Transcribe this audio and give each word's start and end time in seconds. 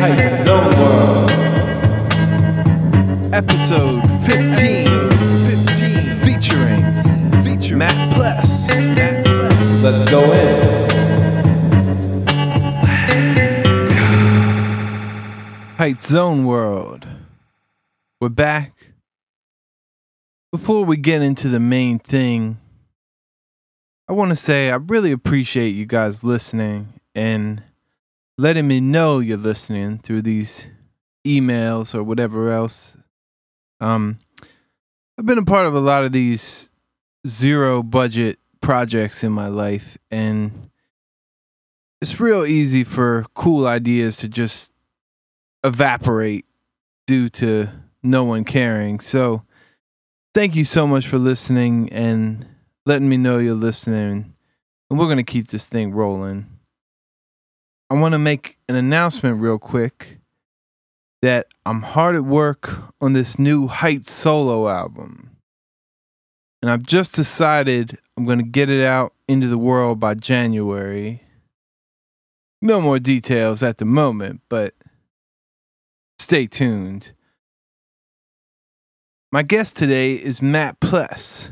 Hype 0.00 0.46
Zone 0.46 0.70
World. 0.78 1.30
Episode 3.34 4.02
15. 4.26 5.10
15. 5.10 6.18
Featuring, 6.20 6.84
featuring 7.42 7.78
Matt 7.78 8.14
Pless. 8.14 8.68
Matt 8.68 9.24
Pless. 9.26 9.82
Let's 9.82 10.08
go 10.08 10.22
in. 10.32 10.88
Height 15.78 16.00
Zone 16.00 16.44
World. 16.46 17.08
We're 18.20 18.28
back. 18.28 18.92
Before 20.52 20.84
we 20.84 20.96
get 20.96 21.22
into 21.22 21.48
the 21.48 21.58
main 21.58 21.98
thing, 21.98 22.58
I 24.08 24.12
want 24.12 24.28
to 24.28 24.36
say 24.36 24.70
I 24.70 24.76
really 24.76 25.10
appreciate 25.10 25.70
you 25.70 25.86
guys 25.86 26.22
listening 26.22 27.00
and 27.16 27.64
letting 28.38 28.68
me 28.68 28.80
know 28.80 29.18
you're 29.18 29.36
listening 29.36 29.98
through 29.98 30.22
these 30.22 30.68
emails 31.26 31.94
or 31.94 32.02
whatever 32.04 32.52
else. 32.52 32.96
Um, 33.80 34.18
I've 35.18 35.26
been 35.26 35.38
a 35.38 35.44
part 35.44 35.66
of 35.66 35.74
a 35.74 35.80
lot 35.80 36.04
of 36.04 36.12
these 36.12 36.70
zero 37.26 37.82
budget 37.82 38.38
projects 38.60 39.24
in 39.24 39.32
my 39.32 39.48
life, 39.48 39.98
and 40.10 40.70
it's 42.00 42.20
real 42.20 42.46
easy 42.46 42.84
for 42.84 43.26
cool 43.34 43.66
ideas 43.66 44.16
to 44.18 44.28
just 44.28 44.72
evaporate 45.64 46.46
due 47.08 47.28
to 47.30 47.68
no 48.04 48.22
one 48.22 48.44
caring. 48.44 49.00
So, 49.00 49.42
thank 50.32 50.54
you 50.54 50.64
so 50.64 50.86
much 50.86 51.08
for 51.08 51.18
listening 51.18 51.92
and 51.92 52.46
letting 52.86 53.08
me 53.08 53.16
know 53.16 53.38
you're 53.38 53.54
listening. 53.54 54.34
And 54.88 54.98
we're 54.98 55.06
going 55.06 55.16
to 55.16 55.24
keep 55.24 55.48
this 55.48 55.66
thing 55.66 55.90
rolling. 55.92 56.57
I 57.90 57.94
want 57.94 58.12
to 58.12 58.18
make 58.18 58.58
an 58.68 58.74
announcement 58.74 59.40
real 59.40 59.58
quick 59.58 60.18
that 61.22 61.46
I'm 61.64 61.82
hard 61.82 62.16
at 62.16 62.24
work 62.24 62.70
on 63.00 63.14
this 63.14 63.38
new 63.38 63.66
Heights 63.66 64.12
solo 64.12 64.68
album. 64.68 65.30
And 66.60 66.70
I've 66.70 66.82
just 66.82 67.14
decided 67.14 67.98
I'm 68.16 68.26
going 68.26 68.38
to 68.38 68.44
get 68.44 68.68
it 68.68 68.84
out 68.84 69.14
into 69.26 69.48
the 69.48 69.56
world 69.56 69.98
by 69.98 70.14
January. 70.14 71.22
No 72.60 72.80
more 72.80 72.98
details 72.98 73.62
at 73.62 73.78
the 73.78 73.84
moment, 73.84 74.42
but 74.48 74.74
stay 76.18 76.46
tuned. 76.46 77.12
My 79.32 79.42
guest 79.42 79.76
today 79.76 80.14
is 80.14 80.42
Matt 80.42 80.80
Pless. 80.80 81.50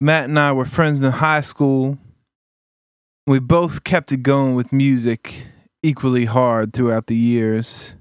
Matt 0.00 0.24
and 0.24 0.38
I 0.38 0.52
were 0.52 0.64
friends 0.64 1.00
in 1.00 1.10
high 1.10 1.40
school. 1.42 1.98
We 3.26 3.38
both 3.38 3.84
kept 3.84 4.10
it 4.10 4.24
going 4.24 4.56
with 4.56 4.72
music 4.72 5.46
equally 5.82 6.24
hard 6.24 6.72
throughout 6.72 7.06
the 7.06 7.16
years. 7.16 7.94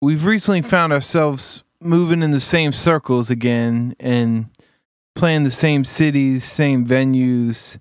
We've 0.00 0.24
recently 0.24 0.62
found 0.62 0.92
ourselves 0.92 1.64
moving 1.80 2.22
in 2.22 2.30
the 2.30 2.40
same 2.40 2.72
circles 2.72 3.28
again 3.28 3.96
and 3.98 4.50
playing 5.16 5.44
the 5.44 5.50
same 5.50 5.84
cities, 5.84 6.44
same 6.44 6.86
venues. 6.86 7.78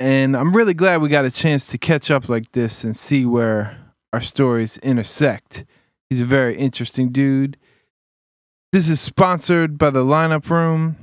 And 0.00 0.36
I'm 0.36 0.54
really 0.54 0.74
glad 0.74 1.02
we 1.02 1.08
got 1.08 1.24
a 1.24 1.30
chance 1.30 1.66
to 1.68 1.78
catch 1.78 2.10
up 2.10 2.28
like 2.28 2.50
this 2.52 2.82
and 2.82 2.96
see 2.96 3.24
where 3.24 3.78
our 4.12 4.20
stories 4.20 4.76
intersect. 4.78 5.64
He's 6.08 6.22
a 6.22 6.24
very 6.24 6.56
interesting 6.56 7.12
dude. 7.12 7.56
This 8.72 8.88
is 8.88 9.00
sponsored 9.00 9.78
by 9.78 9.90
the 9.90 10.04
Lineup 10.04 10.48
Room, 10.50 10.96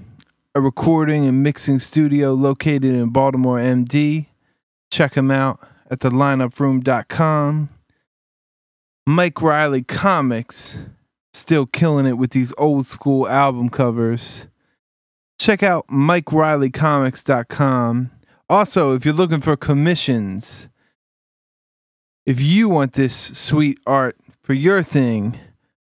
a 0.57 0.59
recording 0.59 1.25
and 1.27 1.43
mixing 1.43 1.77
studio 1.77 2.33
located 2.33 2.85
in 2.85 3.09
Baltimore, 3.09 3.59
MD. 3.59 4.25
Check 4.89 5.13
him 5.13 5.29
out 5.29 5.59
at 5.91 5.99
thelineuproom.com. 5.99 7.69
Mike 9.05 9.39
Riley 9.39 9.83
Comics, 9.83 10.79
still 11.31 11.67
killing 11.67 12.07
it 12.07 12.17
with 12.17 12.31
these 12.31 12.55
old 12.57 12.87
school 12.87 13.27
album 13.27 13.69
covers. 13.69 14.47
Check 15.37 15.61
out 15.61 15.87
MikeRileyComics.com. 15.89 18.09
Also, 18.49 18.95
if 18.95 19.05
you're 19.05 19.13
looking 19.13 19.41
for 19.41 19.55
commissions, 19.55 20.69
if 22.25 22.41
you 22.41 22.67
want 22.67 22.93
this 22.93 23.15
sweet 23.15 23.77
art 23.85 24.17
for 24.41 24.55
your 24.55 24.81
thing, 24.81 25.37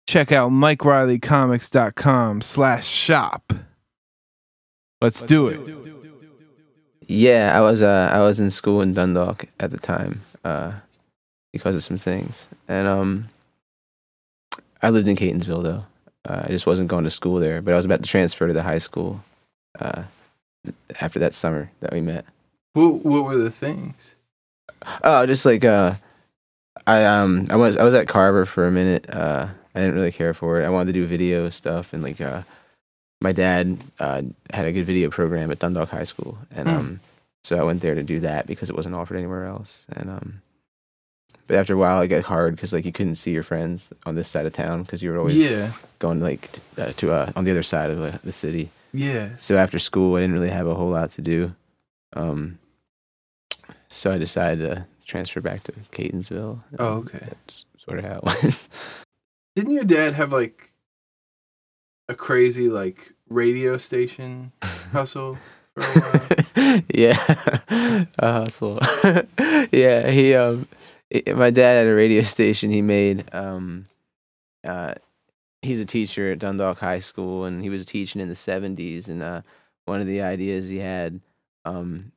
check 0.06 0.32
out 0.32 0.52
MikeRileyComics.com 0.52 2.42
slash 2.42 2.88
shop. 2.88 3.52
Let's 5.02 5.22
do 5.22 5.48
it. 5.48 5.60
Yeah, 7.08 7.58
I 7.58 7.62
was 7.62 7.82
uh, 7.82 8.10
I 8.12 8.20
was 8.20 8.40
in 8.40 8.52
school 8.52 8.82
in 8.82 8.94
Dundalk 8.94 9.46
at 9.60 9.72
the 9.72 9.80
time 9.80 10.22
uh, 10.44 10.74
because 11.52 11.76
of 11.76 11.84
some 11.84 11.98
things, 11.98 12.50
and 12.68 12.88
um, 12.88 13.30
I 14.82 14.90
lived 14.90 15.08
in 15.08 15.16
Catonsville 15.16 15.64
though. 15.64 15.86
Uh, 16.28 16.44
I 16.46 16.48
just 16.50 16.68
wasn't 16.68 16.90
going 16.90 17.06
to 17.06 17.10
school 17.10 17.40
there, 17.40 17.62
but 17.62 17.74
I 17.74 17.78
was 17.78 17.86
about 17.86 18.04
to 18.04 18.10
transfer 18.10 18.46
to 18.48 18.54
the 18.54 18.62
high 18.62 18.78
school 18.78 19.24
uh, 19.80 20.04
after 21.02 21.18
that 21.20 21.34
summer 21.34 21.72
that 21.80 21.94
we 21.94 22.02
met. 22.02 22.26
What, 22.74 23.06
what 23.06 23.24
were 23.24 23.38
the 23.38 23.50
things? 23.50 24.14
Oh, 25.04 25.26
just 25.26 25.46
like 25.46 25.66
uh, 25.66 25.96
I 26.86 27.06
um 27.06 27.48
I 27.50 27.56
was 27.56 27.78
I 27.78 27.84
was 27.84 27.94
at 27.94 28.08
Carver 28.08 28.46
for 28.46 28.68
a 28.68 28.72
minute. 28.72 29.10
Uh, 29.10 29.48
I 29.74 29.80
didn't 29.80 29.96
really 29.96 30.12
care 30.12 30.34
for 30.34 30.62
it. 30.62 30.66
I 30.66 30.70
wanted 30.70 30.88
to 30.88 30.94
do 30.94 31.06
video 31.06 31.50
stuff 31.50 31.94
and 31.94 32.04
like 32.04 32.22
uh, 32.22 32.44
my 33.22 33.32
dad 33.32 33.78
uh, 34.00 34.22
had 34.54 34.66
a 34.66 34.72
good 34.72 34.86
video 34.86 35.10
program 35.10 35.52
at 35.52 35.60
Dundalk 35.60 35.90
High 35.90 36.04
School, 36.06 36.38
and 36.52 36.70
Hmm. 36.70 36.76
um, 36.76 37.00
so 37.44 37.58
I 37.60 37.64
went 37.64 37.82
there 37.82 37.96
to 37.96 38.04
do 38.04 38.20
that 38.22 38.48
because 38.48 38.70
it 38.70 38.76
wasn't 38.76 38.96
offered 38.96 39.18
anywhere 39.18 39.46
else. 39.46 39.86
And 39.94 40.10
um, 40.10 40.42
but 41.48 41.58
after 41.58 41.74
a 41.74 41.78
while, 41.78 42.02
it 42.02 42.08
got 42.10 42.24
hard 42.26 42.56
because 42.56 42.74
like 42.74 42.86
you 42.86 42.92
couldn't 42.92 43.16
see 43.16 43.32
your 43.32 43.44
friends 43.44 43.92
on 44.06 44.16
this 44.16 44.28
side 44.30 44.46
of 44.46 44.54
town 44.54 44.84
because 44.84 45.02
you 45.04 45.12
were 45.12 45.18
always 45.18 45.38
Yeah, 45.38 45.72
going 46.00 46.20
like 46.22 46.52
t- 46.52 46.62
uh, 46.82 46.92
to 46.98 47.12
uh, 47.12 47.32
on 47.36 47.44
the 47.46 47.52
other 47.52 47.64
side 47.64 47.90
of 47.90 48.02
uh, 48.02 48.18
the 48.24 48.32
city. 48.32 48.70
yeah. 48.94 49.30
So 49.38 49.58
after 49.58 49.80
school, 49.80 50.16
I 50.16 50.20
didn't 50.22 50.34
really 50.36 50.50
have 50.50 50.68
a 50.68 50.76
whole 50.76 50.90
lot 50.90 51.12
to 51.12 51.22
do. 51.22 51.56
Um, 52.14 52.60
so 53.90 54.12
I 54.12 54.18
decided 54.18 54.68
to 54.70 54.86
transfer 55.06 55.42
back 55.42 55.64
to 55.64 55.72
Catonsville. 55.92 56.62
Oh, 56.78 56.88
okay. 57.00 57.20
That's 57.22 57.66
sort 57.76 58.00
of 58.00 58.06
how 58.06 58.18
it 58.18 58.24
went. 58.44 58.68
Didn't 59.56 59.72
your 59.74 59.84
dad 59.84 60.14
have 60.14 60.32
like 60.32 60.69
a 62.10 62.16
crazy 62.16 62.68
like 62.70 63.14
radio 63.30 63.78
station 63.78 64.52
hustle 64.92 65.38
for 65.76 65.82
a 65.84 66.02
while? 66.02 66.82
yeah, 66.94 68.06
a 68.20 68.32
hustle. 68.34 68.78
yeah, 69.72 70.10
he 70.10 70.36
um, 70.36 70.68
i- 71.14 71.32
my 71.34 71.50
dad 71.52 71.76
had 71.76 71.88
a 71.88 71.94
radio 71.96 72.24
station. 72.24 72.72
He 72.72 72.82
made 72.82 73.24
um, 73.34 73.86
uh, 74.68 74.96
he's 75.62 75.80
a 75.80 75.86
teacher 75.86 76.32
at 76.34 76.40
Dundalk 76.40 76.80
High 76.80 77.00
School, 77.00 77.46
and 77.46 77.62
he 77.64 77.70
was 77.70 77.86
teaching 77.86 78.20
in 78.22 78.28
the 78.28 78.34
'70s. 78.34 79.08
And 79.08 79.22
uh, 79.24 79.42
one 79.86 80.02
of 80.02 80.08
the 80.08 80.22
ideas 80.22 80.68
he 80.68 80.80
had 80.80 81.22
um, 81.66 82.12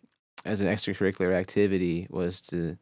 as 0.45 0.61
an 0.61 0.67
extracurricular 0.69 1.35
activity 1.35 2.07
was 2.11 2.41
to 2.43 2.77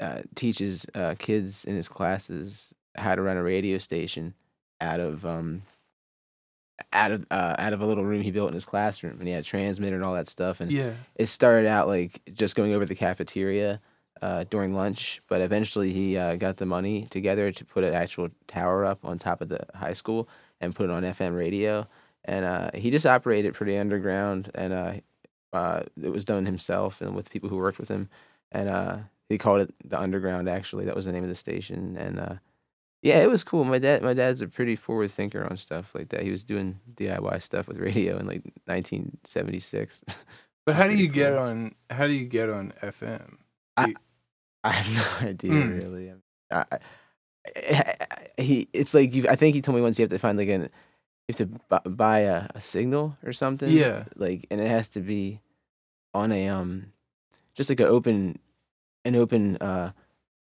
uh, 0.00 0.22
teach 0.34 0.58
his 0.58 0.86
uh, 0.94 1.14
kids 1.18 1.64
in 1.64 1.74
his 1.76 1.88
classes 1.88 2.74
how 2.96 3.14
to 3.14 3.22
run 3.22 3.36
a 3.36 3.42
radio 3.42 3.78
station 3.78 4.34
out 4.80 5.00
of 5.00 5.24
um, 5.24 5.62
out 6.92 7.10
of 7.10 7.26
uh, 7.30 7.54
out 7.58 7.72
of 7.72 7.80
a 7.80 7.86
little 7.86 8.04
room 8.04 8.22
he 8.22 8.30
built 8.30 8.48
in 8.48 8.54
his 8.54 8.64
classroom, 8.64 9.18
and 9.18 9.26
he 9.26 9.34
had 9.34 9.42
a 9.42 9.46
transmitter 9.46 9.96
and 9.96 10.04
all 10.04 10.14
that 10.14 10.28
stuff. 10.28 10.60
And 10.60 10.70
yeah. 10.70 10.94
it 11.14 11.26
started 11.26 11.66
out 11.66 11.88
like 11.88 12.20
just 12.32 12.56
going 12.56 12.72
over 12.72 12.84
the 12.84 12.94
cafeteria 12.94 13.80
uh, 14.22 14.44
during 14.50 14.74
lunch, 14.74 15.22
but 15.28 15.40
eventually 15.40 15.92
he 15.92 16.16
uh, 16.16 16.36
got 16.36 16.56
the 16.56 16.66
money 16.66 17.06
together 17.10 17.52
to 17.52 17.64
put 17.64 17.84
an 17.84 17.94
actual 17.94 18.28
tower 18.46 18.84
up 18.84 19.04
on 19.04 19.18
top 19.18 19.40
of 19.40 19.48
the 19.48 19.64
high 19.74 19.92
school 19.92 20.28
and 20.60 20.74
put 20.74 20.84
it 20.84 20.90
on 20.90 21.02
FM 21.02 21.36
radio. 21.36 21.86
And 22.24 22.44
uh, 22.44 22.70
he 22.74 22.90
just 22.90 23.06
operated 23.06 23.54
pretty 23.54 23.76
underground, 23.76 24.50
and 24.54 24.72
uh, 24.72 24.92
uh, 25.52 25.82
it 26.02 26.10
was 26.10 26.24
done 26.24 26.44
himself 26.44 27.00
and 27.00 27.14
with 27.14 27.30
people 27.30 27.48
who 27.48 27.56
worked 27.56 27.78
with 27.78 27.88
him. 27.88 28.08
And 28.52 28.68
uh, 28.68 28.98
he 29.28 29.38
called 29.38 29.60
it 29.60 29.74
the 29.84 29.98
Underground. 29.98 30.48
Actually, 30.48 30.84
that 30.86 30.96
was 30.96 31.04
the 31.04 31.12
name 31.12 31.22
of 31.22 31.28
the 31.28 31.34
station. 31.34 31.96
And 31.96 32.18
uh, 32.18 32.34
yeah, 33.02 33.22
it 33.22 33.30
was 33.30 33.44
cool. 33.44 33.64
My 33.64 33.78
dad, 33.78 34.02
my 34.02 34.14
dad's 34.14 34.40
a 34.40 34.48
pretty 34.48 34.76
forward 34.76 35.10
thinker 35.10 35.44
on 35.48 35.56
stuff 35.56 35.90
like 35.94 36.08
that. 36.10 36.22
He 36.22 36.30
was 36.30 36.44
doing 36.44 36.80
DIY 36.94 37.40
stuff 37.42 37.68
with 37.68 37.78
radio 37.78 38.16
in 38.18 38.26
like 38.26 38.42
1976. 38.64 40.02
But 40.66 40.74
how 40.74 40.88
do 40.88 40.96
you 40.96 41.06
get 41.06 41.32
on? 41.34 41.76
How 41.90 42.08
do 42.08 42.12
you 42.12 42.24
get 42.26 42.50
on 42.50 42.72
FM? 42.82 43.36
I 43.76 43.92
have 44.64 44.92
no 45.22 45.28
idea 45.28 45.50
Mm. 45.52 45.80
really. 45.80 46.12
I, 46.50 46.56
I, 46.72 46.78
I- 47.60 48.42
he, 48.42 48.68
it's 48.72 48.92
like 48.92 49.14
you. 49.14 49.26
I 49.28 49.36
think 49.36 49.54
he 49.54 49.60
told 49.62 49.76
me 49.76 49.82
once 49.82 49.96
you 49.98 50.02
have 50.02 50.10
to 50.10 50.18
find 50.18 50.36
like 50.36 50.48
an, 50.48 50.62
you 50.62 50.68
have 51.28 51.36
to 51.36 51.46
bu- 51.46 51.90
buy 51.90 52.18
a, 52.20 52.48
a 52.56 52.60
signal 52.60 53.16
or 53.24 53.32
something. 53.32 53.70
Yeah. 53.70 54.06
Like, 54.16 54.44
and 54.50 54.60
it 54.60 54.66
has 54.66 54.88
to 54.90 55.00
be 55.00 55.40
on 56.12 56.32
a 56.32 56.48
um, 56.48 56.92
just 57.54 57.70
like 57.70 57.78
an 57.78 57.86
open, 57.86 58.40
an 59.04 59.14
open 59.14 59.56
uh 59.58 59.92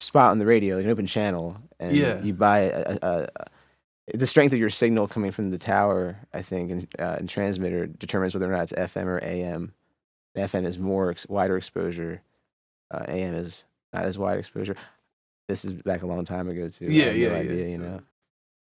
spot 0.01 0.31
on 0.31 0.39
the 0.39 0.45
radio, 0.45 0.75
like 0.77 0.85
an 0.85 0.91
open 0.91 1.05
channel, 1.05 1.57
and 1.79 1.95
Yeah. 1.95 2.21
you 2.21 2.33
buy 2.33 2.59
a, 2.59 2.97
a, 3.01 3.27
a 3.35 4.17
the 4.17 4.27
strength 4.27 4.51
of 4.51 4.59
your 4.59 4.69
signal 4.69 5.07
coming 5.07 5.31
from 5.31 5.51
the 5.51 5.57
tower, 5.57 6.17
I 6.33 6.41
think, 6.41 6.71
and, 6.71 6.87
uh, 6.99 7.15
and 7.19 7.29
transmitter 7.29 7.85
determines 7.85 8.33
whether 8.33 8.51
or 8.51 8.55
not 8.55 8.63
it's 8.63 8.73
FM 8.73 9.05
or 9.05 9.23
AM. 9.23 9.73
FM 10.35 10.65
is 10.65 10.79
more 10.79 11.11
ex- 11.11 11.27
wider 11.29 11.55
exposure. 11.55 12.21
Uh, 12.89 13.05
AM 13.07 13.35
is 13.35 13.63
not 13.93 14.05
as 14.05 14.17
wide 14.17 14.37
exposure. 14.39 14.75
This 15.47 15.63
is 15.63 15.73
back 15.73 16.01
a 16.01 16.07
long 16.07 16.25
time 16.25 16.49
ago 16.49 16.67
too. 16.67 16.87
I 16.87 16.89
Yeah, 16.89 17.05
no 17.05 17.11
yeah, 17.11 17.27
yeah, 17.29 17.37
idea, 17.37 17.67
you 17.69 17.77
know. 17.77 17.99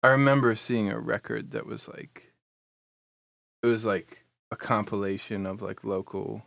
I 0.03 0.09
remember 0.09 0.55
seeing 0.57 0.91
a 0.91 0.99
record 0.99 1.53
that 1.53 1.65
was 1.67 1.89
like, 1.89 2.33
it 3.63 3.67
was 3.67 3.87
like 3.87 4.25
a 4.51 4.57
compilation 4.57 5.47
of 5.47 5.63
like 5.63 5.85
local 5.85 6.43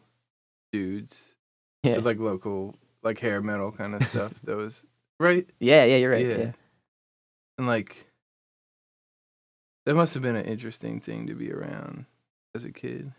dudes, 0.71 1.35
Yeah. 1.83 1.97
like 1.99 2.19
local 2.19 2.75
like 3.03 3.19
hair 3.19 3.41
metal 3.41 3.71
kind 3.71 3.95
of 3.95 4.03
stuff. 4.07 4.33
That 4.43 4.57
was 4.57 4.83
right. 5.19 5.47
yeah, 5.59 5.83
yeah, 5.85 5.97
you're 5.97 6.11
right. 6.11 6.25
Yeah. 6.25 6.51
and 7.57 7.67
like 7.67 8.07
that 9.85 9.95
must 9.95 10.13
have 10.13 10.23
been 10.23 10.35
an 10.35 10.45
interesting 10.45 10.99
thing 10.99 11.27
to 11.27 11.35
be 11.35 11.51
around 11.51 12.05
as 12.55 12.63
a 12.63 12.71
kid. 12.71 13.11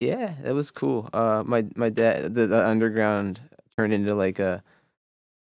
Yeah, 0.00 0.34
that 0.42 0.54
was 0.54 0.70
cool. 0.70 1.08
Uh, 1.12 1.44
my 1.46 1.64
my 1.76 1.88
dad, 1.88 2.34
the, 2.34 2.46
the 2.46 2.66
underground 2.66 3.40
turned 3.76 3.92
into 3.92 4.14
like 4.14 4.38
a, 4.38 4.62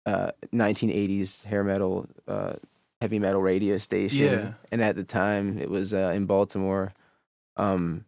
uh 0.05 0.33
1980s 0.53 1.45
hair 1.45 1.63
metal, 1.63 2.07
uh, 2.27 2.55
heavy 3.01 3.19
metal 3.19 3.41
radio 3.41 3.79
station. 3.79 4.25
Yeah. 4.25 4.53
And 4.73 4.83
at 4.83 4.97
the 4.97 5.05
time, 5.05 5.59
it 5.59 5.71
was 5.71 5.95
uh, 5.95 6.13
in 6.15 6.27
Baltimore. 6.27 6.93
Um, 7.57 8.05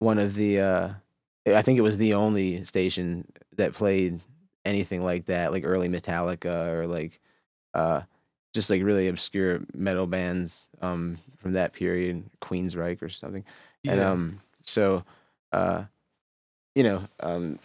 one 0.00 0.18
of 0.18 0.34
the, 0.34 0.60
uh, 0.60 0.88
I 1.46 1.62
think 1.62 1.78
it 1.78 1.82
was 1.82 1.98
the 1.98 2.14
only 2.14 2.64
station 2.64 3.26
that 3.56 3.74
played 3.74 4.20
anything 4.64 5.02
like 5.02 5.26
that, 5.26 5.52
like 5.52 5.64
early 5.64 5.88
Metallica 5.88 6.68
or 6.68 6.86
like, 6.86 7.20
uh, 7.74 8.02
just 8.52 8.70
like 8.70 8.82
really 8.82 9.08
obscure 9.08 9.60
metal 9.74 10.06
bands 10.06 10.68
um, 10.80 11.18
from 11.36 11.54
that 11.54 11.72
period, 11.72 12.24
Queensryche 12.40 13.02
or 13.02 13.08
something. 13.08 13.44
And 13.86 14.00
um, 14.00 14.40
so, 14.64 15.04
uh, 15.52 15.84
you 16.74 16.82
know, 16.82 17.04
um, 17.20 17.58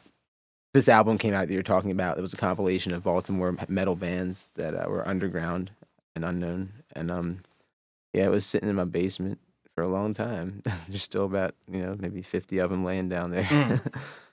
this 0.74 0.90
album 0.90 1.18
came 1.18 1.34
out 1.34 1.48
that 1.48 1.54
you're 1.54 1.64
talking 1.64 1.92
about. 1.92 2.18
It 2.18 2.22
was 2.22 2.34
a 2.34 2.38
compilation 2.38 2.94
of 2.94 3.04
Baltimore 3.04 3.56
metal 3.68 3.96
bands 3.96 4.50
that 4.56 4.76
uh, 4.76 4.90
were 4.90 5.08
underground 5.08 5.72
and 6.16 6.26
unknown. 6.26 6.74
And 6.96 7.10
um, 7.10 7.40
yeah, 8.14 8.26
it 8.26 8.32
was 8.32 8.46
sitting 8.46 8.70
in 8.70 8.76
my 8.76 8.84
basement 8.84 9.40
for 9.74 9.84
a 9.84 9.88
long 9.88 10.14
time. 10.14 10.62
There's 10.88 11.04
still 11.04 11.26
about 11.26 11.56
you 11.72 11.82
know 11.82 11.96
maybe 11.98 12.22
50 12.22 12.60
of 12.60 12.70
them 12.70 12.84
laying 12.84 13.10
down 13.10 13.32
there. 13.32 13.44
Mm. 13.44 13.94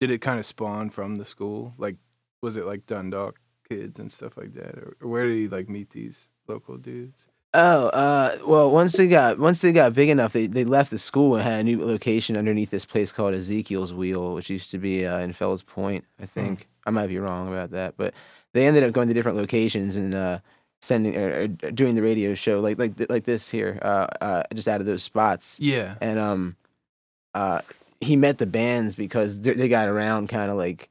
did 0.00 0.10
it 0.10 0.20
kind 0.20 0.38
of 0.38 0.46
spawn 0.46 0.90
from 0.90 1.16
the 1.16 1.24
school? 1.24 1.74
Like, 1.78 1.96
was 2.42 2.56
it 2.56 2.66
like 2.66 2.86
Dundalk 2.86 3.40
kids 3.68 3.98
and 3.98 4.10
stuff 4.12 4.36
like 4.36 4.54
that, 4.54 4.76
or, 4.78 4.96
or 5.00 5.08
where 5.08 5.26
did 5.26 5.36
he 5.36 5.48
like 5.48 5.68
meet 5.68 5.90
these 5.90 6.30
local 6.46 6.76
dudes? 6.76 7.26
Oh, 7.54 7.86
uh, 7.88 8.36
well, 8.46 8.70
once 8.70 8.92
they 8.92 9.08
got 9.08 9.38
once 9.38 9.62
they 9.62 9.72
got 9.72 9.94
big 9.94 10.10
enough, 10.10 10.32
they, 10.34 10.46
they 10.46 10.64
left 10.64 10.90
the 10.90 10.98
school 10.98 11.36
and 11.36 11.44
had 11.44 11.60
a 11.60 11.64
new 11.64 11.82
location 11.84 12.36
underneath 12.36 12.70
this 12.70 12.84
place 12.84 13.12
called 13.12 13.34
Ezekiel's 13.34 13.94
Wheel, 13.94 14.34
which 14.34 14.50
used 14.50 14.70
to 14.72 14.78
be 14.78 15.06
uh, 15.06 15.18
in 15.18 15.32
Fells 15.32 15.62
Point, 15.62 16.04
I 16.20 16.26
think. 16.26 16.68
I 16.84 16.90
might 16.90 17.06
be 17.06 17.18
wrong 17.18 17.48
about 17.48 17.70
that, 17.70 17.94
but 17.96 18.12
they 18.52 18.66
ended 18.66 18.84
up 18.84 18.92
going 18.92 19.08
to 19.08 19.14
different 19.14 19.38
locations 19.38 19.96
and 19.96 20.14
uh, 20.14 20.38
sending 20.82 21.16
or, 21.16 21.40
or 21.42 21.46
doing 21.48 21.94
the 21.94 22.02
radio 22.02 22.34
show 22.34 22.60
like 22.60 22.78
like 22.78 22.92
like 23.08 23.24
this 23.24 23.48
here, 23.48 23.78
uh, 23.80 24.06
uh, 24.20 24.42
just 24.54 24.68
out 24.68 24.80
of 24.80 24.86
those 24.86 25.02
spots. 25.02 25.58
Yeah, 25.58 25.94
And 26.02 26.18
um, 26.18 26.56
uh, 27.34 27.60
he 28.00 28.16
met 28.16 28.38
the 28.38 28.46
bands 28.46 28.96
because 28.96 29.40
they 29.40 29.54
they 29.54 29.68
got 29.68 29.88
around 29.88 30.28
kind 30.28 30.50
of 30.50 30.56
like 30.56 30.90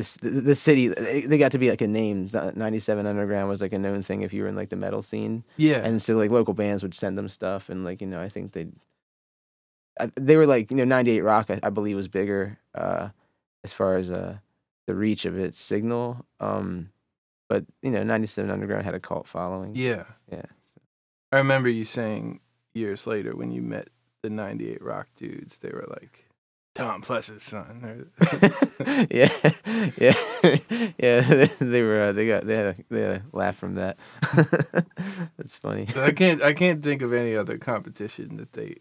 this 0.00 0.16
the, 0.16 0.54
city. 0.54 0.88
They 0.88 1.38
got 1.38 1.52
to 1.52 1.58
be 1.58 1.68
like 1.68 1.82
a 1.82 1.86
name. 1.86 2.28
The 2.28 2.52
97 2.56 3.06
Underground 3.06 3.48
was 3.48 3.60
like 3.60 3.72
a 3.72 3.78
known 3.78 4.02
thing 4.02 4.22
if 4.22 4.32
you 4.32 4.42
were 4.42 4.48
in 4.48 4.56
like 4.56 4.70
the 4.70 4.76
metal 4.76 5.02
scene. 5.02 5.44
Yeah, 5.56 5.78
and 5.78 6.00
so 6.00 6.16
like 6.16 6.30
local 6.30 6.54
bands 6.54 6.82
would 6.82 6.94
send 6.94 7.18
them 7.18 7.28
stuff 7.28 7.68
and 7.68 7.84
like 7.84 8.00
you 8.00 8.06
know 8.06 8.20
i 8.20 8.28
think 8.28 8.52
they 8.52 8.68
they 10.16 10.36
were 10.36 10.46
like 10.46 10.70
you 10.70 10.76
know 10.78 10.84
98 10.84 11.20
rock 11.20 11.50
I, 11.50 11.60
I 11.62 11.70
believe 11.70 11.96
was 11.96 12.08
bigger 12.08 12.58
uh 12.74 13.10
as 13.62 13.72
far 13.72 13.96
as 13.96 14.10
uh 14.10 14.38
the 14.86 14.94
reach 14.94 15.26
of 15.26 15.38
its 15.38 15.58
signal. 15.58 16.24
Um 16.40 16.90
but 17.48 17.64
you 17.82 17.90
know 17.90 18.02
97 18.02 18.50
underground 18.50 18.84
had 18.84 18.94
a 18.94 19.00
cult 19.00 19.26
following. 19.26 19.72
Yeah, 19.74 20.04
yeah 20.32 20.46
I 21.32 21.36
remember 21.36 21.68
you 21.68 21.84
saying 21.84 22.40
years 22.72 23.06
later 23.06 23.36
when 23.36 23.50
you 23.50 23.60
met 23.62 23.88
the 24.22 24.30
'98 24.30 24.82
Rock 24.82 25.08
dudes, 25.16 25.58
they 25.58 25.70
were 25.70 25.86
like 25.88 26.29
Tom 26.74 27.02
Pless's 27.02 27.42
son. 27.42 28.10
yeah 29.10 29.28
yeah 29.98 30.14
yeah 30.98 31.46
they, 31.60 31.82
were 31.82 32.00
uh, 32.00 32.12
they 32.12 32.26
got 32.26 32.46
they 32.46 32.54
had 32.56 32.66
a, 32.66 32.76
they 32.88 33.00
had 33.02 33.10
a 33.16 33.36
laugh 33.36 33.56
from 33.56 33.74
that 33.74 33.98
that's 35.36 35.56
funny 35.58 35.86
I 35.96 36.12
can't 36.12 36.42
I 36.42 36.52
can't 36.54 36.82
think 36.82 37.02
of 37.02 37.12
any 37.12 37.34
other 37.36 37.58
competition 37.58 38.36
that 38.38 38.52
they 38.52 38.76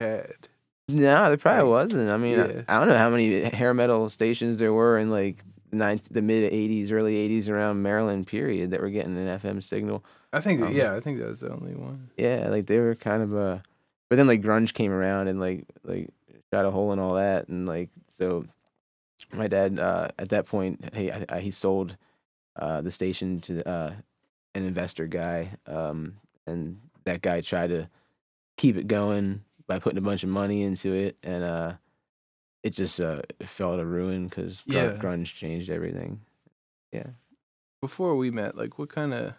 had. 0.00 0.48
No, 0.88 1.28
there 1.28 1.36
probably 1.38 1.62
Like, 1.62 1.70
wasn't. 1.70 2.10
I 2.10 2.16
mean, 2.18 2.38
yeah. 2.38 2.62
I, 2.68 2.76
I 2.76 2.78
don't 2.80 2.88
know 2.88 2.98
how 2.98 3.08
many 3.08 3.40
hair 3.42 3.72
metal 3.72 4.08
stations 4.10 4.58
there 4.58 4.72
were 4.72 4.98
in 4.98 5.10
like 5.10 5.36
ninth, 5.72 6.08
the 6.10 6.20
mid 6.20 6.52
'80s, 6.52 6.92
early 6.92 7.16
'80s 7.26 7.48
around 7.48 7.80
Maryland. 7.82 8.26
Period, 8.26 8.70
that 8.70 8.82
were 8.82 8.90
getting 8.90 9.16
an 9.16 9.38
FM 9.40 9.62
signal. 9.62 10.04
I 10.32 10.40
think 10.40 10.60
Um, 10.60 10.74
yeah, 10.74 10.94
I 10.94 11.00
think 11.00 11.20
that 11.20 11.28
was 11.28 11.40
the 11.40 11.50
only 11.50 11.74
one. 11.74 12.10
Yeah, 12.18 12.48
like 12.50 12.66
they 12.66 12.80
were 12.80 12.94
kind 12.94 13.22
of 13.22 13.34
uh 13.34 13.58
But 14.10 14.16
then 14.16 14.26
like 14.26 14.42
grunge 14.42 14.74
came 14.74 14.92
around 14.92 15.28
and 15.28 15.40
like 15.40 15.64
like 15.84 16.10
shot 16.54 16.64
a 16.66 16.70
hole 16.70 16.92
in 16.92 17.00
all 17.00 17.14
that, 17.14 17.48
and 17.48 17.66
like 17.66 17.90
so, 18.06 18.44
my 19.32 19.48
dad 19.48 19.78
uh 19.80 20.08
at 20.18 20.28
that 20.28 20.46
point 20.46 20.94
he 20.94 21.10
I, 21.10 21.24
I- 21.28 21.40
he 21.40 21.50
sold 21.50 21.96
uh 22.56 22.80
the 22.80 22.90
station 22.92 23.40
to 23.40 23.68
uh 23.68 23.92
an 24.54 24.64
investor 24.64 25.06
guy, 25.08 25.50
um, 25.66 26.14
and 26.46 26.78
that 27.06 27.22
guy 27.22 27.40
tried 27.40 27.70
to 27.70 27.88
keep 28.56 28.76
it 28.76 28.86
going 28.86 29.42
by 29.66 29.80
putting 29.80 29.98
a 29.98 30.02
bunch 30.08 30.22
of 30.22 30.28
money 30.28 30.62
into 30.62 30.92
it, 30.92 31.16
and 31.24 31.42
uh, 31.42 31.72
it 32.62 32.70
just 32.70 33.00
uh, 33.00 33.22
fell 33.42 33.76
to 33.76 33.84
ruin 33.84 34.28
because 34.28 34.62
Yeah. 34.64 34.96
grunge 34.96 35.34
changed 35.34 35.70
everything. 35.70 36.20
Yeah. 36.92 37.08
Before 37.82 38.14
we 38.14 38.30
met, 38.30 38.56
like 38.56 38.78
what 38.78 38.90
kind 38.90 39.12
of 39.12 39.34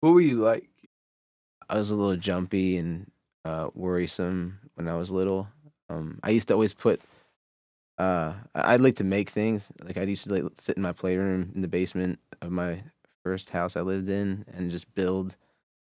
what 0.00 0.14
were 0.14 0.22
you 0.22 0.36
like? 0.38 0.70
I 1.68 1.76
was 1.76 1.90
a 1.90 1.94
little 1.94 2.16
jumpy 2.16 2.78
and 2.78 3.10
uh, 3.44 3.68
worrisome 3.74 4.60
when 4.76 4.88
I 4.88 4.96
was 4.96 5.10
little. 5.10 5.48
Um, 5.88 6.18
I 6.22 6.30
used 6.30 6.48
to 6.48 6.54
always 6.54 6.74
put. 6.74 7.00
Uh, 7.96 8.34
I'd 8.54 8.80
like 8.80 8.96
to 8.96 9.04
make 9.04 9.30
things. 9.30 9.72
Like 9.82 9.96
I 9.96 10.02
used 10.02 10.24
to 10.28 10.34
like 10.34 10.52
sit 10.58 10.76
in 10.76 10.82
my 10.82 10.92
playroom 10.92 11.50
in 11.54 11.62
the 11.62 11.68
basement 11.68 12.20
of 12.40 12.52
my 12.52 12.82
first 13.24 13.50
house 13.50 13.76
I 13.76 13.80
lived 13.80 14.08
in 14.08 14.44
and 14.52 14.70
just 14.70 14.94
build, 14.94 15.36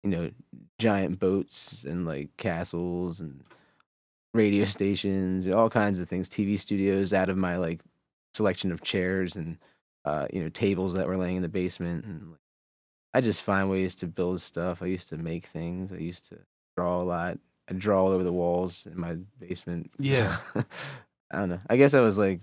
you 0.03 0.09
know, 0.09 0.31
giant 0.79 1.19
boats 1.19 1.83
and 1.83 2.05
like 2.05 2.35
castles 2.37 3.19
and 3.19 3.43
radio 4.33 4.65
stations, 4.77 5.47
all 5.47 5.69
kinds 5.69 5.99
of 6.01 6.09
things, 6.09 6.29
TV 6.29 6.59
studios 6.59 7.13
out 7.13 7.29
of 7.29 7.37
my 7.37 7.57
like 7.57 7.81
selection 8.33 8.71
of 8.71 8.81
chairs 8.81 9.35
and 9.35 9.57
uh, 10.05 10.27
you 10.33 10.41
know 10.41 10.49
tables 10.49 10.95
that 10.95 11.07
were 11.07 11.17
laying 11.17 11.35
in 11.35 11.41
the 11.41 11.49
basement 11.49 12.05
and 12.05 12.31
like, 12.31 12.39
I 13.13 13.21
just 13.21 13.43
find 13.43 13.69
ways 13.69 13.95
to 13.95 14.07
build 14.07 14.41
stuff. 14.41 14.81
I 14.81 14.85
used 14.85 15.09
to 15.09 15.17
make 15.17 15.45
things. 15.45 15.91
I 15.91 15.97
used 15.97 16.29
to 16.29 16.39
draw 16.77 17.01
a 17.01 17.03
lot. 17.03 17.39
I 17.71 17.73
draw 17.73 18.03
all 18.03 18.09
over 18.11 18.23
the 18.23 18.33
walls 18.33 18.85
in 18.85 18.99
my 18.99 19.15
basement. 19.39 19.91
Yeah. 19.99 20.35
So, 20.53 20.63
I 21.31 21.39
don't 21.39 21.49
know. 21.49 21.61
I 21.69 21.77
guess 21.77 21.93
I 21.93 22.01
was 22.01 22.17
like, 22.17 22.41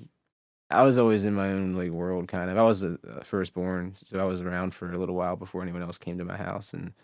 I 0.70 0.82
was 0.82 0.98
always 0.98 1.26
in 1.26 1.34
my 1.34 1.50
own 1.50 1.74
like 1.74 1.90
world, 1.90 2.26
kind 2.28 2.50
of. 2.50 2.56
I 2.56 2.62
was 2.62 2.80
the 2.80 2.98
uh, 3.06 3.22
firstborn, 3.22 3.94
so 3.96 4.18
I 4.18 4.24
was 4.24 4.40
around 4.40 4.74
for 4.74 4.90
a 4.92 4.98
little 4.98 5.14
while 5.14 5.36
before 5.36 5.62
anyone 5.62 5.82
else 5.82 5.98
came 5.98 6.16
to 6.18 6.24
my 6.24 6.36
house, 6.38 6.72
and 6.72 6.94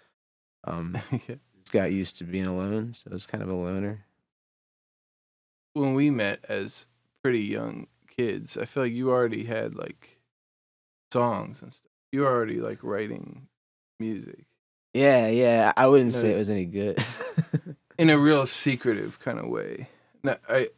um, 0.66 0.96
Yeah. 1.12 1.36
just 1.58 1.72
got 1.72 1.92
used 1.92 2.16
to 2.16 2.24
being 2.24 2.46
alone. 2.46 2.94
So 2.94 3.10
I 3.10 3.14
was 3.14 3.26
kind 3.26 3.42
of 3.42 3.50
a 3.50 3.54
loner. 3.54 4.06
when 5.74 5.92
we 5.94 6.08
met 6.10 6.44
as 6.48 6.86
pretty 7.22 7.40
young 7.42 7.86
kids, 8.08 8.56
I 8.56 8.64
feel 8.64 8.84
like 8.84 8.92
you 8.92 9.10
already 9.10 9.44
had 9.44 9.74
like 9.74 10.20
songs 11.12 11.60
and 11.62 11.72
stuff. 11.72 11.90
You 12.12 12.20
were 12.22 12.28
already 12.28 12.60
like 12.60 12.78
writing 12.82 13.48
music 14.00 14.44
Yeah, 14.94 15.26
yeah. 15.28 15.72
I 15.76 15.86
wouldn't 15.88 16.12
say 16.12 16.32
it 16.32 16.38
was 16.38 16.50
any 16.50 16.64
good. 16.66 16.98
in 17.98 18.10
a 18.10 18.18
real 18.18 18.46
secretive 18.46 19.18
kind 19.20 19.38
of 19.38 19.46
way. 19.46 19.88
No, 20.22 20.36
I 20.48 20.68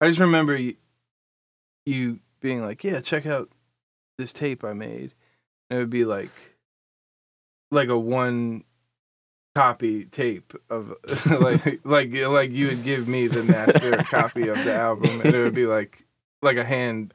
I 0.00 0.08
just 0.08 0.20
remember 0.20 0.56
you, 0.56 0.76
you 1.86 2.20
being 2.40 2.62
like, 2.62 2.84
"Yeah, 2.84 3.00
check 3.00 3.26
out 3.26 3.50
this 4.16 4.32
tape 4.32 4.64
I 4.64 4.72
made." 4.72 5.12
And 5.70 5.78
it 5.78 5.82
would 5.82 5.90
be 5.90 6.04
like 6.04 6.56
like 7.70 7.88
a 7.88 7.98
one 7.98 8.64
copy 9.54 10.04
tape 10.04 10.52
of 10.70 10.94
like 11.40 11.84
like 11.84 12.14
like 12.14 12.52
you 12.52 12.68
would 12.68 12.84
give 12.84 13.08
me 13.08 13.26
the 13.26 13.42
master 13.42 13.96
copy 14.04 14.46
of 14.46 14.62
the 14.64 14.72
album 14.72 15.10
and 15.20 15.34
it 15.34 15.42
would 15.42 15.54
be 15.54 15.66
like 15.66 16.06
like 16.42 16.56
a 16.56 16.64
hand 16.64 17.12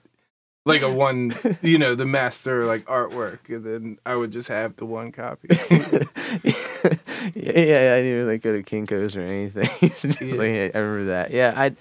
like 0.66 0.82
a 0.82 0.92
one 0.92 1.34
you 1.62 1.78
know 1.78 1.96
the 1.96 2.06
master 2.06 2.66
like 2.66 2.84
artwork 2.86 3.48
and 3.48 3.64
then 3.64 3.98
I 4.06 4.16
would 4.16 4.32
just 4.32 4.50
have 4.50 4.76
the 4.76 4.86
one 4.86 5.12
copy. 5.12 5.48
yeah, 7.36 7.94
I 7.96 8.02
didn't 8.02 8.14
even 8.14 8.28
like 8.28 8.42
go 8.42 8.52
to 8.54 8.64
Kinko's 8.64 9.16
or 9.18 9.22
anything. 9.22 9.64
Just 9.90 10.22
Yeah. 10.22 10.28
like 10.36 10.76
I 10.76 10.80
remember 10.80 11.06
that. 11.06 11.32
Yeah, 11.32 11.54
I, 11.56 11.76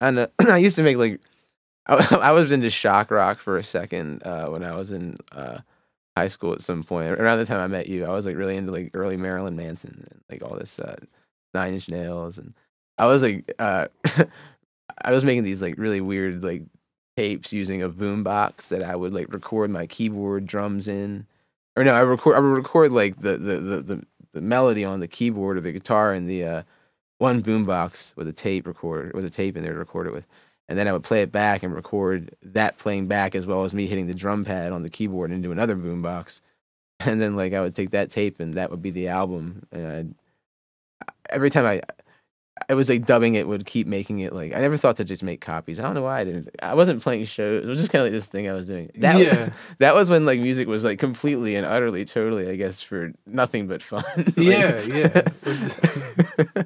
I 0.00 0.10
know. 0.10 0.28
I 0.50 0.58
used 0.58 0.76
to 0.76 0.82
make 0.82 0.96
like, 0.96 1.20
I, 1.86 2.18
I 2.22 2.32
was 2.32 2.52
into 2.52 2.70
shock 2.70 3.10
rock 3.10 3.38
for 3.38 3.58
a 3.58 3.62
second 3.62 4.22
uh, 4.24 4.46
when 4.48 4.64
I 4.64 4.76
was 4.76 4.90
in 4.90 5.16
uh, 5.32 5.58
high 6.16 6.28
school 6.28 6.52
at 6.52 6.60
some 6.62 6.82
point. 6.82 7.08
Around 7.10 7.38
the 7.38 7.46
time 7.46 7.60
I 7.60 7.66
met 7.66 7.88
you, 7.88 8.04
I 8.04 8.10
was 8.10 8.26
like 8.26 8.36
really 8.36 8.56
into 8.56 8.72
like 8.72 8.90
early 8.94 9.16
Marilyn 9.16 9.56
Manson 9.56 10.04
and 10.10 10.20
like 10.30 10.42
all 10.42 10.56
this 10.58 10.78
uh, 10.78 10.96
Nine 11.54 11.74
Inch 11.74 11.88
Nails, 11.88 12.38
and 12.38 12.54
I 12.98 13.06
was 13.06 13.22
like, 13.22 13.52
uh, 13.58 13.86
I 15.04 15.12
was 15.12 15.24
making 15.24 15.44
these 15.44 15.62
like 15.62 15.74
really 15.78 16.00
weird 16.00 16.42
like 16.42 16.62
tapes 17.16 17.52
using 17.52 17.82
a 17.82 17.88
boombox 17.88 18.68
that 18.68 18.82
I 18.82 18.94
would 18.96 19.14
like 19.14 19.32
record 19.32 19.70
my 19.70 19.86
keyboard 19.86 20.46
drums 20.46 20.88
in, 20.88 21.26
or 21.76 21.84
no, 21.84 21.92
I 21.94 22.00
record 22.00 22.36
I 22.36 22.40
would 22.40 22.48
record 22.48 22.92
like 22.92 23.20
the 23.20 23.36
the 23.38 23.56
the 23.58 23.80
the, 23.82 24.02
the 24.36 24.42
melody 24.42 24.84
on 24.84 25.00
the 25.00 25.08
keyboard 25.08 25.56
or 25.56 25.62
the 25.62 25.72
guitar 25.72 26.12
and 26.12 26.28
the 26.28 26.44
uh, 26.44 26.62
one 27.16 27.42
boombox 27.42 28.14
with 28.16 28.28
a 28.28 28.32
tape 28.32 28.66
recorder 28.66 29.10
with 29.14 29.24
a 29.24 29.30
tape 29.30 29.56
in 29.56 29.62
there 29.62 29.72
to 29.72 29.78
record 29.78 30.06
it 30.06 30.12
with. 30.12 30.26
And 30.68 30.78
then 30.78 30.86
I 30.86 30.92
would 30.92 31.02
play 31.02 31.22
it 31.22 31.32
back 31.32 31.62
and 31.62 31.74
record 31.74 32.36
that 32.42 32.76
playing 32.76 33.06
back 33.06 33.34
as 33.34 33.46
well 33.46 33.64
as 33.64 33.74
me 33.74 33.86
hitting 33.86 34.08
the 34.08 34.14
drum 34.14 34.44
pad 34.44 34.72
on 34.72 34.82
the 34.82 34.90
keyboard 34.90 35.32
into 35.32 35.50
another 35.50 35.74
boombox. 35.74 36.40
And 37.00 37.20
then 37.20 37.36
like 37.36 37.52
I 37.52 37.60
would 37.60 37.74
take 37.74 37.90
that 37.90 38.08
tape 38.08 38.40
and 38.40 38.54
that 38.54 38.70
would 38.70 38.80
be 38.80 38.90
the 38.90 39.08
album. 39.08 39.66
And 39.70 39.86
I'd, 39.86 40.14
every 41.28 41.50
time 41.50 41.66
I, 41.66 41.82
I 42.70 42.74
was 42.74 42.88
like 42.88 43.04
dubbing 43.04 43.34
it 43.34 43.46
would 43.46 43.66
keep 43.66 43.86
making 43.86 44.20
it 44.20 44.32
like 44.32 44.54
I 44.54 44.60
never 44.60 44.76
thought 44.78 44.96
to 44.96 45.04
just 45.04 45.22
make 45.22 45.40
copies. 45.42 45.78
I 45.78 45.82
don't 45.82 45.94
know 45.94 46.02
why 46.02 46.20
I 46.20 46.24
didn't. 46.24 46.48
I 46.62 46.74
wasn't 46.74 47.02
playing 47.02 47.26
shows. 47.26 47.62
It 47.64 47.66
was 47.66 47.78
just 47.78 47.92
kind 47.92 48.00
of 48.00 48.06
like 48.06 48.12
this 48.12 48.28
thing 48.28 48.48
I 48.48 48.54
was 48.54 48.66
doing. 48.66 48.90
That 48.96 49.18
Yeah. 49.18 49.44
was, 49.46 49.54
that 49.78 49.94
was 49.94 50.08
when 50.10 50.24
like 50.24 50.40
music 50.40 50.66
was 50.66 50.82
like 50.84 50.98
completely 50.98 51.54
and 51.56 51.66
utterly 51.66 52.04
totally 52.06 52.48
I 52.48 52.56
guess 52.56 52.80
for 52.80 53.12
nothing 53.26 53.66
but 53.66 53.82
fun. 53.82 54.04
Like- 54.16 54.36
Yeah, 54.36 54.80
yeah. 54.80 56.62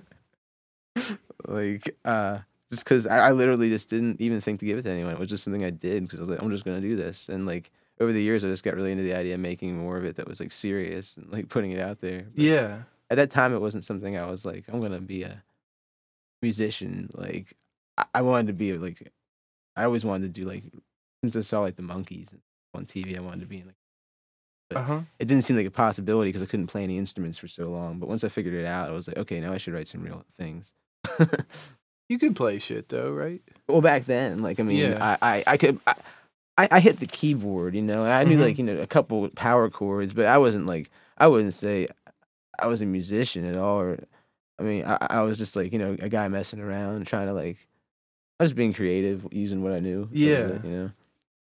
like 1.46 1.96
uh 2.04 2.38
just 2.70 2.84
because 2.84 3.06
I, 3.06 3.18
I 3.28 3.32
literally 3.32 3.68
just 3.68 3.88
didn't 3.90 4.20
even 4.20 4.40
think 4.40 4.60
to 4.60 4.66
give 4.66 4.78
it 4.78 4.82
to 4.82 4.90
anyone. 4.90 5.14
It 5.14 5.18
was 5.18 5.28
just 5.28 5.42
something 5.42 5.64
I 5.64 5.70
did 5.70 6.04
because 6.04 6.20
I 6.20 6.22
was 6.22 6.30
like, 6.30 6.40
I'm 6.40 6.50
just 6.50 6.64
gonna 6.64 6.80
do 6.80 6.94
this. 6.94 7.28
And 7.28 7.46
like 7.46 7.70
over 8.00 8.12
the 8.12 8.22
years, 8.22 8.44
I 8.44 8.48
just 8.48 8.62
got 8.62 8.74
really 8.76 8.92
into 8.92 9.02
the 9.02 9.14
idea 9.14 9.34
of 9.34 9.40
making 9.40 9.76
more 9.76 9.96
of 9.96 10.04
it 10.04 10.16
that 10.16 10.28
was 10.28 10.38
like 10.40 10.52
serious 10.52 11.16
and 11.16 11.30
like 11.32 11.48
putting 11.48 11.72
it 11.72 11.80
out 11.80 12.00
there. 12.00 12.26
But 12.34 12.44
yeah. 12.44 12.82
At 13.10 13.16
that 13.16 13.30
time, 13.32 13.52
it 13.52 13.60
wasn't 13.60 13.84
something 13.84 14.16
I 14.16 14.30
was 14.30 14.46
like, 14.46 14.64
I'm 14.72 14.80
gonna 14.80 15.00
be 15.00 15.24
a 15.24 15.42
musician. 16.42 17.10
Like 17.14 17.54
I, 17.98 18.04
I 18.16 18.22
wanted 18.22 18.48
to 18.48 18.52
be 18.54 18.76
like, 18.78 19.10
I 19.76 19.84
always 19.84 20.04
wanted 20.04 20.34
to 20.34 20.40
do 20.40 20.46
like 20.48 20.64
since 21.22 21.36
I 21.36 21.40
saw 21.40 21.60
like 21.60 21.76
the 21.76 21.82
Monkees 21.82 22.34
on 22.74 22.86
TV, 22.86 23.16
I 23.16 23.20
wanted 23.20 23.40
to 23.40 23.46
be 23.46 23.58
in 23.60 23.66
like. 23.66 23.74
Uh 24.72 24.82
huh. 24.82 25.00
It 25.18 25.26
didn't 25.26 25.42
seem 25.42 25.56
like 25.56 25.66
a 25.66 25.70
possibility 25.70 26.28
because 26.28 26.44
I 26.44 26.46
couldn't 26.46 26.68
play 26.68 26.84
any 26.84 26.96
instruments 26.96 27.38
for 27.38 27.48
so 27.48 27.68
long. 27.68 27.98
But 27.98 28.08
once 28.08 28.22
I 28.22 28.28
figured 28.28 28.54
it 28.54 28.64
out, 28.66 28.88
I 28.88 28.92
was 28.92 29.08
like, 29.08 29.18
okay, 29.18 29.40
now 29.40 29.52
I 29.52 29.56
should 29.58 29.74
write 29.74 29.88
some 29.88 30.02
real 30.02 30.24
things. 30.32 30.72
You 32.08 32.18
could 32.18 32.34
play 32.34 32.58
shit 32.58 32.88
though, 32.88 33.12
right? 33.12 33.40
Well, 33.68 33.80
back 33.80 34.04
then, 34.04 34.38
like 34.38 34.58
I 34.58 34.64
mean, 34.64 34.78
Yeah. 34.78 35.16
I, 35.22 35.36
I 35.36 35.44
I 35.46 35.56
could 35.56 35.78
I, 35.86 35.94
I 36.58 36.68
I 36.72 36.80
hit 36.80 36.96
the 36.98 37.06
keyboard, 37.06 37.76
you 37.76 37.82
know, 37.82 38.04
I 38.04 38.24
knew 38.24 38.36
Mhm. 38.36 38.40
like 38.42 38.58
you 38.58 38.64
know 38.64 38.78
a 38.78 38.86
couple 38.88 39.28
power 39.30 39.70
chords, 39.70 40.12
but 40.12 40.26
I 40.26 40.36
wasn't 40.38 40.66
like 40.66 40.90
I 41.18 41.28
wouldn't 41.28 41.54
say 41.54 41.86
I 42.58 42.66
was 42.66 42.82
a 42.82 42.86
musician 42.86 43.44
at 43.44 43.56
all. 43.56 43.80
Or 43.80 44.00
I 44.60 44.62
mean, 44.62 44.84
I 44.84 44.98
I 45.08 45.22
was 45.22 45.38
just 45.38 45.56
like 45.56 45.72
you 45.72 45.78
know 45.78 45.96
a 46.00 46.08
guy 46.08 46.28
messing 46.28 46.60
around, 46.60 47.06
trying 47.06 47.26
to 47.26 47.32
like 47.32 47.58
I 48.38 48.44
was 48.44 48.52
being 48.52 48.72
creative, 48.72 49.26
using 49.32 49.62
what 49.62 49.72
I 49.72 49.80
knew. 49.80 50.08
Yeah. 50.12 50.46
it, 50.46 50.64
you 50.64 50.70
know. 50.70 50.90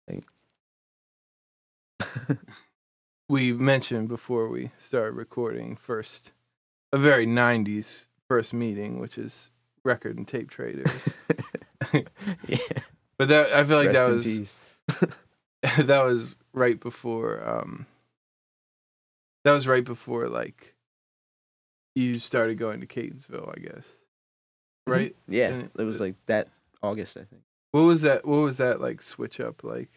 Like, 0.09 0.25
We 3.31 3.53
mentioned 3.53 4.09
before 4.09 4.49
we 4.49 4.71
started 4.77 5.15
recording 5.15 5.77
first 5.77 6.33
a 6.91 6.97
very 6.97 7.25
'90s 7.25 8.07
first 8.27 8.53
meeting, 8.53 8.99
which 8.99 9.17
is 9.17 9.49
record 9.85 10.17
and 10.17 10.27
tape 10.27 10.49
traders. 10.49 11.15
yeah. 11.93 12.57
but 13.17 13.29
that 13.29 13.53
I 13.53 13.63
feel 13.63 13.77
like 13.77 13.93
Rest 13.93 14.03
that 14.03 14.09
was 14.09 14.55
that 15.87 16.03
was 16.03 16.35
right 16.51 16.77
before 16.77 17.41
um 17.47 17.85
that 19.45 19.53
was 19.53 19.65
right 19.65 19.85
before 19.85 20.27
like 20.27 20.75
you 21.95 22.19
started 22.19 22.57
going 22.57 22.81
to 22.81 22.87
Catonsville, 22.87 23.53
I 23.55 23.59
guess. 23.59 23.83
Right? 24.87 25.15
Yeah, 25.27 25.49
And 25.49 25.69
it 25.77 25.83
was 25.83 25.99
like 25.99 26.15
that 26.25 26.47
August, 26.81 27.17
I 27.17 27.23
think. 27.23 27.43
What 27.71 27.81
was 27.81 28.01
that 28.01 28.25
what 28.25 28.37
was 28.37 28.57
that 28.57 28.81
like 28.81 29.01
switch 29.01 29.39
up 29.39 29.63
like? 29.63 29.89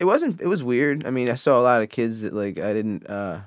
it 0.00 0.06
wasn't 0.06 0.40
it 0.40 0.46
was 0.46 0.62
weird 0.64 1.06
i 1.06 1.10
mean 1.10 1.30
i 1.30 1.34
saw 1.34 1.60
a 1.60 1.62
lot 1.62 1.82
of 1.82 1.88
kids 1.88 2.22
that 2.22 2.32
like 2.32 2.58
i 2.58 2.72
didn't 2.72 3.06
uh 3.08 3.38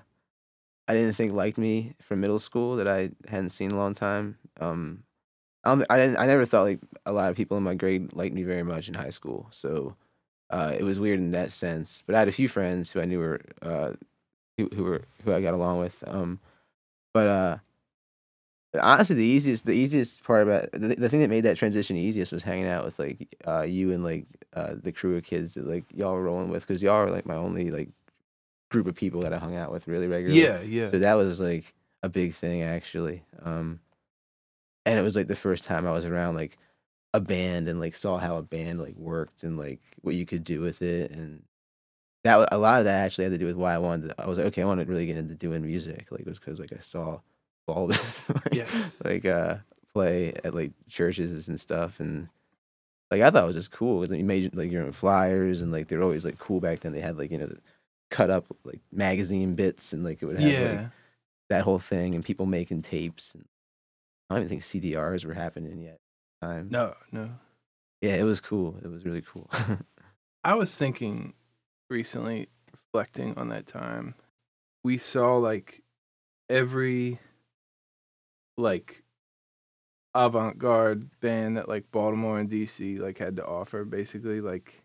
i 0.87 0.93
didn't 0.93 1.15
think 1.15 1.33
liked 1.33 1.57
me 1.57 1.95
from 2.01 2.21
middle 2.21 2.39
school 2.39 2.75
that 2.75 2.87
i 2.87 3.09
hadn't 3.27 3.49
seen 3.49 3.71
in 3.71 3.75
a 3.75 3.79
long 3.79 3.93
time 3.93 4.37
um 4.61 5.03
i 5.63 5.69
don't, 5.69 5.85
i 5.89 5.97
didn't 5.97 6.17
i 6.17 6.25
never 6.25 6.45
thought 6.45 6.63
like 6.63 6.79
a 7.05 7.11
lot 7.11 7.29
of 7.29 7.35
people 7.35 7.57
in 7.57 7.63
my 7.63 7.73
grade 7.73 8.13
liked 8.13 8.35
me 8.35 8.43
very 8.43 8.63
much 8.63 8.87
in 8.87 8.93
high 8.93 9.09
school 9.09 9.47
so 9.49 9.95
uh 10.51 10.71
it 10.77 10.83
was 10.83 10.99
weird 10.99 11.19
in 11.19 11.31
that 11.31 11.51
sense 11.51 12.03
but 12.05 12.15
i 12.15 12.19
had 12.19 12.27
a 12.27 12.31
few 12.31 12.47
friends 12.47 12.91
who 12.91 13.01
i 13.01 13.05
knew 13.05 13.19
were 13.19 13.41
uh 13.63 13.91
who, 14.57 14.69
who 14.75 14.83
were 14.83 15.01
who 15.25 15.33
i 15.33 15.41
got 15.41 15.55
along 15.55 15.79
with 15.79 16.03
um 16.05 16.39
but 17.13 17.27
uh 17.27 17.57
honestly 18.81 19.15
the 19.15 19.23
easiest 19.23 19.65
the 19.65 19.73
easiest 19.73 20.23
part 20.23 20.43
about 20.43 20.71
the, 20.71 20.95
the 20.95 21.09
thing 21.09 21.21
that 21.21 21.29
made 21.29 21.41
that 21.41 21.57
transition 21.57 21.95
easiest 21.95 22.31
was 22.31 22.43
hanging 22.43 22.67
out 22.67 22.83
with 22.83 22.97
like 22.97 23.35
uh 23.47 23.61
you 23.61 23.91
and 23.93 24.03
like 24.03 24.25
uh 24.55 24.73
the 24.81 24.91
crew 24.91 25.15
of 25.15 25.23
kids 25.23 25.53
that 25.53 25.67
like 25.67 25.85
y'all 25.93 26.13
were 26.13 26.23
rolling 26.23 26.49
with 26.49 26.65
because 26.65 26.81
y'all 26.81 26.95
are 26.95 27.09
like 27.11 27.25
my 27.25 27.35
only 27.35 27.69
like 27.69 27.89
group 28.71 28.87
of 28.87 28.95
people 28.95 29.21
that 29.21 29.33
i 29.33 29.37
hung 29.37 29.55
out 29.55 29.71
with 29.71 29.87
really 29.87 30.07
regularly 30.07 30.41
Yeah, 30.41 30.61
yeah. 30.61 30.89
so 30.89 30.97
that 30.99 31.13
was 31.13 31.39
like 31.39 31.73
a 32.01 32.09
big 32.09 32.33
thing 32.33 32.63
actually 32.63 33.23
um 33.43 33.79
and 34.85 34.97
it 34.99 35.03
was 35.03 35.15
like 35.15 35.27
the 35.27 35.35
first 35.35 35.63
time 35.63 35.85
i 35.85 35.91
was 35.91 36.05
around 36.05 36.35
like 36.35 36.57
a 37.13 37.21
band 37.21 37.67
and 37.67 37.79
like 37.79 37.93
saw 37.93 38.17
how 38.17 38.37
a 38.37 38.41
band 38.41 38.81
like 38.81 38.95
worked 38.97 39.43
and 39.43 39.55
like 39.55 39.79
what 40.01 40.15
you 40.15 40.25
could 40.25 40.43
do 40.43 40.61
with 40.61 40.81
it 40.81 41.11
and 41.11 41.43
that 42.23 42.47
a 42.51 42.57
lot 42.57 42.79
of 42.79 42.85
that 42.85 43.05
actually 43.05 43.25
had 43.25 43.33
to 43.33 43.37
do 43.37 43.45
with 43.45 43.55
why 43.55 43.73
i 43.73 43.77
wanted 43.77 44.09
to, 44.09 44.21
i 44.21 44.27
was 44.27 44.37
like 44.37 44.47
okay 44.47 44.61
i 44.61 44.65
want 44.65 44.79
to 44.79 44.85
really 44.85 45.05
get 45.05 45.17
into 45.17 45.35
doing 45.35 45.65
music 45.65 46.07
like 46.11 46.21
it 46.21 46.27
was 46.27 46.39
because 46.39 46.59
like 46.59 46.73
i 46.73 46.79
saw 46.79 47.19
Bulbous 47.67 48.29
like, 48.33 48.53
Yes. 48.53 48.97
like 49.03 49.25
uh 49.25 49.57
play 49.93 50.33
at 50.43 50.53
like 50.55 50.71
churches 50.89 51.47
and 51.47 51.59
stuff 51.59 51.99
and 51.99 52.27
like 53.11 53.21
I 53.21 53.29
thought 53.29 53.43
it 53.43 53.47
was 53.47 53.55
just 53.55 53.71
cool 53.71 54.01
because 54.01 54.17
you 54.17 54.23
made 54.23 54.55
like 54.55 54.71
your 54.71 54.83
own 54.83 54.91
flyers 54.91 55.61
and 55.61 55.71
like 55.71 55.87
they're 55.87 56.01
always 56.01 56.25
like 56.25 56.39
cool 56.39 56.59
back 56.59 56.79
then. 56.79 56.93
They 56.93 56.99
had 56.99 57.17
like 57.17 57.29
you 57.29 57.37
know 57.37 57.45
the 57.45 57.59
cut 58.09 58.31
up 58.31 58.45
like 58.63 58.81
magazine 58.91 59.53
bits 59.53 59.93
and 59.93 60.03
like 60.03 60.21
it 60.21 60.25
would 60.25 60.39
have 60.39 60.51
yeah. 60.51 60.71
like 60.71 60.89
that 61.49 61.63
whole 61.63 61.77
thing 61.77 62.15
and 62.15 62.25
people 62.25 62.47
making 62.47 62.81
tapes. 62.81 63.35
And 63.35 63.45
I 64.29 64.35
don't 64.35 64.45
even 64.45 64.49
think 64.49 64.63
CDRs 64.63 65.25
were 65.25 65.35
happening 65.35 65.79
yet. 65.79 65.99
Time. 66.41 66.69
no, 66.71 66.95
no. 67.11 67.29
Yeah, 68.01 68.15
it 68.15 68.23
was 68.23 68.41
cool. 68.41 68.77
It 68.83 68.89
was 68.89 69.05
really 69.05 69.21
cool. 69.21 69.49
I 70.43 70.55
was 70.55 70.75
thinking 70.75 71.35
recently, 71.93 72.47
reflecting 72.71 73.37
on 73.37 73.49
that 73.49 73.67
time, 73.67 74.15
we 74.83 74.97
saw 74.97 75.37
like 75.37 75.81
every 76.49 77.19
like 78.57 79.03
avant 80.15 80.57
garde 80.59 81.09
band 81.21 81.57
that 81.57 81.67
like 81.69 81.91
Baltimore 81.91 82.39
and 82.39 82.49
DC 82.49 82.99
like 82.99 83.17
had 83.17 83.35
to 83.37 83.45
offer 83.45 83.83
basically 83.85 84.41
like 84.41 84.83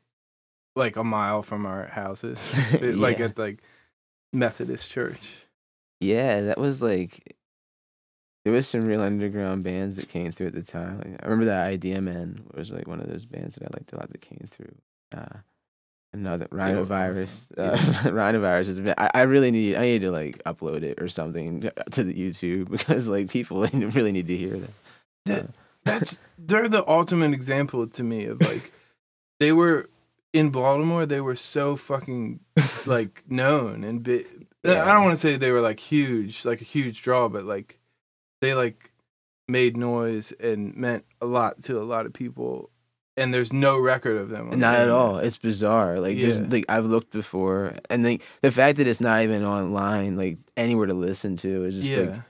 like 0.77 0.97
a 0.97 1.05
mile 1.05 1.43
from 1.43 1.67
our 1.67 1.87
houses. 1.87 2.55
It- 2.75 2.97
Like 2.97 3.21
at 3.21 3.39
like 3.39 3.63
Methodist 4.33 4.91
church. 4.91 5.47
yeah, 6.01 6.43
that 6.43 6.59
was 6.59 6.83
like 6.83 7.35
there 8.45 8.53
was 8.55 8.69
some 8.69 8.87
real 8.87 9.01
underground 9.01 9.65
bands 9.65 9.97
that 9.97 10.09
came 10.09 10.33
through 10.33 10.47
at 10.49 10.55
the 10.55 10.63
time. 10.63 10.99
Like, 10.99 11.21
I 11.23 11.27
remember 11.27 11.47
that 11.47 11.71
IDMN 11.81 12.55
was 12.57 12.71
like 12.71 12.87
one 12.87 13.01
of 13.01 13.09
those 13.09 13.27
bands 13.27 13.57
that 13.57 13.65
I 13.65 13.77
liked 13.77 13.93
a 13.93 13.97
lot 13.97 14.11
that 14.11 14.21
came 14.21 14.47
through. 14.51 14.75
Uh, 15.15 15.39
another 16.13 16.49
were 16.51 16.59
rhinovirus. 16.59 17.53
awesome. 17.59 17.59
Uh, 17.59 17.77
rhinovirus 18.11 18.69
is. 18.69 18.79
a 18.79 18.83
bit- 18.83 18.95
I, 18.99 19.11
I 19.15 19.21
really 19.23 19.51
need. 19.51 19.77
I 19.77 19.83
need 19.83 20.01
to 20.03 20.11
like 20.11 20.43
upload 20.45 20.83
it 20.83 21.01
or 21.01 21.09
something 21.09 21.71
to 21.93 22.05
the 22.05 22.15
YouTube 22.15 22.71
because 22.71 23.09
like 23.09 23.31
people 23.31 23.67
really 23.67 24.13
need 24.13 24.27
to 24.29 24.37
hear 24.37 24.59
that. 24.59 24.71
That 25.27 25.51
that's 25.85 26.19
they're 26.39 26.69
the 26.69 26.89
ultimate 26.89 27.33
example 27.33 27.87
to 27.87 28.03
me 28.03 28.25
of 28.27 28.41
like 28.43 28.73
they 29.41 29.53
were 29.53 29.89
in 30.33 30.51
Baltimore. 30.51 31.07
They 31.07 31.21
were 31.21 31.37
so 31.37 31.77
fucking 31.77 32.41
like 32.87 33.25
known 33.29 33.85
and 33.85 34.03
big. 34.03 34.27
I 34.65 34.93
don't 34.93 35.05
want 35.05 35.15
to 35.15 35.21
say 35.21 35.37
they 35.37 35.53
were 35.53 35.61
like 35.61 35.81
huge, 35.81 36.45
like 36.45 36.61
a 36.61 36.65
huge 36.65 37.01
draw, 37.03 37.29
but 37.29 37.45
like 37.45 37.79
they 38.43 38.55
like 38.55 38.91
made 39.47 39.77
noise 39.77 40.33
and 40.33 40.75
meant 40.77 41.05
a 41.23 41.27
lot 41.27 41.63
to 41.65 41.81
a 41.81 41.85
lot 41.85 42.05
of 42.07 42.13
people. 42.13 42.71
And 43.19 43.35
there's 43.35 43.53
no 43.53 43.79
record 43.79 44.17
of 44.17 44.29
them. 44.31 44.45
on 44.47 44.51
the 44.51 44.57
Not 44.57 44.77
at 44.77 44.89
all. 44.91 45.19
It's 45.19 45.37
bizarre. 45.39 45.99
Like 46.01 46.19
there's 46.21 46.39
Yeah. 46.39 46.47
like 46.49 46.65
I've 46.69 46.87
looked 46.87 47.11
before, 47.13 47.75
and 47.91 48.05
like 48.05 48.23
the 48.43 48.51
fact 48.51 48.77
that 48.79 48.87
it's 48.87 49.01
not 49.01 49.23
even 49.23 49.45
online, 49.45 50.17
like 50.17 50.39
anywhere 50.57 50.87
to 50.87 50.95
listen 50.95 51.37
to, 51.39 51.65
is 51.65 51.77
just 51.77 51.89
Yeah, 51.89 51.99
like 52.13 52.21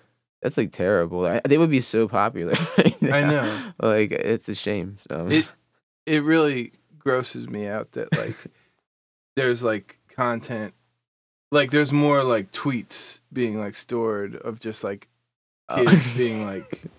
that's 0.42 0.56
like 0.56 0.72
terrible. 0.72 1.26
I, 1.26 1.40
they 1.46 1.58
would 1.58 1.70
be 1.70 1.80
so 1.80 2.08
popular. 2.08 2.54
Right 3.00 3.12
I 3.12 3.20
know. 3.30 3.72
Like 3.80 4.10
it's 4.12 4.48
a 4.48 4.54
shame. 4.54 4.98
So. 5.10 5.28
It 5.30 5.50
it 6.06 6.22
really 6.24 6.72
grosses 6.98 7.48
me 7.48 7.66
out 7.66 7.92
that 7.92 8.16
like 8.16 8.36
there's 9.36 9.62
like 9.62 9.98
content, 10.14 10.74
like 11.52 11.70
there's 11.70 11.92
more 11.92 12.24
like 12.24 12.50
tweets 12.52 13.20
being 13.32 13.58
like 13.58 13.74
stored 13.74 14.36
of 14.36 14.58
just 14.60 14.82
like 14.84 15.08
Oh. 15.70 15.84
kids 15.84 16.16
being 16.16 16.44
like, 16.46 16.82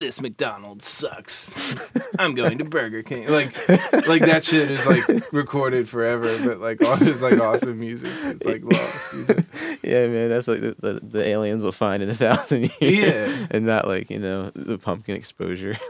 "This 0.00 0.20
McDonald's 0.20 0.86
sucks. 0.86 1.74
I'm 2.18 2.34
going 2.34 2.58
to 2.58 2.64
Burger 2.64 3.02
King." 3.02 3.28
Like, 3.28 3.56
like 4.06 4.22
that 4.22 4.44
shit 4.44 4.70
is 4.70 4.86
like 4.86 5.32
recorded 5.32 5.88
forever, 5.88 6.38
but 6.44 6.60
like 6.60 6.82
all 6.84 6.96
this 6.96 7.22
like 7.22 7.38
awesome 7.40 7.78
music 7.78 8.08
is 8.24 8.44
like 8.44 8.62
lost. 8.64 9.14
You 9.14 9.24
know? 9.26 9.34
yeah, 9.82 10.08
man, 10.08 10.28
that's 10.28 10.48
like 10.48 10.60
the, 10.60 10.76
the, 10.80 11.00
the 11.02 11.26
aliens 11.26 11.62
will 11.62 11.72
find 11.72 12.02
in 12.02 12.10
a 12.10 12.14
thousand 12.14 12.70
years. 12.80 13.02
Yeah. 13.02 13.46
and 13.50 13.64
not 13.66 13.86
like 13.86 14.10
you 14.10 14.18
know 14.18 14.50
the 14.54 14.78
pumpkin 14.78 15.16
exposure. 15.16 15.76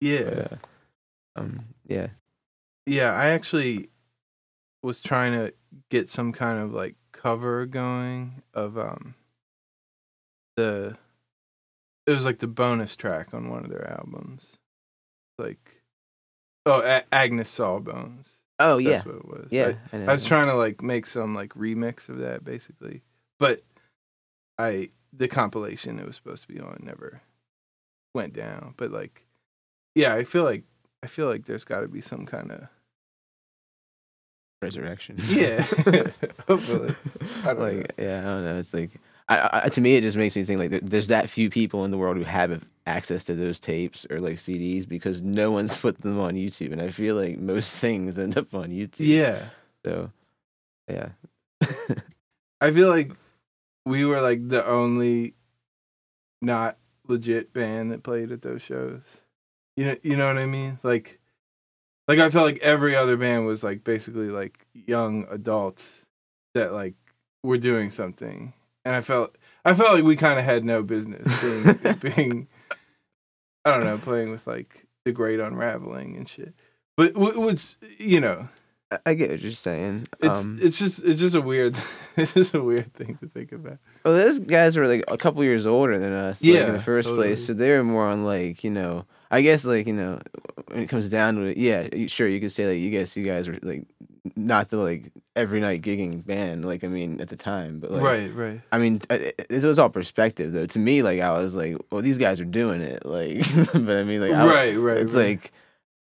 Yeah, 0.00 0.22
But, 0.24 0.52
uh, 0.52 0.56
um, 1.36 1.64
yeah, 1.86 2.08
Yeah, 2.86 3.12
I 3.12 3.28
actually 3.28 3.90
was 4.82 5.00
trying 5.00 5.32
to 5.32 5.54
get 5.90 6.08
some 6.08 6.32
kind 6.32 6.58
of 6.58 6.72
like 6.72 6.96
cover 7.12 7.66
going 7.66 8.42
of 8.52 8.76
um 8.76 9.14
the 10.56 10.96
it 12.06 12.12
was 12.12 12.24
like 12.24 12.38
the 12.38 12.46
bonus 12.46 12.96
track 12.96 13.32
on 13.32 13.48
one 13.48 13.64
of 13.64 13.70
their 13.70 13.88
albums. 13.90 14.58
Like 15.38 15.82
oh, 16.66 16.82
A- 16.82 17.14
Agnes 17.14 17.48
Sawbones. 17.48 18.30
Oh 18.58 18.78
yeah, 18.78 18.90
That's 18.90 19.06
what 19.06 19.16
it 19.16 19.26
was. 19.26 19.48
yeah. 19.50 19.74
I, 19.92 19.96
know 19.96 20.06
I 20.08 20.12
was 20.12 20.24
trying 20.24 20.46
to 20.48 20.54
like 20.54 20.82
make 20.82 21.06
some 21.06 21.34
like 21.34 21.54
remix 21.54 22.08
of 22.08 22.18
that 22.18 22.44
basically. 22.44 23.02
But 23.38 23.62
I 24.58 24.90
the 25.12 25.28
compilation 25.28 25.98
it 25.98 26.06
was 26.06 26.16
supposed 26.16 26.42
to 26.42 26.48
be 26.48 26.60
on 26.60 26.78
never 26.82 27.22
went 28.14 28.32
down. 28.32 28.74
But 28.76 28.90
like 28.90 29.26
yeah, 29.94 30.14
I 30.14 30.24
feel 30.24 30.44
like 30.44 30.64
I 31.02 31.06
feel 31.06 31.26
like 31.26 31.46
there's 31.46 31.64
got 31.64 31.80
to 31.80 31.88
be 31.88 32.00
some 32.00 32.26
kind 32.26 32.50
of 32.50 32.68
resurrection. 34.62 35.16
Yeah. 35.28 35.62
Hopefully. 36.48 36.94
I 37.44 37.54
don't 37.54 37.58
like, 37.58 37.98
know. 37.98 38.04
yeah, 38.04 38.20
I 38.20 38.24
don't 38.24 38.44
know. 38.44 38.58
It's 38.58 38.72
like, 38.72 38.92
I, 39.28 39.62
I, 39.64 39.68
to 39.70 39.80
me, 39.80 39.96
it 39.96 40.02
just 40.02 40.16
makes 40.16 40.36
me 40.36 40.44
think 40.44 40.58
like 40.58 40.70
there, 40.70 40.80
there's 40.80 41.08
that 41.08 41.30
few 41.30 41.48
people 41.48 41.84
in 41.84 41.90
the 41.90 41.98
world 41.98 42.16
who 42.16 42.24
have 42.24 42.64
access 42.86 43.24
to 43.24 43.34
those 43.34 43.60
tapes 43.60 44.06
or 44.10 44.18
like 44.18 44.34
CDs 44.34 44.88
because 44.88 45.22
no 45.22 45.50
one's 45.50 45.76
put 45.80 46.00
them 46.00 46.18
on 46.18 46.34
YouTube, 46.34 46.72
and 46.72 46.80
I 46.80 46.90
feel 46.90 47.14
like 47.14 47.38
most 47.38 47.76
things 47.78 48.18
end 48.18 48.36
up 48.36 48.54
on 48.54 48.70
YouTube. 48.70 49.06
yeah. 49.06 49.44
So, 49.84 50.10
yeah. 50.88 51.08
I 52.60 52.70
feel 52.70 52.88
like 52.88 53.12
we 53.84 54.04
were 54.04 54.20
like 54.20 54.48
the 54.48 54.64
only 54.64 55.34
not 56.40 56.76
legit 57.08 57.52
band 57.52 57.92
that 57.92 58.02
played 58.02 58.32
at 58.32 58.42
those 58.42 58.62
shows. 58.62 59.00
You 59.76 59.86
know, 59.86 59.96
you 60.02 60.16
know 60.16 60.26
what 60.26 60.38
I 60.38 60.46
mean? 60.46 60.78
Like, 60.82 61.18
like 62.06 62.18
I 62.18 62.30
felt 62.30 62.46
like 62.46 62.60
every 62.62 62.94
other 62.94 63.16
band 63.16 63.46
was 63.46 63.64
like 63.64 63.84
basically 63.84 64.28
like 64.28 64.66
young 64.74 65.26
adults 65.30 66.02
that 66.54 66.72
like 66.72 66.94
were 67.42 67.58
doing 67.58 67.90
something, 67.90 68.52
and 68.84 68.94
I 68.94 69.00
felt 69.00 69.36
I 69.64 69.74
felt 69.74 69.94
like 69.94 70.04
we 70.04 70.16
kind 70.16 70.38
of 70.38 70.44
had 70.44 70.64
no 70.64 70.82
business 70.82 71.28
being 71.40 71.96
being 72.16 72.48
I 73.64 73.76
don't 73.76 73.84
know 73.84 73.98
playing 73.98 74.30
with 74.30 74.46
like 74.46 74.86
the 75.04 75.12
Great 75.12 75.40
Unraveling 75.40 76.16
and 76.16 76.28
shit. 76.28 76.54
But 76.96 77.12
wh- 77.12 77.38
which 77.38 77.76
you 77.98 78.20
know, 78.20 78.48
I, 79.06 79.14
get 79.14 79.30
what 79.30 79.40
you're 79.40 79.52
saying. 79.52 80.08
it's 80.20 80.40
um, 80.40 80.58
it's 80.60 80.78
just 80.78 81.02
it's 81.04 81.20
just 81.20 81.34
a 81.34 81.40
weird 81.40 81.76
it's 82.16 82.34
just 82.34 82.54
a 82.54 82.62
weird 82.62 82.92
thing 82.94 83.16
to 83.18 83.28
think 83.28 83.52
about. 83.52 83.78
Well, 84.04 84.14
those 84.14 84.38
guys 84.38 84.76
were 84.76 84.86
like 84.86 85.04
a 85.08 85.16
couple 85.16 85.42
years 85.44 85.66
older 85.66 85.98
than 85.98 86.12
us. 86.12 86.44
like, 86.44 86.54
in 86.54 86.72
the 86.72 86.80
first 86.80 87.08
totally. 87.08 87.28
place, 87.28 87.46
so 87.46 87.54
they 87.54 87.70
were 87.70 87.84
more 87.84 88.06
on 88.06 88.24
like 88.24 88.64
you 88.64 88.70
know. 88.70 89.06
I 89.30 89.40
guess 89.40 89.64
like 89.64 89.86
you 89.86 89.94
know, 89.94 90.20
when 90.68 90.80
it 90.80 90.88
comes 90.88 91.08
down 91.08 91.36
to 91.36 91.42
it, 91.42 91.56
yeah, 91.56 91.88
sure 92.06 92.28
you 92.28 92.38
could 92.38 92.52
say 92.52 92.66
like 92.66 92.78
you 92.78 92.90
guess 92.90 93.16
you 93.16 93.24
guys 93.24 93.48
were 93.48 93.58
like 93.62 93.86
not 94.36 94.68
the 94.68 94.76
like 94.76 95.12
every 95.34 95.60
night 95.60 95.82
gigging 95.82 96.24
band. 96.24 96.64
Like 96.64 96.84
I 96.84 96.88
mean 96.88 97.20
at 97.20 97.28
the 97.28 97.36
time, 97.36 97.80
but 97.80 97.90
like 97.90 98.02
right, 98.02 98.34
right. 98.34 98.60
I 98.70 98.78
mean 98.78 99.00
it, 99.10 99.46
it 99.50 99.64
was 99.64 99.78
all 99.78 99.90
perspective 99.90 100.52
though. 100.52 100.66
To 100.66 100.78
me, 100.78 101.02
like 101.02 101.20
I 101.20 101.38
was 101.38 101.54
like, 101.54 101.76
well, 101.90 102.02
these 102.02 102.18
guys 102.18 102.40
are 102.40 102.44
doing 102.44 102.82
it. 102.82 103.04
Like, 103.04 103.44
but 103.72 103.96
I 103.96 104.04
mean 104.04 104.20
like 104.20 104.32
I, 104.32 104.46
right, 104.46 104.76
right. 104.76 104.96
it's 104.98 105.14
right. 105.14 105.40
like 105.40 105.52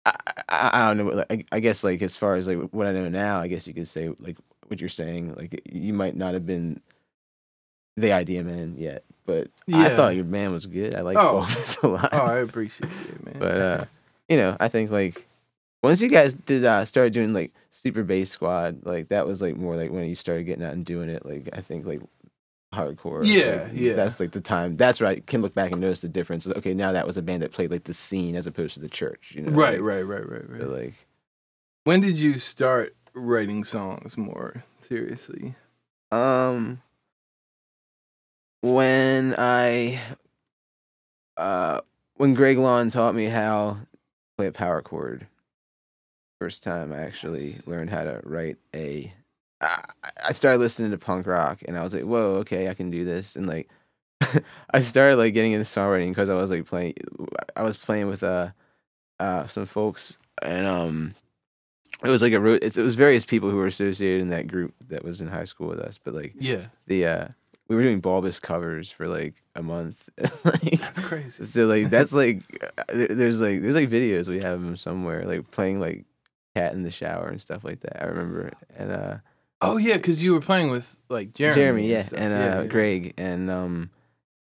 I, 0.06 0.14
I, 0.48 0.70
I 0.72 0.94
don't 0.94 1.06
know. 1.06 1.14
Like, 1.14 1.30
I, 1.52 1.56
I 1.56 1.60
guess 1.60 1.84
like 1.84 2.00
as 2.02 2.16
far 2.16 2.36
as 2.36 2.46
like 2.48 2.58
what 2.70 2.86
I 2.86 2.92
know 2.92 3.08
now, 3.08 3.40
I 3.40 3.48
guess 3.48 3.66
you 3.66 3.74
could 3.74 3.88
say 3.88 4.10
like 4.18 4.38
what 4.68 4.80
you're 4.80 4.88
saying. 4.88 5.34
Like 5.34 5.60
you 5.70 5.92
might 5.92 6.16
not 6.16 6.34
have 6.34 6.46
been 6.46 6.80
the 7.96 8.12
idea 8.12 8.42
man 8.44 8.76
yet, 8.78 9.04
but 9.26 9.48
I 9.72 9.90
thought 9.90 10.14
your 10.14 10.24
band 10.24 10.52
was 10.52 10.66
good. 10.66 10.94
I 10.94 11.00
like 11.02 11.16
Oh. 11.18 11.46
A 11.82 11.88
lot. 11.88 12.08
oh, 12.12 12.18
I 12.18 12.38
appreciate 12.38 12.90
it, 12.90 13.26
man. 13.26 13.36
but 13.38 13.60
uh, 13.60 13.84
you 14.28 14.36
know, 14.36 14.56
I 14.58 14.68
think 14.68 14.90
like 14.90 15.26
once 15.82 16.00
you 16.00 16.08
guys 16.08 16.34
did 16.34 16.64
uh, 16.64 16.84
start 16.84 17.12
doing 17.12 17.32
like 17.32 17.52
Super 17.70 18.02
Bass 18.02 18.30
Squad, 18.30 18.84
like 18.84 19.08
that 19.08 19.26
was 19.26 19.40
like 19.40 19.56
more 19.56 19.76
like 19.76 19.90
when 19.90 20.06
you 20.06 20.14
started 20.14 20.44
getting 20.44 20.64
out 20.64 20.72
and 20.72 20.84
doing 20.84 21.08
it. 21.08 21.24
Like 21.24 21.48
I 21.52 21.60
think 21.60 21.86
like 21.86 22.00
hardcore. 22.74 23.22
Yeah, 23.24 23.64
like, 23.64 23.72
yeah. 23.74 23.94
That's 23.94 24.20
like 24.20 24.32
the 24.32 24.40
time. 24.40 24.76
That's 24.76 25.00
where 25.00 25.10
I 25.10 25.20
can 25.20 25.42
look 25.42 25.54
back 25.54 25.72
and 25.72 25.80
notice 25.80 26.00
the 26.00 26.08
difference. 26.08 26.46
Okay, 26.46 26.74
now 26.74 26.92
that 26.92 27.06
was 27.06 27.16
a 27.16 27.22
band 27.22 27.42
that 27.42 27.52
played 27.52 27.70
like 27.70 27.84
the 27.84 27.94
scene 27.94 28.36
as 28.36 28.46
opposed 28.46 28.74
to 28.74 28.80
the 28.80 28.88
church. 28.88 29.32
You 29.34 29.42
know, 29.42 29.52
right, 29.52 29.80
like, 29.80 29.82
right, 29.82 30.06
right, 30.06 30.28
right, 30.28 30.50
right. 30.50 30.68
like 30.68 30.94
When 31.84 32.00
did 32.00 32.18
you 32.18 32.38
start 32.38 32.94
writing 33.14 33.64
songs 33.64 34.16
more 34.16 34.64
seriously? 34.86 35.54
Um, 36.10 36.82
when 38.62 39.34
I, 39.36 40.00
uh, 41.36 41.80
when 42.16 42.34
Greg 42.34 42.58
Lawn 42.58 42.90
taught 42.90 43.14
me 43.14 43.26
how 43.26 43.72
to 43.72 43.86
play 44.36 44.46
a 44.46 44.52
power 44.52 44.82
chord, 44.82 45.26
first 46.38 46.62
time 46.62 46.92
I 46.92 46.98
actually 46.98 47.56
learned 47.66 47.90
how 47.90 48.04
to 48.04 48.20
write 48.24 48.56
a. 48.74 49.12
I 49.60 49.82
I 50.24 50.32
started 50.32 50.58
listening 50.58 50.90
to 50.92 50.98
punk 50.98 51.26
rock 51.26 51.62
and 51.66 51.76
I 51.76 51.82
was 51.82 51.92
like, 51.94 52.04
whoa, 52.04 52.36
okay, 52.36 52.68
I 52.68 52.74
can 52.74 52.90
do 52.90 53.04
this. 53.04 53.34
And 53.36 53.46
like, 53.46 53.68
I 54.70 54.80
started 54.80 55.16
like 55.16 55.34
getting 55.34 55.52
into 55.52 55.64
songwriting 55.64 56.10
because 56.10 56.30
I 56.30 56.34
was 56.34 56.50
like 56.50 56.64
playing, 56.66 56.94
I 57.56 57.62
was 57.62 57.76
playing 57.76 58.06
with 58.06 58.22
uh, 58.22 58.50
uh, 59.18 59.46
some 59.48 59.66
folks 59.66 60.16
and 60.42 60.64
um, 60.66 61.14
it 62.04 62.08
was 62.10 62.22
like 62.22 62.32
a 62.32 62.40
ro- 62.40 62.58
it's, 62.62 62.76
it 62.76 62.82
was 62.82 62.94
various 62.94 63.24
people 63.24 63.50
who 63.50 63.56
were 63.56 63.66
associated 63.66 64.20
in 64.22 64.28
that 64.28 64.46
group 64.46 64.74
that 64.88 65.02
was 65.02 65.20
in 65.20 65.26
high 65.28 65.44
school 65.44 65.66
with 65.68 65.80
us, 65.80 65.98
but 65.98 66.14
like 66.14 66.34
Yeah, 66.38 66.66
the 66.86 67.06
uh 67.06 67.28
we 67.68 67.74
were 67.76 67.82
doing 67.82 67.98
bulbous 68.00 68.38
covers 68.40 68.90
for 68.92 69.08
like 69.08 69.42
a 69.56 69.62
month 69.62 70.08
like 70.44 70.80
that's 70.80 70.98
crazy. 71.00 71.42
so 71.44 71.66
like 71.66 71.90
that's 71.90 72.12
like 72.22 72.42
uh, 72.78 72.84
there's 72.94 73.40
like 73.40 73.60
there's 73.60 73.74
like 73.74 73.90
videos 73.90 74.28
we 74.28 74.38
have 74.38 74.62
them 74.62 74.76
somewhere 74.76 75.24
like 75.26 75.50
playing 75.50 75.80
like 75.80 76.04
cat 76.58 76.72
in 76.72 76.82
the 76.82 76.90
shower 76.90 77.28
and 77.28 77.40
stuff 77.40 77.64
like 77.64 77.80
that 77.80 78.02
i 78.02 78.06
remember 78.06 78.52
and 78.76 78.90
uh 78.92 79.16
Oh 79.60 79.76
yeah, 79.76 79.96
because 79.96 80.22
you 80.22 80.34
were 80.34 80.40
playing 80.40 80.70
with 80.70 80.86
like 81.08 81.34
Jeremy. 81.34 81.54
jeremy, 81.56 81.88
yeah 81.90 82.02
stuff. 82.02 82.20
and 82.20 82.32
uh 82.32 82.36
yeah, 82.36 82.60
yeah. 82.62 82.66
greg 82.68 83.14
and 83.18 83.50
um 83.50 83.90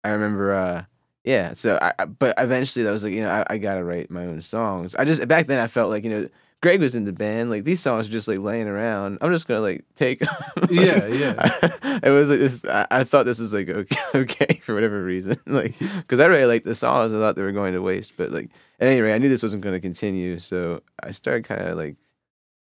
i 0.04 0.10
remember 0.10 0.52
uh 0.54 0.84
yeah 1.24 1.52
so 1.52 1.78
I, 1.82 1.92
I 1.98 2.04
but 2.04 2.34
eventually 2.38 2.84
that 2.84 2.92
was 2.92 3.02
like 3.02 3.12
you 3.12 3.22
know 3.22 3.30
I, 3.30 3.54
I 3.54 3.58
gotta 3.58 3.82
write 3.82 4.08
my 4.10 4.24
own 4.26 4.40
songs 4.40 4.94
i 4.94 5.04
just 5.04 5.26
back 5.26 5.48
then 5.48 5.58
i 5.58 5.66
felt 5.66 5.90
like 5.90 6.04
you 6.04 6.10
know 6.10 6.28
greg 6.62 6.80
was 6.80 6.94
in 6.94 7.04
the 7.04 7.12
band. 7.12 7.50
Like 7.50 7.64
these 7.64 7.80
songs 7.80 8.08
are 8.08 8.12
just 8.12 8.28
like 8.28 8.38
laying 8.38 8.68
around. 8.68 9.18
I'm 9.20 9.32
just 9.32 9.48
gonna 9.48 9.60
like 9.60 9.84
take. 9.94 10.22
Yeah, 10.70 11.06
yeah. 11.06 11.50
it 12.02 12.10
was 12.10 12.30
like 12.30 12.38
this 12.38 12.64
I, 12.64 12.86
I 12.90 13.04
thought 13.04 13.26
this 13.26 13.40
was 13.40 13.52
like 13.52 13.68
okay, 13.68 13.96
okay 14.14 14.60
for 14.62 14.74
whatever 14.74 15.02
reason. 15.02 15.36
Like 15.46 15.78
because 15.78 16.20
i 16.20 16.26
really 16.26 16.44
liked 16.44 16.64
the 16.64 16.74
songs. 16.74 17.12
I 17.12 17.16
thought 17.16 17.34
they 17.34 17.42
were 17.42 17.52
going 17.52 17.72
to 17.72 17.82
waste 17.82 18.16
but 18.16 18.30
like 18.30 18.50
at 18.78 18.88
any 18.88 19.00
rate 19.00 19.14
i 19.14 19.18
knew 19.18 19.28
this 19.28 19.42
wasn't 19.42 19.62
going 19.62 19.74
to 19.74 19.80
continue. 19.80 20.38
So 20.38 20.82
i 21.02 21.10
started 21.10 21.44
kind 21.44 21.62
of 21.62 21.76
like 21.76 21.96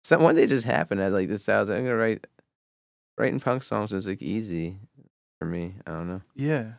some 0.04 0.22
one 0.22 0.36
day 0.36 0.46
just 0.46 0.66
happened. 0.66 1.02
I 1.02 1.08
like 1.08 1.28
this 1.28 1.48
i 1.48 1.60
was 1.60 1.68
like, 1.68 1.78
i'm 1.78 1.84
gonna 1.84 1.96
write 1.96 2.26
writing 3.16 3.40
punk 3.40 3.62
songs 3.62 3.92
was 3.92 4.06
like 4.06 4.20
easy 4.20 4.76
for 5.38 5.46
me. 5.46 5.74
I 5.86 5.92
don't 5.92 6.08
know. 6.08 6.22
Yeah, 6.34 6.72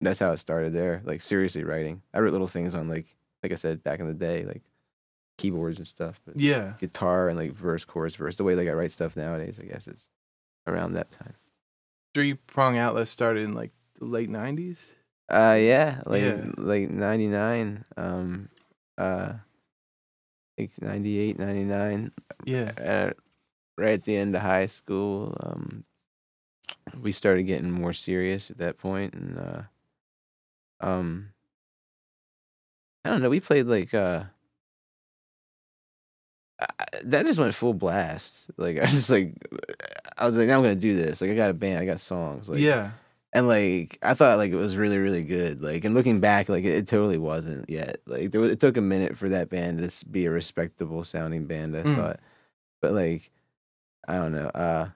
that's 0.00 0.20
how 0.20 0.32
it 0.32 0.38
started 0.38 0.72
there. 0.72 1.02
Like 1.04 1.20
seriously 1.20 1.64
writing. 1.64 2.02
I 2.14 2.20
wrote 2.20 2.32
little 2.32 2.48
things 2.48 2.74
on 2.74 2.88
like 2.88 3.14
like 3.42 3.52
i 3.52 3.56
said 3.56 3.82
back 3.84 4.00
in 4.00 4.06
the 4.06 4.14
day 4.14 4.44
like 4.44 4.62
keyboards 5.38 5.78
and 5.78 5.86
stuff 5.86 6.20
but 6.26 6.38
yeah. 6.40 6.72
guitar 6.78 7.28
and 7.28 7.36
like 7.38 7.52
verse 7.52 7.84
chorus 7.84 8.16
verse 8.16 8.36
the 8.36 8.44
way 8.44 8.54
like 8.54 8.68
i 8.68 8.72
write 8.72 8.90
stuff 8.90 9.16
nowadays 9.16 9.58
i 9.62 9.66
guess 9.66 9.86
is 9.86 10.10
around 10.66 10.94
that 10.94 11.10
time 11.10 11.34
Three 12.14 12.32
Prong 12.32 12.78
Outlet 12.78 13.08
started 13.08 13.44
in 13.44 13.52
like 13.52 13.72
the 13.98 14.06
late 14.06 14.30
'90s. 14.30 14.92
uh 15.30 15.56
yeah 15.60 16.00
like 16.06 16.22
Yeah. 16.22 16.46
like 16.56 16.88
99 16.90 17.84
um 17.98 18.48
uh 18.96 19.34
like 20.58 20.70
98 20.80 21.38
99 21.38 22.12
Yeah, 22.46 22.72
uh, 22.78 23.10
right 23.76 23.92
at 23.92 24.04
the 24.04 24.16
end 24.16 24.34
of 24.34 24.40
high 24.40 24.64
school 24.66 25.36
um 25.40 25.84
we 26.98 27.12
started 27.12 27.42
getting 27.42 27.70
more 27.70 27.92
serious 27.92 28.50
at 28.50 28.56
that 28.58 28.78
point 28.78 29.12
and 29.12 29.38
uh 29.38 29.62
um 30.80 31.32
i 33.04 33.10
don't 33.10 33.20
know 33.20 33.28
we 33.30 33.40
played 33.40 33.66
like 33.66 33.92
uh 33.92 34.24
I- 36.60 36.66
that 37.04 37.26
just 37.26 37.38
went 37.38 37.54
full 37.54 37.74
blast 37.74 38.50
like 38.56 38.78
i 38.82 38.86
just 38.86 39.10
like 39.10 39.34
i 40.16 40.24
was 40.24 40.36
like 40.36 40.48
now 40.48 40.56
i'm 40.56 40.62
gonna 40.62 40.74
do 40.74 40.96
this 40.96 41.20
like 41.20 41.30
i 41.30 41.34
got 41.34 41.50
a 41.50 41.54
band 41.54 41.78
i 41.78 41.84
got 41.84 42.00
songs 42.00 42.48
like 42.48 42.60
yeah, 42.60 42.92
and 43.32 43.46
like 43.48 43.98
I 44.02 44.14
thought 44.14 44.38
like 44.38 44.50
it 44.52 44.56
was 44.56 44.76
really 44.78 44.96
really 44.96 45.22
good. 45.22 45.60
Like 45.60 45.84
and 45.84 45.94
looking 45.94 46.20
back, 46.20 46.48
like 46.48 46.64
it, 46.64 46.74
it 46.74 46.88
totally 46.88 47.18
wasn't 47.18 47.68
yet. 47.68 48.00
Like 48.06 48.30
there 48.30 48.40
was, 48.40 48.50
it 48.52 48.60
took 48.60 48.78
a 48.78 48.80
minute 48.80 49.18
for 49.18 49.28
that 49.28 49.50
band 49.50 49.78
to 49.86 50.06
be 50.08 50.24
a 50.24 50.30
respectable 50.30 51.04
sounding 51.04 51.44
band. 51.44 51.76
I 51.76 51.82
Mm. 51.82 51.96
thought, 51.96 52.20
but 52.80 52.92
like 52.92 53.30
I 54.08 54.14
don't 54.14 54.32
know. 54.32 54.46
Uh, 54.54 54.88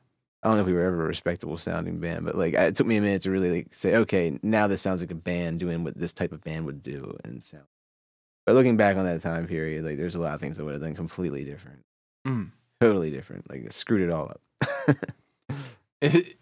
I 0.42 0.46
don't 0.48 0.56
know 0.56 0.62
if 0.62 0.66
we 0.68 0.72
were 0.72 0.84
ever 0.86 1.02
a 1.04 1.08
respectable 1.08 1.58
sounding 1.58 1.98
band, 1.98 2.24
but 2.24 2.34
like 2.38 2.54
it 2.54 2.76
took 2.76 2.86
me 2.86 2.96
a 2.96 3.02
minute 3.02 3.22
to 3.22 3.30
really 3.30 3.50
like 3.50 3.74
say, 3.74 3.96
okay, 3.96 4.38
now 4.42 4.66
this 4.68 4.80
sounds 4.80 5.02
like 5.02 5.10
a 5.10 5.14
band 5.16 5.60
doing 5.60 5.84
what 5.84 5.98
this 5.98 6.14
type 6.14 6.32
of 6.32 6.42
band 6.42 6.64
would 6.64 6.82
do 6.82 7.18
and 7.24 7.44
sound. 7.44 7.64
But 8.46 8.54
looking 8.54 8.76
back 8.76 8.96
on 8.96 9.04
that 9.04 9.20
time 9.20 9.46
period, 9.46 9.84
like 9.84 9.96
there's 9.96 10.14
a 10.14 10.18
lot 10.20 10.34
of 10.34 10.40
things 10.40 10.58
I 10.58 10.62
would 10.62 10.72
have 10.72 10.82
done 10.82 10.94
completely 10.94 11.44
different, 11.44 11.80
Mm. 12.26 12.50
totally 12.80 13.10
different. 13.10 13.48
Like 13.50 13.70
screwed 13.72 14.02
it 14.02 14.10
all 14.10 14.30
up. 14.30 14.40
It, 16.00 16.36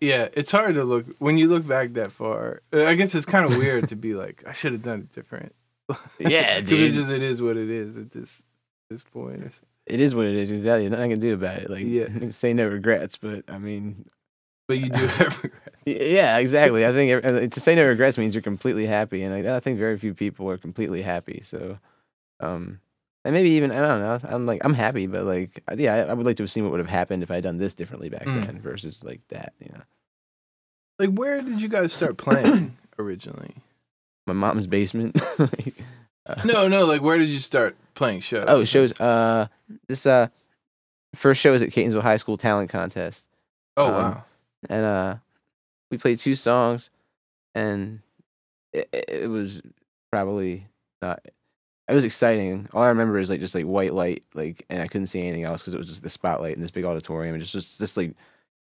yeah. 0.00 0.28
It's 0.32 0.50
hard 0.50 0.74
to 0.74 0.82
look 0.82 1.06
when 1.20 1.38
you 1.38 1.46
look 1.46 1.64
back 1.66 1.92
that 1.92 2.10
far. 2.10 2.62
I 2.72 2.94
guess 2.96 3.14
it's 3.14 3.26
kind 3.26 3.44
of 3.46 3.56
weird 3.56 3.88
to 3.90 3.96
be 3.96 4.14
like, 4.14 4.42
I 4.46 4.52
should 4.52 4.72
have 4.72 4.82
done 4.82 5.00
it 5.00 5.14
different. 5.14 5.54
Yeah, 6.18 6.60
dude. 6.60 6.80
It 6.80 6.92
just 6.94 7.10
it 7.10 7.22
is 7.22 7.40
what 7.40 7.56
it 7.56 7.70
is. 7.70 7.96
at 7.96 8.10
just 8.12 8.42
this 8.90 9.02
point. 9.04 9.60
It 9.86 10.00
is 10.00 10.14
what 10.14 10.26
it 10.26 10.34
is. 10.34 10.50
Exactly. 10.50 10.88
Nothing 10.88 11.04
I 11.12 11.14
can 11.14 11.20
do 11.20 11.32
about 11.34 11.58
it. 11.60 11.70
Like, 11.70 11.84
Yeah. 11.86 12.08
say 12.30 12.52
no 12.52 12.66
regrets, 12.68 13.16
but 13.16 13.44
I 13.48 13.58
mean, 13.58 14.04
But 14.68 14.78
you 14.78 14.90
do 14.90 15.06
have 15.06 15.36
regrets. 15.42 15.66
yeah, 15.86 16.36
exactly. 16.38 16.86
I 16.86 16.92
think 16.92 17.24
uh, 17.24 17.46
to 17.48 17.60
say 17.60 17.74
no 17.74 17.86
regrets 17.86 18.18
means 18.18 18.34
you're 18.34 18.42
completely 18.42 18.86
happy, 18.86 19.22
and 19.22 19.34
I, 19.48 19.56
I 19.56 19.60
think 19.60 19.78
very 19.78 19.98
few 19.98 20.14
people 20.14 20.48
are 20.50 20.58
completely 20.58 21.00
happy. 21.02 21.40
So, 21.42 21.78
um, 22.40 22.78
and 23.24 23.34
maybe 23.34 23.48
even 23.50 23.72
I 23.72 23.76
don't 23.80 24.00
know. 24.00 24.20
I'm 24.30 24.44
like 24.46 24.60
I'm 24.64 24.74
happy, 24.74 25.06
but 25.06 25.24
like 25.24 25.62
I- 25.68 25.74
yeah, 25.74 25.94
I, 25.94 25.98
I 26.10 26.12
would 26.14 26.26
like 26.26 26.36
to 26.36 26.42
have 26.42 26.50
seen 26.50 26.64
what 26.64 26.70
would 26.72 26.80
have 26.80 26.88
happened 26.88 27.22
if 27.22 27.30
I 27.30 27.36
had 27.36 27.44
done 27.44 27.56
this 27.58 27.74
differently 27.74 28.10
back 28.10 28.26
Mm. 28.26 28.44
then 28.46 28.60
versus 28.60 29.02
like 29.02 29.20
that. 29.28 29.54
You 29.58 29.72
know, 29.72 29.82
Like, 30.98 31.10
where 31.10 31.40
did 31.40 31.60
you 31.62 31.68
guys 31.68 31.92
start 31.92 32.16
playing 32.18 32.76
originally? 32.98 33.54
my 34.26 34.34
mom's 34.34 34.66
basement. 34.66 35.18
Like, 35.38 35.74
uh, 36.26 36.42
No, 36.44 36.68
no. 36.68 36.84
Like, 36.84 37.00
where 37.00 37.16
did 37.16 37.28
you 37.28 37.38
start 37.38 37.74
playing 37.94 38.20
shows? 38.20 38.44
Oh, 38.46 38.64
shows. 38.64 38.92
Uh, 39.00 39.46
this 39.86 40.04
uh, 40.04 40.28
first 41.14 41.40
show 41.40 41.52
was 41.52 41.62
at 41.62 41.70
Catonsville 41.70 42.02
High 42.02 42.18
School 42.18 42.36
Talent 42.36 42.68
Contest. 42.68 43.26
Oh, 43.78 43.86
um, 43.86 43.94
wow. 43.94 44.24
And 44.68 44.84
uh 44.84 45.16
we 45.90 45.98
played 45.98 46.18
two 46.18 46.34
songs 46.34 46.90
and 47.54 48.00
it, 48.72 48.88
it 48.92 49.30
was 49.30 49.60
probably 50.10 50.66
not 51.02 51.20
it 51.88 51.94
was 51.94 52.04
exciting 52.04 52.68
all 52.72 52.82
i 52.82 52.88
remember 52.88 53.18
is 53.18 53.30
like 53.30 53.40
just 53.40 53.54
like 53.54 53.64
white 53.64 53.94
light 53.94 54.22
like 54.34 54.64
and 54.68 54.82
i 54.82 54.86
couldn't 54.86 55.06
see 55.06 55.20
anything 55.20 55.44
else 55.44 55.62
because 55.62 55.74
it 55.74 55.78
was 55.78 55.86
just 55.86 56.02
the 56.02 56.10
spotlight 56.10 56.54
in 56.54 56.60
this 56.60 56.70
big 56.70 56.84
auditorium 56.84 57.34
and 57.34 57.42
just 57.42 57.52
just 57.52 57.78
this 57.78 57.96
like 57.96 58.12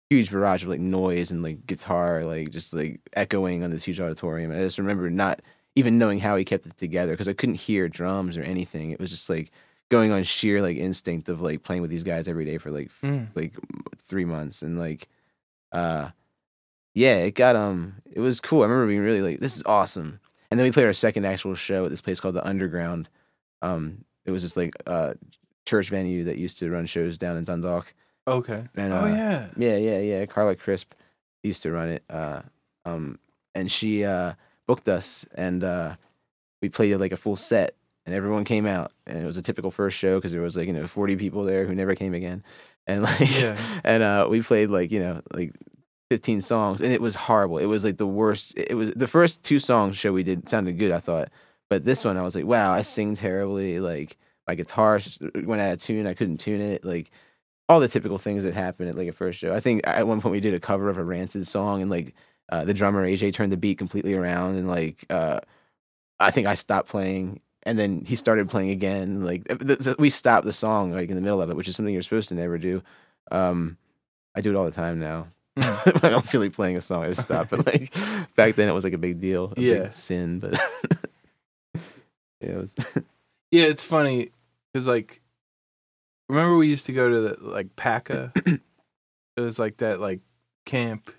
huge 0.09 0.31
barrage 0.31 0.63
of 0.63 0.69
like 0.69 0.79
noise 0.79 1.29
and 1.31 1.43
like 1.43 1.65
guitar 1.67 2.23
like 2.23 2.49
just 2.49 2.73
like 2.73 2.99
echoing 3.13 3.63
on 3.63 3.69
this 3.71 3.83
huge 3.83 3.99
auditorium 3.99 4.51
and 4.51 4.59
i 4.59 4.63
just 4.63 4.79
remember 4.79 5.09
not 5.09 5.41
even 5.75 5.97
knowing 5.97 6.19
how 6.19 6.35
he 6.35 6.43
kept 6.45 6.65
it 6.65 6.77
together 6.77 7.11
because 7.13 7.27
i 7.27 7.33
couldn't 7.33 7.55
hear 7.55 7.87
drums 7.87 8.37
or 8.37 8.41
anything 8.41 8.91
it 8.91 8.99
was 8.99 9.09
just 9.09 9.29
like 9.29 9.51
going 9.91 10.11
on 10.11 10.23
sheer 10.23 10.61
like 10.61 10.77
instinct 10.77 11.29
of 11.29 11.41
like 11.41 11.63
playing 11.63 11.81
with 11.81 11.91
these 11.91 12.03
guys 12.03 12.27
every 12.27 12.45
day 12.45 12.57
for 12.57 12.69
like 12.71 12.89
Mm. 13.03 13.27
like 13.35 13.53
three 14.03 14.25
months 14.25 14.61
and 14.61 14.79
like 14.79 15.07
uh 15.71 16.09
yeah 16.93 17.17
it 17.17 17.35
got 17.35 17.55
um 17.55 17.95
it 18.11 18.19
was 18.19 18.39
cool. 18.39 18.61
I 18.61 18.65
remember 18.65 18.87
being 18.87 19.01
really 19.01 19.21
like 19.21 19.39
this 19.39 19.55
is 19.55 19.63
awesome. 19.65 20.19
And 20.51 20.59
then 20.59 20.65
we 20.65 20.71
played 20.71 20.87
our 20.87 20.93
second 20.93 21.25
actual 21.25 21.55
show 21.55 21.85
at 21.85 21.91
this 21.91 22.01
place 22.01 22.19
called 22.19 22.35
the 22.35 22.45
underground. 22.47 23.09
Um 23.61 24.05
it 24.25 24.31
was 24.31 24.41
just 24.41 24.57
like 24.57 24.73
uh 24.87 25.13
church 25.65 25.89
venue 25.89 26.23
that 26.25 26.37
used 26.37 26.57
to 26.59 26.69
run 26.69 26.85
shows 26.85 27.17
down 27.17 27.37
in 27.37 27.43
dundalk. 27.43 27.93
Okay. 28.27 28.63
and 28.75 28.93
oh 28.93 29.03
uh, 29.03 29.07
yeah. 29.07 29.47
yeah 29.57 29.77
yeah 29.77 29.99
yeah 29.99 30.25
carla 30.25 30.55
crisp 30.55 30.93
used 31.43 31.63
to 31.63 31.71
run 31.71 31.89
it 31.89 32.03
uh 32.09 32.41
um 32.85 33.17
and 33.55 33.71
she 33.71 34.03
uh 34.05 34.33
booked 34.67 34.87
us 34.87 35.25
and 35.35 35.63
uh 35.63 35.95
we 36.61 36.69
played 36.69 36.95
like 36.97 37.11
a 37.11 37.17
full 37.17 37.35
set 37.35 37.75
and 38.09 38.15
everyone 38.15 38.43
came 38.43 38.65
out. 38.65 38.91
And 39.05 39.21
it 39.21 39.25
was 39.25 39.37
a 39.37 39.41
typical 39.41 39.69
first 39.69 39.95
show 39.97 40.17
because 40.17 40.31
there 40.31 40.41
was 40.41 40.57
like 40.57 40.67
you 40.67 40.73
know 40.73 40.87
40 40.87 41.15
people 41.15 41.43
there 41.43 41.65
who 41.65 41.75
never 41.75 41.93
came 41.95 42.13
again 42.13 42.43
and 42.89 43.03
like 43.09 43.41
Yeah. 43.41 43.57
and 43.83 44.03
uh 44.03 44.27
we 44.29 44.41
played 44.41 44.69
like 44.69 44.91
you 44.91 44.99
know 44.99 45.21
like 45.33 45.53
15 46.09 46.41
songs 46.41 46.81
and 46.81 46.91
it 46.91 47.01
was 47.01 47.15
horrible 47.15 47.59
it 47.59 47.65
was 47.67 47.83
like 47.85 47.97
the 47.97 48.07
worst 48.07 48.53
it 48.57 48.73
was 48.75 48.91
the 48.95 49.07
first 49.07 49.43
two 49.43 49.59
songs 49.59 49.95
show 49.95 50.11
we 50.11 50.23
did 50.23 50.49
sounded 50.49 50.77
good 50.79 50.91
i 50.91 50.99
thought 50.99 51.29
but 51.69 51.85
this 51.85 52.03
one 52.03 52.17
i 52.17 52.23
was 52.23 52.35
like 52.35 52.45
wow 52.45 52.71
i 52.73 52.81
sing 52.81 53.15
terribly 53.15 53.79
like 53.79 54.17
my 54.47 54.55
guitar 54.55 54.99
went 55.43 55.61
out 55.61 55.73
of 55.73 55.79
tune 55.79 56.07
i 56.07 56.15
couldn't 56.15 56.39
tune 56.39 56.61
it 56.61 56.83
like 56.83 57.11
all 57.67 57.79
the 57.79 57.87
typical 57.87 58.17
things 58.17 58.43
that 58.43 58.55
happen 58.55 58.87
at 58.87 58.95
like 58.95 59.07
a 59.07 59.11
first 59.11 59.37
show 59.39 59.53
i 59.53 59.59
think 59.59 59.81
at 59.83 60.07
one 60.07 60.19
point 60.19 60.31
we 60.31 60.39
did 60.39 60.55
a 60.55 60.59
cover 60.59 60.89
of 60.89 60.97
a 60.97 61.03
rancid 61.03 61.45
song 61.45 61.81
and 61.83 61.91
like 61.91 62.15
uh, 62.51 62.65
the 62.65 62.73
drummer 62.73 63.05
aj 63.07 63.31
turned 63.31 63.51
the 63.51 63.57
beat 63.57 63.77
completely 63.77 64.15
around 64.15 64.55
and 64.55 64.67
like 64.67 65.05
uh 65.11 65.39
i 66.19 66.31
think 66.31 66.47
i 66.47 66.55
stopped 66.55 66.89
playing 66.89 67.39
and 67.69 67.77
then 67.79 68.03
he 68.05 68.15
started 68.15 68.49
playing 68.49 68.69
again 68.71 69.23
like 69.23 69.43
we 69.97 70.09
stopped 70.09 70.45
the 70.45 70.53
song 70.53 70.91
like 70.91 71.09
in 71.09 71.15
the 71.15 71.21
middle 71.21 71.41
of 71.41 71.49
it 71.49 71.55
which 71.55 71.67
is 71.67 71.75
something 71.75 71.93
you're 71.93 72.01
supposed 72.01 72.29
to 72.29 72.35
never 72.35 72.57
do 72.57 72.81
um 73.31 73.77
i 74.35 74.41
do 74.41 74.49
it 74.51 74.55
all 74.55 74.65
the 74.65 74.71
time 74.71 74.99
now 74.99 75.27
Mm. 75.57 76.03
I 76.05 76.09
don't 76.09 76.25
feel 76.25 76.39
like 76.39 76.53
playing 76.53 76.77
a 76.77 76.81
song, 76.81 77.03
I 77.03 77.07
just 77.09 77.21
stop. 77.23 77.49
But 77.49 77.65
like 77.65 77.93
back 78.35 78.55
then, 78.55 78.69
it 78.69 78.71
was 78.71 78.85
like 78.85 78.93
a 78.93 78.97
big 78.99 79.19
deal, 79.19 79.45
a 79.45 79.55
big 79.55 79.65
Yeah. 79.65 79.89
sin. 79.89 80.39
But 80.39 80.53
yeah, 82.39 82.51
it 82.51 82.55
was. 82.57 82.75
Yeah, 83.51 83.63
it's 83.65 83.83
funny 83.83 84.29
because 84.71 84.87
like, 84.87 85.21
remember 86.29 86.55
we 86.55 86.67
used 86.67 86.85
to 86.85 86.93
go 86.93 87.09
to 87.09 87.21
the 87.21 87.37
like 87.41 87.75
PACA. 87.75 88.31
it 88.45 88.61
was 89.41 89.59
like 89.59 89.77
that 89.77 89.99
like 89.99 90.21
camp 90.65 91.11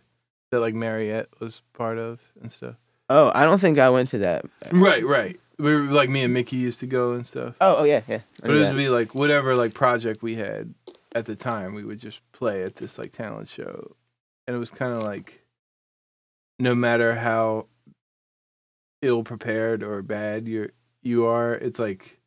that 0.53 0.61
like 0.61 0.75
Mariette 0.75 1.29
was 1.41 1.61
part 1.75 1.99
of 1.99 2.21
and 2.41 2.51
stuff. 2.51 2.77
oh, 3.11 3.31
I 3.35 3.45
don't 3.45 3.61
think 3.61 3.79
I 3.79 3.91
went 3.91 4.09
to 4.11 4.19
that. 4.19 4.45
Right, 4.73 5.05
right. 5.05 5.39
We 5.61 5.75
were 5.75 5.83
like 5.83 6.09
me 6.09 6.23
and 6.23 6.35
Mickey 6.35 6.57
used 6.57 6.81
to 6.81 6.87
go 6.87 7.13
and 7.13 7.27
stuff. 7.27 7.55
Oh, 7.61 7.79
oh 7.79 7.85
yeah, 7.85 8.03
yeah. 8.09 8.21
But 8.41 8.51
it 8.51 8.59
would 8.59 8.77
be 8.77 8.89
like 8.89 9.15
whatever 9.15 9.55
like 9.55 9.75
project 9.75 10.23
we 10.23 10.37
had 10.37 10.75
at 11.15 11.27
the 11.27 11.37
time, 11.37 11.75
we 11.75 11.85
would 11.85 11.99
just 11.99 12.21
play 12.33 12.63
at 12.63 12.77
this 12.77 12.99
like 12.99 13.13
talent 13.13 13.49
show, 13.49 13.97
and 14.47 14.57
it 14.57 14.59
was 14.59 14.71
kind 14.71 14.97
of 14.97 15.03
like, 15.03 15.45
no 16.59 16.75
matter 16.75 17.15
how 17.17 17.67
ill 19.03 19.23
prepared 19.23 19.83
or 19.83 20.03
bad 20.03 20.47
you're 20.47 20.71
you 21.03 21.27
are, 21.27 21.55
it's 21.55 21.79
like 21.79 22.21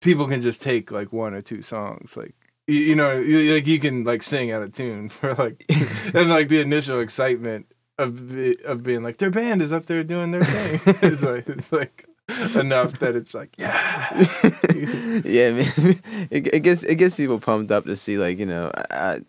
people 0.00 0.26
can 0.26 0.42
just 0.42 0.62
take 0.62 0.90
like 0.90 1.12
one 1.12 1.34
or 1.34 1.40
two 1.40 1.62
songs, 1.62 2.16
like 2.16 2.34
you, 2.66 2.80
you 2.80 2.94
know, 2.94 3.18
you, 3.18 3.54
like 3.54 3.66
you 3.66 3.80
can 3.80 4.04
like 4.04 4.22
sing 4.22 4.50
out 4.50 4.62
of 4.62 4.72
tune 4.72 5.08
for 5.08 5.34
like, 5.34 5.64
and 6.14 6.28
like 6.28 6.48
the 6.48 6.60
initial 6.60 7.00
excitement 7.00 7.66
of 7.98 8.28
be- 8.28 8.62
of 8.64 8.82
being 8.82 9.02
like 9.02 9.18
their 9.18 9.30
band 9.30 9.60
is 9.62 9.72
up 9.72 9.86
there 9.86 10.04
doing 10.04 10.30
their 10.30 10.44
thing. 10.44 10.80
it's 11.02 11.22
like 11.22 11.48
it's 11.48 11.72
like 11.72 12.06
enough 12.56 12.98
that 13.00 13.16
it's 13.16 13.34
like 13.34 13.54
yeah. 13.58 14.08
yeah, 15.24 15.52
man. 15.52 16.00
It, 16.30 16.52
it 16.54 16.60
gets 16.60 16.82
it 16.82 16.96
gets 16.96 17.16
people 17.16 17.38
pumped 17.40 17.70
up 17.72 17.84
to 17.86 17.96
see 17.96 18.18
like 18.18 18.38
you 18.38 18.46
know. 18.46 18.70
I, 18.74 18.84
I, 18.94 19.20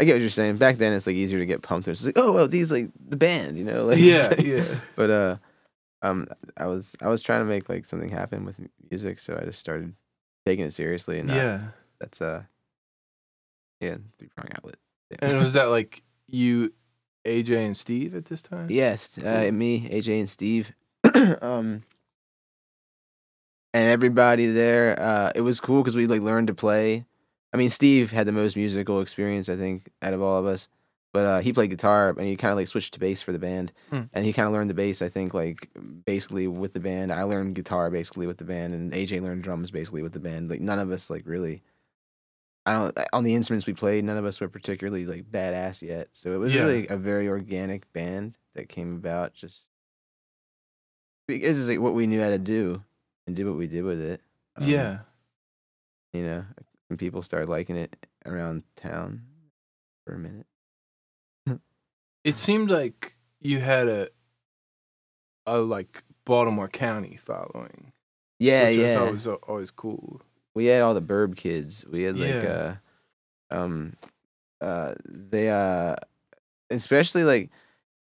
I 0.00 0.04
get 0.04 0.14
what 0.14 0.20
you're 0.20 0.30
saying. 0.30 0.56
Back 0.56 0.78
then, 0.78 0.94
it's 0.94 1.06
like 1.06 1.16
easier 1.16 1.38
to 1.38 1.44
get 1.46 1.60
pumped. 1.60 1.86
It's 1.88 2.04
like, 2.06 2.16
oh 2.18 2.32
well, 2.32 2.48
these 2.48 2.72
like 2.72 2.88
the 3.08 3.16
band, 3.18 3.58
you 3.58 3.64
know. 3.64 3.84
Like, 3.84 3.98
yeah, 3.98 4.28
like- 4.28 4.40
yeah. 4.40 4.64
But 4.96 5.10
uh, 5.10 5.36
um, 6.00 6.26
I 6.56 6.64
was 6.66 6.96
I 7.02 7.08
was 7.08 7.20
trying 7.20 7.42
to 7.42 7.44
make 7.44 7.68
like 7.68 7.84
something 7.84 8.08
happen 8.08 8.46
with 8.46 8.56
music, 8.90 9.18
so 9.18 9.38
I 9.40 9.44
just 9.44 9.58
started 9.58 9.92
taking 10.46 10.64
it 10.64 10.72
seriously, 10.72 11.18
and 11.18 11.30
uh, 11.30 11.34
Yeah. 11.34 11.60
that's 12.00 12.22
uh, 12.22 12.44
yeah, 13.80 13.96
three 14.18 14.28
prong 14.34 14.48
outlet. 14.56 14.76
Yeah. 15.10 15.18
And 15.22 15.44
was 15.44 15.52
that 15.54 15.64
like 15.64 16.02
you, 16.26 16.72
AJ, 17.26 17.66
and 17.66 17.76
Steve 17.76 18.14
at 18.14 18.26
this 18.26 18.40
time? 18.42 18.68
Yes, 18.70 19.18
uh, 19.18 19.50
me, 19.52 19.88
AJ, 19.90 20.20
and 20.20 20.30
Steve. 20.30 20.72
um, 21.42 21.82
and 23.74 23.88
everybody 23.88 24.46
there. 24.46 24.98
Uh, 25.00 25.32
it 25.34 25.40
was 25.42 25.60
cool 25.60 25.82
because 25.82 25.96
we 25.96 26.06
like 26.06 26.22
learned 26.22 26.48
to 26.48 26.54
play. 26.54 27.04
I 27.52 27.56
mean, 27.56 27.70
Steve 27.70 28.12
had 28.12 28.26
the 28.26 28.32
most 28.32 28.56
musical 28.56 29.00
experience, 29.00 29.48
I 29.48 29.56
think, 29.56 29.90
out 30.02 30.12
of 30.14 30.22
all 30.22 30.38
of 30.38 30.46
us. 30.46 30.68
But 31.12 31.26
uh, 31.26 31.40
he 31.40 31.52
played 31.52 31.70
guitar 31.70 32.10
and 32.10 32.20
he 32.20 32.36
kind 32.36 32.52
of 32.52 32.56
like 32.56 32.68
switched 32.68 32.94
to 32.94 33.00
bass 33.00 33.20
for 33.20 33.32
the 33.32 33.38
band, 33.40 33.72
Hmm. 33.90 34.02
and 34.12 34.24
he 34.24 34.32
kind 34.32 34.46
of 34.46 34.52
learned 34.52 34.70
the 34.70 34.74
bass. 34.74 35.02
I 35.02 35.08
think 35.08 35.34
like 35.34 35.68
basically 36.04 36.46
with 36.46 36.72
the 36.72 36.78
band. 36.78 37.12
I 37.12 37.24
learned 37.24 37.56
guitar 37.56 37.90
basically 37.90 38.28
with 38.28 38.36
the 38.38 38.44
band, 38.44 38.74
and 38.74 38.92
AJ 38.92 39.20
learned 39.20 39.42
drums 39.42 39.72
basically 39.72 40.02
with 40.02 40.12
the 40.12 40.20
band. 40.20 40.48
Like 40.50 40.60
none 40.60 40.78
of 40.78 40.90
us 40.92 41.10
like 41.10 41.22
really. 41.26 41.62
I 42.66 42.74
don't 42.74 42.96
on 43.12 43.24
the 43.24 43.34
instruments 43.34 43.66
we 43.66 43.72
played. 43.72 44.04
None 44.04 44.18
of 44.18 44.24
us 44.24 44.40
were 44.40 44.48
particularly 44.48 45.04
like 45.04 45.24
badass 45.32 45.82
yet, 45.82 46.10
so 46.12 46.32
it 46.32 46.36
was 46.36 46.54
Yeah. 46.54 46.62
really 46.62 46.86
a 46.86 46.96
very 46.96 47.26
organic 47.26 47.92
band 47.92 48.36
that 48.54 48.68
came 48.68 48.94
about 48.94 49.32
just 49.34 49.64
because 51.26 51.58
it's 51.58 51.68
like 51.68 51.80
what 51.80 51.94
we 51.94 52.06
knew 52.06 52.20
how 52.20 52.30
to 52.30 52.38
do 52.38 52.82
and 53.30 53.36
did 53.36 53.46
what 53.46 53.56
we 53.56 53.68
did 53.68 53.84
with 53.84 54.00
it. 54.00 54.20
Um, 54.56 54.68
Yeah. 54.68 54.98
you 56.12 56.22
know, 56.24 56.44
and 56.88 56.98
people 56.98 57.22
started 57.22 57.48
liking 57.48 57.76
it 57.76 57.94
around 58.26 58.64
town 58.74 59.22
for 60.04 60.14
a 60.14 60.18
minute. 60.18 60.46
It 62.24 62.36
seemed 62.36 62.70
like 62.70 63.16
you 63.40 63.60
had 63.60 63.86
a, 63.88 64.08
a 65.46 65.58
like 65.58 66.02
Baltimore 66.24 66.68
County 66.68 67.16
following. 67.16 67.92
Yeah, 68.40 68.68
which 68.68 68.78
I 68.78 68.82
yeah. 68.82 68.94
thought 68.96 69.12
was 69.12 69.26
always 69.26 69.70
cool. 69.70 70.20
we 70.54 70.66
had 70.66 70.82
all 70.82 70.92
the 70.94 71.00
burb 71.00 71.36
kids. 71.36 71.84
We 71.86 72.02
had 72.02 72.18
like 72.18 72.42
Yeah. 72.42 72.76
uh 73.50 73.54
um 73.56 73.94
uh 74.60 74.94
they 75.06 75.48
uh 75.50 75.94
especially 76.70 77.24
like 77.24 77.50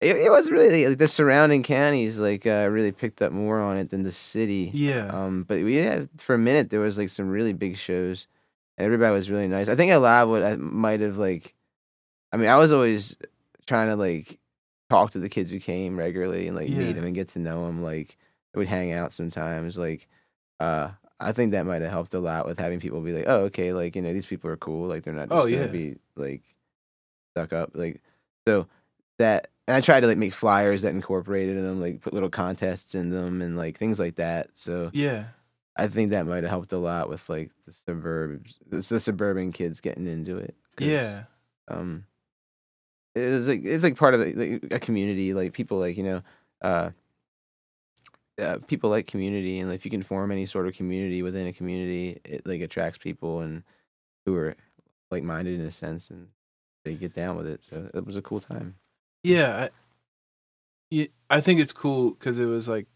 it, 0.00 0.16
it 0.16 0.30
was 0.30 0.50
really 0.50 0.86
like 0.86 0.98
the 0.98 1.08
surrounding 1.08 1.62
counties 1.62 2.18
like 2.20 2.46
uh 2.46 2.68
really 2.70 2.92
picked 2.92 3.22
up 3.22 3.32
more 3.32 3.60
on 3.60 3.76
it 3.78 3.90
than 3.90 4.02
the 4.02 4.12
city. 4.12 4.70
Yeah. 4.74 5.06
Um 5.08 5.42
but 5.44 5.62
we 5.62 5.76
had 5.76 6.08
for 6.18 6.34
a 6.34 6.38
minute 6.38 6.70
there 6.70 6.80
was 6.80 6.98
like 6.98 7.08
some 7.08 7.28
really 7.28 7.52
big 7.52 7.76
shows 7.76 8.26
and 8.76 8.84
everybody 8.84 9.12
was 9.14 9.30
really 9.30 9.48
nice. 9.48 9.68
I 9.68 9.74
think 9.74 9.92
a 9.92 9.98
lot 9.98 10.24
of 10.24 10.28
what 10.28 10.42
I 10.42 10.56
might 10.56 11.00
have 11.00 11.16
like 11.16 11.54
I 12.32 12.36
mean 12.36 12.48
I 12.48 12.56
was 12.56 12.72
always 12.72 13.16
trying 13.66 13.88
to 13.88 13.96
like 13.96 14.38
talk 14.90 15.10
to 15.12 15.18
the 15.18 15.28
kids 15.28 15.50
who 15.50 15.58
came 15.58 15.98
regularly 15.98 16.46
and 16.46 16.56
like 16.56 16.68
Yeah. 16.68 16.78
meet 16.78 16.92
them 16.96 17.04
and 17.04 17.14
get 17.14 17.28
to 17.30 17.38
know 17.38 17.66
them 17.66 17.82
like 17.82 18.16
we'd 18.54 18.68
hang 18.68 18.92
out 18.92 19.12
sometimes 19.12 19.76
like 19.78 20.08
uh 20.60 20.90
I 21.18 21.32
think 21.32 21.52
that 21.52 21.64
might 21.64 21.80
have 21.80 21.90
helped 21.90 22.12
a 22.12 22.20
lot 22.20 22.44
with 22.46 22.58
having 22.58 22.78
people 22.78 23.00
be 23.00 23.14
like, 23.14 23.24
oh, 23.26 23.44
okay, 23.44 23.72
like 23.72 23.96
you 23.96 24.02
know, 24.02 24.12
these 24.12 24.26
people 24.26 24.50
are 24.50 24.56
cool. 24.58 24.86
Like 24.86 25.02
they're 25.02 25.14
not 25.14 25.30
just 25.30 25.40
Oh, 25.40 25.44
gonna 25.48 25.62
yeah. 25.62 25.66
be 25.68 25.96
like 26.14 26.42
stuck 27.32 27.54
up. 27.54 27.70
Like 27.72 28.02
so 28.46 28.66
that, 29.18 29.48
and 29.66 29.76
I 29.76 29.80
tried 29.80 30.00
to 30.00 30.06
like 30.06 30.18
make 30.18 30.32
flyers 30.32 30.82
that 30.82 30.94
incorporated 30.94 31.56
them, 31.56 31.80
like 31.80 32.00
put 32.00 32.14
little 32.14 32.30
contests 32.30 32.94
in 32.94 33.10
them 33.10 33.42
and 33.42 33.56
like 33.56 33.76
things 33.76 33.98
like 33.98 34.16
that. 34.16 34.50
So 34.54 34.90
yeah. 34.92 35.24
I 35.76 35.88
think 35.88 36.12
that 36.12 36.26
might 36.26 36.42
have 36.42 36.50
helped 36.50 36.72
a 36.72 36.78
lot 36.78 37.08
with 37.08 37.28
like 37.28 37.50
the 37.66 37.72
suburbs, 37.72 38.54
the, 38.68 38.76
the 38.76 39.00
suburban 39.00 39.52
kids 39.52 39.80
getting 39.80 40.06
into 40.06 40.38
it. 40.38 40.54
Yeah. 40.78 41.24
um 41.68 42.04
it's 43.14 43.48
like 43.48 43.64
it's 43.64 43.82
like 43.82 43.96
part 43.96 44.14
of 44.14 44.20
like, 44.20 44.62
a 44.70 44.78
community 44.78 45.32
like 45.32 45.54
people 45.54 45.78
like 45.78 45.96
you 45.96 46.02
know 46.02 46.22
uh 46.60 46.90
uh, 48.38 48.58
people 48.66 48.90
like 48.90 49.06
community 49.06 49.58
and 49.58 49.72
if 49.72 49.86
you 49.86 49.90
can 49.90 50.02
form 50.02 50.30
any 50.30 50.44
sort 50.44 50.66
of 50.66 50.74
community 50.74 51.22
within 51.22 51.46
a 51.46 51.52
community 51.54 52.20
it 52.26 52.46
like 52.46 52.60
attracts 52.60 52.98
people 52.98 53.40
and 53.40 53.62
who 54.26 54.34
are 54.36 54.54
like 55.10 55.22
minded 55.22 55.58
in 55.58 55.64
a 55.64 55.70
sense 55.70 56.10
and 56.10 56.28
they 56.84 56.94
get 56.94 57.14
down 57.14 57.36
with 57.36 57.46
it 57.46 57.62
so 57.62 57.88
it 57.94 58.04
was 58.04 58.16
a 58.16 58.22
cool 58.22 58.40
time 58.40 58.74
Yeah, 59.26 59.56
I, 59.64 59.70
yeah, 60.90 61.06
I 61.28 61.40
think 61.40 61.58
it's 61.60 61.72
cool 61.72 62.10
because 62.12 62.38
it 62.38 62.44
was 62.46 62.68
like 62.68 62.86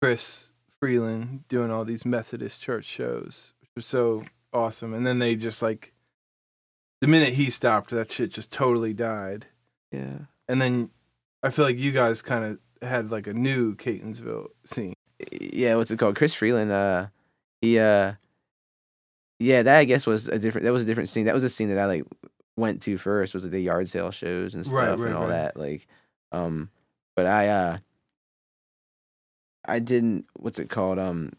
Chris 0.00 0.52
Freeland 0.80 1.42
doing 1.48 1.72
all 1.72 1.84
these 1.84 2.04
Methodist 2.04 2.62
church 2.62 2.84
shows, 2.84 3.52
which 3.60 3.70
was 3.74 3.86
so 3.86 4.22
awesome. 4.52 4.94
And 4.94 5.04
then 5.04 5.18
they 5.18 5.34
just 5.34 5.60
like 5.60 5.92
the 7.00 7.08
minute 7.08 7.34
he 7.34 7.50
stopped, 7.50 7.90
that 7.90 8.12
shit 8.12 8.30
just 8.30 8.52
totally 8.52 8.92
died. 8.94 9.46
yeah 9.90 10.18
And 10.48 10.60
then 10.62 10.90
I 11.42 11.50
feel 11.50 11.64
like 11.64 11.78
you 11.78 11.90
guys 11.90 12.22
kind 12.22 12.44
of 12.44 12.88
had 12.88 13.10
like 13.10 13.26
a 13.26 13.32
new 13.34 13.74
Catonsville 13.74 14.48
scene. 14.64 14.94
yeah 15.32 15.74
what's 15.74 15.90
it 15.90 15.98
called 15.98 16.14
chris 16.14 16.32
freeland 16.32 16.70
uh 16.70 17.06
he 17.60 17.76
uh 17.76 18.12
yeah 19.40 19.64
that 19.64 19.78
i 19.78 19.84
guess 19.84 20.06
was 20.06 20.28
a 20.28 20.38
different 20.38 20.64
that 20.64 20.72
was 20.72 20.84
a 20.84 20.86
different 20.86 21.08
scene 21.08 21.24
that 21.24 21.34
was 21.34 21.42
a 21.42 21.48
scene 21.48 21.68
that 21.70 21.78
i 21.78 21.86
like 21.86 22.04
went 22.58 22.82
to 22.82 22.98
first 22.98 23.32
was 23.34 23.44
like 23.44 23.52
the 23.52 23.60
yard 23.62 23.88
sale 23.88 24.10
shows 24.10 24.54
and 24.54 24.66
stuff 24.66 24.98
right, 25.00 25.08
and 25.08 25.14
all 25.14 25.22
right. 25.22 25.28
that 25.30 25.56
like 25.56 25.86
um 26.32 26.68
but 27.16 27.24
i 27.26 27.48
uh 27.48 27.78
i 29.64 29.78
didn't 29.78 30.26
what's 30.34 30.58
it 30.58 30.68
called 30.68 30.98
um 30.98 31.32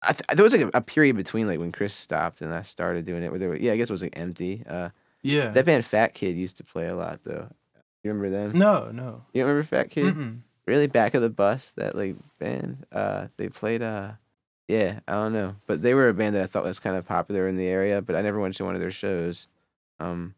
I 0.00 0.12
th- 0.12 0.22
there 0.32 0.44
was 0.44 0.52
like 0.52 0.62
a, 0.62 0.70
a 0.74 0.80
period 0.80 1.16
between 1.16 1.48
like 1.48 1.58
when 1.58 1.72
Chris 1.72 1.92
stopped 1.92 2.40
and 2.40 2.54
I 2.54 2.62
started 2.62 3.04
doing 3.04 3.24
it 3.24 3.30
where 3.30 3.38
there 3.40 3.48
were, 3.48 3.56
yeah 3.56 3.72
I 3.72 3.76
guess 3.76 3.90
it 3.90 3.92
was 3.92 4.02
like 4.02 4.16
empty. 4.16 4.62
Uh, 4.64 4.90
Yeah. 5.22 5.48
that 5.48 5.66
band 5.66 5.84
Fat 5.84 6.14
Kid 6.14 6.36
used 6.36 6.56
to 6.58 6.64
play 6.64 6.86
a 6.86 6.94
lot 6.94 7.18
though. 7.24 7.48
You 8.04 8.12
remember 8.12 8.30
them? 8.30 8.56
no, 8.56 8.92
no. 8.92 9.24
You 9.34 9.42
remember 9.42 9.64
Fat 9.64 9.90
Kid? 9.90 10.14
Mm-mm. 10.14 10.38
really 10.66 10.86
back 10.86 11.14
of 11.14 11.22
the 11.22 11.28
bus 11.28 11.72
that 11.72 11.96
like 11.96 12.14
band 12.38 12.86
uh 12.92 13.26
they 13.38 13.48
played 13.48 13.82
uh 13.82 14.12
yeah 14.68 15.00
i 15.08 15.14
don't 15.14 15.32
know 15.32 15.56
but 15.66 15.82
they 15.82 15.94
were 15.94 16.08
a 16.08 16.14
band 16.14 16.36
that 16.36 16.42
i 16.42 16.46
thought 16.46 16.62
was 16.62 16.78
kind 16.78 16.94
of 16.94 17.04
popular 17.04 17.48
in 17.48 17.56
the 17.56 17.66
area 17.66 18.00
but 18.00 18.14
i 18.14 18.20
never 18.22 18.38
went 18.38 18.54
to 18.54 18.64
one 18.64 18.74
of 18.76 18.80
their 18.80 18.90
shows 18.92 19.48
um 20.00 20.34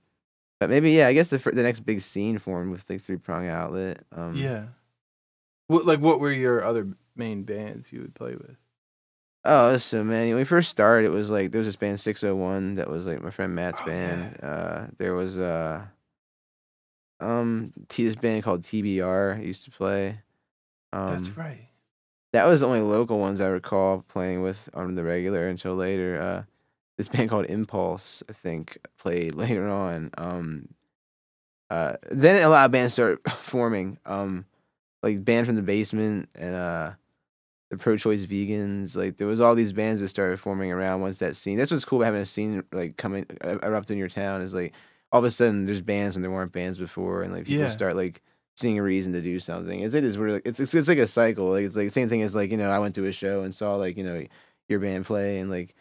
but 0.59 0.69
maybe 0.71 0.91
yeah 0.93 1.07
i 1.07 1.13
guess 1.13 1.29
the 1.31 1.39
the 1.39 1.63
next 1.63 1.81
big 1.81 2.01
scene 2.01 2.39
formed 2.39 2.71
with 2.71 2.89
like 2.89 3.01
three 3.01 3.17
prong 3.17 3.49
outlet 3.49 4.05
um 4.13 4.35
Yeah. 4.35 4.65
What 5.69 5.87
like 5.87 6.01
what 6.01 6.19
were 6.21 6.33
your 6.33 6.65
other 6.65 6.89
main 7.17 7.45
bands 7.45 7.93
you 7.93 8.01
would 8.01 8.15
play 8.15 8.35
with? 8.35 8.57
oh 9.45 9.77
so 9.79 10.05
many 10.05 10.29
when 10.31 10.37
we 10.39 10.45
first 10.45 10.69
started 10.69 11.07
it 11.07 11.11
was 11.11 11.31
like 11.31 11.51
there 11.51 11.59
was 11.61 11.69
this 11.69 11.77
band 11.77 11.99
601 11.99 12.75
that 12.75 12.91
was 12.91 13.07
like 13.07 13.23
my 13.23 13.31
friend 13.31 13.55
matt's 13.55 13.81
Oh, 13.81 13.85
band 13.87 14.39
uh 14.43 14.87
there 14.99 15.15
was 15.15 15.39
uh 15.39 15.87
um 17.21 17.73
T- 17.89 18.05
this 18.05 18.17
band 18.17 18.43
called 18.43 18.63
tbr 18.63 19.37
I 19.39 19.43
used 19.43 19.65
to 19.65 19.71
play 19.71 20.21
um 20.93 21.23
That's 21.23 21.37
right. 21.37 21.69
that 22.33 22.45
was 22.47 22.61
the 22.61 22.67
only 22.67 22.81
local 22.81 23.19
ones 23.19 23.41
I 23.41 23.47
recall 23.49 24.05
playing 24.09 24.43
with 24.43 24.69
on 24.75 24.95
the 24.95 25.05
regular 25.05 25.49
until 25.49 25.75
later. 25.75 26.21
Uh, 26.21 26.43
this 27.01 27.09
band 27.09 27.31
called 27.31 27.47
Impulse, 27.47 28.23
I 28.29 28.33
think, 28.35 28.77
played 28.99 29.35
later 29.35 29.67
on. 29.69 30.11
Um, 30.19 30.69
uh, 31.71 31.95
then 32.11 32.43
a 32.45 32.49
lot 32.49 32.67
of 32.67 32.73
bands 32.73 32.93
started 32.93 33.19
forming, 33.31 33.99
um, 34.05 34.45
like 35.03 35.25
band 35.25 35.47
from 35.47 35.57
the 35.57 35.63
basement 35.63 36.29
and 36.35 36.55
uh, 36.55 36.91
the 37.71 37.79
pro-choice 37.79 38.27
vegans. 38.27 38.97
Like 38.97 39.17
there 39.17 39.27
was 39.27 39.41
all 39.41 39.55
these 39.55 39.73
bands 39.73 40.01
that 40.01 40.09
started 40.09 40.39
forming 40.41 40.71
around 40.73 41.01
once 41.01 41.19
that 41.21 41.37
scene. 41.37 41.57
That's 41.57 41.71
what's 41.71 41.85
cool 41.85 42.01
about 42.01 42.07
having 42.07 42.21
a 42.21 42.27
scene 42.27 42.65
like 42.73 42.97
coming 42.97 43.25
uh, 43.43 43.59
erupt 43.63 43.91
in 43.91 43.99
your 43.99 44.09
town 44.09 44.43
is 44.43 44.53
like 44.53 44.73
all 45.13 45.21
of 45.21 45.25
a 45.25 45.31
sudden 45.31 45.65
there's 45.67 45.81
bands 45.81 46.15
when 46.17 46.23
there 46.23 46.31
weren't 46.31 46.53
bands 46.53 46.79
before, 46.79 47.23
and 47.23 47.33
like 47.33 47.45
people 47.47 47.63
Yeah. 47.63 47.69
start 47.71 47.97
like 47.97 48.21
seeing 48.57 48.79
a 48.79 48.83
reason 48.83 49.13
to 49.15 49.23
do 49.23 49.41
something. 49.41 49.81
It's 49.81 49.95
like 49.95 50.03
this 50.03 50.17
really, 50.17 50.43
it's, 50.45 50.61
it's 50.61 50.75
it's 50.75 50.89
like 50.89 50.99
a 50.99 51.07
cycle. 51.07 51.51
Like 51.51 51.65
it's 51.65 51.77
like 51.77 51.87
the 51.87 51.91
same 51.91 52.09
thing 52.09 52.23
as 52.23 52.35
like 52.35 52.51
you 52.51 52.57
know 52.57 52.71
I 52.71 52.79
went 52.79 52.95
to 52.97 53.07
a 53.07 53.13
show 53.13 53.43
and 53.43 53.55
saw 53.55 53.77
like 53.77 53.97
you 53.97 54.05
know 54.05 54.23
your 54.69 54.81
band 54.81 55.07
play 55.07 55.39
and 55.39 55.49
like 55.51 55.75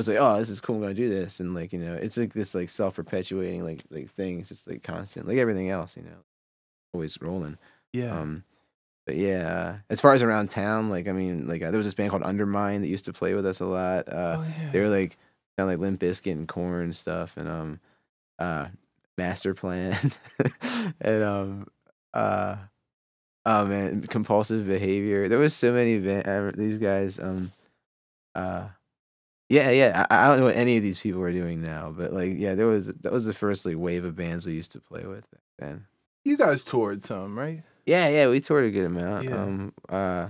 was 0.00 0.08
like 0.08 0.18
oh 0.18 0.38
this 0.38 0.50
is 0.50 0.60
cool 0.60 0.76
I'm 0.76 0.82
gonna 0.82 0.94
do 0.94 1.10
this 1.10 1.40
and 1.40 1.54
like 1.54 1.72
you 1.72 1.78
know 1.78 1.94
it's 1.94 2.16
like 2.16 2.32
this 2.32 2.54
like 2.54 2.70
self 2.70 2.94
perpetuating 2.96 3.64
like 3.64 3.84
like 3.90 4.10
things. 4.10 4.50
It's 4.50 4.60
just 4.60 4.68
like 4.68 4.82
constant 4.82 5.28
like 5.28 5.38
everything 5.38 5.70
else 5.70 5.96
you 5.96 6.02
know 6.02 6.24
always 6.92 7.20
rolling. 7.20 7.58
Yeah. 7.92 8.18
Um, 8.18 8.44
but 9.06 9.16
yeah, 9.16 9.78
as 9.88 10.00
far 10.00 10.14
as 10.14 10.22
around 10.22 10.50
town, 10.50 10.90
like 10.90 11.08
I 11.08 11.12
mean, 11.12 11.48
like 11.48 11.62
uh, 11.62 11.70
there 11.70 11.78
was 11.78 11.86
this 11.86 11.94
band 11.94 12.10
called 12.10 12.22
Undermine 12.22 12.82
that 12.82 12.88
used 12.88 13.06
to 13.06 13.12
play 13.12 13.34
with 13.34 13.46
us 13.46 13.60
a 13.60 13.66
lot. 13.66 14.08
Uh, 14.08 14.38
oh 14.38 14.46
yeah. 14.60 14.70
They 14.70 14.80
were 14.80 14.88
like 14.88 15.16
kind 15.56 15.68
of 15.68 15.68
like 15.68 15.78
Limp 15.78 16.00
Bizkit 16.00 16.32
and 16.32 16.46
Korn 16.46 16.84
and 16.84 16.96
stuff, 16.96 17.36
and 17.36 17.48
um, 17.48 17.80
uh, 18.38 18.68
Master 19.18 19.54
Plan, 19.54 19.96
and 21.00 21.22
um, 21.24 21.66
uh, 22.14 22.56
oh 23.46 23.66
man, 23.66 24.02
Compulsive 24.02 24.66
Behavior. 24.66 25.28
There 25.28 25.38
was 25.38 25.54
so 25.54 25.72
many 25.72 25.96
van- 25.96 26.26
uh, 26.26 26.52
these 26.54 26.78
guys. 26.78 27.18
Um, 27.18 27.52
uh, 28.34 28.68
yeah, 29.50 29.70
yeah. 29.70 30.06
I, 30.08 30.24
I 30.24 30.28
don't 30.28 30.38
know 30.38 30.46
what 30.46 30.56
any 30.56 30.76
of 30.76 30.82
these 30.84 31.00
people 31.00 31.20
are 31.22 31.32
doing 31.32 31.60
now, 31.60 31.92
but 31.94 32.12
like, 32.12 32.34
yeah, 32.36 32.54
there 32.54 32.68
was 32.68 32.86
that 32.86 33.12
was 33.12 33.26
the 33.26 33.34
first 33.34 33.66
like 33.66 33.76
wave 33.76 34.04
of 34.04 34.14
bands 34.14 34.46
we 34.46 34.52
used 34.52 34.70
to 34.72 34.80
play 34.80 35.04
with 35.04 35.28
back 35.30 35.42
then. 35.58 35.86
you 36.24 36.36
guys 36.36 36.62
toured 36.62 37.04
some, 37.04 37.36
right? 37.36 37.64
Yeah, 37.84 38.08
yeah, 38.08 38.28
we 38.28 38.40
toured 38.40 38.66
a 38.66 38.70
good 38.70 38.86
amount. 38.86 39.24
Yeah. 39.24 39.42
Um, 39.42 39.72
uh, 39.88 40.28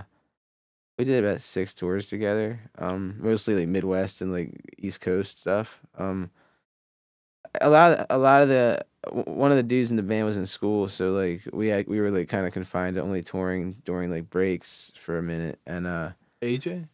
we 0.97 1.05
did 1.05 1.23
about 1.23 1.39
six 1.41 1.75
tours 1.75 2.09
together. 2.09 2.61
Um, 2.79 3.17
mostly 3.19 3.53
like 3.53 3.67
Midwest 3.67 4.21
and 4.21 4.33
like 4.33 4.59
East 4.79 5.01
Coast 5.01 5.37
stuff. 5.37 5.79
Um, 5.99 6.31
a 7.59 7.69
lot, 7.69 7.91
of, 7.91 8.05
a 8.09 8.17
lot 8.17 8.41
of 8.41 8.49
the 8.49 8.83
one 9.11 9.51
of 9.51 9.57
the 9.57 9.63
dudes 9.63 9.91
in 9.91 9.97
the 9.97 10.03
band 10.03 10.25
was 10.25 10.37
in 10.37 10.47
school, 10.47 10.87
so 10.87 11.11
like 11.11 11.41
we 11.53 11.67
had, 11.67 11.87
we 11.87 11.99
were 11.99 12.09
like 12.09 12.27
kind 12.27 12.47
of 12.47 12.53
confined 12.53 12.95
to 12.95 13.03
only 13.03 13.21
touring 13.21 13.77
during 13.85 14.09
like 14.09 14.31
breaks 14.31 14.93
for 14.97 15.19
a 15.19 15.23
minute. 15.23 15.59
And 15.67 15.85
uh, 15.85 16.11
AJ? 16.41 16.87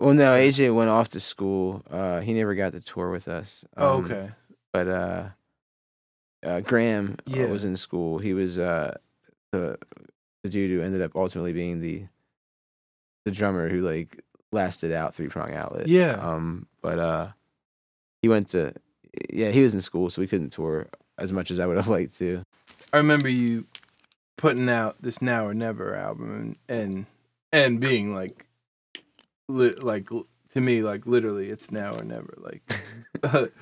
Well, 0.00 0.14
no, 0.14 0.32
AJ 0.32 0.74
went 0.74 0.90
off 0.90 1.08
to 1.10 1.20
school. 1.20 1.82
Uh, 1.90 2.20
he 2.20 2.32
never 2.32 2.54
got 2.54 2.72
to 2.72 2.80
tour 2.80 3.10
with 3.10 3.28
us. 3.28 3.64
Oh, 3.76 3.98
Um, 3.98 4.04
okay. 4.04 4.30
but 4.72 4.88
uh, 4.88 5.28
uh 6.44 6.60
Graham 6.60 7.16
uh, 7.26 7.36
Yeah. 7.36 7.46
was 7.46 7.64
in 7.64 7.76
school. 7.76 8.18
He 8.18 8.34
was 8.34 8.58
uh 8.58 8.96
the 9.52 9.78
the 10.42 10.50
dude 10.50 10.70
who 10.70 10.82
ended 10.82 11.00
up 11.00 11.12
ultimately 11.14 11.52
being 11.52 11.80
the 11.80 12.04
the 13.24 13.30
drummer 13.30 13.68
who 13.68 13.80
like 13.80 14.20
lasted 14.52 14.92
out 14.92 15.14
three 15.14 15.28
prong 15.28 15.54
outlet. 15.54 15.88
Yeah. 15.88 16.12
Um, 16.20 16.66
but 16.82 16.98
uh, 16.98 17.28
he 18.20 18.28
went 18.28 18.50
to 18.50 18.74
yeah 19.32 19.50
he 19.50 19.62
was 19.62 19.74
in 19.74 19.80
school, 19.80 20.10
so 20.10 20.20
we 20.20 20.26
couldn't 20.28 20.50
tour 20.50 20.88
as 21.18 21.32
much 21.32 21.50
as 21.50 21.58
I 21.58 21.66
would 21.66 21.76
have 21.76 21.88
liked 21.88 22.16
to. 22.18 22.44
I 22.92 22.98
remember 22.98 23.28
you 23.28 23.66
putting 24.36 24.68
out 24.68 24.96
this 25.00 25.22
Now 25.22 25.46
or 25.46 25.54
Never 25.54 25.94
album 25.94 26.56
and 26.68 26.80
and, 26.80 27.06
and 27.52 27.80
being 27.80 28.12
like, 28.14 28.43
li- 29.48 29.74
like 29.74 30.10
l- 30.12 30.26
to 30.50 30.60
me, 30.60 30.82
like 30.82 31.06
literally, 31.06 31.50
it's 31.50 31.70
now 31.70 31.94
or 31.94 32.04
never. 32.04 32.34
Like, 32.38 32.62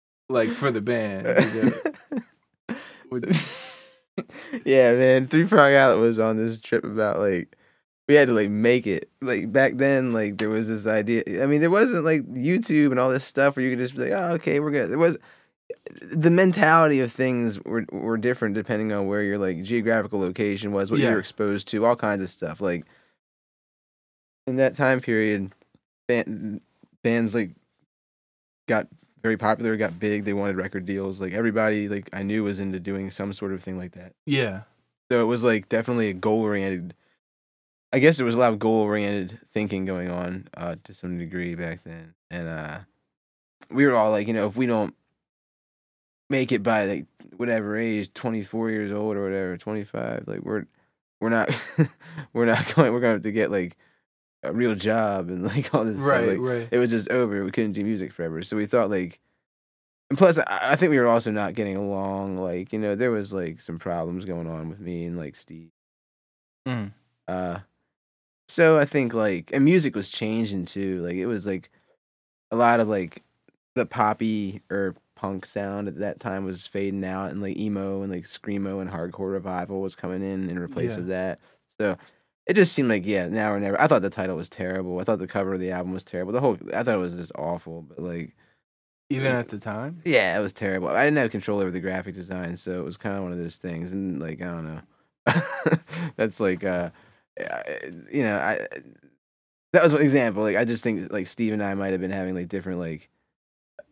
like 0.28 0.48
for 0.48 0.70
the 0.70 0.80
band. 0.80 1.26
you 1.54 1.62
know, 2.70 2.76
with- 3.10 3.78
yeah, 4.64 4.92
man. 4.92 5.26
Three 5.26 5.46
prong 5.46 5.74
outlet 5.74 5.98
was 6.00 6.20
on 6.20 6.36
this 6.36 6.58
trip 6.58 6.84
about 6.84 7.18
like 7.18 7.56
we 8.08 8.14
had 8.14 8.28
to 8.28 8.34
like 8.34 8.50
make 8.50 8.86
it. 8.86 9.10
Like 9.20 9.52
back 9.52 9.74
then, 9.76 10.12
like 10.12 10.38
there 10.38 10.50
was 10.50 10.68
this 10.68 10.86
idea. 10.86 11.22
I 11.42 11.46
mean, 11.46 11.60
there 11.60 11.70
wasn't 11.70 12.04
like 12.04 12.22
YouTube 12.32 12.90
and 12.90 13.00
all 13.00 13.10
this 13.10 13.24
stuff 13.24 13.56
where 13.56 13.64
you 13.64 13.70
could 13.70 13.78
just 13.82 13.96
be 13.96 14.02
like, 14.02 14.12
oh, 14.12 14.32
okay, 14.34 14.60
we're 14.60 14.70
good. 14.70 14.90
There 14.90 14.98
was 14.98 15.16
the 16.12 16.30
mentality 16.30 17.00
of 17.00 17.10
things 17.10 17.58
were 17.64 17.86
were 17.90 18.18
different 18.18 18.54
depending 18.54 18.92
on 18.92 19.06
where 19.06 19.22
your 19.22 19.38
like 19.38 19.62
geographical 19.62 20.20
location 20.20 20.72
was, 20.72 20.90
what 20.90 21.00
you 21.00 21.06
Yeah. 21.06 21.12
were 21.14 21.18
exposed 21.20 21.68
to, 21.68 21.84
all 21.86 21.96
kinds 21.96 22.22
of 22.22 22.28
stuff. 22.28 22.60
Like 22.60 22.84
in 24.46 24.56
that 24.56 24.74
time 24.74 25.00
period, 25.00 25.52
band, 26.08 26.60
bands 27.02 27.34
like 27.34 27.50
got 28.68 28.88
very 29.22 29.36
popular, 29.36 29.76
got 29.76 30.00
big. 30.00 30.24
They 30.24 30.32
wanted 30.32 30.56
record 30.56 30.84
deals. 30.86 31.20
Like 31.20 31.32
everybody, 31.32 31.88
like 31.88 32.08
I 32.12 32.22
knew 32.22 32.44
was 32.44 32.60
into 32.60 32.80
doing 32.80 33.10
some 33.10 33.32
sort 33.32 33.52
of 33.52 33.62
thing 33.62 33.78
like 33.78 33.92
that. 33.92 34.14
yeah, 34.26 34.62
So 35.10 35.20
it 35.20 35.26
was 35.26 35.44
like 35.44 35.68
definitely 35.68 36.08
a 36.08 36.14
goal 36.14 36.42
oriented. 36.42 36.94
I 37.92 37.98
guess 37.98 38.16
there 38.16 38.26
was 38.26 38.34
a 38.34 38.38
lot 38.38 38.52
of 38.52 38.58
goal 38.58 38.80
oriented 38.80 39.38
thinking 39.52 39.84
going 39.84 40.10
on 40.10 40.48
uh, 40.56 40.76
to 40.84 40.94
some 40.94 41.18
degree 41.18 41.54
back 41.54 41.84
then, 41.84 42.14
and 42.30 42.48
uh, 42.48 42.78
we 43.70 43.86
were 43.86 43.94
all 43.94 44.10
like, 44.10 44.26
you 44.26 44.32
know, 44.32 44.46
if 44.46 44.56
we 44.56 44.66
don't 44.66 44.94
make 46.30 46.52
it 46.52 46.62
by 46.62 46.86
like 46.86 47.06
whatever 47.36 47.76
age, 47.76 48.12
twenty 48.14 48.42
four 48.42 48.70
years 48.70 48.90
old 48.90 49.16
or 49.16 49.22
whatever, 49.24 49.56
twenty 49.58 49.84
five, 49.84 50.24
like 50.26 50.40
we're 50.40 50.64
we're 51.20 51.28
not 51.28 51.50
we're 52.32 52.46
not 52.46 52.64
going. 52.74 52.92
We're 52.92 53.00
going 53.00 53.12
to 53.12 53.16
have 53.16 53.22
to 53.22 53.32
get 53.32 53.50
like 53.50 53.76
a 54.42 54.52
real 54.52 54.74
job 54.74 55.28
and 55.30 55.44
like 55.54 55.74
all 55.74 55.84
this 55.84 55.98
stuff. 55.98 56.08
right, 56.08 56.28
Like, 56.30 56.38
right. 56.40 56.68
it 56.70 56.78
was 56.78 56.90
just 56.90 57.08
over. 57.10 57.44
We 57.44 57.50
couldn't 57.50 57.72
do 57.72 57.84
music 57.84 58.12
forever. 58.12 58.42
So 58.42 58.56
we 58.56 58.66
thought 58.66 58.90
like, 58.90 59.20
and 60.10 60.18
plus 60.18 60.38
I, 60.38 60.44
I 60.72 60.76
think 60.76 60.90
we 60.90 60.98
were 60.98 61.06
also 61.06 61.30
not 61.30 61.54
getting 61.54 61.76
along. 61.76 62.38
Like 62.38 62.72
you 62.72 62.78
know 62.78 62.94
there 62.94 63.10
was 63.10 63.32
like 63.32 63.60
some 63.60 63.78
problems 63.78 64.24
going 64.24 64.48
on 64.48 64.68
with 64.68 64.80
me 64.80 65.04
and 65.06 65.16
like 65.16 65.36
Steve. 65.36 65.70
Mm. 66.66 66.92
Uh, 67.28 67.58
so 68.48 68.78
I 68.78 68.84
think 68.84 69.14
like 69.14 69.50
and 69.52 69.64
music 69.64 69.94
was 69.94 70.08
changing 70.08 70.64
too. 70.66 71.02
Like 71.04 71.14
it 71.16 71.26
was 71.26 71.46
like 71.46 71.70
a 72.50 72.56
lot 72.56 72.80
of 72.80 72.88
like 72.88 73.22
the 73.74 73.86
poppy 73.86 74.60
or 74.70 74.94
punk 75.16 75.46
sound 75.46 75.88
at 75.88 75.98
that 76.00 76.20
time 76.20 76.44
was 76.44 76.66
fading 76.66 77.04
out 77.04 77.30
and 77.30 77.40
like 77.40 77.56
emo 77.56 78.02
and 78.02 78.12
like 78.12 78.24
screamo 78.24 78.80
and 78.82 78.90
hardcore 78.90 79.32
revival 79.32 79.80
was 79.80 79.94
coming 79.94 80.20
in 80.22 80.50
in 80.50 80.58
replace 80.58 80.94
Yeah. 80.94 80.98
of 81.00 81.06
that. 81.06 81.38
So 81.80 81.96
it 82.46 82.54
just 82.54 82.72
seemed 82.72 82.88
like 82.88 83.06
yeah, 83.06 83.28
now 83.28 83.52
or 83.52 83.60
never. 83.60 83.80
I 83.80 83.86
thought 83.86 84.02
the 84.02 84.10
title 84.10 84.36
was 84.36 84.48
terrible. 84.48 84.98
I 85.00 85.04
thought 85.04 85.18
the 85.20 85.26
cover 85.26 85.54
of 85.54 85.60
the 85.60 85.70
album 85.70 85.92
was 85.92 86.04
terrible. 86.04 86.32
The 86.32 86.40
whole 86.40 86.58
I 86.74 86.82
thought 86.82 86.94
it 86.94 86.98
was 86.98 87.14
just 87.14 87.32
awful, 87.36 87.82
but 87.82 87.98
like 88.00 88.34
Even 89.10 89.26
Yeah. 89.32 89.38
at 89.38 89.48
the 89.48 89.58
time? 89.58 90.00
yeah, 90.04 90.38
it 90.38 90.42
was 90.42 90.52
terrible. 90.52 90.88
I 90.88 91.04
didn't 91.04 91.18
have 91.18 91.30
control 91.30 91.60
over 91.60 91.70
the 91.70 91.80
graphic 91.80 92.14
design, 92.14 92.56
so 92.56 92.80
it 92.80 92.84
was 92.84 92.96
kind 92.96 93.16
of 93.16 93.22
one 93.22 93.32
of 93.32 93.38
those 93.38 93.58
things. 93.58 93.92
And 93.92 94.20
like, 94.20 94.40
I 94.42 94.46
don't 94.46 94.64
know, 94.74 94.80
that's 96.16 96.40
like, 96.40 96.64
uh, 96.64 96.90
you 98.12 98.22
know, 98.22 98.36
I 98.38 98.66
that 99.72 99.82
was 99.82 99.92
one 99.92 100.02
example. 100.02 100.42
Like, 100.42 100.56
I 100.56 100.64
just 100.64 100.82
think 100.84 101.12
like 101.12 101.26
Steve 101.26 101.52
and 101.52 101.62
I 101.62 101.74
might 101.74 101.92
have 101.92 102.00
been 102.00 102.10
having 102.10 102.34
like 102.34 102.48
different 102.48 102.78
like 102.78 103.08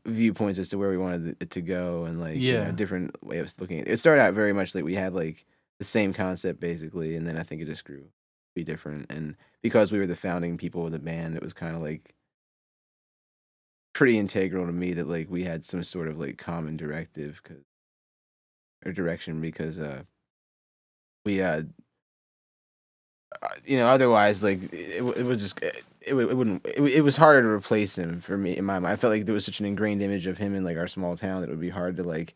viewpoints 0.06 0.58
as 0.58 0.68
to 0.70 0.78
where 0.78 0.90
we 0.90 0.98
wanted 0.98 1.36
it 1.40 1.50
to 1.50 1.60
go, 1.62 2.04
and 2.04 2.20
like, 2.20 2.36
you 2.36 2.54
know, 2.54 2.62
Yeah. 2.64 2.70
different 2.72 3.22
way 3.24 3.38
of 3.38 3.54
looking. 3.58 3.80
at 3.80 3.88
it. 3.88 3.92
It 3.92 3.96
started 3.98 4.22
out 4.22 4.34
very 4.34 4.52
much 4.52 4.74
like 4.74 4.84
we 4.84 4.94
had 4.94 5.14
like 5.14 5.44
the 5.78 5.84
same 5.84 6.12
concept 6.12 6.60
basically, 6.60 7.16
and 7.16 7.26
then 7.26 7.36
I 7.36 7.42
think 7.42 7.62
it 7.62 7.66
just 7.66 7.84
grew 7.84 8.04
be 8.54 8.64
different. 8.64 9.06
And 9.10 9.36
because 9.62 9.92
we 9.92 9.98
were 9.98 10.06
the 10.06 10.16
founding 10.16 10.56
people 10.58 10.86
of 10.86 10.92
the 10.92 10.98
band, 10.98 11.36
it 11.36 11.42
was 11.42 11.52
kind 11.54 11.74
of 11.76 11.82
like 11.82 12.14
pretty 13.92 14.18
integral 14.18 14.66
to 14.66 14.72
me 14.72 14.92
that 14.94 15.08
like 15.08 15.28
we 15.30 15.44
had 15.44 15.64
some 15.64 15.82
sort 15.84 16.08
of 16.08 16.18
like 16.18 16.38
common 16.38 16.76
directive 16.76 17.42
'cause- 17.42 17.64
or 18.84 18.92
direction 18.92 19.40
because 19.40 19.78
uh 19.78 20.02
we 21.24 21.42
uh 21.42 21.62
uh, 23.42 23.48
you 23.64 23.76
know 23.78 23.88
otherwise 23.88 24.42
like 24.42 24.62
it, 24.72 25.02
it, 25.16 25.24
was 25.24 25.38
just 25.38 25.60
it, 25.62 25.84
it, 26.00 26.14
wouldn't 26.14 26.64
it, 26.66 26.80
it 26.82 27.00
was 27.02 27.16
harder 27.16 27.42
to 27.42 27.48
replace 27.48 27.96
him 27.96 28.20
for 28.20 28.36
me 28.36 28.56
in 28.56 28.64
my 28.64 28.78
mind 28.78 28.92
i 28.92 28.96
felt 28.96 29.12
like 29.12 29.24
there 29.26 29.34
was 29.34 29.44
such 29.44 29.60
an 29.60 29.66
ingrained 29.66 30.02
image 30.02 30.26
of 30.26 30.38
him 30.38 30.54
in 30.54 30.64
like 30.64 30.76
our 30.76 30.88
small 30.88 31.16
town 31.16 31.40
that 31.40 31.48
it 31.48 31.50
would 31.50 31.60
be 31.60 31.70
hard 31.70 31.96
to 31.96 32.02
like 32.02 32.34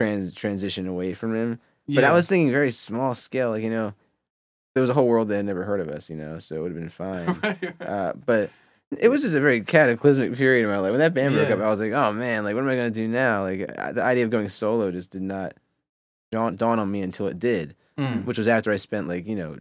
trans 0.00 0.34
transition 0.34 0.86
away 0.88 1.14
from 1.14 1.34
him 1.34 1.60
but 1.94 2.04
i 2.04 2.12
was 2.12 2.28
thinking 2.28 2.50
very 2.52 2.70
small 2.72 3.14
scale 3.14 3.50
like 3.50 3.62
you 3.62 3.70
know 3.70 3.94
there 4.74 4.80
was 4.80 4.90
a 4.90 4.94
whole 4.94 5.06
world 5.08 5.28
that 5.28 5.36
had 5.36 5.44
never 5.46 5.64
heard 5.64 5.80
of 5.80 5.88
us 5.88 6.08
you 6.10 6.16
know 6.16 6.38
so 6.38 6.56
it 6.56 6.60
would 6.62 6.72
have 6.72 6.80
been 6.80 6.88
fine 6.88 7.26
Right, 7.42 7.62
right. 7.80 7.82
uh, 7.88 8.12
but 8.26 8.50
it 8.98 9.08
was 9.08 9.22
just 9.22 9.34
a 9.36 9.40
very 9.40 9.60
cataclysmic 9.60 10.34
period 10.36 10.64
in 10.64 10.68
my 10.68 10.78
life. 10.78 10.90
When 10.90 10.98
that 10.98 11.14
band 11.14 11.34
broke 11.36 11.48
up, 11.50 11.60
I 11.60 11.68
was 11.70 11.78
like, 11.80 11.92
oh 11.92 12.12
man, 12.12 12.42
like 12.42 12.56
what 12.56 12.62
am 12.64 12.70
I 12.70 12.74
gonna 12.74 12.90
do 12.90 13.06
now? 13.06 13.42
Like 13.44 13.78
I- 13.78 13.92
the 13.92 14.02
idea 14.02 14.24
of 14.24 14.30
going 14.30 14.48
solo 14.48 14.90
just 14.90 15.12
did 15.12 15.22
not 15.22 15.54
dawn, 16.32 16.56
dawn 16.56 16.80
on 16.80 16.90
me 16.90 17.00
until 17.02 17.26
it 17.28 17.38
did, 17.38 17.76
Mm. 17.96 18.24
which 18.24 18.36
was 18.38 18.48
after 18.48 18.72
I 18.72 18.76
spent 18.76 19.06
like 19.06 19.26
you 19.28 19.36
know 19.36 19.58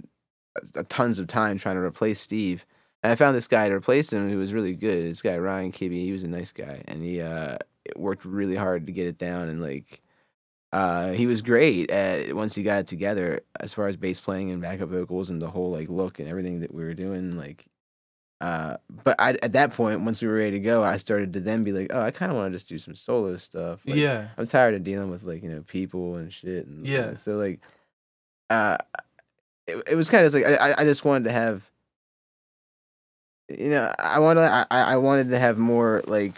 tons 0.89 1.19
of 1.19 1.28
time 1.28 1.58
trying 1.58 1.76
to 1.76 1.82
replace 1.82 2.19
Steve. 2.19 2.65
And 3.04 3.12
I 3.12 3.15
found 3.15 3.36
this 3.36 3.48
guy 3.48 3.69
to 3.69 3.76
replace 3.76 4.12
him 4.12 4.30
who 4.30 4.38
was 4.39 4.54
really 4.54 4.74
good. 4.74 5.06
This 5.10 5.22
guy 5.22 5.38
Ryan 5.38 5.72
Kibbe, 5.72 5.91
he 5.93 6.12
was 6.12 6.24
a 6.24 6.28
nice 6.28 6.52
guy, 6.52 6.82
and 6.88 7.04
he 7.04 7.22
uh 7.22 7.58
worked 7.95 8.26
really 8.26 8.56
hard 8.56 8.86
to 8.88 8.91
get 8.91 9.08
it 9.08 9.17
down 9.17 9.48
and 9.50 9.62
like. 9.62 10.02
Uh, 10.72 11.14
he 11.14 11.26
was 11.26 11.42
great 11.42 11.90
at 11.90 12.36
once 12.36 12.54
he 12.54 12.62
got 12.62 12.80
it 12.82 12.88
together 12.88 13.42
as 13.60 13.74
far 13.74 13.88
as 13.88 13.98
bass 13.98 14.20
playing 14.20 14.52
and 14.52 14.62
backup 14.62 14.90
vocals 14.90 15.30
and 15.32 15.42
the 15.42 15.50
whole 15.50 15.72
like 15.72 15.90
look 15.90 16.20
and 16.20 16.30
everything 16.30 16.60
that 16.60 16.74
we 16.74 16.84
were 16.84 16.94
doing 16.94 17.36
like 17.38 17.66
uh, 18.42 18.78
but 19.04 19.18
I, 19.20 19.32
at 19.44 19.52
that 19.54 19.74
point, 19.74 20.00
once 20.02 20.22
we 20.22 20.28
were 20.30 20.36
ready 20.36 20.52
to 20.52 20.60
go, 20.62 20.82
I 20.82 20.96
started 20.96 21.34
to 21.34 21.42
then 21.42 21.66
be 21.66 21.74
like, 21.74 21.88
oh, 21.90 22.00
I 22.02 22.12
kind 22.12 22.32
of 22.32 22.38
want 22.38 22.52
to 22.52 22.56
just 22.56 22.70
do 22.70 22.80
some 22.80 22.96
solo 22.96 23.36
stuff. 23.36 23.82
Like, 23.86 23.98
yeah. 23.98 24.30
I'm 24.38 24.48
tired 24.48 24.76
of 24.76 24.84
dealing 24.86 25.10
with 25.10 25.24
like 25.24 25.44
you 25.44 25.50
know 25.50 25.62
people 25.68 26.16
and 26.16 26.32
shit. 26.32 26.66
And, 26.66 26.88
Yeah. 26.88 27.16
So 27.16 27.36
like, 27.36 27.60
uh, 28.50 28.78
it, 29.68 29.84
it 29.90 29.96
was 29.96 30.10
kind 30.10 30.26
of 30.26 30.34
like 30.34 30.46
I 30.46 30.74
I- 30.78 30.84
just 30.86 31.04
wanted 31.04 31.26
to 31.26 31.34
have, 31.34 31.70
you 33.50 33.72
know, 33.72 33.94
I 34.00 34.20
wanted 34.20 34.44
I 34.44 34.66
I 34.70 34.96
wanted 34.98 35.30
to 35.32 35.40
have 35.40 35.58
more 35.58 36.02
like. 36.08 36.36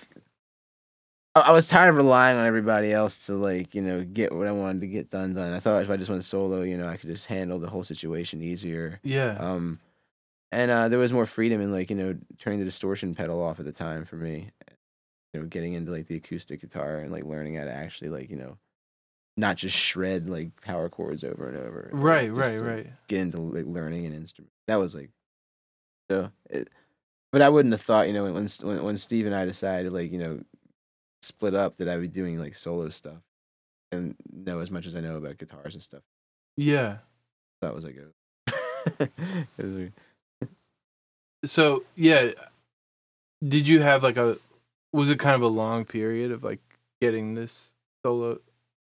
I 1.33 1.51
was 1.51 1.67
tired 1.67 1.89
of 1.89 1.95
relying 1.95 2.37
on 2.37 2.45
everybody 2.45 2.91
else 2.91 3.27
to 3.27 3.35
like 3.35 3.73
you 3.73 3.81
know 3.81 4.03
get 4.03 4.33
what 4.35 4.47
I 4.47 4.51
wanted 4.51 4.81
to 4.81 4.87
get 4.87 5.09
done 5.09 5.33
done. 5.33 5.53
I 5.53 5.59
thought 5.59 5.81
if 5.81 5.89
I 5.89 5.95
just 5.95 6.11
went 6.11 6.25
solo, 6.25 6.61
you 6.61 6.77
know, 6.77 6.87
I 6.87 6.97
could 6.97 7.09
just 7.09 7.27
handle 7.27 7.57
the 7.57 7.69
whole 7.69 7.83
situation 7.83 8.41
easier. 8.41 8.99
Yeah. 9.03 9.37
Um, 9.39 9.79
and 10.51 10.69
uh, 10.69 10.89
there 10.89 10.99
was 10.99 11.13
more 11.13 11.25
freedom 11.25 11.61
in 11.61 11.71
like 11.71 11.89
you 11.89 11.95
know 11.95 12.17
turning 12.37 12.59
the 12.59 12.65
distortion 12.65 13.15
pedal 13.15 13.41
off 13.41 13.59
at 13.59 13.65
the 13.65 13.71
time 13.71 14.03
for 14.03 14.17
me. 14.17 14.51
You 15.33 15.39
know, 15.39 15.45
getting 15.45 15.73
into 15.73 15.91
like 15.91 16.07
the 16.07 16.17
acoustic 16.17 16.59
guitar 16.59 16.97
and 16.97 17.11
like 17.11 17.23
learning 17.23 17.55
how 17.55 17.63
to 17.63 17.71
actually 17.71 18.09
like 18.09 18.29
you 18.29 18.35
know, 18.35 18.57
not 19.37 19.55
just 19.55 19.77
shred 19.77 20.29
like 20.29 20.59
power 20.61 20.89
chords 20.89 21.23
over 21.23 21.47
and 21.47 21.57
over. 21.57 21.89
like, 21.93 22.03
right, 22.03 22.35
just 22.35 22.39
right, 22.39 22.59
to 22.59 22.63
right. 22.65 22.87
Get 23.07 23.21
into 23.21 23.37
like 23.37 23.65
learning 23.65 24.05
an 24.05 24.13
instrument. 24.13 24.51
That 24.67 24.79
was 24.79 24.93
like, 24.93 25.09
so. 26.09 26.29
It, 26.49 26.67
but 27.31 27.41
I 27.41 27.47
wouldn't 27.47 27.71
have 27.71 27.81
thought 27.81 28.07
you 28.07 28.13
know 28.13 28.25
when 28.25 28.47
when 28.63 28.83
when 28.83 28.97
Steve 28.97 29.25
and 29.25 29.33
I 29.33 29.45
decided 29.45 29.93
like 29.93 30.11
you 30.11 30.19
know, 30.19 30.41
split 31.21 31.53
up 31.53 31.77
that 31.77 31.87
I'd 31.87 32.01
be 32.01 32.07
doing 32.07 32.39
like 32.39 32.55
solo 32.55 32.89
stuff, 32.89 33.21
and 33.91 34.15
know 34.31 34.59
as 34.59 34.71
much 34.71 34.85
as 34.85 34.95
I 34.95 35.01
know 35.01 35.17
about 35.17 35.37
guitars 35.37 35.73
and 35.73 35.83
stuff. 35.83 36.03
Yeah. 36.57 36.97
That 37.61 37.75
was 37.75 37.83
like 37.83 37.97
a. 37.97 39.09
was. 39.57 39.89
So, 41.45 41.83
yeah. 41.95 42.31
Did 43.43 43.67
you 43.67 43.81
have 43.81 44.03
like 44.03 44.17
a 44.17 44.37
was 44.93 45.09
it 45.09 45.19
kind 45.19 45.35
of 45.35 45.41
a 45.41 45.47
long 45.47 45.85
period 45.85 46.31
of 46.31 46.43
like 46.43 46.59
getting 47.01 47.33
this 47.33 47.71
solo 48.05 48.39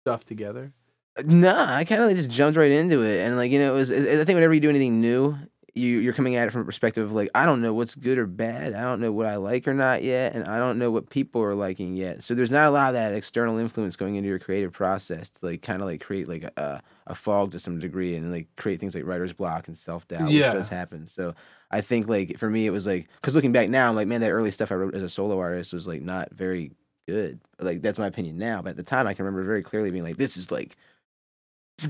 stuff 0.04 0.24
together? 0.26 0.72
Uh, 1.18 1.24
nah, 1.26 1.76
I 1.76 1.84
kind 1.84 2.02
of 2.02 2.08
like 2.08 2.16
just 2.16 2.30
jumped 2.30 2.58
right 2.58 2.72
into 2.72 3.04
it, 3.04 3.20
and 3.26 3.36
like 3.36 3.52
you 3.52 3.60
know, 3.60 3.76
it 3.76 3.78
was. 3.78 3.92
I 3.92 4.24
think 4.24 4.36
whenever 4.36 4.54
you 4.54 4.60
do 4.60 4.70
anything 4.70 5.02
new, 5.02 5.38
you 5.74 6.00
you're 6.00 6.14
coming 6.14 6.36
at 6.36 6.48
it 6.48 6.52
from 6.52 6.62
a 6.62 6.66
perspective 6.66 7.06
of 7.06 7.12
like 7.14 7.30
I 7.34 7.46
don't 7.46 7.62
know 7.62 7.74
what's 7.74 7.96
good 7.96 8.18
or 8.18 8.26
bad. 8.26 8.74
I 8.74 8.82
don't 8.82 9.00
know 9.00 9.12
what 9.12 9.26
I 9.26 9.38
like 9.38 9.68
or 9.68 9.74
not 9.74 10.04
yet, 10.04 10.36
and 10.36 10.46
I 10.48 10.60
don't 10.60 10.78
know 10.78 10.92
what 10.92 11.10
people 11.10 11.42
are 11.44 11.56
liking 11.56 11.96
yet. 11.96 12.24
So 12.24 12.34
there's 12.36 12.52
not 12.52 12.68
a 12.68 12.72
lot 12.72 12.90
of 12.90 12.94
that 12.96 13.14
external 13.14 13.58
influence 13.58 13.96
going 13.96 14.16
into 14.16 14.28
your 14.30 14.40
creative 14.40 14.74
process 14.74 15.30
to 15.30 15.46
like 15.46 15.62
kind 15.62 15.82
of 15.82 15.88
like 15.88 16.02
create 16.02 16.28
like 16.28 16.44
a 16.44 16.82
a 17.08 17.16
fog 17.16 17.52
to 17.52 17.60
some 17.60 17.80
degree, 17.80 18.16
and 18.16 18.32
like 18.32 18.48
create 18.58 18.80
things 18.80 18.96
like 18.96 19.06
writer's 19.06 19.34
block 19.34 19.68
and 19.68 19.78
self 19.78 20.08
doubt, 20.08 20.30
Yeah. 20.30 20.48
which 20.48 20.54
does 20.56 20.70
happen. 20.70 21.08
So 21.08 21.34
I 21.72 21.82
think 21.82 22.08
like 22.08 22.38
for 22.38 22.50
me, 22.50 22.66
it 22.68 22.72
was 22.72 22.86
like 22.86 23.08
because 23.16 23.36
looking 23.36 23.52
back 23.54 23.70
now, 23.70 23.88
I'm 23.90 23.96
like 23.96 24.08
man, 24.08 24.22
that 24.22 24.32
early 24.32 24.52
stuff 24.52 24.72
I 24.72 24.76
wrote 24.76 24.96
as 24.96 25.04
a 25.04 25.10
solo 25.10 25.40
artist 25.40 25.74
was 25.74 25.88
like 25.88 26.02
not 26.02 26.32
very 26.32 26.72
good. 27.08 27.40
Like 27.60 27.82
that's 27.82 27.98
my 28.00 28.08
opinion 28.08 28.38
now, 28.38 28.62
but 28.62 28.72
at 28.72 28.78
the 28.78 28.84
time, 28.84 29.08
I 29.08 29.14
can 29.14 29.26
remember 29.26 29.46
very 29.46 29.64
clearly 29.64 29.92
being 29.92 30.04
like, 30.04 30.18
this 30.18 30.36
is 30.38 30.52
like 30.52 30.76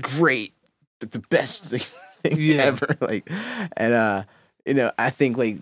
great, 0.00 0.54
the 1.00 1.18
best 1.30 1.74
thing 2.22 2.36
Yeah. 2.40 2.62
ever. 2.62 2.96
Like, 3.00 3.28
and 3.76 3.92
uh, 3.92 4.24
you 4.66 4.74
know, 4.74 4.92
I 4.98 5.10
think 5.10 5.36
like 5.36 5.58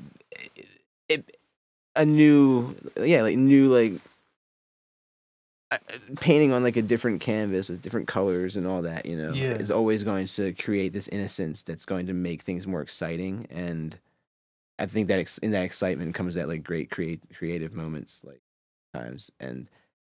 it, 1.09 1.37
a 1.97 2.05
new, 2.05 2.75
yeah, 3.03 3.23
like 3.23 3.37
new 3.37 3.69
like 3.69 3.95
painting 6.21 6.53
on 6.53 6.63
like 6.65 6.77
a 6.77 6.83
different 6.83 7.21
canvas 7.21 7.69
with 7.69 7.81
different 7.83 8.09
colors 8.09 8.57
and 8.57 8.67
all 8.67 8.83
that. 8.83 9.07
You 9.07 9.17
know, 9.17 9.33
Yeah. 9.33 9.53
is 9.55 9.71
always 9.71 10.03
going 10.05 10.27
to 10.27 10.53
create 10.55 10.93
this 10.93 11.09
innocence 11.09 11.63
that's 11.63 11.85
going 11.87 12.07
to 12.07 12.13
make 12.13 12.43
things 12.43 12.67
more 12.67 12.83
exciting 12.83 13.47
and. 13.51 13.99
I 14.79 14.87
think 14.87 15.09
that 15.09 15.19
ex- 15.19 15.37
in 15.37 15.51
that 15.51 15.65
excitement 15.65 16.15
comes 16.15 16.37
that 16.37 16.49
like 16.49 16.65
great 16.65 16.91
create 16.91 17.21
creative 17.37 17.75
moments 17.75 18.23
like 18.25 18.41
times 18.95 19.31
and 19.39 19.69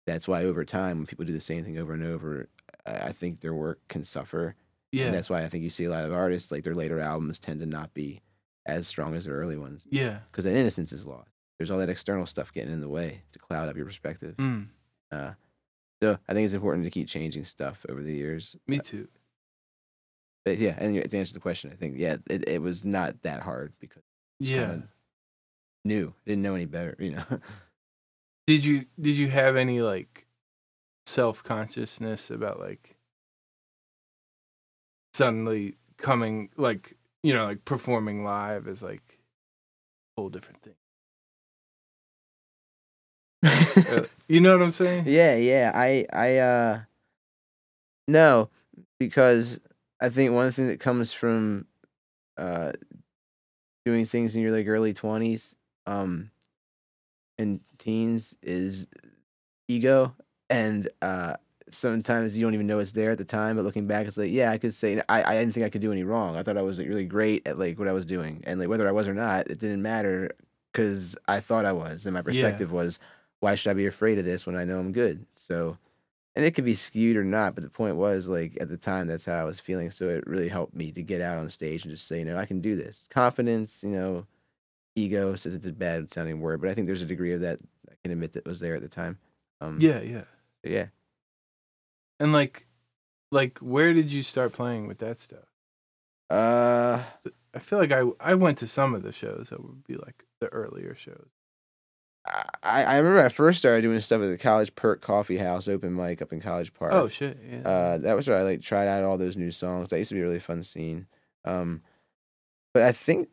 that's 0.08 0.26
why 0.26 0.46
over 0.46 0.64
time 0.64 1.00
when 1.00 1.06
people 1.06 1.26
do 1.26 1.34
the 1.34 1.42
same 1.42 1.66
thing 1.66 1.78
over 1.78 1.92
and 1.92 2.06
over 2.06 2.48
I 2.86 2.92
I 3.08 3.12
think 3.12 3.42
their 3.42 3.54
work 3.54 3.82
can 3.90 4.06
suffer 4.06 4.56
Yeah. 4.94 5.06
and 5.08 5.14
that's 5.16 5.30
why 5.30 5.44
I 5.44 5.50
think 5.50 5.64
you 5.64 5.70
see 5.70 5.86
a 5.86 5.90
lot 5.90 6.06
of 6.06 6.14
artists 6.14 6.52
like 6.52 6.64
their 6.64 6.76
later 6.76 7.00
albums 7.00 7.40
tend 7.40 7.60
to 7.62 7.66
not 7.66 7.94
be 7.94 8.22
as 8.66 8.88
strong 8.88 9.14
as 9.16 9.26
their 9.26 9.36
early 9.36 9.58
ones 9.58 9.86
yeah. 9.90 10.20
because 10.32 10.46
that 10.46 10.56
innocence 10.56 10.94
is 10.94 11.06
lost. 11.06 11.32
There's 11.60 11.70
all 11.72 11.80
that 11.80 11.90
external 11.90 12.26
stuff 12.26 12.54
getting 12.54 12.72
in 12.72 12.80
the 12.82 12.88
way 12.90 13.24
to 13.34 13.40
cloud 13.40 13.68
up 13.70 13.76
your 13.76 13.86
perspective. 13.86 14.36
Mm, 14.38 14.68
Uh, 15.12 15.34
so 16.02 16.18
I 16.28 16.34
think 16.34 16.46
it's 16.46 16.54
important 16.54 16.84
to 16.86 16.90
keep 16.92 17.08
changing 17.08 17.44
stuff 17.46 17.86
over 17.90 18.02
the 18.04 18.14
years. 18.14 18.56
me 18.68 18.80
too. 18.80 19.08
But 20.46 20.60
yeah, 20.60 20.76
and 20.78 20.96
to 21.10 21.18
answer 21.18 21.34
the 21.34 21.40
question, 21.40 21.72
I 21.72 21.76
think 21.76 21.98
yeah, 21.98 22.18
it, 22.30 22.48
it 22.48 22.62
was 22.62 22.84
not 22.84 23.22
that 23.24 23.42
hard 23.42 23.74
because 23.80 24.04
Yeah. 24.40 24.80
new, 25.86 26.14
didn't 26.26 26.42
know 26.44 26.56
any 26.56 26.66
better, 26.66 26.96
you 27.00 27.12
know. 27.12 27.24
Did 28.48 28.66
you 28.66 28.86
did 29.00 29.16
you 29.16 29.30
have 29.30 29.56
any 29.56 29.82
like 29.82 30.28
self 31.06 31.42
consciousness 31.44 32.30
about 32.30 32.60
like 32.60 32.93
suddenly 35.14 35.78
coming 35.98 36.50
like 36.58 36.96
you 37.24 37.34
know 37.34 37.46
like 37.46 37.66
performing 37.66 38.24
live 38.24 38.68
is 38.68 38.82
like 38.84 39.20
a 40.18 40.22
whole 40.22 40.30
different 40.30 40.62
thing. 40.62 40.76
Uh, 43.90 44.06
you 44.28 44.40
know 44.40 44.58
what 44.58 44.64
I'm 44.64 44.72
saying? 44.72 45.06
Yeah, 45.08 45.36
yeah. 45.36 45.72
I 45.74 46.06
I 46.14 46.38
uh 46.38 46.82
no, 48.08 48.50
because 49.00 49.60
I 50.02 50.10
think 50.10 50.34
one 50.34 50.52
thing 50.52 50.68
that 50.68 50.80
comes 50.80 51.14
from 51.14 51.68
uh 52.38 52.74
doing 53.86 54.06
things 54.06 54.36
in 54.36 54.42
your 54.42 54.52
like 54.52 54.68
early 54.68 54.94
twenties, 54.94 55.56
um 55.86 56.32
and 57.38 57.62
teens 57.78 58.38
is 58.42 58.88
ego. 59.68 60.16
And 60.50 60.90
uh 61.02 61.36
sometimes 61.74 62.38
you 62.38 62.46
don't 62.46 62.54
even 62.54 62.68
know 62.68 62.80
it's 62.80 62.92
there 62.92 63.12
at 63.12 63.18
the 63.18 63.26
time, 63.26 63.56
but 63.56 63.64
looking 63.64 63.88
back, 63.88 64.08
it's 64.08 64.18
like, 64.18 64.32
yeah, 64.32 64.52
I 64.52 64.58
could 64.58 64.74
say 64.74 65.02
I, 65.10 65.24
I 65.24 65.40
didn't 65.40 65.54
think 65.54 65.66
I 65.66 65.70
could 65.70 65.82
do 65.82 65.92
any 65.92 66.04
wrong. 66.04 66.38
I 66.38 66.44
thought 66.44 66.58
I 66.58 66.62
was 66.62 66.80
like, 66.80 66.88
really 66.88 67.06
great 67.06 67.48
at 67.48 67.58
like 67.60 67.80
what 67.80 67.88
I 67.88 67.94
was 67.94 68.06
doing, 68.06 68.44
and 68.46 68.60
like 68.60 68.70
whether 68.70 68.88
I 68.88 68.92
was 68.92 69.08
or 69.08 69.14
not, 69.14 69.48
it 69.50 69.60
didn't 69.60 69.82
matter 69.82 70.32
because 70.72 71.16
I 71.28 71.40
thought 71.40 71.66
I 71.66 71.72
was, 71.72 72.06
and 72.06 72.14
my 72.14 72.22
perspective 72.22 72.72
was, 72.72 73.00
why 73.40 73.56
should 73.56 73.72
I 73.72 73.74
be 73.74 73.86
afraid 73.86 74.18
of 74.18 74.26
this 74.26 74.48
when 74.48 74.56
I 74.56 74.64
know 74.64 74.80
I'm 74.80 74.92
good? 74.92 75.26
So, 75.36 75.78
and 76.36 76.44
it 76.44 76.52
could 76.56 76.66
be 76.66 76.74
skewed 76.74 77.18
or 77.18 77.24
not, 77.24 77.54
but 77.56 77.64
the 77.64 77.70
point 77.70 77.96
was 77.96 78.28
like 78.28 78.58
at 78.60 78.70
the 78.70 78.78
time 78.78 79.08
that's 79.08 79.26
how 79.26 79.36
I 79.36 79.44
was 79.44 79.60
feeling. 79.60 79.92
So 79.92 80.10
it 80.10 80.26
really 80.26 80.48
helped 80.48 80.74
me 80.74 80.92
to 80.94 81.04
get 81.04 81.22
out 81.22 81.38
on 81.38 81.50
stage 81.50 81.84
and 81.84 81.94
just 81.94 82.08
say, 82.08 82.20
you 82.20 82.26
know, 82.26 82.38
I 82.38 82.46
can 82.46 82.62
do 82.62 82.76
this. 82.76 83.08
Confidence, 83.12 83.84
you 83.84 83.90
know, 83.92 84.26
ego 84.96 85.36
says 85.36 85.54
it's 85.54 85.68
a 85.68 85.72
bad 85.72 86.12
sounding 86.12 86.40
word, 86.40 86.62
but 86.62 86.70
I 86.70 86.74
think 86.74 86.88
there's 86.88 87.02
a 87.02 87.06
degree 87.06 87.34
of 87.34 87.42
that 87.42 87.60
I 87.90 87.94
can 88.02 88.12
admit 88.12 88.34
that 88.34 88.46
was 88.46 88.60
there 88.60 88.76
at 88.76 88.82
the 88.82 88.88
time. 88.88 89.20
Um, 89.62 89.78
Yeah, 89.80 90.02
yeah. 90.02 90.24
yeah. 90.64 90.86
And 92.24 92.32
like, 92.32 92.68
like, 93.34 93.60
where 93.60 93.92
did 93.94 94.14
you 94.14 94.24
start 94.24 94.54
playing 94.54 94.88
with 94.88 95.00
that 95.00 95.20
stuff? 95.20 95.44
Uh, 96.30 97.04
I 97.54 97.60
feel 97.60 97.80
like 97.80 97.92
I 97.92 98.04
I 98.22 98.34
went 98.36 98.60
to 98.60 98.68
some 98.68 98.96
of 98.96 99.04
the 99.04 99.12
shows 99.12 99.48
that 99.50 99.62
would 99.62 99.84
be 99.84 99.96
like 99.96 100.24
the 100.40 100.48
earlier 100.48 100.96
shows. 100.96 101.28
I, 102.26 102.86
I 102.86 102.98
remember 103.00 103.26
I 103.26 103.28
first 103.28 103.60
started 103.60 103.82
doing 103.82 104.00
stuff 104.00 104.22
at 104.22 104.32
the 104.32 104.38
College 104.38 104.74
Perk 104.74 105.02
Coffee 105.02 105.40
House 105.40 105.68
open 105.68 105.94
mic 105.94 106.22
up 106.22 106.32
in 106.32 106.40
College 106.40 106.74
Park. 106.74 106.94
Oh 106.94 107.10
shit! 107.10 107.38
Yeah. 107.46 107.68
Uh, 107.70 107.98
that 107.98 108.16
was 108.16 108.30
where 108.30 108.38
I 108.38 108.44
like 108.44 108.62
tried 108.62 108.88
out 108.88 109.04
all 109.04 109.18
those 109.18 109.36
new 109.36 109.52
songs. 109.52 109.90
That 109.90 109.98
used 109.98 110.08
to 110.10 110.16
be 110.16 110.22
a 110.22 110.26
really 110.26 110.40
fun 110.40 110.64
scene. 110.64 111.08
Um, 111.44 111.82
but 112.74 112.84
I 112.84 112.94
think, 112.94 113.28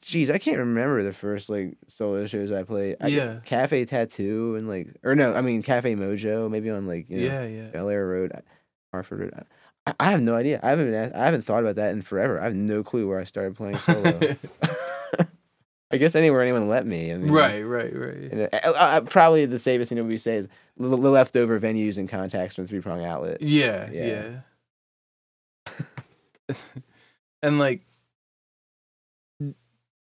geez, 0.00 0.30
I 0.30 0.38
can't 0.38 0.58
remember 0.58 1.02
the 1.02 1.12
first 1.12 1.48
like 1.48 1.76
solo 1.88 2.26
shows 2.26 2.50
I 2.50 2.62
played. 2.64 2.96
I, 3.00 3.08
Yeah. 3.08 3.40
Cafe 3.44 3.84
Tattoo 3.84 4.56
and 4.56 4.68
like, 4.68 4.88
or 5.02 5.14
no, 5.14 5.34
I 5.34 5.40
mean 5.40 5.62
Cafe 5.62 5.94
Mojo, 5.94 6.50
maybe 6.50 6.70
on 6.70 6.86
like 6.86 7.08
you 7.08 7.18
know, 7.28 7.42
yeah, 7.42 7.46
yeah. 7.46 7.66
Bel 7.68 7.88
Air 7.88 8.06
Road, 8.06 8.32
Harford 8.92 9.20
Road. 9.20 9.34
I, 9.86 9.94
I 10.00 10.10
have 10.10 10.20
no 10.20 10.34
idea. 10.34 10.60
I 10.62 10.70
haven't 10.70 10.86
been 10.86 10.94
asked, 10.94 11.14
I 11.14 11.24
haven't 11.24 11.42
thought 11.42 11.60
about 11.60 11.76
that 11.76 11.92
in 11.92 12.02
forever. 12.02 12.40
I 12.40 12.44
have 12.44 12.54
no 12.54 12.82
clue 12.82 13.08
where 13.08 13.20
I 13.20 13.24
started 13.24 13.56
playing 13.56 13.78
solo. 13.78 14.20
I 15.92 15.98
guess 15.98 16.14
anywhere 16.14 16.40
anyone 16.40 16.68
let 16.68 16.86
me. 16.86 17.12
I 17.12 17.18
mean, 17.18 17.30
right, 17.30 17.60
right, 17.60 17.94
right. 17.94 18.16
you 18.16 18.30
know, 18.30 18.48
uh, 18.50 18.70
uh, 18.70 19.00
probably 19.02 19.44
the 19.44 19.58
safest 19.58 19.90
thing 19.90 20.06
we 20.08 20.16
say 20.16 20.36
is 20.36 20.48
the, 20.78 20.88
the 20.88 20.96
leftover 20.96 21.60
venues 21.60 21.98
and 21.98 22.08
contacts 22.08 22.54
from 22.54 22.66
Three 22.66 22.80
Prong 22.80 23.04
Outlet. 23.04 23.42
Yeah, 23.42 23.90
Yeah. 23.90 24.40
yeah. 26.48 26.54
and 27.42 27.58
like, 27.58 27.82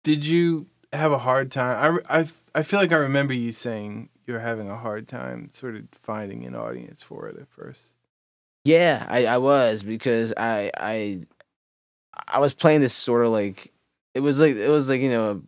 did 0.08 0.26
you 0.26 0.68
have 0.94 1.12
a 1.12 1.18
hard 1.18 1.52
time? 1.52 2.02
I, 2.10 2.20
I, 2.20 2.28
I 2.56 2.64
feel 2.64 2.80
like 2.80 2.94
I 2.94 2.96
remember 2.96 3.34
you 3.34 3.52
saying 3.52 4.08
you're 4.26 4.40
having 4.40 4.70
a 4.70 4.78
hard 4.78 5.06
time 5.06 5.50
sort 5.52 5.76
of 5.76 5.84
finding 6.02 6.46
an 6.46 6.56
audience 6.56 7.04
for 7.04 7.28
it 7.28 7.38
at 7.38 7.50
first. 7.50 7.82
Yeah, 8.64 9.06
I, 9.10 9.26
I 9.26 9.38
was 9.38 9.84
because 9.84 10.32
I 10.38 10.72
I 10.78 11.24
I 12.26 12.40
was 12.40 12.54
playing 12.54 12.80
this 12.80 12.94
sort 12.94 13.26
of 13.26 13.34
like 13.34 13.74
it 14.14 14.22
was 14.22 14.40
like 14.40 14.56
it 14.56 14.70
was 14.70 14.88
like 14.88 15.02
you 15.02 15.10
know 15.10 15.42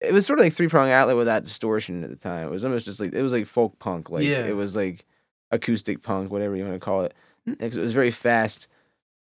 it 0.00 0.12
was 0.12 0.24
sort 0.24 0.38
of 0.38 0.44
like 0.44 0.52
three 0.52 0.68
prong 0.68 0.90
outlet 0.92 1.16
without 1.16 1.42
distortion 1.42 2.04
at 2.04 2.10
the 2.10 2.14
time. 2.16 2.46
It 2.46 2.52
was 2.52 2.64
almost 2.64 2.84
just 2.84 3.00
like 3.00 3.12
it 3.12 3.22
was 3.22 3.32
like 3.32 3.46
folk 3.46 3.80
punk, 3.80 4.10
like 4.10 4.22
Yeah. 4.24 4.44
it 4.46 4.54
was 4.54 4.76
like 4.76 5.04
acoustic 5.50 6.02
punk, 6.02 6.30
whatever 6.30 6.54
you 6.54 6.62
want 6.62 6.76
to 6.76 6.80
call 6.80 7.02
it. 7.02 7.14
It 7.58 7.76
was 7.76 7.92
very 7.92 8.12
fast, 8.12 8.68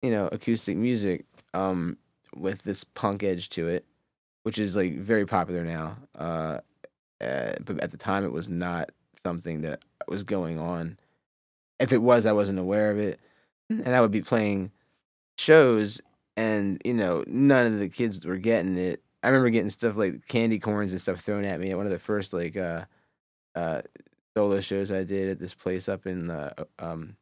you 0.00 0.10
know, 0.10 0.26
acoustic 0.32 0.78
music 0.78 1.26
um 1.52 1.98
with 2.34 2.62
this 2.62 2.84
punk 2.84 3.22
edge 3.22 3.48
to 3.50 3.68
it, 3.68 3.84
which 4.42 4.58
is 4.58 4.76
like 4.76 4.96
very 4.98 5.26
popular 5.26 5.64
now. 5.64 5.96
Uh, 6.14 6.58
uh 7.20 7.52
but 7.64 7.80
at 7.80 7.90
the 7.90 7.96
time 7.96 8.24
it 8.24 8.32
was 8.32 8.48
not 8.48 8.90
something 9.16 9.62
that 9.62 9.84
was 10.08 10.22
going 10.22 10.58
on 10.58 10.98
if 11.78 11.92
it 11.92 12.02
was, 12.02 12.26
I 12.26 12.32
wasn't 12.32 12.58
aware 12.58 12.90
of 12.90 12.98
it, 12.98 13.20
and 13.68 13.88
I 13.88 14.00
would 14.00 14.10
be 14.10 14.22
playing 14.22 14.72
shows, 15.36 16.00
and 16.36 16.80
you 16.84 16.94
know, 16.94 17.24
none 17.26 17.66
of 17.66 17.78
the 17.78 17.88
kids 17.88 18.24
were 18.26 18.36
getting 18.36 18.76
it. 18.76 19.02
I 19.22 19.28
remember 19.28 19.50
getting 19.50 19.70
stuff 19.70 19.96
like 19.96 20.26
candy 20.28 20.58
corns 20.58 20.92
and 20.92 21.00
stuff 21.00 21.20
thrown 21.20 21.44
at 21.44 21.60
me 21.60 21.70
at 21.70 21.76
one 21.76 21.86
of 21.86 21.92
the 21.92 21.98
first 21.98 22.32
like 22.32 22.56
uh, 22.56 22.84
uh, 23.54 23.82
solo 24.36 24.60
shows 24.60 24.90
I 24.90 25.04
did 25.04 25.28
at 25.28 25.38
this 25.38 25.54
place 25.54 25.88
up 25.88 26.06
in 26.06 26.30
uh, 26.30 26.52
um, 26.78 27.16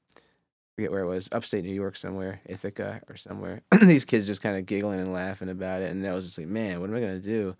forget 0.76 0.90
where 0.92 1.02
it 1.02 1.08
was, 1.08 1.28
upstate 1.32 1.64
New 1.64 1.74
York 1.74 1.96
somewhere, 1.96 2.40
Ithaca 2.46 3.00
or 3.08 3.16
somewhere. 3.16 3.62
These 3.80 4.04
kids 4.04 4.26
just 4.26 4.42
kind 4.42 4.56
of 4.56 4.66
giggling 4.66 5.00
and 5.00 5.12
laughing 5.12 5.48
about 5.48 5.82
it, 5.82 5.90
and 5.90 6.06
I 6.06 6.14
was 6.14 6.26
just 6.26 6.38
like, 6.38 6.46
man, 6.46 6.80
what 6.80 6.90
am 6.90 6.96
I 6.96 7.00
gonna 7.00 7.18
do? 7.18 7.56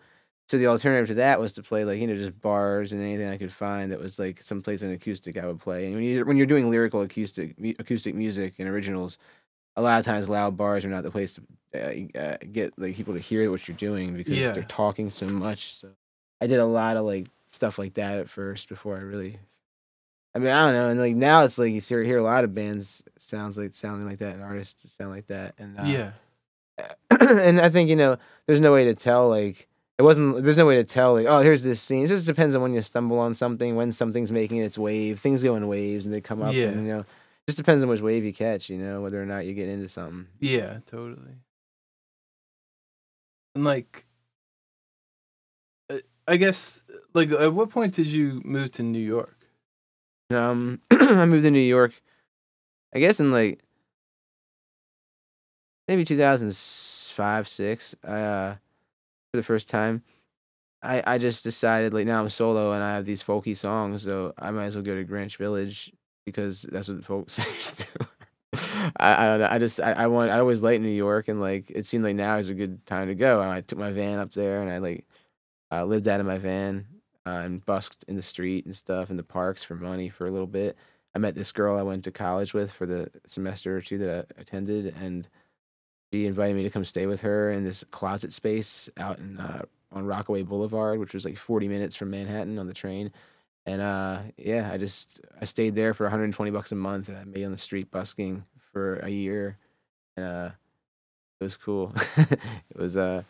So 0.49 0.59
the 0.59 0.69
alternative 0.69 1.09
to 1.09 1.15
that 1.15 1.41
was 1.41 1.53
to 1.55 1.63
play 1.65 1.85
like 1.85 1.99
you 2.01 2.07
know 2.07 2.15
just 2.17 2.41
bars 2.41 2.93
and 2.93 3.03
anything 3.03 3.29
I 3.29 3.37
could 3.37 3.53
find 3.53 3.91
that 3.91 3.99
was 3.99 4.19
like 4.21 4.41
someplace 4.41 4.83
in 4.83 4.93
acoustic 4.93 5.37
I 5.37 5.47
would 5.47 5.59
play. 5.59 5.87
And 5.87 5.95
when 5.97 6.05
you 6.05 6.25
when 6.25 6.37
you're 6.37 6.47
doing 6.47 6.71
lyrical 6.71 7.01
acoustic 7.03 7.59
mu- 7.59 7.73
acoustic 7.81 8.15
music 8.15 8.55
and 8.61 8.69
originals, 8.69 9.19
a 9.75 9.83
lot 9.83 9.99
of 9.99 10.05
times 10.05 10.29
loud 10.29 10.57
bars 10.57 10.85
are 10.85 10.89
not 10.89 11.03
the 11.03 11.11
place 11.11 11.35
to 11.73 12.09
uh, 12.15 12.19
uh, 12.19 12.37
get 12.53 12.79
like 12.79 12.95
people 12.95 13.15
to 13.15 13.21
hear 13.21 13.51
what 13.51 13.67
you're 13.67 13.77
doing 13.77 14.15
because 14.15 14.37
Yeah. 14.37 14.53
they're 14.53 14.63
talking 14.63 15.11
so 15.11 15.27
much. 15.27 15.75
So 15.75 15.89
I 16.41 16.47
did 16.47 16.61
a 16.61 16.65
lot 16.65 16.97
of 16.97 17.05
like 17.05 17.27
stuff 17.49 17.77
like 17.79 17.95
that 17.95 18.19
at 18.21 18.31
first 18.31 18.69
before 18.69 18.97
I 18.97 19.01
really. 19.01 19.39
I 20.37 20.39
mean, 20.39 20.51
I 20.51 20.67
don't 20.67 20.75
know, 20.75 20.91
and 20.91 21.01
like 21.01 21.17
now 21.17 21.45
it's 21.45 21.57
like 21.57 21.73
you 21.73 21.81
see, 21.81 21.95
hear 22.05 22.19
a 22.19 22.23
lot 22.23 22.45
of 22.45 22.55
bands 22.55 23.03
sounds 23.17 23.57
like 23.57 23.73
sounding 23.73 24.07
like 24.07 24.19
that, 24.19 24.35
and 24.35 24.43
artists 24.43 24.93
sound 24.93 25.11
like 25.11 25.29
that, 25.29 25.55
and 25.57 25.81
uh, 25.81 25.85
yeah, 25.85 26.11
and 27.21 27.59
I 27.59 27.71
think 27.71 27.89
you 27.89 27.97
know, 27.97 28.19
there's 28.47 28.61
no 28.61 28.71
way 28.71 28.85
to 28.85 28.95
tell 28.95 29.31
like 29.31 29.67
it 29.97 30.03
wasn't. 30.03 30.45
There's 30.45 30.59
no 30.59 30.67
way 30.67 30.77
to 30.77 30.85
tell 30.85 31.15
like 31.15 31.25
oh 31.25 31.41
here's 31.41 31.63
this 31.63 31.81
scene. 31.81 32.05
It 32.05 32.09
just 32.09 32.27
depends 32.27 32.55
on 32.55 32.61
when 32.61 32.75
you 32.75 32.83
stumble 32.83 33.19
on 33.19 33.33
something, 33.33 33.77
when 33.77 33.93
something's 33.93 34.31
making 34.31 34.59
its 34.59 34.77
wave. 34.77 35.21
Things 35.21 35.43
go 35.43 35.57
in 35.57 35.69
waves 35.69 36.05
and 36.05 36.15
they 36.15 36.21
come 36.21 36.43
up. 36.43 36.53
Yeah. 36.53 36.67
And, 36.67 36.87
you 36.87 36.93
know, 36.93 37.05
just 37.47 37.57
depends 37.57 37.83
on 37.83 37.89
which 37.89 38.03
wave 38.03 38.23
you 38.23 38.35
catch. 38.35 38.69
You 38.69 38.77
know 38.77 39.01
whether 39.01 39.21
or 39.21 39.25
not 39.25 39.47
you 39.47 39.55
get 39.55 39.71
into 39.71 39.89
something. 39.89 40.27
yeah, 40.39 40.81
totally. 40.85 41.37
And 43.55 43.65
like, 43.65 44.05
uh, 45.89 45.97
I 46.29 46.37
guess, 46.37 46.83
like, 47.15 47.31
at 47.31 47.55
what 47.55 47.71
point 47.71 47.95
did 47.95 48.07
you 48.07 48.43
move 48.45 48.73
to 48.73 48.83
New 48.83 48.99
York? 48.99 49.36
Um, 50.31 50.81
I 50.91 51.25
moved 51.27 51.45
to 51.45 51.51
New 51.51 51.59
York. 51.59 52.01
I 52.95 52.99
guess 52.99 53.21
in 53.21 53.31
like 53.31 53.61
maybe 55.89 56.05
2005 56.05 57.49
six. 57.49 57.95
I 58.05 58.21
uh, 58.21 58.55
for 59.33 59.37
the 59.37 59.43
first 59.43 59.69
time. 59.69 60.03
I, 60.83 61.03
I 61.07 61.19
just 61.19 61.43
decided 61.43 61.93
like 61.93 62.07
now 62.07 62.21
I'm 62.23 62.31
solo 62.31 62.73
and 62.73 62.83
I 62.83 62.95
have 62.95 63.05
these 63.05 63.23
folky 63.23 63.57
songs, 63.57 64.03
so 64.03 64.35
I 64.39 64.51
might 64.51 64.67
as 64.67 64.77
well 64.77 64.85
go 64.85 64.95
to 64.95 65.05
Greenwich 65.05 65.37
Village 65.37 65.93
because 66.25 66.63
that's 66.63 66.89
what 66.89 67.05
folks 67.05 67.37
do. 67.99 68.07
I, 68.99 69.25
I 69.25 69.27
don't 69.27 69.41
know. 69.41 69.49
I 69.51 69.59
just 69.59 69.81
I, 69.81 69.93
I 69.93 70.07
want 70.07 70.31
I 70.31 70.39
always 70.39 70.63
liked 70.63 70.83
New 70.83 70.89
York 70.89 71.29
and 71.29 71.41
like 71.41 71.71
it 71.71 71.87
seemed 71.87 72.05
like 72.05 72.17
now 72.17 72.37
is 72.37 72.51
a 72.51 72.55
good 72.55 72.85
time 72.87 73.09
to 73.09 73.15
go. 73.15 73.41
And 73.41 73.51
I 73.51 73.63
took 73.63 73.79
my 73.79 73.93
van 73.93 74.19
up 74.19 74.33
there 74.33 74.63
and 74.63 74.71
I 74.71 74.79
like 74.79 75.07
uh, 75.73 75.85
lived 75.85 76.09
out 76.09 76.21
of 76.21 76.27
my 76.27 76.39
van 76.39 76.87
uh, 77.27 77.41
and 77.45 77.65
busked 77.67 78.05
in 78.07 78.17
the 78.17 78.23
street 78.23 78.65
and 78.65 78.77
stuff 78.77 79.11
in 79.11 79.17
the 79.17 79.23
parks 79.23 79.65
for 79.65 79.75
money 79.75 80.09
for 80.09 80.27
a 80.27 80.31
little 80.31 80.47
bit. 80.47 80.77
I 81.15 81.19
met 81.19 81.35
this 81.35 81.51
girl 81.53 81.77
I 81.77 81.83
went 81.83 82.05
to 82.05 82.13
college 82.13 82.55
with 82.55 82.71
for 82.71 82.87
the 82.87 83.11
semester 83.27 83.77
or 83.77 83.81
two 83.81 83.99
that 83.99 84.27
I 84.39 84.41
attended, 84.41 84.95
and 85.01 85.29
she 86.13 86.27
invited 86.27 86.55
me 86.55 86.63
to 86.63 86.71
come 86.71 86.85
stay 86.85 87.07
with 87.07 87.23
her 87.23 87.51
in 87.51 87.65
this 87.65 87.85
closet 87.91 88.33
space 88.33 88.89
out 88.97 89.19
in 89.19 89.39
uh, 89.39 89.63
on 89.93 90.07
Rockaway 90.07 90.43
Boulevard, 90.43 91.01
which 91.01 91.15
was 91.15 91.25
like 91.25 91.37
40 91.37 91.69
minutes 91.69 91.97
from 91.97 92.11
Manhattan 92.11 92.59
on 92.59 92.69
the 92.69 92.75
train. 92.75 93.13
And 93.65 93.83
uh, 93.83 94.21
yeah, 94.37 94.71
I 94.73 94.77
just 94.77 95.21
I 95.41 95.47
stayed 95.47 95.75
there 95.75 95.95
for 95.95 96.05
120 96.05 96.51
bucks 96.51 96.71
a 96.71 96.77
month, 96.77 97.09
and 97.09 97.19
I 97.19 97.25
made 97.25 97.45
on 97.45 97.51
the 97.51 97.59
street 97.59 97.91
busking 97.91 98.45
for 98.73 98.97
a 98.97 99.09
year. 99.09 99.59
And 100.17 100.27
uh, 100.27 100.51
it 101.41 101.45
was 101.45 101.57
cool. 101.57 101.93
it 102.17 102.77
was 102.77 102.97
uh, 102.97 103.23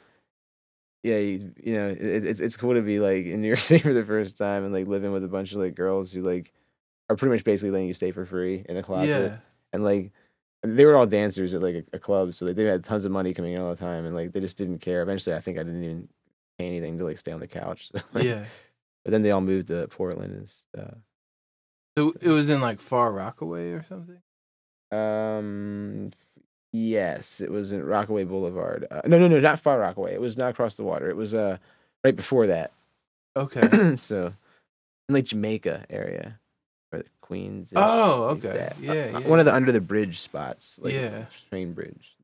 yeah, 1.03 1.19
you, 1.19 1.53
you 1.63 1.75
know, 1.75 1.89
it, 1.89 1.99
it's 2.01 2.41
it's 2.41 2.57
cool 2.57 2.75
to 2.75 2.83
be 2.83 2.99
like 2.99 3.27
in 3.27 3.43
New 3.43 3.49
York 3.49 3.61
City 3.61 3.83
for 3.83 3.93
the 3.93 4.05
first 4.05 4.37
time 4.39 4.65
and 4.65 4.73
like 4.73 4.87
living 4.87 5.13
with 5.13 5.25
a 5.25 5.29
bunch 5.29 5.53
of 5.53 5.59
like 5.59 5.75
girls 5.75 6.13
who 6.13 6.23
like 6.23 6.53
are 7.09 7.17
pretty 7.17 7.35
much 7.35 7.45
basically 7.45 7.71
letting 7.71 7.89
you 7.89 7.95
stay 7.95 8.11
for 8.11 8.27
free 8.27 8.65
in 8.69 8.77
a 8.77 8.83
closet 8.83 9.33
Yeah, 9.33 9.37
and 9.73 9.85
like 9.85 10.13
they 10.63 10.85
were 10.85 10.97
all 10.97 11.07
dancers 11.07 11.55
at 11.55 11.63
like 11.63 11.75
a, 11.75 11.97
a 11.97 11.99
club, 11.99 12.35
so 12.35 12.47
like 12.47 12.57
they 12.57 12.65
had 12.65 12.85
tons 12.85 13.05
of 13.05 13.13
money 13.13 13.33
coming 13.33 13.53
in 13.53 13.61
all 13.61 13.71
the 13.71 13.77
time, 13.77 14.05
and 14.07 14.15
like 14.15 14.33
they 14.33 14.41
just 14.41 14.59
didn't 14.59 14.79
care. 14.79 15.03
Eventually, 15.03 15.37
I 15.37 15.41
think 15.41 15.59
I 15.59 15.63
didn't 15.63 15.85
even 15.85 16.09
pay 16.59 16.67
anything 16.67 16.99
to 16.99 17.05
like 17.05 17.19
stay 17.19 17.33
on 17.33 17.41
the 17.41 17.47
couch. 17.47 17.91
So, 17.97 18.03
like, 18.15 18.25
yeah. 18.25 18.45
But 19.05 19.13
then 19.13 19.23
they 19.23 19.31
all 19.31 19.41
moved 19.41 19.69
to 19.69 19.87
Portland 19.87 20.33
and 20.33 20.49
stuff. 20.49 20.95
So 21.97 22.13
it 22.21 22.31
was 22.31 22.49
in 22.49 22.61
like 22.61 22.81
Far 22.81 23.13
Rockaway 23.13 23.71
or 23.71 23.85
something. 23.85 24.21
Um, 24.91 26.11
yes, 26.77 27.41
it 27.41 27.51
was 27.51 27.72
in 27.72 27.83
Rockaway 27.85 28.24
Boulevard. 28.24 28.87
Uh, 28.91 29.01
no, 29.07 29.18
no, 29.18 29.29
no, 29.29 29.41
not 29.41 29.61
far 29.61 29.79
Rockaway. 29.79 30.14
It 30.14 30.20
was 30.20 30.37
not 30.37 30.51
across 30.51 30.74
the 30.77 30.83
water. 30.85 31.09
It 31.09 31.16
was 31.16 31.35
uh 31.35 31.59
right 32.05 32.14
before 32.16 32.47
that. 32.49 32.72
Okay. 33.37 33.97
so 33.97 34.33
in 35.09 35.14
like 35.14 35.24
Jamaica 35.24 35.87
area, 35.91 36.39
or 36.93 37.03
Queens. 37.20 37.72
Oh, 37.77 38.24
okay. 38.37 38.72
Yeah, 38.81 38.93
yeah. 38.95 39.18
One 39.20 39.39
of 39.39 39.45
the 39.45 39.55
under 39.55 39.72
the 39.72 39.81
bridge 39.81 40.18
spots, 40.20 40.79
like 40.83 40.93
Yeah. 40.95 41.24
train 41.51 41.72
bridge. 41.72 42.16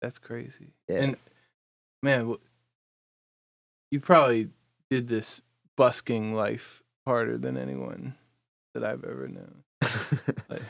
That's 0.00 0.18
crazy. 0.18 0.72
Yeah. 0.88 1.02
And 1.02 1.16
man, 2.02 2.34
you 3.90 4.00
probably 4.00 4.48
did 4.90 5.08
this 5.08 5.40
busking 5.76 6.34
life 6.34 6.82
harder 7.06 7.38
than 7.38 7.56
anyone 7.56 8.14
that 8.74 8.84
I've 8.84 9.04
ever 9.04 9.28
known. 9.28 9.62
Like- 10.48 10.62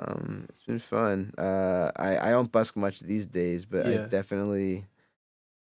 um, 0.00 0.46
it's 0.50 0.62
been 0.62 0.78
fun. 0.78 1.32
Uh, 1.38 1.90
I 1.96 2.28
I 2.28 2.30
don't 2.30 2.52
busk 2.52 2.76
much 2.76 3.00
these 3.00 3.26
days, 3.26 3.64
but 3.64 3.86
Yeah. 3.86 4.04
I 4.04 4.08
definitely 4.08 4.84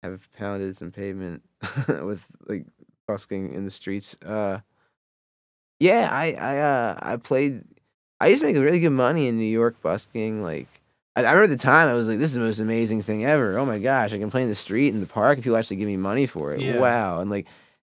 have 0.03 0.27
pounded 0.33 0.75
some 0.75 0.91
pavement 0.91 1.43
with 1.87 2.25
like 2.47 2.65
busking 3.07 3.53
in 3.53 3.65
the 3.65 3.71
streets. 3.71 4.15
Uh, 4.23 4.59
yeah, 5.79 6.09
I 6.11 6.33
I 6.33 6.57
uh 6.59 6.99
I 7.01 7.17
played. 7.17 7.63
I 8.19 8.27
used 8.27 8.41
to 8.41 8.47
make 8.47 8.55
really 8.55 8.79
good 8.79 8.91
money 8.91 9.27
in 9.27 9.37
New 9.37 9.43
York 9.43 9.81
busking. 9.81 10.41
Like 10.41 10.67
I, 11.15 11.21
I 11.21 11.31
remember 11.33 11.53
at 11.53 11.57
the 11.59 11.63
time 11.63 11.87
I 11.89 11.93
was 11.93 12.07
like, 12.09 12.17
this 12.17 12.29
is 12.31 12.35
the 12.35 12.41
most 12.41 12.59
amazing 12.59 13.01
thing 13.03 13.25
ever. 13.25 13.57
Oh 13.57 13.65
my 13.65 13.79
gosh, 13.79 14.13
I 14.13 14.17
can 14.17 14.31
play 14.31 14.43
in 14.43 14.49
the 14.49 14.55
street 14.55 14.93
in 14.93 15.01
the 15.01 15.05
park 15.05 15.37
and 15.37 15.43
people 15.43 15.57
actually 15.57 15.77
give 15.77 15.87
me 15.87 15.97
money 15.97 16.25
for 16.25 16.53
it. 16.53 16.61
Yeah. 16.61 16.79
Wow, 16.79 17.19
and 17.19 17.29
like. 17.29 17.47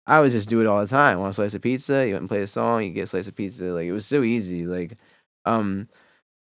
I 0.06 0.20
would 0.20 0.32
just 0.32 0.50
do 0.50 0.60
it 0.60 0.66
all 0.66 0.82
the 0.82 0.86
time. 0.86 1.18
Want 1.18 1.30
a 1.30 1.32
slice 1.32 1.54
of 1.54 1.62
pizza? 1.62 2.06
You 2.06 2.12
went 2.12 2.20
and 2.24 2.28
play 2.28 2.42
a 2.42 2.46
song. 2.46 2.84
You 2.84 2.90
get 2.90 3.04
a 3.04 3.06
slice 3.06 3.26
of 3.26 3.34
pizza. 3.34 3.64
Like 3.72 3.86
it 3.86 3.92
was 3.92 4.04
so 4.04 4.22
easy. 4.22 4.66
Like, 4.66 4.98
um, 5.46 5.88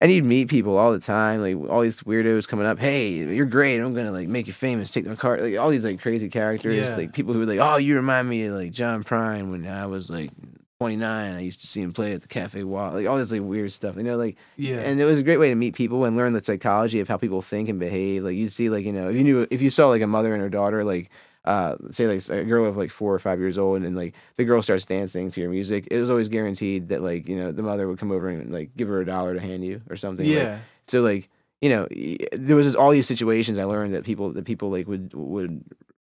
and 0.01 0.11
you'd 0.11 0.25
meet 0.25 0.49
people 0.49 0.77
all 0.77 0.91
the 0.91 0.99
time, 0.99 1.41
like 1.41 1.55
all 1.69 1.81
these 1.81 2.01
weirdos 2.01 2.47
coming 2.47 2.65
up. 2.65 2.79
Hey, 2.79 3.11
you're 3.11 3.45
great. 3.45 3.79
I'm 3.79 3.93
gonna 3.93 4.11
like 4.11 4.27
make 4.27 4.47
you 4.47 4.53
famous. 4.53 4.91
Take 4.91 5.05
my 5.05 5.15
car. 5.15 5.39
Like 5.39 5.57
all 5.57 5.69
these 5.69 5.85
like 5.85 6.01
crazy 6.01 6.29
characters. 6.29 6.89
Yeah. 6.89 6.95
Like 6.95 7.13
people 7.13 7.33
who 7.33 7.39
were 7.39 7.45
like, 7.45 7.59
oh, 7.59 7.77
you 7.77 7.95
remind 7.95 8.27
me 8.29 8.43
of 8.45 8.55
like 8.55 8.71
John 8.71 9.03
Prine 9.03 9.51
when 9.51 9.65
I 9.67 9.85
was 9.85 10.09
like 10.09 10.31
29. 10.79 11.35
I 11.35 11.39
used 11.39 11.61
to 11.61 11.67
see 11.67 11.81
him 11.81 11.93
play 11.93 12.11
at 12.13 12.21
the 12.21 12.27
Cafe 12.27 12.61
Wha. 12.63 12.89
Like 12.89 13.07
all 13.07 13.17
this 13.17 13.31
like 13.31 13.41
weird 13.41 13.71
stuff. 13.71 13.95
You 13.95 14.03
know, 14.03 14.17
like 14.17 14.35
Yeah. 14.57 14.79
and 14.79 14.99
it 14.99 15.05
was 15.05 15.19
a 15.19 15.23
great 15.23 15.37
way 15.37 15.49
to 15.49 15.55
meet 15.55 15.73
people 15.75 16.03
and 16.03 16.17
learn 16.17 16.33
the 16.33 16.43
psychology 16.43 16.99
of 16.99 17.07
how 17.07 17.15
people 17.17 17.41
think 17.41 17.69
and 17.69 17.79
behave. 17.79 18.23
Like 18.23 18.35
you'd 18.35 18.51
see, 18.51 18.69
like 18.69 18.85
you 18.85 18.91
know, 18.91 19.09
if 19.09 19.15
you 19.15 19.23
knew, 19.23 19.47
if 19.49 19.61
you 19.61 19.69
saw 19.69 19.87
like 19.87 20.01
a 20.01 20.07
mother 20.07 20.33
and 20.33 20.41
her 20.41 20.49
daughter, 20.49 20.83
like 20.83 21.09
uh, 21.45 21.77
say 21.91 22.07
like 22.07 22.27
a 22.29 22.43
girl 22.43 22.65
of 22.65 22.75
like 22.75 22.91
four 22.91 23.13
or 23.13 23.19
five 23.19 23.39
years 23.39 23.57
old, 23.57 23.83
and 23.83 23.95
like 23.95 24.13
the 24.35 24.43
girl 24.43 24.61
starts 24.61 24.85
dancing 24.85 25.31
to 25.31 25.41
your 25.41 25.49
music, 25.49 25.87
it 25.91 25.99
was 25.99 26.09
always 26.09 26.27
guaranteed 26.27 26.89
that 26.89 27.01
like 27.01 27.27
you 27.27 27.37
know 27.37 27.51
the 27.51 27.63
mother 27.63 27.87
would 27.87 27.99
come 27.99 28.11
over 28.11 28.29
and 28.29 28.51
like 28.51 28.75
give 28.75 28.87
her 28.87 29.01
a 29.01 29.05
dollar 29.05 29.33
to 29.33 29.39
hand 29.39 29.63
you 29.63 29.81
or 29.89 29.95
something. 29.95 30.25
Like, 30.25 30.35
yeah. 30.35 30.59
so 30.85 31.01
like 31.01 31.29
you 31.61 31.69
know, 31.69 31.87
there 32.31 32.55
was 32.55 32.65
just 32.65 32.75
all 32.75 32.91
these 32.91 33.07
situations 33.07 33.57
I 33.57 33.63
learned 33.63 33.93
that 33.93 34.03
people 34.03 34.31
that 34.33 34.45
people 34.45 34.69
like 34.69 34.87
would 34.87 35.13
would 35.13 35.63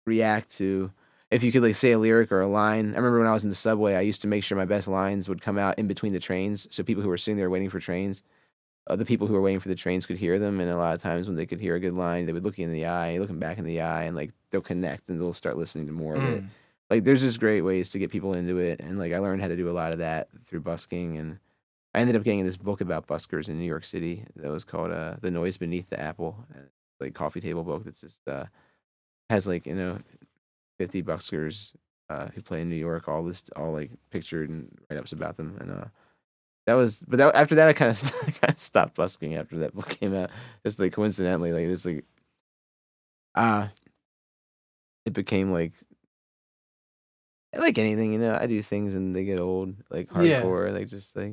react 0.06 0.56
to. 0.58 0.92
If 1.30 1.42
you 1.42 1.52
could 1.52 1.62
like 1.62 1.74
say 1.74 1.92
a 1.92 1.98
lyric 1.98 2.32
or 2.32 2.40
a 2.40 2.48
line, 2.48 2.94
I 2.94 2.96
remember 2.96 3.18
when 3.18 3.28
I 3.28 3.32
was 3.32 3.42
in 3.42 3.50
the 3.50 3.54
subway, 3.54 3.94
I 3.94 4.00
used 4.00 4.22
to 4.22 4.28
make 4.28 4.42
sure 4.42 4.56
my 4.56 4.64
best 4.64 4.88
lines 4.88 5.28
would 5.28 5.42
come 5.42 5.58
out 5.58 5.78
in 5.78 5.86
between 5.86 6.12
the 6.12 6.20
trains, 6.20 6.66
so 6.70 6.82
people 6.82 7.02
who 7.02 7.08
were 7.08 7.18
sitting 7.18 7.36
there 7.36 7.50
waiting 7.50 7.68
for 7.68 7.80
trains, 7.80 8.22
the 8.96 9.04
people 9.04 9.26
who 9.26 9.34
were 9.34 9.40
waiting 9.40 9.60
for 9.60 9.68
the 9.68 9.74
trains 9.74 10.06
could 10.06 10.16
hear 10.18 10.38
them. 10.38 10.60
And 10.60 10.70
a 10.70 10.76
lot 10.76 10.94
of 10.94 11.02
times 11.02 11.26
when 11.28 11.36
they 11.36 11.46
could 11.46 11.60
hear 11.60 11.74
a 11.74 11.80
good 11.80 11.94
line, 11.94 12.26
they 12.26 12.32
would 12.32 12.44
look 12.44 12.58
in 12.58 12.72
the 12.72 12.86
eye, 12.86 13.18
looking 13.18 13.38
back 13.38 13.58
in 13.58 13.64
the 13.64 13.80
eye, 13.80 14.04
and 14.04 14.16
like 14.16 14.30
they'll 14.50 14.60
connect 14.60 15.08
and 15.08 15.20
they'll 15.20 15.32
start 15.34 15.56
listening 15.58 15.86
to 15.86 15.92
more 15.92 16.14
of 16.16 16.24
it 16.24 16.42
Mm. 16.42 16.48
like 16.90 17.04
there's 17.04 17.20
just 17.20 17.38
great 17.38 17.60
ways 17.62 17.90
to 17.90 17.98
get 17.98 18.10
people 18.10 18.32
into 18.32 18.56
it 18.58 18.80
and 18.80 18.98
like 18.98 19.12
i 19.12 19.18
learned 19.18 19.42
how 19.42 19.48
to 19.48 19.56
do 19.56 19.68
a 19.68 19.72
lot 19.72 19.92
of 19.92 19.98
that 19.98 20.28
through 20.46 20.60
busking 20.60 21.18
and 21.18 21.38
i 21.94 21.98
ended 22.00 22.16
up 22.16 22.22
getting 22.22 22.46
this 22.46 22.56
book 22.56 22.80
about 22.80 23.06
buskers 23.06 23.46
in 23.46 23.58
new 23.58 23.66
york 23.66 23.84
city 23.84 24.24
that 24.36 24.50
was 24.50 24.64
called 24.64 24.90
uh, 24.90 25.16
the 25.20 25.30
noise 25.30 25.58
beneath 25.58 25.90
the 25.90 26.00
apple 26.00 26.46
like 26.98 27.12
coffee 27.12 27.42
table 27.42 27.62
book 27.62 27.84
that's 27.84 28.00
just 28.00 28.26
uh 28.26 28.46
has 29.28 29.46
like 29.46 29.66
you 29.66 29.74
know 29.74 29.98
50 30.78 31.02
buskers 31.02 31.72
uh 32.08 32.28
who 32.34 32.40
play 32.40 32.62
in 32.62 32.70
new 32.70 32.76
york 32.76 33.06
all 33.06 33.22
this 33.22 33.44
all 33.54 33.72
like 33.72 33.90
pictured 34.10 34.48
and 34.48 34.70
write-ups 34.88 35.12
about 35.12 35.36
them 35.36 35.58
and 35.60 35.70
uh 35.70 35.84
that 36.68 36.74
was 36.74 37.02
but 37.08 37.16
that, 37.18 37.34
after 37.34 37.54
that 37.54 37.68
i 37.68 37.72
kind 37.72 37.90
of 37.90 38.12
kind 38.40 38.52
of 38.52 38.58
stopped 38.58 38.94
busking 38.94 39.34
after 39.34 39.56
that 39.58 39.74
book 39.74 39.88
came 39.88 40.14
out 40.14 40.28
just 40.64 40.78
like 40.78 40.92
coincidentally 40.92 41.50
like 41.52 41.64
it's 41.64 41.86
like 41.86 42.04
uh 43.34 43.68
it 45.06 45.14
became 45.14 45.50
like 45.50 45.72
like 47.56 47.78
anything, 47.78 48.12
you 48.12 48.18
know, 48.18 48.36
I 48.38 48.46
do 48.46 48.62
things 48.62 48.94
and 48.94 49.16
they 49.16 49.24
get 49.24 49.38
old, 49.38 49.74
like 49.90 50.08
Yeah. 50.10 50.42
hardcore, 50.42 50.70
like 50.72 50.86
just 50.86 51.16
like, 51.16 51.28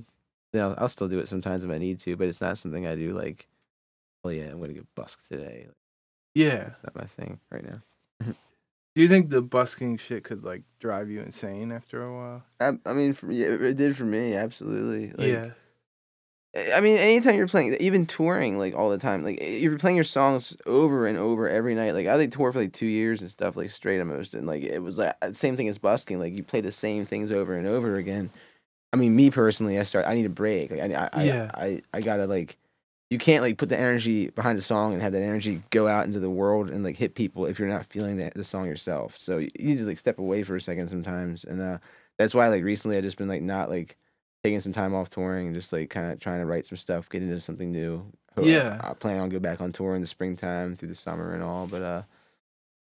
you 0.54 0.60
know, 0.60 0.74
I'll 0.78 0.88
still 0.88 1.10
do 1.10 1.20
it 1.20 1.28
sometimes 1.28 1.64
if 1.66 1.70
I 1.70 1.78
need 1.78 2.00
to, 2.00 2.16
but 2.16 2.28
it's 2.30 2.40
not 2.40 2.58
something 2.58 2.88
I 2.88 2.96
do 2.96 3.14
like, 3.14 3.48
oh 4.24 4.30
yeah, 4.30 4.46
I'm 4.46 4.62
gonna 4.62 4.74
get 4.74 4.88
busked 4.96 5.28
today. 5.30 5.68
Yeah. 6.34 6.64
That's 6.64 6.84
not 6.84 6.96
my 6.96 7.06
thing 7.06 7.40
right 7.52 7.66
now. 7.66 7.82
Do 8.96 9.02
you 9.02 9.10
think 9.10 9.30
the 9.30 9.42
busking 9.42 9.98
shit 9.98 10.24
could 10.24 10.44
like 10.46 10.64
drive 10.80 11.10
you 11.10 11.22
insane 11.22 11.72
after 11.74 12.02
a 12.02 12.16
while? 12.16 12.44
I, 12.62 12.90
I 12.90 12.94
mean, 12.94 13.14
for, 13.14 13.30
yeah, 13.30 13.48
it 13.48 13.76
did 13.76 13.96
for 13.98 14.06
me, 14.06 14.36
absolutely. 14.36 15.12
Like, 15.12 15.54
yeah. 16.56 16.70
I 16.74 16.80
mean, 16.80 16.98
anytime 16.98 17.36
you're 17.36 17.50
playing, 17.50 17.76
even 17.82 18.06
touring, 18.06 18.58
like 18.58 18.74
all 18.74 18.90
the 18.90 18.98
time, 18.98 19.24
like 19.24 19.40
if 19.42 19.62
you're 19.64 19.78
playing 19.78 19.98
your 19.98 20.06
songs 20.06 20.56
over 20.66 21.06
and 21.06 21.18
over 21.18 21.50
every 21.50 21.76
night, 21.76 21.94
like 21.94 22.08
I 22.08 22.16
like 22.16 22.32
toured 22.32 22.54
for 22.54 22.60
like 22.62 22.72
two 22.72 22.86
years 22.86 23.20
and 23.22 23.30
stuff, 23.30 23.58
like 23.58 23.70
straight 23.70 24.00
almost, 24.00 24.34
and 24.34 24.48
like 24.48 24.64
it 24.64 24.80
was 24.80 24.98
like 24.98 25.14
uh, 25.22 25.34
same 25.34 25.58
thing 25.58 25.68
as 25.68 25.78
busking, 25.78 26.18
like 26.18 26.32
you 26.32 26.44
play 26.44 26.62
the 26.62 26.72
same 26.72 27.06
things 27.06 27.34
over 27.34 27.56
and 27.56 27.68
over 27.68 27.98
again. 27.98 28.30
I 28.94 28.98
mean, 28.98 29.14
me 29.14 29.30
personally, 29.30 29.78
I 29.78 29.84
start, 29.84 30.06
I 30.08 30.14
need 30.16 30.26
a 30.26 30.30
break. 30.30 30.72
Like 30.72 30.80
I, 30.80 31.10
I, 31.12 31.24
Yeah. 31.26 31.52
I, 31.54 31.66
I, 31.66 31.82
I 31.96 32.00
gotta 32.00 32.26
like, 32.26 32.56
you 33.10 33.18
can't 33.18 33.44
like 33.44 33.58
put 33.58 33.70
the 33.70 33.78
energy 33.80 34.30
behind 34.30 34.58
the 34.58 34.62
song 34.64 34.94
and 34.94 35.02
have 35.02 35.14
that 35.14 35.22
energy 35.22 35.62
go 35.70 35.88
out 35.88 36.06
into 36.06 36.20
the 36.20 36.30
world 36.30 36.70
and 36.70 36.84
like 36.84 36.98
hit 36.98 37.14
people 37.16 37.46
if 37.46 37.60
you're 37.60 37.68
not 37.68 37.86
feeling 37.86 38.18
that 38.18 38.34
the 38.34 38.44
song 38.44 38.66
yourself. 38.66 39.16
So 39.18 39.38
you 39.38 39.50
need 39.60 39.78
to 39.78 39.86
like 39.86 40.00
step 40.00 40.18
away 40.20 40.44
for 40.44 40.56
a 40.56 40.62
second 40.62 40.88
sometimes, 40.90 41.44
and 41.46 41.62
uh, 41.62 41.78
that's 42.18 42.34
why 42.34 42.48
like 42.48 42.64
recently 42.64 42.98
I've 42.98 43.04
just 43.04 43.18
been 43.18 43.28
like 43.28 43.42
not 43.44 43.70
like 43.70 43.98
taking 44.44 44.60
some 44.60 44.74
time 44.74 44.94
off 44.94 45.10
touring 45.10 45.48
and 45.48 45.56
just 45.56 45.72
like 45.74 45.90
kind 45.90 46.12
of 46.12 46.20
trying 46.20 46.40
to 46.40 46.46
write 46.46 46.66
some 46.66 46.78
stuff, 46.78 47.10
get 47.10 47.22
into 47.24 47.40
something 47.40 47.72
new. 47.72 48.06
Ho- 48.36 48.44
Yeah. 48.44 48.80
I, 48.82 48.92
I 48.92 48.94
plan 48.94 49.20
on 49.22 49.30
go 49.30 49.40
back 49.40 49.62
on 49.62 49.72
tour 49.72 49.96
in 49.96 50.02
the 50.02 50.08
springtime 50.08 50.76
through 50.76 50.90
the 50.90 50.96
summer 50.96 51.34
and 51.34 51.42
all, 51.44 51.68
but 51.68 51.82
uh, 51.82 52.02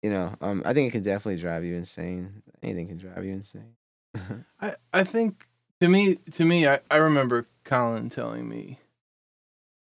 you 0.04 0.10
know, 0.10 0.36
um, 0.42 0.62
I 0.66 0.74
think 0.74 0.90
it 0.90 0.92
can 0.92 1.04
definitely 1.04 1.42
drive 1.42 1.64
you 1.64 1.76
insane. 1.76 2.44
Anything 2.64 2.88
can 2.88 2.98
drive 2.98 3.24
you 3.26 3.34
insane. 3.34 3.76
I, 4.62 4.76
I 4.94 5.04
think 5.04 5.48
to 5.82 5.88
me 5.88 6.16
to 6.34 6.44
me 6.46 6.68
I, 6.68 6.80
I 6.90 6.98
remember 6.98 7.48
Colin 7.64 8.10
telling 8.10 8.48
me 8.50 8.80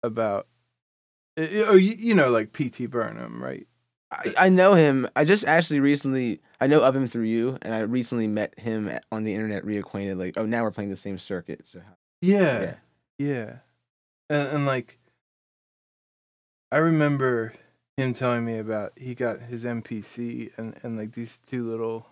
about 0.05 0.47
uh, 1.39 1.47
oh 1.67 1.75
you, 1.75 1.95
you 1.99 2.15
know 2.15 2.31
like 2.31 2.53
PT 2.53 2.91
Burnham 2.91 3.43
right 3.43 3.67
I, 4.13 4.35
I 4.39 4.49
know 4.49 4.75
him. 4.75 5.09
I 5.17 5.25
just 5.25 5.45
actually 5.45 5.81
recently 5.81 6.41
I 6.61 6.69
know 6.69 6.83
of 6.83 6.95
him 6.95 7.09
through 7.09 7.25
you, 7.25 7.59
and 7.63 7.75
I 7.75 7.81
recently 7.81 8.29
met 8.29 8.57
him 8.57 8.89
on 9.11 9.25
the 9.25 9.35
internet, 9.35 9.65
reacquainted. 9.65 10.17
Like, 10.19 10.35
oh, 10.37 10.47
now 10.47 10.63
we're 10.63 10.71
playing 10.71 10.91
the 10.91 10.97
same 10.97 11.19
circuit. 11.19 11.67
So 11.67 11.81
yeah 12.23 12.75
yeah, 13.19 13.59
And, 14.29 14.49
and 14.49 14.67
like 14.67 14.99
I 16.73 16.79
remember 16.79 17.55
him 17.97 18.13
telling 18.13 18.45
me 18.45 18.59
about 18.59 18.93
he 18.97 19.15
got 19.15 19.41
his 19.41 19.65
MPC 19.65 20.51
and 20.57 20.75
and 20.83 20.99
like 20.99 21.13
these 21.13 21.39
two 21.47 21.69
little 21.69 22.07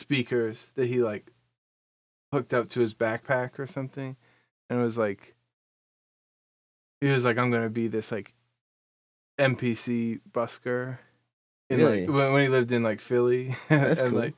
speakers 0.00 0.72
that 0.72 0.88
he 0.88 1.02
like 1.02 1.30
hooked 2.32 2.52
up 2.52 2.68
to 2.70 2.80
his 2.80 2.92
backpack 2.92 3.58
or 3.58 3.66
something 3.66 4.16
and 4.68 4.80
it 4.80 4.82
was 4.82 4.98
like 4.98 5.35
he 7.00 7.08
was 7.08 7.24
like 7.24 7.38
I'm 7.38 7.50
gonna 7.50 7.70
be 7.70 7.88
this 7.88 8.10
like 8.12 8.34
MPC 9.38 10.20
busker 10.30 10.98
in 11.68 11.78
Really? 11.78 12.06
like 12.06 12.14
when, 12.14 12.32
when 12.32 12.42
he 12.42 12.48
lived 12.48 12.72
in 12.72 12.82
like 12.82 13.00
Philly 13.00 13.54
That's 13.68 14.00
and 14.00 14.10
cool. 14.12 14.20
like 14.20 14.34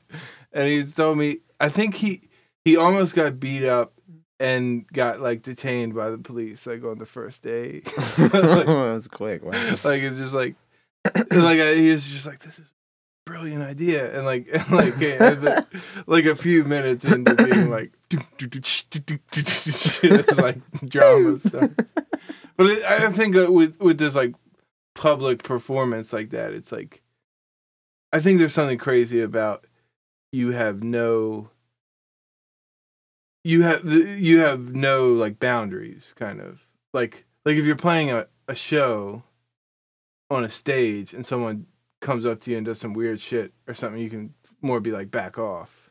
and 0.51 0.67
he's 0.67 0.93
told 0.93 1.17
me 1.17 1.39
I 1.59 1.69
think 1.69 1.95
he 1.95 2.29
he 2.65 2.75
almost 2.77 3.15
got 3.15 3.39
beat 3.39 3.65
up 3.65 3.93
and 4.39 4.87
got 4.87 5.19
like 5.19 5.41
detained 5.41 5.93
by 5.95 6.09
the 6.09 6.17
police 6.17 6.65
like 6.67 6.83
on 6.83 6.97
the 6.97 7.05
first 7.05 7.43
day 7.43 7.81
like, 8.17 8.31
that 8.31 8.65
was 8.67 9.07
quick. 9.07 9.43
Wow. 9.43 9.51
like 9.83 10.01
it's 10.01 10.17
just 10.17 10.33
like 10.33 10.55
like 11.31 11.59
I, 11.59 11.75
he 11.75 11.91
was 11.91 12.05
just 12.05 12.25
like 12.25 12.39
this 12.39 12.59
is 12.59 12.71
brilliant 13.29 13.61
idea 13.61 14.15
and 14.15 14.25
like 14.25 14.47
and 14.51 14.71
like 14.71 14.97
the- 14.97 15.65
like 16.07 16.25
a 16.25 16.35
few 16.35 16.63
minutes 16.63 17.05
into 17.05 17.35
being 17.35 17.69
like 17.69 17.91
it's 18.11 20.39
like 20.39 20.57
drama 20.89 21.37
stuff 21.37 21.69
but 22.57 22.65
it, 22.65 22.83
I 22.83 23.11
think 23.11 23.35
uh, 23.35 23.51
with 23.51 23.79
with 23.79 23.99
this 23.99 24.15
like 24.15 24.33
public 24.95 25.43
performance 25.43 26.11
like 26.11 26.31
that 26.31 26.53
it's 26.53 26.71
like 26.71 27.03
I 28.11 28.19
think 28.19 28.39
there's 28.39 28.53
something 28.53 28.79
crazy 28.79 29.21
about 29.21 29.67
you 30.31 30.51
have 30.51 30.83
no 30.83 31.51
you 33.43 33.61
have 33.61 33.85
the, 33.85 34.17
you 34.19 34.39
have 34.39 34.75
no 34.75 35.13
like 35.13 35.39
boundaries 35.39 36.15
kind 36.17 36.41
of 36.41 36.65
like 36.93 37.25
like 37.45 37.57
if 37.57 37.65
you're 37.65 37.75
playing 37.75 38.09
a, 38.09 38.25
a 38.47 38.55
show 38.55 39.21
on 40.31 40.43
a 40.43 40.49
stage 40.49 41.13
and 41.13 41.27
someone 41.27 41.67
comes 42.01 42.25
up 42.25 42.39
to 42.41 42.51
you 42.51 42.57
and 42.57 42.65
does 42.65 42.79
some 42.79 42.93
weird 42.93 43.19
shit 43.19 43.53
or 43.67 43.73
something 43.73 44.01
you 44.01 44.09
can 44.09 44.33
more 44.61 44.79
be 44.79 44.91
like 44.91 45.11
back 45.11 45.37
off 45.37 45.89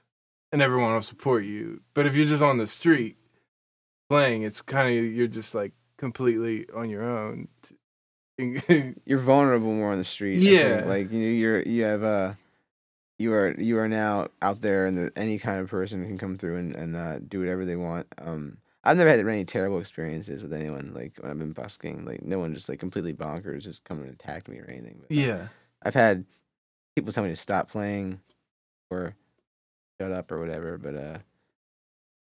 and 0.52 0.62
everyone 0.62 0.92
will 0.92 1.02
support 1.02 1.44
you 1.44 1.80
but 1.94 2.06
if 2.06 2.14
you're 2.14 2.26
just 2.26 2.42
on 2.42 2.58
the 2.58 2.66
street 2.66 3.16
playing 4.08 4.42
it's 4.42 4.62
kind 4.62 4.88
of 4.88 5.04
you're 5.04 5.26
just 5.26 5.54
like 5.54 5.72
completely 5.98 6.66
on 6.74 6.88
your 6.88 7.02
own 7.02 7.48
You're 9.04 9.18
vulnerable 9.18 9.72
more 9.72 9.90
on 9.90 9.98
the 9.98 10.04
street. 10.04 10.38
Yeah. 10.38 10.84
like 10.86 11.10
you 11.10 11.18
know, 11.18 11.28
you're 11.28 11.62
you 11.62 11.82
have 11.84 12.04
uh 12.04 12.34
you 13.18 13.32
are 13.32 13.52
you 13.58 13.78
are 13.78 13.88
now 13.88 14.28
out 14.40 14.60
there, 14.60 14.86
and 14.86 14.96
the, 14.96 15.12
any 15.16 15.38
kind 15.38 15.58
of 15.58 15.68
person 15.68 16.06
can 16.06 16.18
come 16.18 16.38
through 16.38 16.56
and 16.56 16.74
and 16.76 16.96
uh, 16.96 17.18
do 17.18 17.40
whatever 17.40 17.64
they 17.64 17.74
want. 17.74 18.06
Um, 18.16 18.58
I've 18.84 18.96
never 18.96 19.10
had 19.10 19.18
any 19.18 19.44
terrible 19.44 19.80
experiences 19.80 20.40
with 20.40 20.52
anyone. 20.52 20.92
Like 20.94 21.18
when 21.18 21.32
I've 21.32 21.38
been 21.38 21.52
busking, 21.52 22.04
like 22.04 22.22
no 22.22 22.38
one 22.38 22.54
just 22.54 22.68
like 22.68 22.78
completely 22.78 23.12
bonkers 23.12 23.64
just 23.64 23.82
come 23.82 23.98
and 24.00 24.10
attack 24.10 24.46
me 24.46 24.58
or 24.60 24.66
anything. 24.68 25.00
But, 25.00 25.16
uh, 25.16 25.20
yeah 25.20 25.48
I've 25.82 25.94
had 25.94 26.24
people 26.96 27.12
tell 27.12 27.24
me 27.24 27.30
to 27.30 27.36
stop 27.36 27.70
playing 27.70 28.20
or 28.90 29.14
shut 30.00 30.12
up 30.12 30.30
or 30.32 30.38
whatever, 30.40 30.78
but 30.78 30.94
uh, 30.96 31.18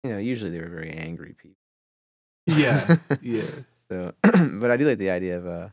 you 0.05 0.11
know, 0.11 0.19
usually 0.19 0.51
they 0.51 0.61
were 0.61 0.69
very 0.69 0.91
angry 0.91 1.35
people. 1.37 1.57
Yeah, 2.47 2.97
yeah, 3.23 3.43
So, 3.91 4.13
but 4.23 4.71
I 4.71 4.77
do 4.77 4.87
like 4.89 4.99
the 4.99 5.11
idea 5.11 5.39
of 5.39 5.47
uh, 5.47 5.69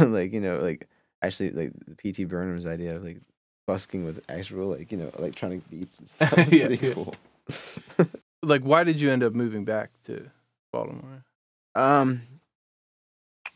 like 0.06 0.32
you 0.32 0.40
know, 0.40 0.58
like 0.58 0.88
actually 1.22 1.50
like 1.50 1.72
the 1.86 1.94
P.T. 1.96 2.24
Burnham's 2.24 2.66
idea 2.66 2.96
of 2.96 3.04
like 3.04 3.20
busking 3.66 4.04
with 4.04 4.24
actual 4.28 4.68
like 4.68 4.90
you 4.92 4.98
know 4.98 5.10
electronic 5.18 5.68
beats 5.70 5.98
and 5.98 6.08
stuff. 6.08 6.32
It's 6.38 6.52
Yeah, 6.52 6.66
pretty 6.66 6.86
yeah. 6.86 6.94
cool. 6.94 7.14
like, 8.42 8.62
why 8.62 8.84
did 8.84 9.00
you 9.00 9.10
end 9.10 9.22
up 9.22 9.32
moving 9.34 9.64
back 9.64 9.90
to 10.04 10.30
Baltimore? 10.72 11.24
Um, 11.74 12.22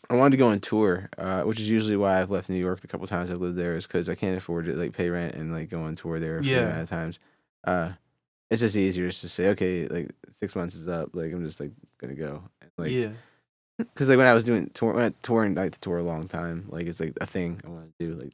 I 0.09 0.15
wanted 0.15 0.31
to 0.33 0.37
go 0.37 0.49
on 0.49 0.61
tour, 0.61 1.09
uh, 1.19 1.43
which 1.43 1.59
is 1.61 1.69
usually 1.69 1.97
why 1.97 2.21
I've 2.21 2.31
left 2.31 2.49
New 2.49 2.59
York 2.59 2.81
the 2.81 2.87
couple 2.87 3.07
times 3.07 3.31
I've 3.31 3.41
lived 3.41 3.57
there, 3.57 3.75
is 3.77 3.87
because 3.87 4.09
I 4.09 4.15
can't 4.15 4.37
afford 4.37 4.67
to 4.67 4.75
like 4.75 4.93
pay 4.93 5.11
rent 5.11 5.35
and 5.35 5.53
like 5.53 5.69
go 5.69 5.81
on 5.81 5.95
tour 5.97 6.21
there 6.21 6.39
for 6.39 6.45
Yeah. 6.49 6.63
amount 6.63 6.83
of 6.83 6.89
times. 6.91 7.19
Uh, 7.65 7.93
it's 8.51 8.61
just 8.61 8.77
easier 8.77 9.09
just 9.09 9.23
to 9.23 9.29
say, 9.29 9.49
okay, 9.49 9.89
like 9.89 10.11
six 10.31 10.55
months 10.55 10.75
is 10.77 10.87
up, 10.89 11.11
like 11.15 11.33
I'm 11.33 11.45
just 11.45 11.59
like 11.59 11.73
gonna 11.99 12.15
go, 12.15 12.43
and, 12.61 12.71
like 12.79 12.93
yeah, 12.93 13.09
because 13.79 14.09
like 14.09 14.19
when 14.19 14.27
I 14.29 14.35
was 14.35 14.45
doing 14.45 14.71
tour, 14.73 14.93
when 14.93 15.05
I 15.05 15.13
touring, 15.23 15.59
I 15.59 15.63
like 15.63 15.73
to 15.73 15.81
tour 15.81 15.99
a 15.99 16.03
long 16.05 16.29
time. 16.29 16.67
Like 16.69 16.87
it's 16.87 17.01
like 17.01 17.15
a 17.21 17.27
thing 17.27 17.61
I 17.67 17.71
want 17.71 17.93
to 17.99 18.07
do, 18.07 18.15
like 18.15 18.33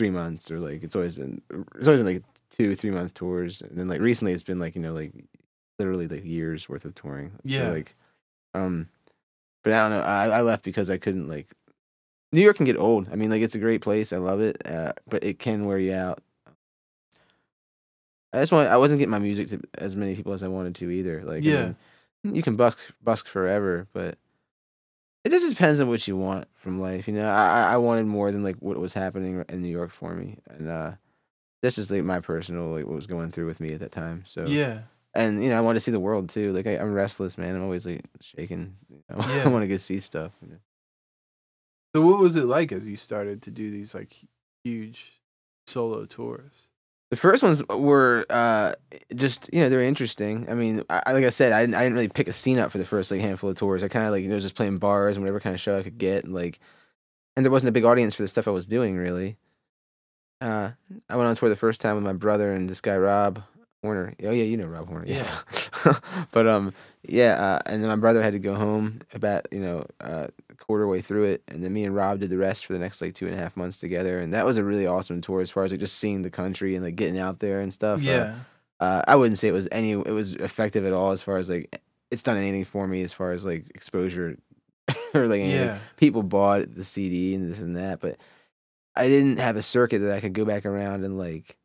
three 0.00 0.10
months 0.10 0.50
or 0.50 0.58
like 0.58 0.82
it's 0.82 0.96
always 0.96 1.14
been 1.14 1.40
it's 1.76 1.86
always 1.86 2.00
been 2.04 2.14
like 2.14 2.24
two 2.50 2.74
three 2.74 2.90
month 2.90 3.14
tours, 3.14 3.62
and 3.62 3.78
then 3.78 3.86
like 3.86 4.00
recently 4.00 4.32
it's 4.32 4.42
been 4.42 4.58
like 4.58 4.74
you 4.74 4.82
know 4.82 4.92
like 4.92 5.12
literally 5.78 6.08
like 6.08 6.24
years 6.24 6.68
worth 6.68 6.84
of 6.84 6.96
touring. 6.96 7.32
Yeah. 7.44 7.58
So 7.68 7.70
like, 7.72 7.94
um, 8.54 8.88
but 9.64 9.72
I 9.72 9.82
don't 9.88 9.90
know. 9.98 10.04
I 10.04 10.26
I 10.26 10.40
left 10.42 10.62
because 10.64 10.88
I 10.90 10.98
couldn't 10.98 11.26
like. 11.28 11.48
New 12.32 12.40
York 12.40 12.56
can 12.56 12.66
get 12.66 12.76
old. 12.78 13.08
I 13.12 13.16
mean, 13.16 13.30
like 13.30 13.42
it's 13.42 13.54
a 13.56 13.58
great 13.60 13.80
place. 13.80 14.12
I 14.12 14.18
love 14.18 14.40
it, 14.40 14.62
uh, 14.66 14.92
but 15.08 15.22
it 15.24 15.38
can 15.40 15.66
wear 15.66 15.78
you 15.78 15.94
out. 15.94 16.20
I 18.32 18.40
just 18.40 18.52
want. 18.52 18.68
I 18.68 18.76
wasn't 18.76 18.98
getting 18.98 19.10
my 19.10 19.18
music 19.20 19.48
to 19.48 19.60
as 19.78 19.94
many 19.94 20.14
people 20.16 20.32
as 20.32 20.42
I 20.42 20.48
wanted 20.48 20.74
to 20.76 20.90
either. 20.90 21.22
Like, 21.24 21.44
I 21.44 21.46
Yeah. 21.48 21.72
mean, 22.24 22.34
you 22.34 22.42
can 22.42 22.56
busk 22.56 22.92
busk 23.02 23.26
forever, 23.26 23.86
but 23.92 24.18
it 25.24 25.30
just 25.30 25.48
depends 25.48 25.80
on 25.80 25.88
what 25.88 26.06
you 26.08 26.16
want 26.16 26.48
from 26.54 26.80
life. 26.80 27.06
You 27.06 27.14
know, 27.14 27.28
I 27.28 27.46
I- 27.62 27.72
I 27.74 27.76
wanted 27.76 28.06
more 28.06 28.32
than 28.32 28.42
like 28.42 28.56
what 28.56 28.78
was 28.78 28.94
happening 28.94 29.44
in 29.48 29.62
New 29.62 29.68
York 29.70 29.90
for 29.90 30.14
me, 30.14 30.38
and 30.50 30.68
uh, 30.68 30.92
this 31.62 31.78
is 31.78 31.90
like 31.90 32.02
my 32.02 32.18
personal 32.20 32.70
like 32.72 32.86
what 32.86 32.96
was 32.96 33.06
going 33.06 33.30
through 33.30 33.46
with 33.46 33.60
me 33.60 33.72
at 33.72 33.80
that 33.80 33.92
time. 33.92 34.24
So 34.26 34.46
yeah, 34.46 34.80
and 35.14 35.42
you 35.42 35.50
know, 35.50 35.58
I 35.58 35.60
want 35.60 35.76
to 35.76 35.80
see 35.80 35.90
the 35.90 36.00
world 36.00 36.28
too. 36.28 36.52
Like 36.52 36.66
I, 36.66 36.76
I'm 36.78 36.92
restless, 36.94 37.38
man. 37.38 37.54
I'm 37.56 37.62
always 37.62 37.86
like 37.86 38.02
shaking. 38.20 38.76
You 38.90 39.02
know? 39.10 39.24
Yeah. 39.28 39.44
I 39.44 39.48
want 39.48 39.62
to 39.62 39.68
go 39.68 39.76
see 39.76 39.98
stuff. 40.00 40.32
you 40.42 40.48
know. 40.52 40.58
So, 41.94 42.02
what 42.02 42.18
was 42.18 42.36
it 42.36 42.44
like 42.44 42.72
as 42.72 42.84
you 42.84 42.96
started 42.96 43.42
to 43.42 43.50
do 43.50 43.70
these 43.70 43.94
like 43.94 44.16
huge 44.64 45.12
solo 45.66 46.06
tours? 46.06 46.52
The 47.10 47.16
first 47.16 47.42
ones 47.44 47.62
were 47.68 48.26
uh, 48.28 48.72
just 49.14 49.48
you 49.52 49.60
know 49.60 49.68
they're 49.68 49.82
interesting. 49.82 50.46
I 50.50 50.54
mean, 50.54 50.82
I, 50.90 51.02
I- 51.06 51.12
like 51.12 51.24
I 51.24 51.28
said, 51.28 51.52
I 51.52 51.60
didn't, 51.60 51.74
I 51.76 51.82
didn't 51.84 51.94
really 51.94 52.08
pick 52.08 52.26
a 52.26 52.32
scene 52.32 52.58
up 52.58 52.72
for 52.72 52.78
the 52.78 52.84
first 52.84 53.10
like 53.12 53.20
handful 53.20 53.50
of 53.50 53.56
tours. 53.56 53.84
I 53.84 53.88
kind 53.88 54.06
of 54.06 54.10
like 54.10 54.22
you 54.24 54.28
know 54.28 54.40
just 54.40 54.56
playing 54.56 54.78
bars 54.78 55.16
and 55.16 55.22
whatever 55.24 55.38
kind 55.38 55.54
of 55.54 55.60
show 55.60 55.78
I 55.78 55.82
could 55.84 55.98
get, 55.98 56.24
and 56.24 56.34
like, 56.34 56.58
and 57.36 57.44
there 57.46 57.52
wasn't 57.52 57.68
a 57.68 57.72
big 57.72 57.84
audience 57.84 58.16
for 58.16 58.22
the 58.22 58.28
stuff 58.28 58.48
I 58.48 58.52
was 58.52 58.66
doing 58.66 58.96
really. 58.96 59.36
Uh, 60.40 60.72
I 61.08 61.16
went 61.16 61.28
on 61.28 61.36
tour 61.36 61.48
the 61.48 61.56
first 61.56 61.80
time 61.80 61.94
with 61.94 62.04
my 62.04 62.12
brother 62.12 62.50
and 62.50 62.68
this 62.68 62.80
guy 62.80 62.96
Rob 62.96 63.42
Horner. 63.84 64.14
Oh 64.24 64.30
yeah, 64.30 64.44
you 64.44 64.56
know 64.56 64.66
Rob 64.66 64.88
Horner. 64.88 65.06
Yeah, 65.06 65.28
but 66.32 66.48
um, 66.48 66.72
yeah, 67.06 67.34
uh, 67.34 67.58
and 67.66 67.82
then 67.82 67.88
my 67.88 67.96
brother 67.96 68.22
had 68.22 68.32
to 68.32 68.38
go 68.38 68.54
home 68.54 69.00
about 69.12 69.46
you 69.52 69.60
know 69.60 69.86
uh, 70.00 70.28
a 70.50 70.54
quarter 70.56 70.88
way 70.88 71.00
through 71.02 71.24
it, 71.24 71.42
and 71.48 71.62
then 71.62 71.72
me 71.72 71.84
and 71.84 71.94
Rob 71.94 72.20
did 72.20 72.30
the 72.30 72.38
rest 72.38 72.66
for 72.66 72.72
the 72.72 72.78
next 72.78 73.00
like 73.02 73.14
two 73.14 73.26
and 73.26 73.34
a 73.34 73.38
half 73.38 73.56
months 73.56 73.78
together, 73.78 74.18
and 74.18 74.32
that 74.34 74.44
was 74.46 74.56
a 74.58 74.64
really 74.64 74.86
awesome 74.86 75.20
tour 75.20 75.40
as 75.40 75.50
far 75.50 75.64
as 75.64 75.70
like 75.72 75.80
just 75.80 75.98
seeing 75.98 76.22
the 76.22 76.30
country 76.30 76.74
and 76.74 76.84
like 76.84 76.96
getting 76.96 77.18
out 77.18 77.38
there 77.40 77.60
and 77.60 77.72
stuff. 77.72 78.00
Uh, 78.00 78.02
Yeah, 78.04 78.34
uh, 78.80 79.02
I 79.06 79.16
wouldn't 79.16 79.38
say 79.38 79.48
it 79.48 79.52
was 79.52 79.68
any 79.70 79.92
it 79.92 80.06
was 80.14 80.34
effective 80.34 80.84
at 80.84 80.92
all 80.92 81.12
as 81.12 81.22
far 81.22 81.36
as 81.36 81.48
like 81.50 81.80
it's 82.10 82.22
done 82.22 82.36
anything 82.36 82.64
for 82.64 82.86
me 82.88 83.02
as 83.02 83.12
far 83.14 83.32
as 83.32 83.44
like 83.44 83.66
exposure 83.74 84.36
or 85.14 85.26
like 85.28 85.40
anything. 85.40 85.50
yeah, 85.60 85.78
people 85.96 86.22
bought 86.22 86.74
the 86.74 86.84
CD 86.84 87.34
and 87.34 87.50
this 87.50 87.60
and 87.60 87.76
that, 87.76 88.00
but 88.00 88.16
I 88.96 89.08
didn't 89.08 89.38
have 89.38 89.56
a 89.56 89.62
circuit 89.62 89.98
that 90.00 90.14
I 90.14 90.20
could 90.20 90.32
go 90.34 90.44
back 90.44 90.64
around 90.64 91.04
and 91.04 91.18
like 91.18 91.56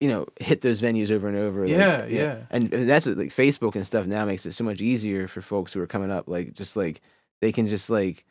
you 0.00 0.08
know 0.08 0.26
hit 0.40 0.60
those 0.60 0.80
venues 0.82 1.10
over 1.10 1.28
and 1.28 1.36
over. 1.38 1.60
like, 1.62 1.70
Yeah, 1.70 2.04
yeah. 2.06 2.36
And 2.50 2.72
and 2.72 2.88
that's 2.88 3.06
what, 3.06 3.16
like 3.16 3.28
Facebook 3.28 3.74
and 3.74 3.86
stuff 3.86 4.06
now 4.06 4.24
makes 4.24 4.44
it 4.46 4.52
so 4.52 4.64
much 4.64 4.80
easier 4.80 5.26
for 5.28 5.40
folks 5.40 5.72
who 5.72 5.80
are 5.80 5.86
coming 5.86 6.10
up. 6.10 6.28
Like 6.28 6.52
just 6.52 6.76
like 6.76 7.00
they 7.40 7.52
can 7.52 7.66
just 7.68 7.88
like 7.90 8.24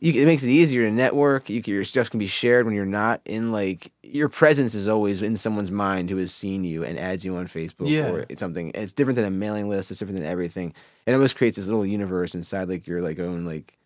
you, 0.00 0.22
it 0.22 0.24
makes 0.24 0.42
it 0.42 0.48
easier 0.50 0.86
to 0.86 0.90
network. 0.90 1.50
You 1.50 1.60
can, 1.62 1.74
your 1.74 1.84
stuff 1.84 2.08
can 2.08 2.18
be 2.18 2.26
shared 2.26 2.64
when 2.64 2.74
you're 2.74 2.86
not 2.86 3.20
in 3.26 3.52
like 3.52 3.92
your 4.02 4.30
presence 4.30 4.74
is 4.74 4.88
always 4.88 5.20
in 5.20 5.36
someone's 5.36 5.70
mind 5.70 6.08
who 6.08 6.16
has 6.16 6.32
seen 6.32 6.64
you 6.64 6.84
and 6.84 6.98
adds 6.98 7.22
you 7.24 7.36
on 7.36 7.46
Facebook 7.48 7.90
Yeah. 7.90 8.08
or 8.08 8.26
something. 8.38 8.70
It's 8.74 8.94
different 8.94 9.16
than 9.16 9.26
a 9.26 9.30
mailing 9.30 9.68
list. 9.68 9.90
It's 9.90 10.00
different 10.00 10.18
than 10.20 10.26
everything. 10.28 10.72
It 11.06 11.12
almost 11.12 11.36
creates 11.36 11.56
this 11.56 11.66
little 11.66 11.84
universe 11.84 12.34
inside 12.34 12.68
like 12.70 12.86
your 12.86 13.02
like 13.02 13.18
own 13.18 13.44
like 13.44 13.76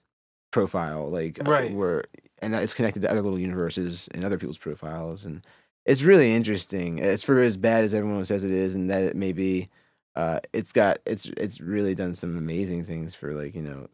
profile, 0.52 1.08
like 1.08 1.40
uh, 1.40 1.50
Right. 1.50 1.72
where 1.74 2.04
and 2.40 2.54
it's 2.54 2.74
connected 2.74 3.02
to 3.02 3.10
other 3.10 3.22
little 3.22 3.38
universes 3.38 4.08
and 4.14 4.24
other 4.24 4.38
people's 4.38 4.58
profiles 4.58 5.24
and 5.26 5.44
it's 5.88 6.02
really 6.02 6.34
interesting. 6.34 6.98
It's 6.98 7.22
for 7.22 7.40
as 7.40 7.56
bad 7.56 7.82
as 7.82 7.94
everyone 7.94 8.26
says 8.26 8.44
it 8.44 8.50
is, 8.50 8.74
and 8.74 8.90
that 8.90 9.02
it 9.02 9.16
may 9.16 9.32
be. 9.32 9.70
Uh, 10.14 10.40
it's 10.52 10.72
got 10.72 10.98
it's 11.06 11.26
it's 11.36 11.60
really 11.60 11.94
done 11.94 12.12
some 12.12 12.36
amazing 12.36 12.84
things 12.84 13.14
for 13.14 13.32
like 13.32 13.54
you 13.54 13.62
know 13.62 13.88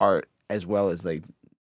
art 0.00 0.28
as 0.50 0.66
well 0.66 0.88
as 0.88 1.04
like 1.04 1.22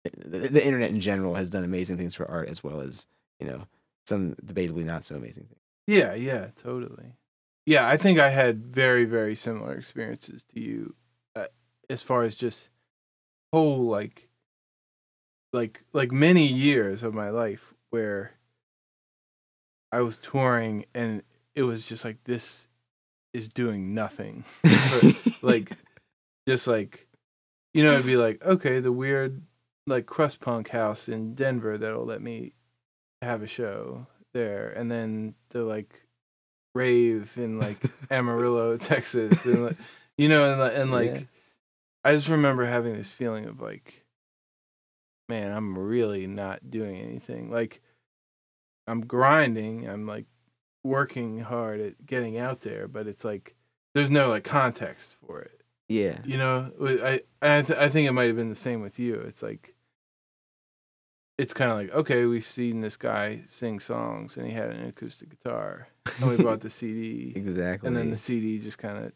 the, 0.03 0.39
the 0.47 0.65
internet 0.65 0.91
in 0.91 1.01
general 1.01 1.35
has 1.35 1.49
done 1.49 1.63
amazing 1.63 1.97
things 1.97 2.15
for 2.15 2.29
art 2.29 2.47
as 2.47 2.63
well 2.63 2.79
as 2.79 3.07
you 3.39 3.47
know 3.47 3.65
some 4.07 4.35
debatably 4.45 4.85
not 4.85 5.03
so 5.03 5.15
amazing 5.15 5.45
things. 5.45 5.59
yeah, 5.87 6.13
yeah, 6.13 6.47
totally. 6.55 7.15
Yeah, 7.65 7.87
I 7.87 7.97
think 7.97 8.19
I 8.19 8.29
had 8.29 8.65
very, 8.65 9.05
very 9.05 9.35
similar 9.35 9.73
experiences 9.73 10.45
to 10.53 10.59
you, 10.59 10.95
uh, 11.35 11.45
as 11.89 12.03
far 12.03 12.23
as 12.23 12.35
just 12.35 12.69
whole 13.53 13.85
like, 13.85 14.29
like, 15.53 15.83
like 15.93 16.11
many 16.11 16.45
years 16.45 17.03
of 17.03 17.13
my 17.13 17.29
life 17.29 17.73
where 17.89 18.33
I 19.93 20.01
was 20.01 20.17
touring 20.19 20.85
and 20.93 21.23
it 21.55 21.63
was 21.63 21.85
just 21.85 22.03
like 22.03 22.23
this 22.23 22.67
is 23.33 23.47
doing 23.47 23.93
nothing. 23.93 24.43
like 25.41 25.71
just 26.47 26.67
like 26.67 27.07
you 27.73 27.83
know 27.83 27.93
it'd 27.93 28.05
be 28.05 28.17
like 28.17 28.43
okay 28.43 28.79
the 28.79 28.91
weird 28.91 29.41
like 29.87 30.05
crust 30.05 30.39
punk 30.39 30.69
house 30.69 31.07
in 31.09 31.33
denver 31.35 31.77
that'll 31.77 32.05
let 32.05 32.21
me 32.21 32.53
have 33.21 33.41
a 33.41 33.47
show 33.47 34.05
there 34.33 34.69
and 34.69 34.89
then 34.91 35.35
the 35.49 35.63
like 35.63 36.05
rave 36.75 37.33
in 37.37 37.59
like 37.59 37.77
amarillo 38.11 38.77
texas 38.77 39.45
and 39.45 39.65
like 39.65 39.77
you 40.17 40.27
know 40.29 40.51
and, 40.53 40.61
and 40.75 40.91
like 40.91 41.13
Yeah. 41.13 41.21
i 42.03 42.13
just 42.13 42.29
remember 42.29 42.65
having 42.65 42.93
this 42.93 43.09
feeling 43.09 43.45
of 43.45 43.61
like 43.61 44.03
man 45.29 45.51
i'm 45.51 45.77
really 45.77 46.27
not 46.27 46.69
doing 46.69 46.97
anything 46.97 47.51
like 47.51 47.81
i'm 48.87 49.01
grinding 49.05 49.87
i'm 49.87 50.05
like 50.05 50.25
working 50.83 51.39
hard 51.39 51.79
at 51.79 52.05
getting 52.05 52.37
out 52.37 52.61
there 52.61 52.87
but 52.87 53.07
it's 53.07 53.23
like 53.23 53.55
there's 53.93 54.09
no 54.09 54.29
like 54.29 54.43
context 54.43 55.15
for 55.25 55.41
it. 55.41 55.61
Yeah, 55.87 56.19
you 56.25 56.37
know? 56.37 56.71
I 56.81 57.21
i, 57.41 57.61
th- 57.61 57.77
I 57.77 57.89
think 57.89 58.07
it 58.07 58.11
might 58.11 58.27
have 58.27 58.35
been 58.35 58.49
the 58.49 58.55
same 58.55 58.81
with 58.81 58.97
you. 58.99 59.15
It's 59.15 59.43
like 59.43 59.75
it's 61.37 61.53
kind 61.53 61.71
of 61.71 61.77
like 61.77 61.91
okay 61.91 62.25
we've 62.25 62.45
seen 62.45 62.81
this 62.81 62.95
guy 62.95 63.41
sing 63.47 63.79
songs 63.79 64.37
and 64.37 64.45
he 64.45 64.53
had 64.53 64.69
an 64.69 64.87
acoustic 64.87 65.29
guitar 65.29 65.87
and 66.19 66.29
we 66.29 66.43
bought 66.43 66.59
the 66.61 66.69
cd 66.81 67.33
exactly. 67.35 67.87
and 67.87 67.97
then 67.97 68.11
the 68.11 68.17
cd 68.17 68.59
just 68.59 68.77
kind 68.77 69.03
of 69.03 69.11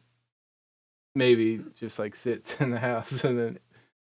maybe 1.13 1.61
just 1.76 1.99
like 1.99 2.15
sits 2.15 2.55
in 2.59 2.72
the 2.72 2.80
house 2.80 3.24
and 3.24 3.38
then 3.38 3.59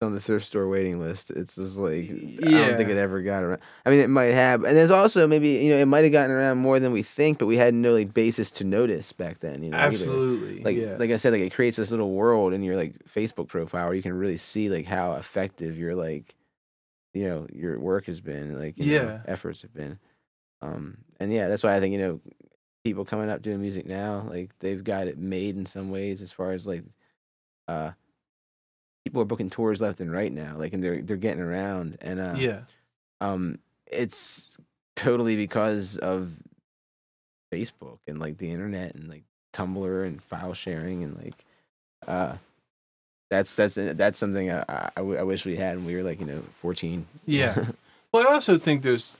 on 0.01 0.13
the 0.13 0.21
thrift 0.21 0.45
store 0.45 0.67
waiting 0.69 0.99
list. 0.99 1.29
It's 1.29 1.55
just 1.55 1.77
like 1.77 2.09
I 2.09 2.51
don't 2.51 2.77
think 2.77 2.89
it 2.89 2.97
ever 2.97 3.21
got 3.21 3.43
around. 3.43 3.59
I 3.85 3.89
mean, 3.89 3.99
it 3.99 4.09
might 4.09 4.31
have, 4.33 4.63
and 4.63 4.75
there's 4.75 4.91
also 4.91 5.27
maybe 5.27 5.49
you 5.49 5.71
know 5.71 5.77
it 5.77 5.85
might 5.87 6.03
have 6.03 6.13
gotten 6.13 6.31
around 6.31 6.57
more 6.57 6.79
than 6.79 6.91
we 6.93 7.03
think, 7.03 7.37
but 7.37 7.47
we 7.47 7.57
had 7.57 7.73
no 7.73 7.91
like 7.93 8.13
basis 8.13 8.49
to 8.51 8.63
notice 8.63 9.11
back 9.11 9.39
then. 9.39 9.61
You 9.61 9.71
know, 9.71 9.77
either. 9.77 9.95
absolutely 9.95 10.63
Like 10.63 10.77
yeah 10.77 10.95
like 10.97 11.11
I 11.11 11.17
said, 11.17 11.33
like 11.33 11.41
it 11.41 11.53
creates 11.53 11.75
this 11.77 11.91
little 11.91 12.11
world 12.11 12.53
in 12.53 12.63
your 12.63 12.77
like 12.77 12.93
Facebook 13.05 13.47
profile 13.49 13.87
where 13.87 13.93
you 13.95 14.01
can 14.01 14.13
really 14.13 14.37
see 14.37 14.69
like 14.69 14.85
how 14.85 15.13
effective 15.15 15.77
your 15.77 15.95
like 15.95 16.35
you 17.13 17.25
know 17.25 17.47
your 17.51 17.77
work 17.79 18.05
has 18.05 18.21
been, 18.21 18.57
like 18.57 18.77
you 18.77 18.85
know, 18.85 19.03
Yeah. 19.05 19.21
efforts 19.25 19.61
have 19.63 19.73
been. 19.73 19.99
Um, 20.61 20.99
and 21.19 21.31
yeah, 21.33 21.47
that's 21.49 21.63
why 21.63 21.75
I 21.75 21.79
think 21.81 21.91
you 21.93 21.99
know 21.99 22.21
people 22.85 23.03
coming 23.03 23.29
up 23.29 23.41
doing 23.41 23.59
music 23.59 23.85
now, 23.85 24.25
like 24.29 24.57
they've 24.59 24.83
got 24.83 25.07
it 25.07 25.17
made 25.17 25.57
in 25.57 25.65
some 25.65 25.91
ways 25.91 26.21
as 26.21 26.31
far 26.31 26.53
as 26.53 26.65
like 26.65 26.83
uh 27.67 27.91
people 29.09 29.23
are 29.23 29.25
booking 29.25 29.49
tours 29.49 29.81
left 29.81 29.99
and 29.99 30.11
right 30.11 30.31
now, 30.31 30.55
like 30.55 30.71
and 30.71 30.83
they're 30.83 31.01
they're 31.01 31.17
getting 31.17 31.41
around 31.41 31.97
and 31.99 32.19
uh 32.19 32.35
yeah 32.37 32.59
um 33.21 33.57
it's 33.87 34.55
totally 34.95 35.35
because 35.35 35.97
of 35.97 36.31
Facebook 37.51 37.97
and 38.07 38.19
like 38.19 38.37
the 38.37 38.51
internet 38.51 38.93
and 38.93 39.09
like 39.09 39.23
Tumblr 39.51 40.05
and 40.05 40.21
file 40.21 40.53
sharing 40.53 41.03
and 41.03 41.17
like 41.17 41.33
uh 42.07 42.35
that's 43.31 43.55
that's 43.55 43.73
that's 43.73 44.19
something 44.19 44.51
I, 44.51 44.63
I, 44.69 44.89
I 44.97 45.01
wish 45.23 45.43
we 45.43 45.55
had 45.55 45.77
when 45.77 45.85
we 45.85 45.95
were 45.95 46.03
like 46.03 46.19
you 46.19 46.27
know 46.27 46.43
14 46.61 47.07
Yeah. 47.25 47.65
well 48.13 48.27
i 48.27 48.31
also 48.31 48.59
think 48.59 48.83
there's 48.83 49.17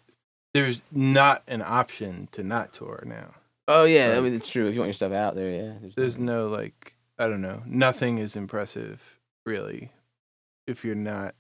there's 0.54 0.84
not 0.92 1.42
an 1.48 1.64
option 1.64 2.28
to 2.34 2.44
not 2.44 2.74
tour 2.74 3.04
now 3.08 3.34
oh 3.68 3.86
yeah 3.86 4.16
i 4.18 4.22
mean 4.22 4.36
it's 4.36 4.50
true 4.50 4.68
if 4.68 4.76
you 4.76 4.80
want 4.82 4.90
your 4.90 4.94
stuff 4.94 5.14
out 5.14 5.34
there 5.34 5.50
yeah 5.50 5.90
there's 5.96 6.20
no 6.20 6.48
like 6.48 6.96
I 7.20 7.28
don't 7.28 7.42
know. 7.42 7.62
Nothing 7.66 8.18
is 8.18 8.38
impressive, 8.38 9.19
really, 9.50 9.92
if 10.68 10.86
you're 10.86 10.96
not, 10.96 11.36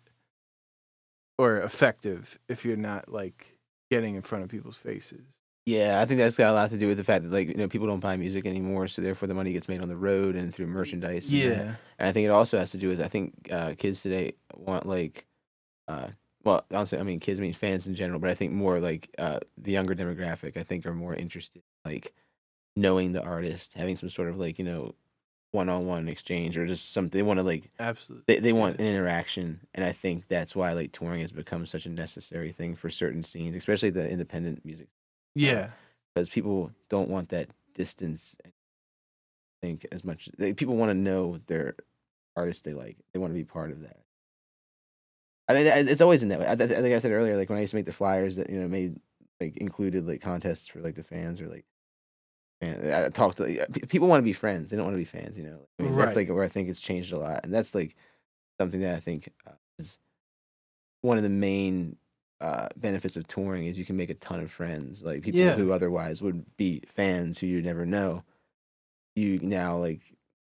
or 1.38 1.62
effective 1.62 2.38
if 2.50 2.66
you're 2.66 2.76
not 2.76 3.10
like 3.10 3.58
getting 3.90 4.16
in 4.16 4.22
front 4.22 4.44
of 4.44 4.50
people's 4.50 4.78
faces. 4.78 5.40
Yeah, 5.66 6.02
I 6.02 6.06
think 6.06 6.18
that's 6.20 6.36
got 6.36 6.50
a 6.50 6.54
lot 6.54 6.72
to 6.72 6.78
do 6.78 6.88
with 6.88 6.98
the 6.98 7.04
fact 7.04 7.24
that 7.24 7.32
like 7.32 7.48
you 7.48 7.54
know 7.56 7.68
people 7.68 7.88
don't 7.88 8.00
buy 8.00 8.18
music 8.18 8.46
anymore, 8.46 8.88
so 8.88 9.02
therefore 9.02 9.28
the 9.28 9.36
money 9.36 9.54
gets 9.54 9.70
made 9.70 9.82
on 9.82 9.88
the 9.88 9.96
road 9.96 10.36
and 10.36 10.54
through 10.54 10.68
merchandise. 10.68 11.30
and. 11.30 11.38
Yeah. 11.38 11.76
and 12.00 12.10
I 12.10 12.12
think 12.12 12.26
it 12.26 12.32
also 12.32 12.58
has 12.58 12.72
to 12.72 12.78
do 12.78 12.90
with 12.90 13.00
I 13.02 13.08
think 13.08 13.50
uh, 13.52 13.76
kids 13.78 14.02
today 14.02 14.34
want 14.56 14.88
like, 14.88 15.28
uh, 15.88 16.08
well, 16.44 16.66
honestly, 16.74 16.98
I 16.98 17.04
mean 17.04 17.20
kids, 17.20 17.40
I 17.40 17.44
mean 17.44 17.54
fans 17.54 17.88
in 17.88 17.94
general, 17.94 18.20
but 18.20 18.32
I 18.32 18.36
think 18.36 18.52
more 18.52 18.80
like 18.80 19.14
uh, 19.20 19.40
the 19.58 19.72
younger 19.72 19.94
demographic. 19.94 20.58
I 20.58 20.64
think 20.64 20.86
are 20.88 20.94
more 20.96 21.14
interested 21.14 21.62
like 21.86 22.14
knowing 22.76 23.14
the 23.14 23.22
artist, 23.24 23.74
having 23.76 23.96
some 23.96 24.10
sort 24.10 24.30
of 24.30 24.38
like 24.38 24.58
you 24.58 24.66
know 24.66 24.96
one-on-one 25.52 26.08
exchange 26.08 26.58
or 26.58 26.68
just 26.68 26.92
something. 26.92 27.18
They 27.18 27.24
want 27.24 27.40
to 27.40 27.44
like 27.44 27.72
Absolutely. 27.80 28.24
they, 28.28 28.40
they 28.40 28.54
want 28.54 28.80
an 28.80 28.86
interaction 28.86 29.62
and 29.74 29.84
i 29.84 29.92
think 29.92 30.28
that's 30.28 30.56
why 30.56 30.74
like 30.74 30.92
touring 30.92 31.22
has 31.22 31.32
become 31.32 31.66
such 31.66 31.86
a 31.88 31.90
necessary 31.90 32.52
thing 32.52 32.76
for 32.76 32.90
certain 32.90 33.24
scenes 33.24 33.56
especially 33.56 33.90
the 33.90 34.08
independent 34.08 34.64
music 34.64 34.88
Yeah. 35.34 35.70
because 36.14 36.30
people 36.30 36.72
don't 36.90 37.10
want 37.10 37.30
that 37.30 37.50
distance 37.74 38.38
I 38.46 38.52
think 39.66 39.86
as 39.92 40.04
much 40.06 40.30
they, 40.38 40.54
people 40.54 40.76
want 40.76 40.92
to 40.92 40.98
know 40.98 41.40
their 41.48 41.76
artists 42.36 42.62
they 42.62 42.74
like 42.74 42.98
they 43.14 43.20
want 43.20 43.32
to 43.32 43.38
be 43.40 43.44
part 43.44 43.72
of 43.72 43.82
that 43.82 43.98
i 45.50 45.54
mean 45.54 45.66
it's 45.66 46.02
always 46.02 46.22
in 46.24 46.30
that 46.30 46.40
way 46.40 46.46
i, 46.46 46.52
I 46.52 46.56
think 46.56 46.94
i 46.96 47.00
said 47.00 47.12
earlier 47.12 47.36
like 47.38 47.50
when 47.50 47.58
i 47.58 47.62
used 47.62 47.72
to 47.72 47.78
make 47.78 47.86
the 47.86 47.92
flyers 47.92 48.36
that 48.36 48.50
you 48.50 48.60
know 48.60 48.68
made 48.68 49.00
like 49.42 49.58
included 49.58 50.06
like 50.08 50.22
contests 50.22 50.68
for 50.68 50.80
like 50.80 50.96
the 50.96 51.04
fans 51.04 51.42
or 51.42 51.48
like 51.48 51.66
and 52.62 52.94
I 52.94 53.10
talked 53.10 53.38
to 53.38 53.66
people 53.88 54.08
want 54.08 54.22
to 54.22 54.26
be 54.26 54.34
friends. 54.34 54.72
They 54.72 54.78
don't 54.78 54.86
want 54.86 54.96
to 54.96 55.00
be 55.00 55.06
fans. 55.06 55.38
You 55.38 55.46
know, 55.46 55.60
I 55.80 55.84
mean, 55.84 55.96
that's 55.96 56.16
like 56.16 56.30
where 56.30 56.44
I 56.44 56.48
think 56.50 56.70
it's 56.70 56.80
changed 56.80 57.14
a 57.14 57.18
lot, 57.18 57.44
and 57.44 57.54
that's 57.54 57.74
like 57.74 57.96
something 58.60 58.82
that 58.82 58.96
I 58.96 59.00
think 59.00 59.32
uh, 59.48 59.52
is 59.78 59.98
one 61.02 61.18
of 61.18 61.24
the 61.24 61.30
main 61.30 61.96
uh, 62.42 62.68
benefits 62.76 63.16
of 63.18 63.28
touring 63.28 63.66
is 63.66 63.78
you 63.80 63.86
can 63.86 63.96
make 63.98 64.10
a 64.10 64.14
ton 64.16 64.40
of 64.42 64.52
friends, 64.52 65.04
like 65.04 65.22
people 65.24 65.40
Yeah. 65.40 65.56
who 65.56 65.72
otherwise 65.72 66.22
would 66.22 66.46
be 66.58 66.82
fans 66.88 67.40
who 67.40 67.48
you 67.48 67.62
never 67.62 67.86
know. 67.86 68.24
You 69.16 69.40
now 69.42 69.78
like 69.78 70.02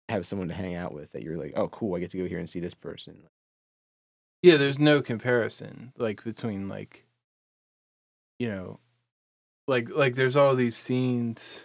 have 0.10 0.26
someone 0.26 0.48
to 0.50 0.54
hang 0.54 0.76
out 0.76 0.94
with 0.94 1.12
that 1.12 1.24
you're 1.24 1.38
like, 1.38 1.54
oh, 1.56 1.68
cool, 1.70 1.96
I 1.96 2.00
get 2.00 2.12
to 2.12 2.18
go 2.18 2.26
here 2.26 2.40
and 2.40 2.50
see 2.50 2.60
this 2.60 2.74
person. 2.74 3.24
Yeah, 4.42 4.58
there's 4.58 4.78
no 4.80 5.02
comparison 5.02 5.92
like 5.98 6.24
between 6.24 6.70
like 6.70 7.06
you 8.40 8.48
know 8.50 8.80
like 9.68 9.90
like 9.90 10.16
there's 10.16 10.36
all 10.36 10.56
these 10.56 10.78
scenes 10.78 11.64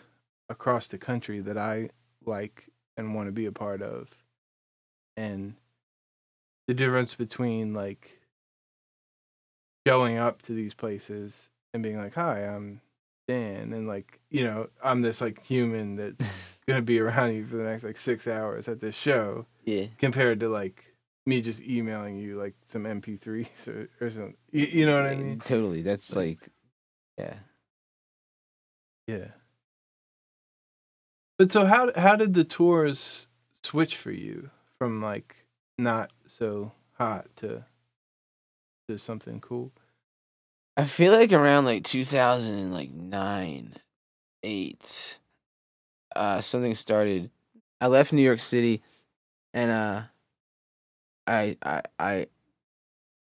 across 0.51 0.89
the 0.89 0.99
country 0.99 1.41
that 1.41 1.57
I 1.57 1.89
like 2.27 2.69
and 2.99 3.15
want 3.15 3.29
to 3.29 3.33
be 3.33 3.47
a 3.47 3.53
part 3.53 3.81
of. 3.81 4.11
And 5.17 5.55
the 6.69 6.75
difference 6.75 7.15
between 7.15 7.73
like 7.73 8.21
going 9.87 10.19
up 10.19 10.43
to 10.43 10.53
these 10.53 10.75
places 10.75 11.51
and 11.73 11.83
being 11.83 11.97
like, 11.99 12.15
"Hi, 12.15 12.41
I'm 12.47 12.81
Dan," 13.29 13.73
and 13.73 13.87
like, 13.89 14.21
you 14.31 14.45
know, 14.45 14.69
I'm 14.83 15.01
this 15.03 15.21
like 15.21 15.43
human 15.45 15.97
that's 15.97 16.59
going 16.67 16.79
to 16.81 16.85
be 16.85 17.01
around 17.01 17.35
you 17.35 17.47
for 17.47 17.57
the 17.57 17.63
next 17.65 17.85
like 17.85 17.97
6 17.99 18.27
hours 18.29 18.69
at 18.69 18.81
this 18.81 18.95
show 18.95 19.47
Yeah, 19.65 19.87
compared 19.99 20.41
to 20.41 20.49
like 20.49 20.95
me 21.27 21.41
just 21.43 21.63
emailing 21.63 22.17
you 22.17 22.39
like 22.39 22.55
some 22.67 22.85
MP3s 22.85 23.69
or, 23.69 23.89
or 24.01 24.11
something. 24.11 24.37
You, 24.53 24.67
you 24.67 24.87
know 24.87 25.01
what 25.03 25.11
I 25.13 25.17
mean? 25.17 25.41
totally. 25.41 25.83
That's 25.83 26.15
Like- 26.17 26.41
like, 26.41 26.49
yeah. 27.19 27.35
Yeah. 29.07 29.27
But 31.41 31.51
so 31.51 31.65
how 31.65 31.91
how 31.97 32.17
did 32.17 32.35
the 32.35 32.45
tours 32.45 33.27
switch 33.65 33.97
for 33.97 34.11
you 34.11 34.51
from 34.79 35.01
like 35.01 35.47
not 35.79 36.13
so 36.27 36.73
hot 36.99 37.35
to 37.37 37.65
to 38.87 38.99
something 38.99 39.41
cool? 39.41 39.73
I 40.77 40.85
feel 40.85 41.13
like 41.15 41.33
around 41.33 41.65
like 41.65 41.85
2009, 41.85 43.75
8, 44.43 45.19
uh, 46.15 46.43
something 46.43 46.75
started. 46.75 47.31
I 47.81 47.87
left 47.87 48.13
New 48.13 48.21
York 48.21 48.41
City, 48.41 48.83
and 49.55 49.71
uh, 49.71 50.03
I 51.27 51.57
I 51.63 51.83
I 51.99 52.27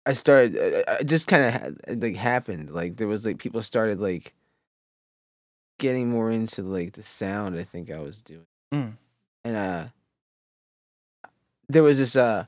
I 0.07 0.13
started. 0.15 0.57
uh, 0.57 0.97
It 1.01 1.05
just 1.05 1.29
kind 1.29 1.77
of 1.89 2.03
like 2.03 2.17
happened. 2.17 2.73
Like 2.73 2.97
there 2.97 3.07
was 3.09 3.25
like 3.25 3.39
people 3.39 3.63
started 3.63 4.01
like 4.01 4.35
getting 5.83 6.09
more 6.09 6.31
into 6.31 6.63
like 6.63 6.93
the 6.95 7.03
sound. 7.03 7.59
I 7.59 7.65
think 7.65 7.91
I 7.91 7.99
was 7.99 8.23
doing, 8.23 8.47
Mm. 8.73 8.95
and 9.45 9.57
uh, 9.57 9.85
there 11.69 11.83
was 11.83 11.99
this 11.99 12.17
uh, 12.17 12.47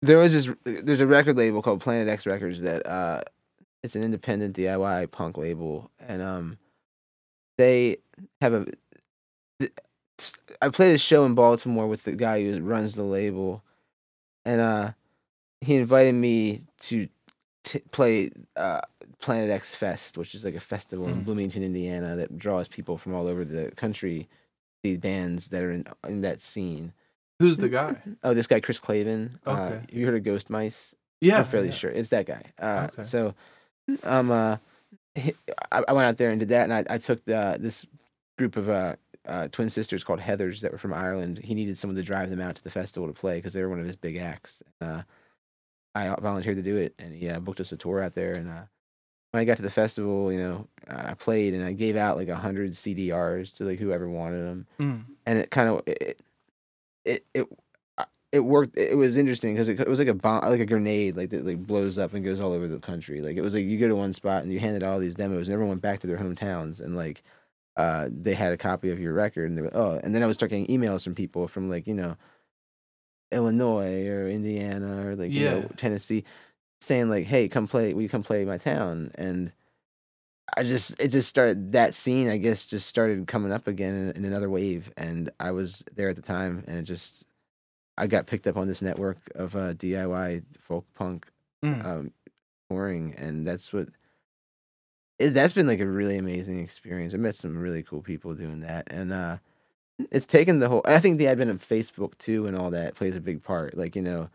there 0.00 0.18
was 0.18 0.32
this. 0.32 0.50
There's 0.64 1.00
a 1.00 1.06
record 1.06 1.36
label 1.36 1.62
called 1.62 1.80
Plan-It-X 1.80 2.26
Records 2.26 2.60
that 2.62 2.84
uh 2.86 3.22
it's 3.84 3.94
an 3.96 4.02
independent 4.04 4.56
DIY 4.56 5.10
punk 5.10 5.36
label, 5.36 5.90
and 6.00 6.22
um, 6.22 6.58
they 7.58 7.98
have 8.40 8.54
a. 8.54 8.66
I 10.60 10.68
played 10.68 10.94
a 10.94 10.98
show 10.98 11.24
in 11.24 11.34
Baltimore 11.34 11.86
with 11.88 12.04
the 12.04 12.12
guy 12.12 12.42
who 12.42 12.60
runs 12.60 12.94
the 12.94 13.02
label, 13.02 13.62
and 14.44 14.60
uh, 14.60 14.90
he 15.60 15.74
invited 15.76 16.14
me 16.14 16.62
to 16.80 17.08
t- 17.64 17.82
play 17.90 18.30
uh 18.56 18.80
Plan-It-X 19.22 19.74
Fest, 19.74 20.18
which 20.18 20.34
is 20.34 20.44
like 20.44 20.54
a 20.54 20.60
festival 20.60 21.08
in 21.08 21.22
Mm. 21.22 21.24
Bloomington, 21.24 21.62
Indiana, 21.62 22.14
that 22.16 22.36
draws 22.38 22.68
people 22.68 22.98
from 22.98 23.14
all 23.14 23.26
over 23.26 23.44
the 23.44 23.70
country, 23.72 24.28
the 24.82 24.96
bands 24.98 25.48
that 25.48 25.62
are 25.62 25.70
in 25.72 25.86
in 26.06 26.20
that 26.20 26.40
scene. 26.42 26.92
Who's 27.38 27.56
the 27.56 27.68
guy? 27.70 27.96
Oh, 28.22 28.34
this 28.34 28.46
guy 28.46 28.60
Chris 28.60 28.78
Clavin. 28.78 29.38
Uh, 29.46 29.50
Okay. 29.50 29.74
have 29.80 29.90
you 29.92 30.04
heard 30.06 30.16
of 30.16 30.22
Ghost 30.24 30.50
Mice? 30.50 30.94
Yeah, 31.20 31.38
I'm 31.38 31.44
fairly 31.46 31.68
yeah. 31.68 31.74
sure 31.74 31.90
it's 31.90 32.10
that 32.10 32.26
guy. 32.26 32.42
Uh, 32.58 32.88
Okay. 32.92 33.02
So, 33.04 33.34
um, 34.04 34.30
uh, 34.30 34.56
I, 35.16 35.82
I 35.88 35.92
went 35.92 36.06
out 36.08 36.16
there 36.18 36.30
and 36.30 36.40
did 36.40 36.48
that, 36.50 36.64
and 36.64 36.72
I, 36.72 36.94
I 36.94 36.98
took 36.98 37.24
the 37.24 37.56
this 37.60 37.86
group 38.38 38.56
of 38.56 38.68
uh, 38.68 38.96
uh, 39.26 39.48
twin 39.48 39.70
sisters 39.70 40.02
called 40.04 40.20
Heather's 40.20 40.60
that 40.62 40.72
were 40.72 40.78
from 40.78 40.94
Ireland. 40.94 41.38
He 41.38 41.54
needed 41.54 41.78
someone 41.78 41.96
to 41.96 42.02
drive 42.02 42.30
them 42.30 42.40
out 42.40 42.56
to 42.56 42.64
the 42.64 42.70
festival 42.70 43.06
to 43.08 43.14
play 43.14 43.36
because 43.36 43.52
they 43.52 43.62
were 43.62 43.68
one 43.68 43.78
of 43.80 43.86
his 43.86 43.96
big 43.96 44.16
acts. 44.16 44.62
Uh, 44.80 45.02
I 45.94 46.08
volunteered 46.20 46.56
to 46.56 46.62
do 46.62 46.76
it, 46.76 46.94
and 46.98 47.14
he 47.14 47.28
uh, 47.28 47.38
booked 47.38 47.60
us 47.60 47.70
a 47.72 47.76
tour 47.76 48.00
out 48.02 48.14
there. 48.14 48.32
And 48.32 48.48
uh, 48.50 48.62
when 49.32 49.40
I 49.40 49.44
got 49.44 49.56
to 49.56 49.62
the 49.62 49.70
festival, 49.70 50.30
you 50.32 50.38
know, 50.38 50.68
I 50.88 51.14
played 51.14 51.54
and 51.54 51.64
I 51.64 51.72
gave 51.72 51.96
out 51.96 52.16
like 52.16 52.28
a 52.28 52.36
hundred 52.36 52.70
CDRs 52.72 53.54
to 53.56 53.64
like 53.64 53.78
whoever 53.78 54.08
wanted 54.08 54.44
them 54.46 54.66
Mm. 54.78 55.04
and 55.26 55.38
it 55.38 55.50
kind 55.50 55.68
of 55.68 55.82
it 55.86 56.20
it 57.04 57.24
it, 57.34 57.48
it 58.30 58.40
worked. 58.40 58.78
It 58.78 58.96
was 58.96 59.16
interesting 59.16 59.54
because 59.54 59.68
it, 59.68 59.78
it 59.80 59.88
was 59.88 59.98
like 59.98 60.08
a 60.08 60.14
bomb, 60.14 60.42
like 60.44 60.60
a 60.60 60.66
grenade, 60.66 61.16
like 61.16 61.30
that 61.30 61.44
like 61.44 61.66
blows 61.66 61.98
up 61.98 62.14
and 62.14 62.24
goes 62.24 62.40
all 62.40 62.52
over 62.52 62.66
the 62.68 62.78
country. 62.78 63.20
Like 63.22 63.36
it 63.36 63.42
was 63.42 63.54
like 63.54 63.64
you 63.64 63.78
go 63.78 63.88
to 63.88 63.96
one 63.96 64.12
spot 64.12 64.42
and 64.42 64.52
you 64.52 64.58
handed 64.60 64.82
out 64.82 64.92
all 64.92 64.98
these 65.00 65.14
demos, 65.14 65.48
and 65.48 65.52
everyone 65.54 65.70
went 65.70 65.82
back 65.82 66.00
to 66.00 66.06
their 66.06 66.18
hometowns 66.18 66.80
and 66.80 66.94
like 66.96 67.22
uh 67.76 68.08
they 68.10 68.34
had 68.34 68.52
a 68.52 68.56
copy 68.58 68.90
of 68.90 69.00
your 69.00 69.14
record 69.14 69.48
and 69.48 69.56
they 69.56 69.62
were 69.62 69.74
oh 69.74 69.98
and 70.04 70.14
then 70.14 70.22
I 70.22 70.26
was 70.26 70.36
start 70.36 70.50
getting 70.50 70.66
emails 70.66 71.04
from 71.04 71.14
people 71.14 71.48
from 71.48 71.70
like 71.70 71.86
you 71.86 71.94
know 71.94 72.16
Illinois 73.30 74.06
or 74.08 74.28
Indiana 74.28 75.06
or 75.06 75.16
like 75.16 75.30
you 75.32 75.44
know 75.48 75.68
Tennessee 75.76 76.24
saying 76.82 77.08
like 77.08 77.26
hey 77.26 77.48
come 77.48 77.66
play 77.68 77.94
We 77.94 78.08
come 78.08 78.22
play 78.22 78.44
my 78.44 78.58
town 78.58 79.10
and 79.16 79.52
I 80.56 80.64
just 80.64 80.94
it 81.00 81.08
just 81.08 81.28
started 81.28 81.72
that 81.72 81.94
scene 81.94 82.28
I 82.28 82.36
guess 82.36 82.66
just 82.66 82.86
started 82.86 83.26
coming 83.26 83.52
up 83.52 83.66
again 83.66 83.94
in, 83.94 84.16
in 84.16 84.24
another 84.24 84.50
wave 84.50 84.92
and 84.96 85.30
I 85.40 85.52
was 85.52 85.84
there 85.94 86.08
at 86.10 86.16
the 86.16 86.22
time 86.22 86.64
and 86.66 86.78
it 86.78 86.82
just 86.82 87.24
I 87.96 88.06
got 88.06 88.26
picked 88.26 88.46
up 88.46 88.56
on 88.56 88.68
this 88.68 88.80
network 88.82 89.18
of 89.34 89.54
uh, 89.54 89.74
DIY 89.74 90.44
folk 90.58 90.86
punk 90.94 91.28
Mm. 91.64 91.84
um, 91.84 92.12
touring 92.68 93.14
and 93.16 93.46
that's 93.46 93.72
what 93.72 93.86
it, 95.20 95.30
that's 95.30 95.52
been 95.52 95.68
like 95.68 95.78
a 95.78 95.86
really 95.86 96.18
amazing 96.18 96.58
experience. 96.58 97.14
I 97.14 97.18
met 97.18 97.36
some 97.36 97.56
really 97.56 97.84
cool 97.84 98.02
people 98.02 98.34
doing 98.34 98.60
that 98.60 98.88
and 98.90 99.12
uh 99.12 99.36
it's 100.10 100.26
taken 100.26 100.58
the 100.58 100.68
whole 100.68 100.82
I 100.84 100.98
think 100.98 101.18
the 101.18 101.28
advent 101.28 101.50
of 101.50 101.66
Facebook 101.66 102.18
too 102.18 102.46
and 102.46 102.56
all 102.58 102.70
that 102.70 102.96
plays 102.96 103.14
a 103.14 103.20
big 103.20 103.44
part. 103.44 103.76
Like, 103.76 103.94
you 103.94 104.02
know, 104.02 104.28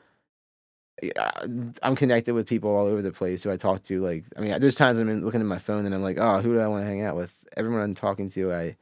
I'm 1.83 1.95
connected 1.95 2.33
with 2.33 2.47
people 2.47 2.75
all 2.75 2.87
over 2.87 3.01
the 3.01 3.11
place 3.11 3.43
who 3.43 3.51
I 3.51 3.57
talk 3.57 3.83
to. 3.83 4.01
Like, 4.01 4.25
I 4.35 4.41
mean, 4.41 4.59
there's 4.59 4.75
times 4.75 4.97
I'm 4.99 5.09
in- 5.09 5.23
looking 5.23 5.41
at 5.41 5.47
my 5.47 5.59
phone 5.59 5.85
and 5.85 5.93
I'm 5.93 6.01
like, 6.01 6.17
oh, 6.17 6.41
who 6.41 6.53
do 6.53 6.59
I 6.59 6.67
want 6.67 6.83
to 6.83 6.87
hang 6.87 7.03
out 7.03 7.15
with? 7.15 7.45
Everyone 7.55 7.81
I'm 7.81 7.93
talking 7.93 8.29
to, 8.29 8.51
I 8.53 8.75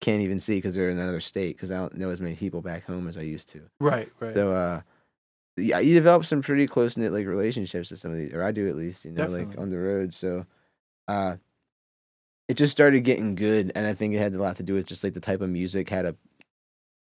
can't 0.00 0.22
even 0.22 0.40
see 0.40 0.56
because 0.56 0.74
they're 0.74 0.90
in 0.90 0.98
another 0.98 1.20
state 1.20 1.56
because 1.56 1.70
I 1.70 1.76
don't 1.76 1.96
know 1.96 2.10
as 2.10 2.20
many 2.20 2.36
people 2.36 2.62
back 2.62 2.84
home 2.84 3.06
as 3.06 3.18
I 3.18 3.22
used 3.22 3.48
to. 3.50 3.62
Right, 3.80 4.10
right. 4.20 4.34
So, 4.34 4.52
uh, 4.52 4.80
yeah, 5.58 5.78
you 5.80 5.94
develop 5.94 6.24
some 6.24 6.40
pretty 6.40 6.66
close 6.66 6.96
knit 6.96 7.12
like 7.12 7.26
relationships 7.26 7.90
with 7.90 8.00
some 8.00 8.10
of 8.10 8.16
these, 8.16 8.32
or 8.32 8.42
I 8.42 8.52
do 8.52 8.68
at 8.68 8.76
least, 8.76 9.04
you 9.04 9.12
know, 9.12 9.26
like 9.26 9.58
on 9.58 9.70
the 9.70 9.78
road. 9.78 10.14
So, 10.14 10.46
uh, 11.08 11.36
it 12.48 12.54
just 12.54 12.72
started 12.72 13.00
getting 13.02 13.34
good, 13.34 13.72
and 13.74 13.86
I 13.86 13.94
think 13.94 14.14
it 14.14 14.18
had 14.18 14.34
a 14.34 14.42
lot 14.42 14.56
to 14.56 14.62
do 14.62 14.74
with 14.74 14.86
just 14.86 15.04
like 15.04 15.14
the 15.14 15.20
type 15.20 15.40
of 15.42 15.50
music 15.50 15.88
had 15.90 16.06
a 16.06 16.16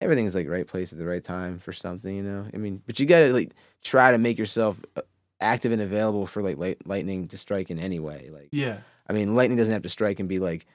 everything's 0.02 0.36
like 0.36 0.48
right 0.48 0.68
place 0.68 0.92
at 0.92 1.00
the 1.00 1.06
right 1.06 1.24
time 1.24 1.60
for 1.60 1.74
something, 1.74 2.16
you 2.16 2.24
know. 2.24 2.46
I 2.54 2.58
mean, 2.58 2.82
but 2.86 3.00
you 3.00 3.06
gotta 3.06 3.34
like 3.34 3.54
try 3.84 4.12
to 4.12 4.18
make 4.18 4.38
yourself 4.38 4.80
uh, 4.96 5.02
active 5.40 5.72
and 5.72 5.82
available 5.82 6.28
for 6.28 6.42
like 6.42 6.58
light, 6.58 6.86
lightning 6.86 7.28
to 7.30 7.38
strike 7.38 7.70
in 7.70 7.80
any 7.80 8.00
way. 8.00 8.30
Like, 8.32 8.50
yeah. 8.52 8.80
I 9.10 9.14
mean, 9.14 9.36
lightning 9.36 9.58
doesn't 9.58 9.74
have 9.74 9.84
to 9.84 9.90
strike 9.90 10.20
and 10.20 10.30
be 10.30 10.40
like 10.40 10.66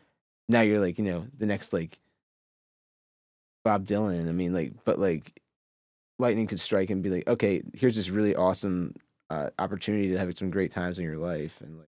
now 0.48 0.60
you're 0.60 0.80
like 0.80 0.98
you 0.98 1.04
know 1.04 1.26
the 1.38 1.46
next 1.46 1.72
like 1.72 1.98
Bob 3.64 3.86
Dylan. 3.86 4.28
I 4.28 4.32
mean, 4.32 4.52
like, 4.52 4.72
but 4.84 4.98
like, 4.98 5.40
lightning 6.18 6.46
could 6.46 6.60
strike 6.60 6.90
and 6.90 7.02
be 7.02 7.10
like, 7.10 7.26
okay, 7.28 7.62
here's 7.74 7.96
this 7.96 8.10
really 8.10 8.34
awesome 8.34 8.94
uh, 9.30 9.50
opportunity 9.58 10.08
to 10.08 10.18
have 10.18 10.36
some 10.36 10.50
great 10.50 10.70
times 10.70 10.98
in 10.98 11.04
your 11.04 11.18
life, 11.18 11.60
and 11.60 11.78
like, 11.78 11.88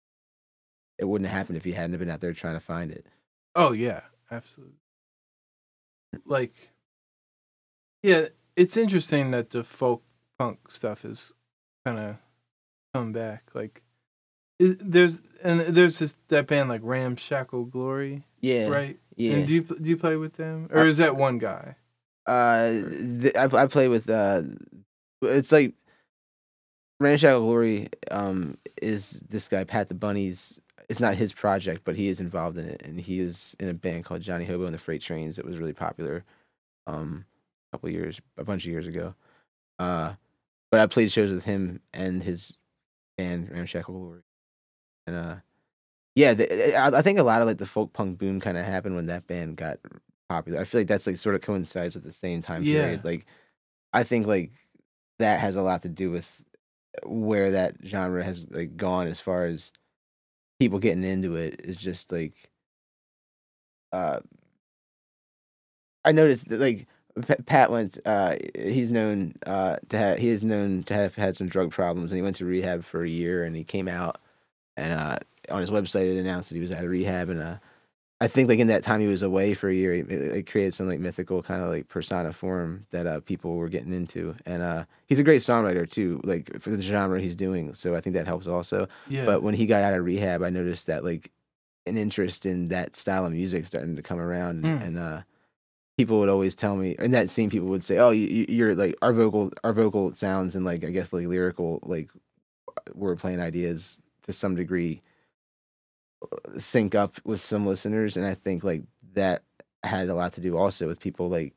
it 0.98 1.06
wouldn't 1.06 1.28
have 1.28 1.36
happened 1.36 1.56
if 1.56 1.66
you 1.66 1.72
hadn't 1.72 1.98
been 1.98 2.10
out 2.10 2.20
there 2.20 2.32
trying 2.32 2.54
to 2.54 2.60
find 2.60 2.90
it. 2.90 3.06
Oh 3.54 3.72
yeah, 3.72 4.02
absolutely. 4.30 4.76
Like, 6.24 6.54
yeah, 8.05 8.26
it's 8.55 8.76
interesting 8.76 9.30
that 9.30 9.50
the 9.50 9.64
folk 9.64 10.02
punk 10.38 10.70
stuff 10.70 11.05
is 11.05 11.32
kind 11.86 11.98
of 11.98 12.16
come 12.92 13.12
back. 13.12 13.50
Like, 13.55 13.82
is, 14.59 14.76
there's 14.78 15.20
and 15.42 15.61
there's 15.61 15.98
this 15.98 16.16
that 16.28 16.46
band 16.46 16.68
like 16.68 16.82
Ramshackle 16.84 17.64
Glory, 17.64 18.24
Yeah, 18.40 18.68
right? 18.68 18.98
Yeah. 19.16 19.36
And 19.36 19.46
do 19.46 19.55
you 19.55 19.62
do 19.62 19.90
you 19.90 19.96
play 19.96 20.16
with 20.16 20.34
them, 20.34 20.68
or 20.70 20.80
Uh, 20.80 20.84
is 20.84 20.98
that 20.98 21.16
one 21.16 21.38
guy? 21.38 21.76
Uh, 22.26 22.70
th- 23.20 23.34
I 23.36 23.44
I 23.44 23.66
play 23.66 23.88
with 23.88 24.09
uh, 24.11 24.42
it's 25.22 25.50
like 25.52 25.72
Ramshackle 27.00 27.40
Glory. 27.40 27.88
Um, 28.11 28.59
is 28.82 29.20
this 29.28 29.48
guy 29.48 29.64
Pat 29.64 29.88
the 29.88 29.94
Bunny's? 29.94 30.61
It's 30.90 31.00
not 31.00 31.16
his 31.16 31.32
project, 31.32 31.80
but 31.84 31.96
he 31.96 32.09
is 32.09 32.20
involved 32.20 32.59
in 32.59 32.68
it, 32.68 32.82
and 32.84 33.00
he 33.00 33.18
is 33.20 33.57
in 33.59 33.68
a 33.70 33.74
band 33.74 34.05
called 34.05 34.20
Johnny 34.20 34.44
Hobo 34.44 34.66
and 34.66 34.74
the 34.74 34.78
Freight 34.78 35.00
Trains 35.00 35.36
that 35.36 35.46
was 35.46 35.57
really 35.57 35.72
popular, 35.72 36.24
um, 36.86 37.24
couple 37.74 37.90
years, 37.90 38.20
a 38.38 38.44
bunch 38.44 38.64
of 38.64 38.70
years 38.70 38.86
ago. 38.86 39.14
Uh, 39.80 40.14
but 40.70 40.80
I 40.80 40.86
played 40.86 41.10
shows 41.10 41.32
with 41.32 41.44
him 41.44 41.80
and 41.92 42.22
his 42.22 42.56
band 43.18 43.50
Ramshackle 43.50 43.92
Glory, 43.92 44.22
and 45.08 45.16
uh, 45.16 45.36
yeah, 46.14 46.34
the, 46.34 46.76
I, 46.76 46.98
I 46.98 47.02
think 47.02 47.18
a 47.18 47.24
lot 47.24 47.42
of 47.42 47.48
like 47.48 47.58
the 47.58 47.66
folk 47.66 47.92
punk 47.92 48.18
boom 48.18 48.38
kind 48.38 48.56
of 48.56 48.64
happened 48.64 48.94
when 48.94 49.06
that 49.06 49.26
band 49.26 49.56
got 49.56 49.78
popular. 50.28 50.60
I 50.60 50.64
feel 50.64 50.80
like 50.82 50.88
that's 50.88 51.06
like 51.08 51.16
sort 51.16 51.34
of 51.34 51.40
coincides 51.40 51.96
with 51.96 52.04
the 52.04 52.12
same 52.12 52.42
time 52.42 52.62
Yeah. 52.62 52.82
period. 52.82 53.04
Like, 53.04 53.26
I 53.92 54.04
think 54.04 54.28
like 54.28 54.52
that 55.18 55.40
has 55.40 55.56
a 55.56 55.62
lot 55.62 55.82
to 55.82 55.88
do 55.88 56.12
with 56.12 56.40
where 57.04 57.50
that 57.50 57.74
genre 57.84 58.22
has 58.22 58.46
like 58.50 58.76
gone 58.76 59.08
as 59.08 59.20
far 59.20 59.46
as 59.46 59.72
people 60.60 60.78
getting 60.78 61.02
into 61.02 61.34
it 61.34 61.60
is 61.64 61.76
just 61.76 62.12
like 62.12 62.34
uh 63.92 64.20
I 66.04 66.12
noticed 66.12 66.48
that 66.48 66.60
like 66.60 66.86
Pat 67.46 67.70
went 67.70 67.98
uh 68.04 68.36
he's 68.56 68.90
known 68.90 69.34
uh 69.46 69.76
to 69.88 69.96
have 69.96 70.18
he 70.18 70.28
is 70.28 70.42
known 70.42 70.82
to 70.84 70.94
have 70.94 71.14
had 71.14 71.36
some 71.36 71.46
drug 71.48 71.70
problems 71.70 72.10
and 72.10 72.16
he 72.16 72.22
went 72.22 72.36
to 72.36 72.44
rehab 72.44 72.84
for 72.84 73.04
a 73.04 73.08
year 73.08 73.44
and 73.44 73.54
he 73.54 73.62
came 73.62 73.86
out 73.86 74.20
and 74.76 74.92
uh 74.92 75.18
on 75.48 75.60
his 75.60 75.70
website 75.70 76.12
it 76.12 76.18
announced 76.18 76.48
that 76.48 76.56
he 76.56 76.60
was 76.60 76.72
out 76.72 76.82
of 76.84 76.90
rehab 76.90 77.28
and 77.28 77.40
uh 77.40 77.56
I 78.20 78.28
think 78.28 78.48
like 78.48 78.58
in 78.60 78.68
that 78.68 78.82
time 78.84 79.00
he 79.00 79.06
was 79.08 79.22
away 79.22 79.52
for 79.54 79.68
a 79.68 79.74
year, 79.74 79.92
it, 79.92 80.10
it 80.10 80.46
created 80.46 80.72
some 80.72 80.88
like 80.88 81.00
mythical 81.00 81.42
kind 81.42 81.62
of 81.62 81.68
like 81.68 81.88
persona 81.88 82.32
form 82.32 82.86
that 82.90 83.06
uh, 83.06 83.20
people 83.20 83.56
were 83.56 83.68
getting 83.68 83.92
into, 83.92 84.34
and 84.46 84.62
uh, 84.62 84.84
he's 85.06 85.18
a 85.18 85.24
great 85.24 85.42
songwriter 85.42 85.90
too, 85.90 86.20
like 86.24 86.58
for 86.60 86.70
the 86.70 86.80
genre 86.80 87.20
he's 87.20 87.34
doing. 87.34 87.74
So 87.74 87.94
I 87.96 88.00
think 88.00 88.14
that 88.14 88.26
helps 88.26 88.46
also. 88.46 88.86
Yeah, 89.08 89.26
But 89.26 89.42
when 89.42 89.52
he 89.54 89.66
got 89.66 89.82
out 89.82 89.94
of 89.94 90.04
rehab, 90.04 90.42
I 90.42 90.48
noticed 90.48 90.86
that 90.86 91.04
like 91.04 91.32
an 91.86 91.98
interest 91.98 92.46
in 92.46 92.68
that 92.68 92.94
style 92.94 93.26
of 93.26 93.32
music 93.32 93.66
starting 93.66 93.96
to 93.96 94.02
come 94.02 94.20
around, 94.20 94.62
Mm. 94.62 94.82
and 94.86 94.98
uh, 94.98 95.22
people 95.97 96.18
would 96.18 96.28
always 96.28 96.55
tell 96.55 96.76
me, 96.76 96.97
and 96.99 97.14
that 97.14 97.30
same 97.30 97.51
people 97.51 97.68
would 97.68 97.82
say, 97.82 97.99
"Oh, 97.99 98.11
you, 98.11 98.47
you're 98.49 98.74
like 98.74 98.97
our 99.03 99.12
vocal, 99.12 99.53
our 99.62 99.72
vocal 99.72 100.12
sounds 100.14 100.57
and 100.57 100.64
like 100.64 100.84
I 100.84 100.90
guess 100.90 101.12
like 101.12 101.26
lyrical 101.26 101.80
like 101.82 102.11
word 102.95 103.18
playing 103.18 103.40
ideas 103.40 104.01
to 104.24 104.32
some 104.32 104.57
degree 104.57 105.03
uh, 106.22 106.59
sync 106.59 106.95
up 106.95 107.16
with 107.24 107.40
some 107.40 107.66
listeners, 107.66 108.16
and 108.16 108.26
I 108.26 108.34
think 108.34 108.64
like 108.64 108.82
that 109.14 109.42
had 109.82 110.09
a 110.09 110.14
lot 110.14 110.32
to 110.34 110.40
do 110.40 110.57
also 110.57 110.86
with 110.86 111.01
people 111.01 111.28
like 111.28 111.55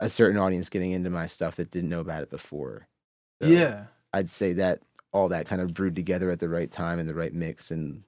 a 0.00 0.08
certain 0.08 0.38
audience 0.38 0.68
getting 0.68 0.92
into 0.92 1.10
my 1.10 1.26
stuff 1.26 1.56
that 1.56 1.70
didn't 1.70 1.88
know 1.88 2.00
about 2.00 2.22
it 2.22 2.30
before. 2.30 2.86
So 3.42 3.48
yeah, 3.48 3.86
I'd 4.12 4.28
say 4.28 4.52
that 4.54 4.80
all 5.12 5.28
that 5.28 5.46
kind 5.46 5.62
of 5.62 5.74
brewed 5.74 5.96
together 5.96 6.30
at 6.30 6.40
the 6.40 6.48
right 6.48 6.70
time 6.70 6.98
and 6.98 7.08
the 7.08 7.14
right 7.14 7.32
mix, 7.32 7.70
and 7.70 8.04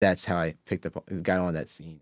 that's 0.00 0.24
how 0.24 0.36
I 0.36 0.54
picked 0.66 0.86
up, 0.86 1.04
got 1.22 1.40
on 1.40 1.54
that 1.54 1.68
scene. 1.68 2.00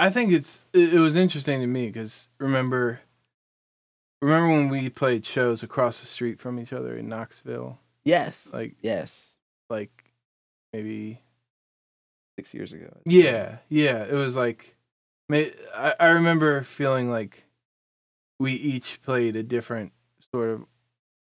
I 0.00 0.10
think 0.10 0.32
it's 0.32 0.64
it, 0.72 0.94
it 0.94 0.98
was 0.98 1.14
interesting 1.16 1.60
to 1.60 1.66
me 1.66 1.86
because 1.88 2.28
remember, 2.38 3.00
remember 4.22 4.48
when 4.48 4.68
we 4.68 4.88
played 4.88 5.26
shows 5.26 5.62
across 5.62 6.00
the 6.00 6.06
street 6.06 6.40
from 6.40 6.58
each 6.58 6.72
other 6.72 6.96
in 6.96 7.08
Knoxville, 7.08 7.78
Yes, 8.04 8.52
like 8.54 8.76
yes, 8.80 9.36
like 9.68 9.90
maybe 10.72 11.20
six 12.38 12.54
years 12.54 12.72
ago. 12.72 12.96
Yeah, 13.04 13.58
yeah. 13.68 14.04
It 14.04 14.14
was 14.14 14.36
like, 14.36 14.74
I 15.30 15.94
I 16.00 16.06
remember 16.08 16.62
feeling 16.62 17.10
like 17.10 17.44
we 18.38 18.54
each 18.54 19.02
played 19.02 19.36
a 19.36 19.42
different 19.42 19.92
sort 20.34 20.48
of 20.48 20.64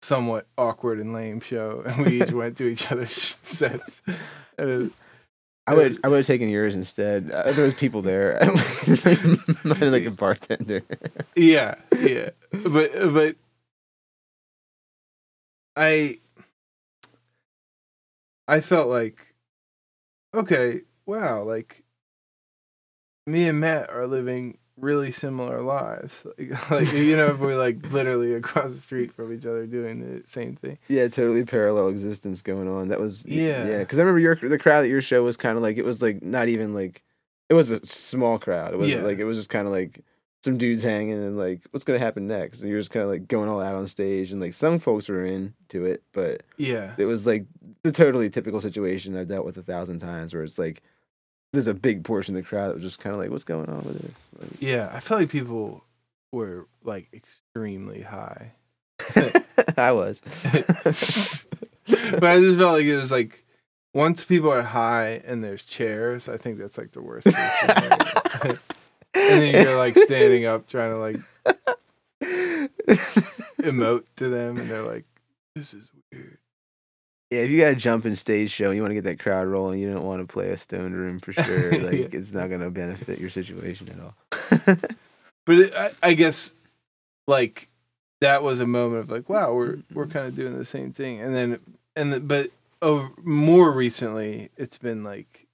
somewhat 0.01 0.45
awkward 0.57 0.99
and 0.99 1.13
lame 1.13 1.39
show, 1.39 1.83
and 1.85 2.05
we 2.05 2.21
each 2.21 2.31
went 2.33 2.57
to 2.57 2.65
each 2.67 2.91
other's 2.91 3.11
sets. 3.13 4.01
And 4.57 4.69
it- 4.69 4.91
I 5.67 5.73
would 5.75 5.99
I 6.03 6.07
would 6.07 6.17
have 6.17 6.25
taken 6.25 6.47
yours 6.47 6.75
instead. 6.75 7.29
Uh, 7.29 7.51
there 7.51 7.65
was 7.65 7.73
people 7.73 8.01
there. 8.01 8.39
Might 9.65 9.77
have 9.77 9.91
like 9.91 10.05
a 10.05 10.11
bartender. 10.11 10.81
yeah, 11.35 11.75
yeah. 11.99 12.29
But 12.51 12.91
but 13.13 13.35
I 15.75 16.19
I 18.47 18.61
felt 18.61 18.87
like 18.87 19.35
okay, 20.33 20.81
wow, 21.05 21.43
like 21.43 21.83
me 23.25 23.47
and 23.49 23.59
Matt 23.59 23.89
are 23.89 24.07
living 24.07 24.57
really 24.79 25.11
similar 25.11 25.61
lives. 25.61 26.13
Like, 26.37 26.71
like 26.71 26.93
you 26.93 27.15
know, 27.17 27.27
if 27.27 27.39
we're 27.39 27.55
like 27.55 27.91
literally 27.91 28.33
across 28.33 28.71
the 28.71 28.79
street 28.79 29.11
from 29.13 29.33
each 29.33 29.45
other 29.45 29.65
doing 29.65 29.99
the 29.99 30.21
same 30.27 30.55
thing. 30.55 30.77
Yeah, 30.87 31.07
totally 31.07 31.43
parallel 31.45 31.87
existence 31.89 32.41
going 32.41 32.67
on. 32.67 32.89
That 32.89 32.99
was 32.99 33.25
Yeah. 33.25 33.67
yeah. 33.67 33.79
Because 33.79 33.99
I 33.99 34.03
remember 34.03 34.19
your 34.19 34.35
the 34.35 34.57
crowd 34.59 34.83
at 34.83 34.89
your 34.89 35.01
show 35.01 35.23
was 35.23 35.37
kind 35.37 35.57
of 35.57 35.63
like 35.63 35.77
it 35.77 35.85
was 35.85 36.01
like 36.01 36.21
not 36.23 36.47
even 36.47 36.73
like 36.73 37.03
it 37.49 37.53
was 37.53 37.71
a 37.71 37.83
small 37.85 38.37
crowd. 38.39 38.73
It 38.73 38.77
was 38.77 38.89
Yeah. 38.89 39.01
like 39.01 39.17
it 39.19 39.23
was 39.25 39.37
just 39.37 39.49
kind 39.49 39.65
of 39.67 39.73
like 39.73 40.03
some 40.43 40.57
dudes 40.57 40.83
hanging 40.83 41.13
and 41.13 41.37
like 41.37 41.61
what's 41.71 41.83
gonna 41.83 41.97
happen 41.99 42.27
next. 42.27 42.61
And 42.61 42.69
you're 42.69 42.79
just 42.79 42.91
kind 42.91 43.03
of 43.03 43.09
like 43.09 43.27
going 43.27 43.49
all 43.49 43.61
out 43.61 43.75
on 43.75 43.87
stage 43.87 44.31
and 44.31 44.39
like 44.39 44.53
some 44.53 44.77
folks 44.79 45.09
were 45.09 45.25
into 45.25 45.85
it, 45.85 46.03
but 46.13 46.43
Yeah. 46.57 46.93
it 46.97 47.05
was 47.05 47.25
like 47.25 47.45
the 47.83 47.91
totally 47.91 48.29
typical 48.29 48.61
situation 48.61 49.17
I've 49.17 49.27
dealt 49.27 49.45
with 49.45 49.57
a 49.57 49.63
thousand 49.63 49.99
times 49.99 50.33
where 50.33 50.43
it's 50.43 50.59
like 50.59 50.83
there's 51.53 51.67
a 51.67 51.73
big 51.73 52.03
portion 52.03 52.35
of 52.35 52.43
the 52.43 52.47
crowd 52.47 52.69
that 52.69 52.75
was 52.75 52.83
just 52.83 52.99
kind 52.99 53.15
of 53.15 53.21
like 53.21 53.29
what's 53.31 53.43
going 53.43 53.69
on 53.69 53.83
with 53.83 53.99
this. 54.01 54.31
Like, 54.39 54.61
Yeah. 54.61 54.89
I 54.91 54.99
felt 54.99 55.21
like 55.21 55.29
people 55.29 55.83
were 56.31 56.67
like 56.83 57.07
extremely 57.13 58.01
high. 58.01 58.53
I 59.77 59.91
was. 59.91 60.21
but 60.83 62.23
I 62.23 62.39
just 62.39 62.57
felt 62.57 62.73
like 62.73 62.85
it 62.85 62.97
was 62.97 63.11
like 63.11 63.45
once 63.93 64.23
people 64.23 64.51
are 64.51 64.61
high 64.61 65.21
and 65.25 65.43
there's 65.43 65.63
chairs, 65.63 66.27
I 66.29 66.37
think 66.37 66.59
that's 66.59 66.77
like 66.77 66.91
the 66.91 67.01
worst. 67.01 67.27
and 68.43 68.59
then 69.13 69.53
you're 69.65 69.77
like 69.77 69.97
standing 69.97 70.45
up 70.45 70.67
trying 70.67 70.91
to 70.91 70.97
like 70.97 71.17
emote 73.61 74.03
to 74.17 74.29
them, 74.29 74.57
and 74.57 74.69
they're 74.69 74.83
like, 74.83 75.05
"This 75.55 75.73
is 75.73 75.89
weird." 76.11 76.36
Yeah, 77.29 77.39
if 77.41 77.49
you 77.51 77.59
got 77.59 77.71
a 77.71 77.75
jump 77.75 78.05
in 78.05 78.15
stage 78.15 78.51
show 78.51 78.67
and 78.67 78.75
you 78.75 78.81
want 78.81 78.91
to 78.91 78.95
get 78.95 79.03
that 79.03 79.19
crowd 79.19 79.47
rolling, 79.47 79.79
you 79.79 79.91
don't 79.91 80.05
want 80.05 80.25
to 80.25 80.31
play 80.31 80.49
a 80.51 80.57
stoned 80.57 80.95
room 80.95 81.19
for 81.19 81.33
sure. 81.33 81.71
Like 81.81 81.93
Yeah. 81.93 82.19
it's 82.19 82.33
not 82.33 82.47
going 82.49 82.61
to 82.61 82.69
benefit 82.69 83.19
your 83.19 83.29
situation 83.29 83.89
at 83.89 83.99
all. 83.99 84.77
But 85.45 85.59
it, 85.59 85.75
I, 85.75 85.91
I 86.03 86.13
guess 86.13 86.53
like 87.25 87.69
that 88.19 88.43
was 88.43 88.59
a 88.59 88.67
moment 88.67 89.01
of 89.05 89.09
like, 89.09 89.29
wow, 89.29 89.53
we're 89.53 89.77
we're 89.93 90.03
mm-hmm. 90.03 90.11
kind 90.11 90.27
of 90.27 90.35
doing 90.35 90.57
the 90.57 90.65
same 90.65 90.91
thing, 90.91 91.21
and 91.21 91.33
then 91.33 91.59
and 91.95 92.11
the, 92.11 92.19
but 92.19 92.49
oh, 92.81 93.09
more 93.23 93.71
recently, 93.71 94.49
it's 94.57 94.77
been 94.77 95.05
like 95.05 95.47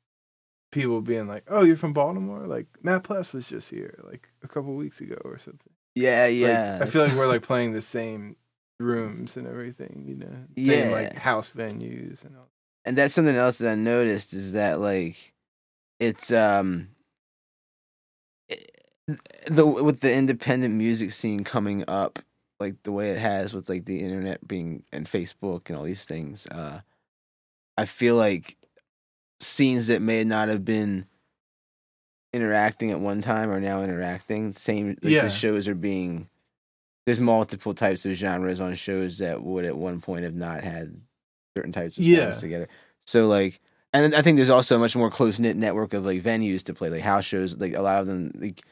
people 0.72 1.00
being 1.02 1.28
like, 1.28 1.44
"Oh, 1.48 1.64
you're 1.64 1.78
from 1.78 1.94
Baltimore?" 1.94 2.48
Like 2.48 2.66
Matt 2.82 3.04
Pless 3.04 3.34
was 3.34 3.48
just 3.48 3.70
here 3.70 4.00
like 4.04 4.30
a 4.44 4.48
couple 4.48 4.74
weeks 4.74 5.00
ago 5.00 5.22
or 5.24 5.38
something. 5.38 5.72
yeah, 5.94 6.24
Like, 6.26 6.34
yeah. 6.34 6.80
I 6.82 6.86
feel 6.88 7.04
like 7.04 7.14
we're 7.14 7.28
like 7.36 7.44
playing 7.44 7.74
the 7.74 7.82
same 7.84 8.36
rooms 8.84 9.38
and 9.38 9.48
everything, 9.48 10.04
you 10.08 10.16
know, 10.16 10.46
same 10.58 10.92
like 10.92 11.16
house 11.16 11.52
venues 11.52 12.24
and 12.24 12.36
all. 12.38 12.50
and 12.86 12.98
that's 12.98 13.14
something 13.14 13.36
else 13.36 13.58
that 13.60 13.72
I 13.72 13.76
noticed 13.76 14.34
is 14.34 14.54
that 14.54 14.80
like 14.80 15.34
it's 16.00 16.32
um 16.32 16.90
the 19.48 19.66
with 19.66 20.00
the 20.00 20.14
independent 20.14 20.74
music 20.76 21.12
scene 21.12 21.44
coming 21.44 21.84
up 21.88 22.20
like 22.60 22.82
the 22.84 22.92
way 22.92 23.12
it 23.12 23.18
has 23.18 23.54
with 23.54 23.68
like 23.70 23.86
the 23.86 24.00
internet 24.00 24.48
being 24.48 24.84
and 24.92 25.06
Facebook 25.08 25.68
and 25.70 25.78
all 25.78 25.84
these 25.84 26.06
things 26.06 26.48
uh 26.48 26.82
I 27.78 27.86
feel 27.86 28.16
like 28.16 28.58
scenes 29.40 29.88
that 29.88 30.02
may 30.02 30.24
not 30.24 30.48
have 30.48 30.64
been 30.64 31.08
interacting 32.32 32.92
at 32.92 33.00
one 33.00 33.22
time 33.22 33.50
are 33.50 33.60
now 33.60 33.82
interacting 33.84 34.54
same 34.54 34.90
like 35.02 35.14
Yeah. 35.14 35.24
the 35.24 35.30
shows 35.30 35.68
are 35.68 35.76
being 35.76 36.30
there's 37.06 37.20
multiple 37.20 37.74
types 37.74 38.06
of 38.06 38.14
genres 38.14 38.60
on 38.60 38.74
shows 38.76 39.18
that 39.18 39.44
would 39.44 39.66
at 39.66 39.78
one 39.78 40.00
point 40.02 40.24
have 40.24 40.36
not 40.36 40.64
had 40.64 41.00
certain 41.58 41.72
types 41.72 41.98
of 41.98 42.04
Yeah. 42.04 42.32
together 42.32 42.68
so 43.06 43.26
like 43.28 43.60
and 43.96 44.16
I 44.16 44.24
think 44.24 44.38
there's 44.38 44.50
also 44.50 44.76
a 44.78 44.80
much 44.80 44.96
more 44.96 45.12
close 45.12 45.38
knit 45.38 45.56
network 45.56 45.94
of 45.94 46.04
like 46.04 46.24
venues 46.24 46.64
to 46.64 46.74
play, 46.74 46.90
like 46.90 47.04
house 47.04 47.26
shows. 47.26 47.60
Like 47.60 47.76
a 47.76 47.82
lot 47.84 48.00
of 48.02 48.08
them, 48.08 48.32
like 48.34 48.64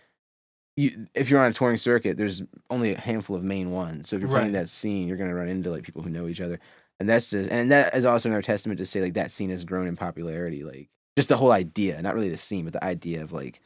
you 0.75 1.05
if 1.13 1.29
you're 1.29 1.39
on 1.39 1.51
a 1.51 1.53
touring 1.53 1.77
circuit, 1.77 2.17
there's 2.17 2.41
only 2.71 2.95
a 2.95 2.99
handful 2.99 3.36
of 3.36 3.43
main 3.43 3.69
ones. 3.71 4.09
So 4.09 4.15
if 4.15 4.21
you're 4.23 4.32
playing 4.32 4.45
Right. 4.47 4.53
that 4.61 4.69
scene, 4.69 5.07
you're 5.07 5.17
gonna 5.17 5.36
run 5.36 5.47
into 5.47 5.69
like 5.69 5.84
people 5.84 6.01
who 6.01 6.09
know 6.09 6.27
each 6.27 6.41
other, 6.41 6.59
and 6.99 7.07
that's 7.07 7.29
just 7.29 7.51
and 7.51 7.69
that 7.69 7.93
is 7.95 8.03
also 8.03 8.29
another 8.29 8.41
testament 8.41 8.79
to 8.79 8.86
say 8.86 8.99
like 8.99 9.13
that 9.13 9.29
scene 9.29 9.51
has 9.51 9.63
grown 9.63 9.86
in 9.88 9.95
popularity. 9.95 10.63
Like 10.63 10.89
just 11.15 11.29
the 11.29 11.38
whole 11.38 11.51
idea, 11.51 12.01
not 12.01 12.15
really 12.15 12.29
the 12.29 12.38
scene, 12.38 12.63
but 12.63 12.73
the 12.73 12.84
idea 12.84 13.21
of 13.21 13.32
like 13.32 13.59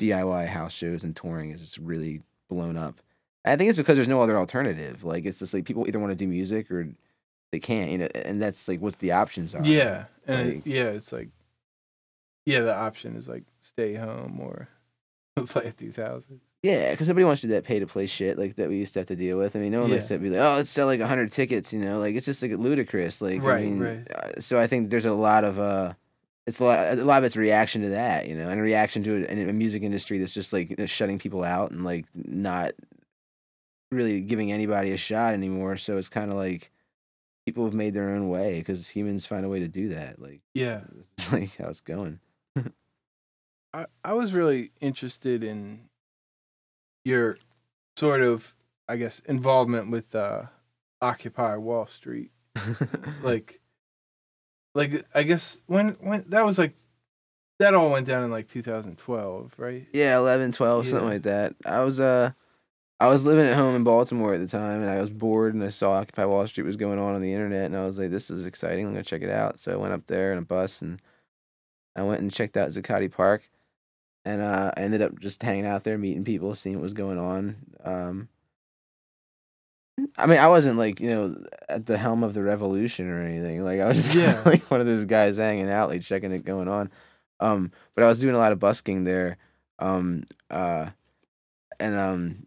DIY 0.00 0.46
house 0.46 0.72
shows 0.72 1.04
and 1.04 1.14
touring 1.14 1.50
is 1.50 1.60
just 1.60 1.76
really 1.76 2.22
blown 2.48 2.78
up. 2.78 3.00
I 3.44 3.56
think 3.56 3.68
it's 3.68 3.78
because 3.78 3.96
there's 3.96 4.08
no 4.08 4.22
other 4.22 4.38
alternative. 4.38 5.04
Like 5.04 5.24
it's 5.26 5.38
just 5.38 5.52
like 5.54 5.64
people 5.66 5.86
either 5.86 5.98
want 5.98 6.10
to 6.12 6.16
do 6.16 6.26
music 6.26 6.70
or 6.70 6.88
they 7.52 7.60
can't, 7.60 7.90
you 7.90 7.98
know, 7.98 8.08
and 8.14 8.40
that's 8.40 8.66
like 8.68 8.80
what 8.80 8.98
the 8.98 9.12
options 9.12 9.54
are. 9.54 9.62
Yeah, 9.64 10.04
and 10.26 10.54
Like- 10.54 10.62
yeah, 10.66 10.84
it's 10.84 11.12
like, 11.12 11.28
yeah, 12.46 12.60
the 12.60 12.74
option 12.74 13.16
is 13.16 13.28
like 13.28 13.44
stay 13.60 13.94
home 13.94 14.38
or 14.40 14.68
play 15.46 15.66
at 15.66 15.76
these 15.78 15.96
houses. 15.96 16.40
Yeah, 16.62 16.92
because 16.92 17.08
nobody 17.08 17.24
wants 17.24 17.42
to 17.42 17.46
do 17.48 17.52
that 17.52 17.64
pay 17.64 17.78
to 17.78 17.86
play 17.86 18.06
shit 18.06 18.38
like 18.38 18.54
that 18.56 18.70
we 18.70 18.76
used 18.76 18.94
to 18.94 19.00
have 19.00 19.08
to 19.08 19.16
deal 19.16 19.36
with. 19.36 19.54
I 19.54 19.58
mean, 19.58 19.72
no 19.72 19.82
one 19.82 19.90
likes 19.90 20.10
Yeah. 20.10 20.16
to 20.16 20.22
be 20.22 20.30
like, 20.30 20.38
oh, 20.40 20.54
let's 20.56 20.70
sell 20.70 20.86
like 20.86 21.00
hundred 21.00 21.30
tickets, 21.30 21.72
you 21.74 21.78
know, 21.80 21.98
like 21.98 22.14
it's 22.14 22.24
just 22.26 22.42
like 22.42 22.52
ludicrous. 22.52 23.20
Like, 23.20 23.42
I 23.42 23.44
Right, 23.46 23.64
mean, 23.64 23.78
right. 23.80 24.10
uh, 24.10 24.40
so 24.40 24.58
I 24.58 24.66
think 24.66 24.88
there's 24.90 25.04
a 25.04 25.12
lot 25.12 25.44
of 25.44 25.58
uh, 25.58 25.92
it's 26.46 26.60
a 26.60 26.64
lot, 26.64 26.98
a 26.98 27.04
lot 27.04 27.18
of 27.18 27.24
it's 27.24 27.36
reaction 27.36 27.82
to 27.82 27.90
that, 27.90 28.26
you 28.28 28.34
know, 28.34 28.48
and 28.48 28.58
a 28.58 28.62
reaction 28.62 29.02
to 29.04 29.30
in 29.30 29.48
a 29.48 29.52
music 29.52 29.82
industry 29.82 30.16
that's 30.18 30.32
just 30.32 30.52
like 30.54 30.70
you 30.70 30.76
know, 30.78 30.86
shutting 30.86 31.18
people 31.18 31.44
out 31.44 31.70
and 31.70 31.84
like 31.84 32.06
not 32.14 32.72
really 33.94 34.20
giving 34.20 34.52
anybody 34.52 34.92
a 34.92 34.96
shot 34.96 35.34
anymore. 35.34 35.76
So 35.76 35.96
it's 35.96 36.08
kind 36.08 36.30
of 36.30 36.36
like 36.36 36.70
people 37.46 37.64
have 37.64 37.74
made 37.74 37.94
their 37.94 38.10
own 38.10 38.28
way 38.28 38.58
because 38.58 38.88
humans 38.88 39.26
find 39.26 39.44
a 39.44 39.48
way 39.48 39.60
to 39.60 39.68
do 39.68 39.88
that. 39.90 40.20
Like, 40.20 40.40
Yeah, 40.54 40.80
this 40.92 41.26
is 41.26 41.32
like 41.32 41.56
how 41.56 41.68
it's 41.68 41.80
going. 41.80 42.20
I 43.72 43.86
I 44.04 44.12
was 44.14 44.32
really 44.32 44.70
interested 44.80 45.42
in 45.42 45.88
your 47.04 47.38
sort 47.96 48.22
of, 48.22 48.54
I 48.88 48.96
guess, 48.96 49.20
involvement 49.20 49.90
with 49.90 50.14
uh, 50.14 50.44
Occupy 51.00 51.56
Wall 51.56 51.86
Street. 51.86 52.30
Like, 53.22 53.60
like 54.74 55.04
I 55.14 55.22
guess 55.22 55.62
when 55.66 55.90
when 56.00 56.24
that 56.28 56.44
was 56.44 56.58
like, 56.58 56.74
that 57.58 57.74
all 57.74 57.90
went 57.90 58.06
down 58.06 58.22
in 58.22 58.30
like 58.30 58.48
2012, 58.48 59.54
right? 59.56 59.86
Yeah, 59.92 60.18
11, 60.18 60.52
12, 60.52 60.86
something 60.86 61.08
like 61.08 61.22
that. 61.22 61.54
I 61.64 61.80
was 61.82 62.00
uh 62.00 62.32
I 63.00 63.08
was 63.08 63.26
living 63.26 63.46
at 63.46 63.56
home 63.56 63.74
in 63.74 63.84
Baltimore 63.84 64.34
at 64.34 64.40
the 64.40 64.46
time 64.46 64.80
and 64.80 64.90
I 64.90 65.00
was 65.00 65.10
bored 65.10 65.52
and 65.54 65.62
I 65.62 65.68
saw 65.68 65.92
Occupy 65.92 66.24
Wall 66.26 66.46
Street 66.46 66.64
was 66.64 66.76
going 66.76 66.98
on 66.98 67.14
on 67.14 67.20
the 67.20 67.32
internet 67.32 67.66
and 67.66 67.76
I 67.76 67.84
was 67.84 67.98
like 67.98 68.10
this 68.10 68.30
is 68.30 68.46
exciting. 68.46 68.86
I'm 68.86 68.92
going 68.92 69.02
to 69.04 69.08
check 69.08 69.22
it 69.22 69.30
out. 69.30 69.58
So 69.58 69.72
I 69.72 69.76
went 69.76 69.92
up 69.92 70.06
there 70.06 70.32
in 70.32 70.38
a 70.38 70.42
bus 70.42 70.80
and 70.80 71.00
I 71.96 72.02
went 72.02 72.20
and 72.22 72.32
checked 72.32 72.56
out 72.56 72.68
Zuccotti 72.70 73.10
Park 73.10 73.50
and 74.24 74.40
uh 74.40 74.72
I 74.76 74.80
ended 74.80 75.02
up 75.02 75.18
just 75.18 75.42
hanging 75.42 75.66
out 75.66 75.84
there 75.84 75.98
meeting 75.98 76.24
people, 76.24 76.54
seeing 76.54 76.76
what 76.76 76.82
was 76.84 76.94
going 76.94 77.18
on. 77.18 77.56
Um 77.84 78.28
I 80.16 80.26
mean, 80.26 80.38
I 80.38 80.48
wasn't 80.48 80.78
like, 80.78 81.00
you 81.00 81.08
know, 81.10 81.44
at 81.68 81.86
the 81.86 81.98
helm 81.98 82.24
of 82.24 82.34
the 82.34 82.42
revolution 82.42 83.08
or 83.10 83.22
anything. 83.22 83.64
Like 83.64 83.80
I 83.80 83.86
was 83.88 83.96
just 83.96 84.14
Yeah. 84.14 84.34
yeah. 84.34 84.42
like 84.44 84.62
one 84.70 84.80
of 84.80 84.86
those 84.86 85.04
guys 85.04 85.36
hanging 85.36 85.70
out, 85.70 85.88
like 85.88 86.02
checking 86.02 86.32
it 86.32 86.44
going 86.44 86.68
on. 86.68 86.90
Um, 87.40 87.72
but 87.94 88.04
I 88.04 88.08
was 88.08 88.20
doing 88.20 88.34
a 88.34 88.38
lot 88.38 88.52
of 88.52 88.58
busking 88.58 89.04
there. 89.04 89.36
Um, 89.78 90.24
uh, 90.50 90.90
and 91.80 91.94
um, 91.94 92.46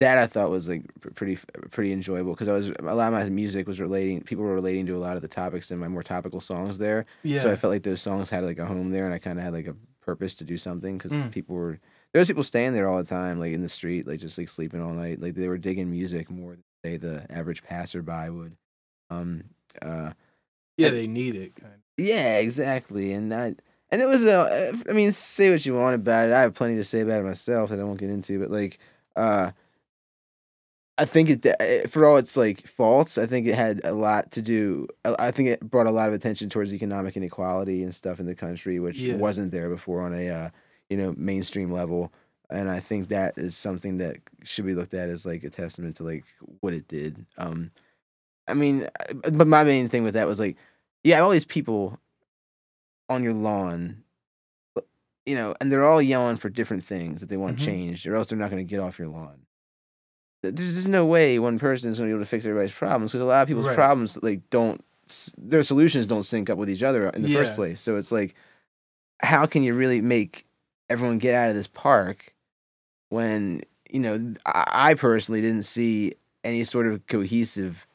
that 0.00 0.18
I 0.18 0.26
thought 0.26 0.50
was 0.50 0.68
like 0.68 0.82
pretty 1.14 1.38
pretty 1.70 1.92
enjoyable 1.92 2.32
because 2.32 2.48
I 2.48 2.52
was 2.52 2.70
a 2.70 2.82
lot 2.94 3.12
of 3.12 3.12
my 3.12 3.24
music 3.30 3.66
was 3.66 3.80
relating. 3.80 4.22
People 4.22 4.44
were 4.44 4.54
relating 4.54 4.86
to 4.86 4.96
a 4.96 4.98
lot 4.98 5.16
of 5.16 5.22
the 5.22 5.28
topics 5.28 5.70
in 5.70 5.78
my 5.78 5.88
more 5.88 6.02
topical 6.02 6.40
songs 6.40 6.78
there. 6.78 7.06
Yeah. 7.22 7.38
So 7.38 7.50
I 7.52 7.56
felt 7.56 7.70
like 7.72 7.82
those 7.82 8.00
songs 8.02 8.30
had 8.30 8.44
like 8.44 8.58
a 8.58 8.66
home 8.66 8.90
there, 8.90 9.04
and 9.04 9.14
I 9.14 9.18
kind 9.18 9.38
of 9.38 9.44
had 9.44 9.52
like 9.52 9.66
a 9.66 9.76
purpose 10.00 10.34
to 10.36 10.44
do 10.44 10.56
something 10.56 10.96
because 10.98 11.12
Mm. 11.12 11.30
people 11.30 11.54
were 11.56 11.78
there 12.12 12.18
was 12.20 12.28
people 12.28 12.42
staying 12.42 12.72
there 12.72 12.88
all 12.88 12.98
the 12.98 13.04
time, 13.04 13.38
like 13.38 13.52
in 13.52 13.62
the 13.62 13.68
street, 13.68 14.06
like 14.06 14.18
just 14.20 14.36
like 14.38 14.48
sleeping 14.48 14.82
all 14.82 14.92
night. 14.92 15.20
Like 15.20 15.34
they 15.34 15.46
were 15.48 15.58
digging 15.58 15.90
music 15.90 16.30
more 16.30 16.52
than 16.52 16.64
say 16.84 16.96
the 16.96 17.26
average 17.30 17.62
passerby 17.62 18.30
would. 18.30 18.56
Um, 19.10 19.44
uh, 19.82 20.12
yeah, 20.78 20.88
they 20.88 21.06
need 21.06 21.34
it 21.36 21.54
kind 21.56 21.74
of. 21.74 21.80
yeah, 21.98 22.38
exactly, 22.38 23.12
and 23.12 23.30
that 23.32 23.60
and 23.90 24.00
it 24.00 24.06
was 24.06 24.24
a. 24.24 24.72
I 24.88 24.92
mean, 24.92 25.12
say 25.12 25.50
what 25.50 25.66
you 25.66 25.74
want 25.74 25.94
about 25.94 26.28
it. 26.28 26.32
I 26.32 26.40
have 26.40 26.54
plenty 26.54 26.76
to 26.76 26.84
say 26.84 27.00
about 27.00 27.20
it 27.20 27.24
myself 27.24 27.68
that 27.70 27.78
I 27.78 27.84
won't 27.84 28.00
get 28.00 28.08
into, 28.10 28.38
but 28.40 28.50
like, 28.50 28.78
uh, 29.14 29.50
I 31.00 31.06
think 31.06 31.30
it 31.30 31.46
eh, 31.60 31.86
for 31.86 32.04
all 32.04 32.18
its 32.18 32.36
like 32.36 32.66
faults, 32.66 33.16
I 33.18 33.24
think 33.26 33.46
it 33.46 33.54
had 33.54 33.80
a 33.84 33.92
lot 33.94 34.30
to 34.32 34.42
do. 34.42 34.86
I 35.04 35.16
I 35.28 35.30
think 35.30 35.48
it 35.48 35.60
brought 35.60 35.86
a 35.86 35.90
lot 35.90 36.08
of 36.08 36.14
attention 36.14 36.48
towards 36.50 36.74
economic 36.74 37.16
inequality 37.16 37.82
and 37.82 37.94
stuff 37.94 38.20
in 38.20 38.26
the 38.26 38.34
country, 38.34 38.78
which 38.78 38.98
Yeah. 38.98 39.14
wasn't 39.16 39.50
there 39.50 39.68
before 39.70 40.02
on 40.02 40.14
a 40.14 40.28
uh, 40.28 40.50
you 40.90 40.96
know 40.98 41.14
mainstream 41.16 41.70
level. 41.72 42.12
And 42.50 42.68
I 42.68 42.80
think 42.80 43.08
that 43.08 43.38
is 43.38 43.56
something 43.56 43.98
that 43.98 44.16
should 44.44 44.66
be 44.66 44.74
looked 44.74 44.92
at 44.92 45.08
as 45.08 45.24
like 45.24 45.42
a 45.44 45.50
testament 45.50 45.96
to 45.96 46.02
like 46.04 46.24
what 46.60 46.74
it 46.74 46.86
did. 46.88 47.24
Um, 47.38 47.70
I 48.48 48.54
mean, 48.54 48.88
but 49.38 49.46
my 49.46 49.62
main 49.64 49.88
thing 49.88 50.02
with 50.04 50.14
that 50.14 50.26
was 50.26 50.40
like, 50.40 50.56
yeah, 51.04 51.20
all 51.20 51.30
these 51.30 51.44
people 51.44 51.98
on 53.08 53.22
your 53.22 53.34
lawn, 53.34 54.02
you 55.24 55.34
know, 55.36 55.54
and 55.60 55.70
they're 55.70 55.84
all 55.84 56.02
yelling 56.02 56.36
for 56.38 56.48
different 56.50 56.84
things 56.84 57.20
that 57.20 57.28
they 57.30 57.36
want 57.36 57.56
Mhm. 57.58 57.64
changed, 57.64 58.06
or 58.06 58.16
else 58.16 58.28
they're 58.28 58.38
not 58.38 58.50
going 58.50 58.66
to 58.66 58.68
get 58.70 58.80
off 58.80 58.98
your 58.98 59.08
lawn. 59.08 59.46
Th- 60.42 60.54
There's 60.54 60.74
just 60.74 60.88
no 60.88 61.04
way 61.06 61.38
one 61.38 61.58
person 61.58 61.90
is 61.90 61.98
going 61.98 62.08
to 62.08 62.12
be 62.12 62.16
able 62.16 62.24
to 62.24 62.28
fix 62.30 62.44
everybody's 62.46 62.72
problems 62.72 63.12
because 63.12 63.20
a 63.20 63.24
lot 63.26 63.42
of 63.42 63.48
people's 63.48 63.66
Right. 63.66 63.76
problems 63.76 64.18
like 64.22 64.48
don't 64.50 64.84
their 65.36 65.62
solutions 65.64 66.06
don't 66.06 66.22
sync 66.22 66.48
up 66.50 66.56
with 66.56 66.70
each 66.70 66.84
other 66.84 67.08
in 67.08 67.22
the 67.22 67.34
first 67.34 67.56
place. 67.56 67.80
So 67.80 67.96
it's 67.96 68.12
like, 68.12 68.34
how 69.20 69.44
can 69.44 69.62
you 69.64 69.74
really 69.74 70.00
make 70.00 70.46
everyone 70.88 71.18
get 71.18 71.34
out 71.34 71.48
of 71.48 71.54
this 71.56 71.66
park 71.66 72.34
when 73.08 73.62
you 73.90 74.00
know 74.00 74.34
I, 74.46 74.90
I 74.90 74.94
personally 74.94 75.40
didn't 75.40 75.64
see 75.64 76.14
any 76.44 76.64
sort 76.64 76.86
of 76.86 77.06
cohesive 77.06 77.86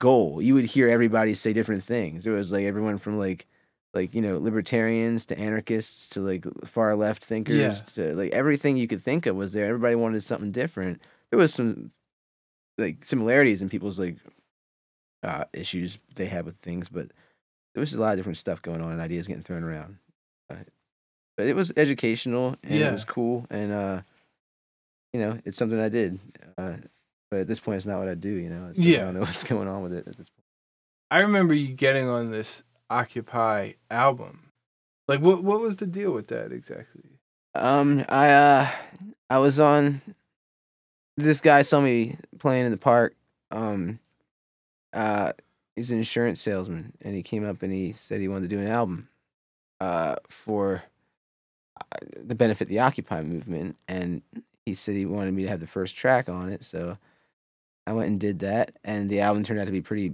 goal. 0.00 0.40
You 0.40 0.54
would 0.54 0.64
hear 0.66 0.88
everybody 0.88 1.34
say 1.34 1.52
different 1.52 1.82
things. 1.84 2.26
It 2.26 2.30
was 2.30 2.52
like 2.52 2.64
everyone 2.64 2.98
from 2.98 3.18
like 3.18 3.46
like 3.92 4.14
you 4.14 4.22
know 4.22 4.38
libertarians 4.38 5.26
to 5.26 5.38
anarchists 5.38 6.08
to 6.10 6.20
like 6.20 6.44
far 6.64 6.94
left 6.94 7.24
thinkers 7.24 7.82
to 7.94 8.14
like 8.14 8.32
everything 8.32 8.76
you 8.76 8.86
could 8.88 9.02
think 9.02 9.26
of 9.26 9.36
was 9.36 9.52
there. 9.52 9.66
Everybody 9.66 9.96
wanted 9.96 10.22
something 10.22 10.52
different. 10.52 11.00
There 11.34 11.40
was 11.42 11.52
some 11.52 11.90
like 12.78 13.04
similarities 13.04 13.60
in 13.60 13.68
people's 13.68 13.98
like 13.98 14.18
uh, 15.24 15.46
issues 15.52 15.98
they 16.14 16.26
had 16.26 16.44
with 16.44 16.58
things, 16.58 16.88
but 16.88 17.08
there 17.74 17.80
was 17.80 17.92
a 17.92 18.00
lot 18.00 18.12
of 18.12 18.18
different 18.18 18.38
stuff 18.38 18.62
going 18.62 18.80
on 18.80 18.92
and 18.92 19.00
ideas 19.00 19.26
getting 19.26 19.42
thrown 19.42 19.64
around. 19.64 19.98
Uh, 20.48 20.58
but 21.36 21.46
it 21.48 21.56
was 21.56 21.72
educational 21.76 22.54
and 22.62 22.74
Yeah. 22.78 22.90
it 22.90 22.92
was 22.92 23.04
cool 23.04 23.46
and 23.50 23.72
uh, 23.72 24.02
you 25.12 25.18
know 25.18 25.40
it's 25.44 25.58
something 25.58 25.80
I 25.80 25.88
did. 25.88 26.20
Uh, 26.56 26.76
but 27.32 27.40
at 27.40 27.48
this 27.48 27.58
point, 27.58 27.78
it's 27.78 27.86
not 27.86 27.98
what 27.98 28.08
I 28.08 28.14
do. 28.14 28.28
You 28.30 28.48
know, 28.48 28.68
it's 28.70 28.78
like, 28.78 28.86
I 28.86 28.90
Yeah. 28.92 29.04
don't 29.06 29.14
know 29.14 29.20
what's 29.22 29.42
going 29.52 29.66
on 29.66 29.82
with 29.82 29.92
it 29.92 30.06
at 30.06 30.16
this 30.16 30.30
point. 30.30 30.44
I 31.10 31.18
remember 31.18 31.52
you 31.52 31.74
getting 31.74 32.06
on 32.08 32.30
this 32.30 32.62
Occupy 32.90 33.72
album. 33.90 34.52
Like, 35.08 35.20
what 35.20 35.42
what 35.42 35.58
was 35.60 35.78
the 35.78 35.86
deal 35.88 36.12
with 36.12 36.28
that 36.28 36.52
exactly? 36.52 37.18
Um, 37.56 38.04
I 38.08 38.30
uh, 38.30 38.70
I 39.28 39.38
was 39.38 39.58
on. 39.58 40.00
This 41.16 41.40
guy 41.40 41.62
saw 41.62 41.80
me 41.80 42.16
playing 42.38 42.66
in 42.66 42.70
the 42.72 42.76
park. 42.76 43.14
Um, 43.50 44.00
uh, 44.92 45.32
he's 45.76 45.90
an 45.90 45.98
insurance 45.98 46.40
salesman, 46.40 46.92
and 47.02 47.14
he 47.14 47.22
came 47.22 47.44
up 47.44 47.62
and 47.62 47.72
he 47.72 47.92
said 47.92 48.20
he 48.20 48.28
wanted 48.28 48.50
to 48.50 48.56
do 48.56 48.62
an 48.62 48.68
album, 48.68 49.08
uh, 49.80 50.16
for 50.28 50.84
uh, 51.80 51.96
the 52.16 52.34
benefit 52.34 52.64
of 52.64 52.68
the 52.68 52.80
Occupy 52.80 53.22
movement, 53.22 53.76
and 53.86 54.22
he 54.66 54.74
said 54.74 54.94
he 54.96 55.06
wanted 55.06 55.34
me 55.34 55.42
to 55.42 55.48
have 55.48 55.60
the 55.60 55.66
first 55.66 55.94
track 55.96 56.28
on 56.28 56.48
it. 56.50 56.64
So 56.64 56.98
I 57.86 57.92
went 57.92 58.08
and 58.08 58.20
did 58.20 58.40
that, 58.40 58.76
and 58.84 59.08
the 59.10 59.20
album 59.20 59.44
turned 59.44 59.60
out 59.60 59.66
to 59.66 59.72
be 59.72 59.82
pretty. 59.82 60.12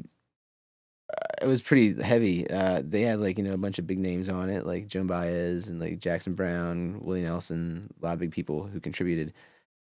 Uh, 1.13 1.27
it 1.43 1.47
was 1.47 1.63
pretty 1.63 2.01
heavy. 2.03 2.49
Uh, 2.51 2.83
they 2.85 3.03
had 3.03 3.21
like 3.21 3.39
you 3.39 3.45
know 3.45 3.55
a 3.55 3.59
bunch 3.59 3.79
of 3.79 3.87
big 3.87 3.99
names 3.99 4.29
on 4.29 4.51
it, 4.51 4.67
like 4.67 4.89
Joan 4.89 5.07
Baez 5.07 5.69
and 5.69 5.81
like 5.81 5.99
Jackson 5.99 6.35
Browne, 6.35 7.01
Willie 7.01 7.23
Nelson, 7.23 7.93
a 8.01 8.05
lot 8.07 8.13
of 8.15 8.19
big 8.21 8.33
people 8.33 8.65
who 8.67 8.81
contributed. 8.81 9.33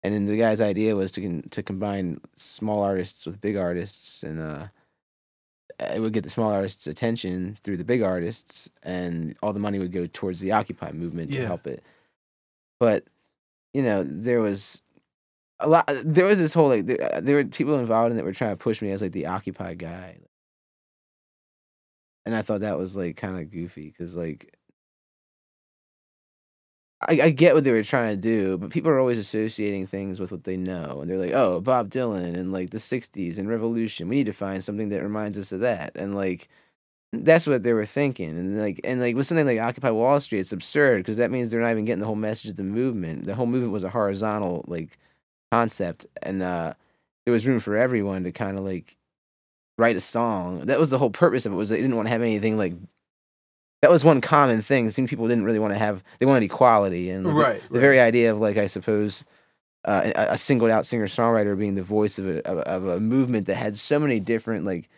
And 0.05 0.13
then 0.13 0.27
the 0.27 0.37
guy's 0.37 0.61
idea 0.61 0.97
was 0.97 1.13
to 1.13 1.21
con- 1.21 1.45
to 1.51 1.63
combine 1.63 2.21
small 2.35 2.83
artists 2.83 3.25
with 3.25 3.41
big 3.41 3.57
artists, 3.57 4.23
and 4.25 4.41
uh, 4.41 4.67
it 5.79 6.01
would 6.01 6.13
get 6.13 6.25
the 6.25 6.31
small 6.31 6.51
artists' 6.51 6.87
attention 6.89 7.57
through 7.63 7.77
the 7.77 7.85
big 7.85 8.03
artists, 8.03 8.69
and 8.83 9.37
all 9.43 9.53
the 9.53 9.61
money 9.61 9.79
would 9.79 9.93
go 9.93 10.07
towards 10.07 10.41
the 10.41 10.51
Occupy 10.53 10.91
movement 10.93 11.31
to 11.33 11.39
Yeah. 11.39 11.47
help 11.47 11.67
it. 11.69 11.85
But 12.81 13.05
you 13.73 13.83
know, 13.83 14.03
there 14.05 14.41
was 14.41 14.83
a 15.61 15.69
lot. 15.69 15.89
There 16.05 16.25
was 16.27 16.41
this 16.41 16.53
whole 16.55 16.69
like 16.69 16.87
there, 16.87 17.21
there 17.23 17.37
were 17.37 17.45
people 17.45 17.79
involved 17.79 18.13
in 18.13 18.19
it 18.19 18.25
were 18.25 18.33
trying 18.33 18.51
to 18.51 18.57
push 18.57 18.83
me 18.83 18.91
as 18.91 19.03
like 19.03 19.13
the 19.13 19.27
Occupy 19.27 19.75
guy, 19.75 20.19
and 22.27 22.35
I 22.35 22.43
thought 22.43 22.61
that 22.61 22.77
was 22.79 22.97
like 22.97 23.17
kind 23.17 23.39
of 23.39 23.51
goofy 23.51 23.89
because 23.89 24.17
like 24.17 24.57
I, 27.09 27.21
I 27.23 27.31
get 27.31 27.55
what 27.55 27.65
they 27.65 27.73
were 27.73 27.83
trying 27.83 28.15
to 28.15 28.21
do, 28.21 28.59
but 28.59 28.71
people 28.71 28.91
are 28.91 28.99
always 28.99 29.19
associating 29.19 29.87
things 29.87 30.21
with 30.21 30.31
what 30.31 30.45
they 30.45 30.57
know, 30.57 31.01
and 31.01 31.11
they're 31.11 31.19
like, 31.19 31.33
"Oh, 31.33 31.61
Bob 31.61 31.91
Dylan 31.91 32.37
and 32.37 32.53
like 32.53 32.71
the 32.71 32.79
'60s 32.79 33.39
and 33.39 33.49
Revolution. 33.49 34.09
We 34.09 34.17
need 34.17 34.27
to 34.27 34.33
find 34.33 34.63
something 34.63 34.89
that 34.91 35.03
reminds 35.03 35.37
us 35.39 35.53
of 35.53 35.61
that." 35.61 35.93
And 35.97 36.15
like, 36.15 36.49
that's 37.13 37.47
what 37.47 37.63
they 37.65 37.73
were 37.75 37.87
thinking, 37.87 38.31
and 38.31 38.59
like 38.61 38.81
and 38.85 39.01
like 39.01 39.17
with 39.17 39.27
something 39.27 39.47
like 39.47 39.61
Occupy 39.61 39.91
Wall 39.91 40.21
Street, 40.21 40.41
it's 40.41 40.53
absurd 40.53 40.99
because 40.99 41.19
that 41.19 41.31
means 41.31 41.51
they're 41.51 41.61
not 41.61 41.73
even 41.73 41.85
getting 41.87 42.01
the 42.01 42.07
whole 42.07 42.17
message 42.17 42.51
of 42.53 42.57
the 42.57 42.65
movement. 42.65 43.27
The 43.27 43.35
whole 43.37 43.47
movement 43.47 43.73
was 43.73 43.85
a 43.85 43.91
horizontal 43.91 44.65
like 44.69 44.99
concept, 45.53 46.07
and 46.23 46.43
uh, 46.43 46.75
there 47.27 47.33
was 47.33 47.47
room 47.47 47.61
for 47.61 47.77
everyone 47.77 48.25
to 48.25 48.33
kind 48.33 48.59
of 48.59 48.65
like 48.65 48.97
write 49.79 49.97
a 49.97 50.01
song. 50.01 50.67
That 50.67 50.81
was 50.81 50.91
the 50.91 50.99
whole 50.99 51.11
purpose 51.11 51.47
of 51.47 51.53
it. 51.53 51.57
Was 51.57 51.71
they 51.71 51.81
didn't 51.81 51.97
want 51.97 52.07
to 52.07 52.13
have 52.13 52.23
anything 52.23 52.57
like 52.59 52.75
that 53.83 53.91
was 53.91 54.05
one 54.05 54.21
common 54.21 54.63
thing. 54.63 54.87
It 54.87 54.93
seemed 54.93 55.09
people 55.09 55.29
didn't 55.29 55.45
really 55.45 55.59
want 55.59 55.75
to 55.75 55.79
have. 55.79 56.03
They 56.19 56.27
wanted 56.27 56.45
equality, 56.45 57.11
and 57.11 57.27
Right, 57.27 57.61
the, 57.69 57.75
the 57.75 57.81
very 57.81 58.01
idea 58.01 58.33
of 58.33 58.39
like 58.39 58.57
I 58.57 58.67
suppose 58.67 59.25
uh, 59.85 60.13
a, 60.15 60.33
a 60.33 60.39
singled 60.39 60.71
out 60.71 60.87
singer 60.87 61.07
songwriter 61.07 61.59
being 61.59 61.75
the 61.75 61.83
voice 61.83 62.19
of 62.19 62.27
a 62.29 62.47
of, 62.49 62.59
a- 62.59 62.69
of 62.69 62.87
a 62.87 63.01
movement 63.01 63.47
that 63.47 63.57
had 63.57 63.77
so 63.77 63.99
many 63.99 64.21
different 64.21 64.65
like 64.65 64.89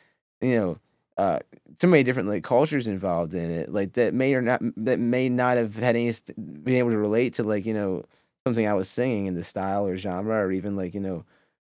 you 0.40 0.54
know 0.54 0.78
uh, 1.16 1.38
so 1.78 1.86
many 1.86 2.02
different 2.02 2.28
like 2.28 2.44
cultures 2.44 2.86
involved 2.86 3.34
in 3.34 3.50
it, 3.50 3.72
like 3.72 3.94
that 3.94 4.12
may 4.14 4.34
or 4.34 4.42
not 4.42 4.60
that 4.76 4.98
may 4.98 5.28
not 5.28 5.56
have 5.56 5.74
had 5.76 5.96
any 5.96 6.12
st- 6.12 6.64
been 6.64 6.74
able 6.74 6.90
to 6.90 6.98
relate 6.98 7.34
to 7.34 7.42
like 7.42 7.64
you 7.66 7.74
know 7.74 8.04
something 8.46 8.66
I 8.66 8.74
was 8.74 8.88
singing 8.90 9.26
in 9.26 9.34
the 9.34 9.44
style 9.44 9.86
or 9.86 9.96
genre 9.96 10.36
or 10.36 10.52
even 10.52 10.76
like 10.76 10.92
you 10.92 11.00
know 11.00 11.24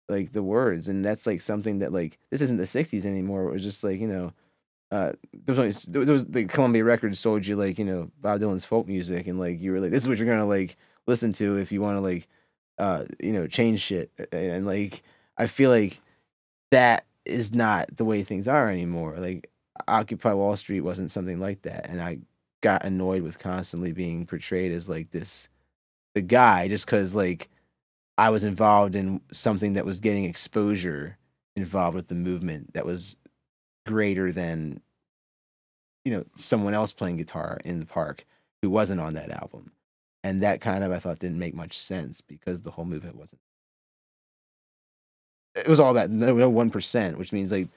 like 0.09 0.33
the 0.33 0.43
words, 0.43 0.89
and 0.89 1.05
that's 1.05 1.27
like 1.27 1.41
something 1.41 1.79
that 1.81 1.93
like 1.93 2.19
this 2.31 2.41
isn't 2.41 2.57
the 2.59 2.65
'60s 2.67 3.05
anymore. 3.07 3.49
It 3.49 3.53
was 3.53 3.63
just 3.63 3.85
like 3.85 4.01
you 4.01 4.09
know. 4.09 4.33
Uh, 4.91 5.13
there 5.33 5.55
was 5.55 5.59
only 5.59 6.05
there 6.07 6.13
was 6.13 6.27
the 6.27 6.45
Columbia 6.45 6.85
Records 6.85 7.19
sold 7.19 7.45
you 7.45 7.57
like 7.57 7.79
you 7.79 7.85
know 7.85 8.11
Bob 8.21 8.41
Dylan's 8.41 8.65
folk 8.65 8.87
music 8.87 9.27
and 9.27 9.39
like 9.39 9.61
you 9.61 9.73
were 9.73 9.81
like 9.81 9.91
this 9.91 10.05
is 10.05 10.09
what 10.09 10.19
you're 10.19 10.29
gonna 10.29 10.47
like 10.47 10.77
listen 11.09 11.33
to 11.33 11.57
if 11.57 11.73
you 11.73 11.81
want 11.81 11.97
to 11.97 12.01
like 12.01 12.29
uh 12.79 13.05
you 13.21 13.33
know 13.33 13.49
change 13.49 13.81
shit 13.81 14.13
and, 14.17 14.29
and 14.33 14.67
like 14.67 15.03
I 15.37 15.47
feel 15.47 15.71
like 15.71 16.01
that 16.71 17.05
is 17.25 17.53
not 17.53 17.97
the 17.97 18.05
way 18.05 18.23
things 18.23 18.49
are 18.49 18.71
anymore. 18.71 19.17
Like 19.19 19.51
Occupy 19.89 20.33
Wall 20.33 20.57
Street 20.57 20.81
wasn't 20.81 21.11
something 21.11 21.41
like 21.41 21.63
that, 21.63 21.89
and 21.89 22.01
I 22.01 22.19
got 22.63 22.85
annoyed 22.85 23.23
with 23.23 23.39
constantly 23.39 23.93
being 23.93 24.27
portrayed 24.27 24.73
as 24.73 24.89
like 24.89 25.11
this 25.11 25.49
the 26.15 26.23
guy 26.23 26.69
just 26.69 26.87
because 26.87 27.15
like 27.15 27.49
I 28.17 28.31
was 28.31 28.45
involved 28.45 28.95
in 28.95 29.21
something 29.31 29.75
that 29.75 29.85
was 29.85 30.01
getting 30.01 30.25
exposure 30.25 31.19
involved 31.55 31.95
with 31.95 32.09
the 32.09 32.15
movement 32.15 32.73
that 32.75 32.87
was 32.87 33.17
greater 33.87 34.33
than 34.33 34.81
you 36.05 36.13
know 36.13 36.25
someone 36.35 36.75
else 36.75 36.93
playing 36.93 37.17
guitar 37.17 37.59
in 37.65 37.81
the 37.81 37.87
park 37.87 38.25
who 38.63 38.71
wasn't 38.71 39.01
on 39.01 39.15
that 39.15 39.31
album. 39.31 39.73
And 40.25 40.43
that 40.43 40.61
kind 40.61 40.83
of 40.83 40.91
i 40.91 40.99
thought 40.99 41.21
didn't 41.21 41.39
make 41.39 41.55
much 41.55 41.79
sense 41.79 42.21
because 42.21 42.63
the 42.63 42.73
whole 42.73 42.85
movement 42.85 43.17
wasn't 43.17 43.41
it 45.55 45.69
was 45.69 45.81
all 45.81 45.91
about 45.91 46.11
no 46.11 46.35
no 46.37 46.51
one 46.51 46.71
percent 46.71 47.19
which 47.19 47.33
means 47.33 47.53
like 47.53 47.69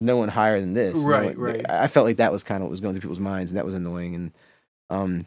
no 0.00 0.16
one 0.16 0.28
higher 0.28 0.60
than 0.60 0.72
this. 0.74 0.94
No 0.98 1.06
Right, 1.08 1.24
one- 1.26 1.38
right. 1.38 1.70
i 1.70 1.84
I 1.84 1.86
felt 1.86 2.06
like 2.06 2.16
that 2.18 2.32
was 2.32 2.42
kind 2.44 2.58
of 2.58 2.64
what 2.64 2.70
was 2.70 2.80
going 2.80 2.94
through 2.94 3.00
people's 3.02 3.20
minds 3.20 3.50
and 3.52 3.58
that 3.58 3.66
was 3.66 3.74
annoying 3.74 4.14
and 4.14 4.32
um 4.90 5.26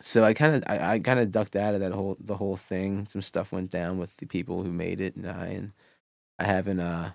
so 0.00 0.22
i 0.24 0.32
kind 0.34 0.54
of 0.56 0.64
I, 0.66 0.94
I 0.94 0.98
kind 0.98 1.20
of 1.20 1.30
ducked 1.32 1.56
out 1.56 1.74
of 1.74 1.80
that 1.80 1.92
whole 1.92 2.16
the 2.20 2.36
whole 2.36 2.56
thing. 2.56 3.06
Some 3.08 3.22
stuff 3.22 3.52
went 3.52 3.70
down 3.70 3.98
with 3.98 4.16
the 4.18 4.26
people 4.26 4.62
who 4.62 4.72
made 4.72 5.00
it 5.00 5.14
and 5.16 5.28
i 5.28 5.46
and 5.46 5.72
i 6.38 6.44
haven't 6.44 6.80
uh 6.80 7.12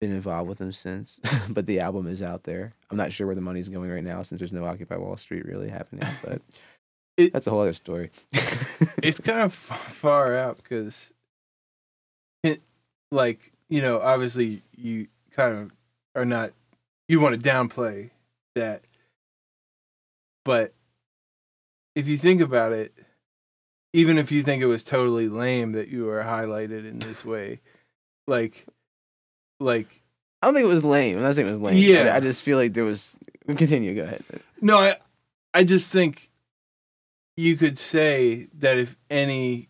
been 0.00 0.12
involved 0.12 0.48
with 0.48 0.58
them 0.58 0.72
since 0.72 1.20
but 1.48 1.66
the 1.66 1.78
album 1.80 2.06
is 2.06 2.22
out 2.22 2.44
there. 2.44 2.72
I'm 2.90 2.96
not 2.96 3.12
sure 3.12 3.26
where 3.26 3.36
the 3.36 3.42
money's 3.42 3.68
going 3.68 3.90
right 3.90 4.02
now 4.04 4.22
since 4.22 4.40
there's 4.40 4.52
no 4.52 4.64
occupy 4.64 4.96
wall 4.96 5.16
street 5.16 5.44
really 5.44 5.68
happening 5.68 6.08
but 6.24 6.40
It- 7.16 7.32
that's 7.32 7.46
a 7.46 7.50
whole 7.50 7.60
other 7.60 7.72
story. 7.74 8.10
It's 9.02 9.20
kind 9.20 9.40
of 9.40 9.52
far 9.54 10.34
out 10.36 10.56
because 10.58 11.12
like 13.12 13.52
you 13.68 13.82
know 13.82 14.00
obviously 14.00 14.62
you 14.76 15.08
kind 15.32 15.56
of 15.56 15.72
are 16.14 16.24
not 16.24 16.52
you 17.08 17.18
want 17.20 17.40
to 17.40 17.48
downplay 17.48 18.10
that. 18.54 18.82
But 20.44 20.72
if 21.94 22.08
you 22.08 22.16
think 22.18 22.40
about 22.40 22.72
it 22.72 22.94
even 23.92 24.16
if 24.18 24.30
you 24.30 24.42
think 24.42 24.62
it 24.62 24.66
was 24.66 24.84
totally 24.84 25.28
lame 25.28 25.72
that 25.72 25.88
you 25.88 26.04
were 26.04 26.22
highlighted 26.22 26.88
in 26.88 26.98
this 27.00 27.24
way 27.24 27.60
like 28.28 28.66
like 29.60 30.02
I 30.42 30.46
don't 30.46 30.54
think 30.54 30.64
it 30.64 30.68
was 30.68 30.84
lame. 30.84 31.16
I'm 31.16 31.22
not 31.22 31.34
saying 31.34 31.46
it 31.46 31.50
was 31.50 31.60
lame. 31.60 31.76
Yeah. 31.76 32.12
I, 32.12 32.16
I 32.16 32.20
just 32.20 32.42
feel 32.42 32.58
like 32.58 32.72
there 32.72 32.84
was. 32.84 33.16
Continue. 33.46 33.94
Go 33.94 34.02
ahead. 34.02 34.24
No, 34.60 34.78
I 34.78 34.96
I 35.52 35.64
just 35.64 35.90
think 35.90 36.30
you 37.36 37.56
could 37.56 37.78
say 37.78 38.48
that 38.58 38.78
if 38.78 38.96
any 39.08 39.68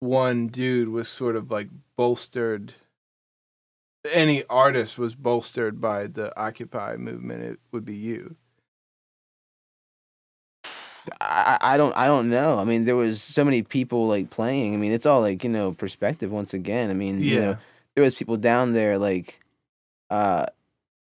one 0.00 0.48
dude 0.48 0.88
was 0.88 1.08
sort 1.08 1.36
of 1.36 1.50
like 1.50 1.68
bolstered 1.96 2.74
any 4.12 4.44
artist 4.50 4.98
was 4.98 5.14
bolstered 5.14 5.80
by 5.80 6.06
the 6.06 6.38
occupy 6.38 6.94
movement 6.96 7.42
it 7.42 7.58
would 7.72 7.86
be 7.86 7.94
you 7.94 8.36
I, 11.20 11.58
I 11.60 11.74
I 11.74 11.76
don't 11.76 11.94
I 11.96 12.06
don't 12.06 12.30
know. 12.30 12.58
I 12.58 12.64
mean, 12.64 12.84
there 12.84 12.96
was 12.96 13.22
so 13.22 13.44
many 13.44 13.62
people 13.62 14.06
like 14.06 14.30
playing. 14.30 14.72
I 14.72 14.78
mean, 14.78 14.90
it's 14.92 15.04
all 15.04 15.20
like 15.20 15.44
you 15.44 15.50
know 15.50 15.72
perspective 15.72 16.30
once 16.32 16.54
again. 16.54 16.88
I 16.88 16.94
mean, 16.94 17.20
you 17.20 17.40
know, 17.40 17.56
there 17.94 18.04
was 18.04 18.14
people 18.14 18.36
down 18.36 18.72
there 18.72 18.98
like, 18.98 19.40
uh, 20.10 20.46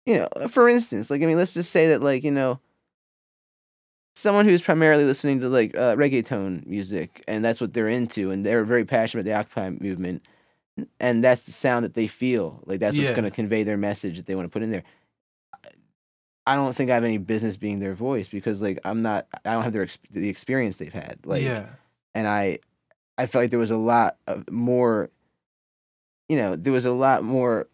you 0.06 0.18
know, 0.18 0.48
for 0.50 0.68
instance, 0.70 1.10
like 1.10 1.22
I 1.22 1.26
mean, 1.26 1.38
let's 1.38 1.54
just 1.54 1.72
say 1.72 1.88
that 1.90 2.02
like 2.02 2.24
you 2.24 2.32
know, 2.32 2.60
someone 4.16 4.46
who's 4.46 4.62
primarily 4.62 5.04
listening 5.04 5.40
to 5.42 5.50
like 5.50 5.76
uh, 5.76 5.96
reggaeton 5.96 6.66
music 6.66 7.24
and 7.28 7.44
that's 7.44 7.60
what 7.60 7.74
they're 7.74 7.88
into, 7.88 8.32
and 8.32 8.46
they're 8.46 8.64
very 8.64 8.86
passionate 8.86 9.22
about 9.28 9.32
the 9.32 9.40
Occupy 9.40 9.70
movement, 9.84 10.28
and 11.00 11.24
that's 11.24 11.44
the 11.44 11.52
sound 11.52 11.84
that 11.86 11.94
they 11.94 12.08
feel 12.08 12.62
like 12.66 12.80
that's 12.80 12.98
what's 12.98 13.10
Yeah. 13.10 13.16
going 13.16 13.26
to 13.26 13.32
convey 13.32 13.64
their 13.64 13.78
message 13.78 14.18
that 14.18 14.26
they 14.26 14.36
want 14.36 14.46
to 14.46 14.52
put 14.52 14.64
in 14.64 14.72
there. 14.72 14.84
I 16.48 16.56
don't 16.56 16.76
think 16.76 16.92
I 16.92 16.94
have 16.94 17.04
any 17.04 17.18
business 17.18 17.58
being 17.58 17.80
their 17.80 17.96
voice 17.96 18.28
because 18.30 18.62
like 18.62 18.78
I'm 18.86 19.02
not 19.02 19.26
I 19.44 19.54
don't 19.54 19.64
have 19.64 19.74
their 19.74 19.88
the 20.12 20.30
experience 20.30 20.78
they've 20.78 20.94
had 20.94 21.18
like 21.26 21.42
yeah 21.44 21.66
and 22.14 22.28
I 22.28 22.60
I 23.18 23.26
felt 23.26 23.44
like 23.46 23.50
there 23.50 23.60
was 23.60 23.72
a 23.72 23.78
lot 23.78 24.18
of 24.28 24.50
more 24.52 25.10
you 26.30 26.36
know 26.38 26.56
there 26.56 26.74
was 26.74 26.86
a 26.86 26.92
lot 26.92 27.24
more 27.24 27.68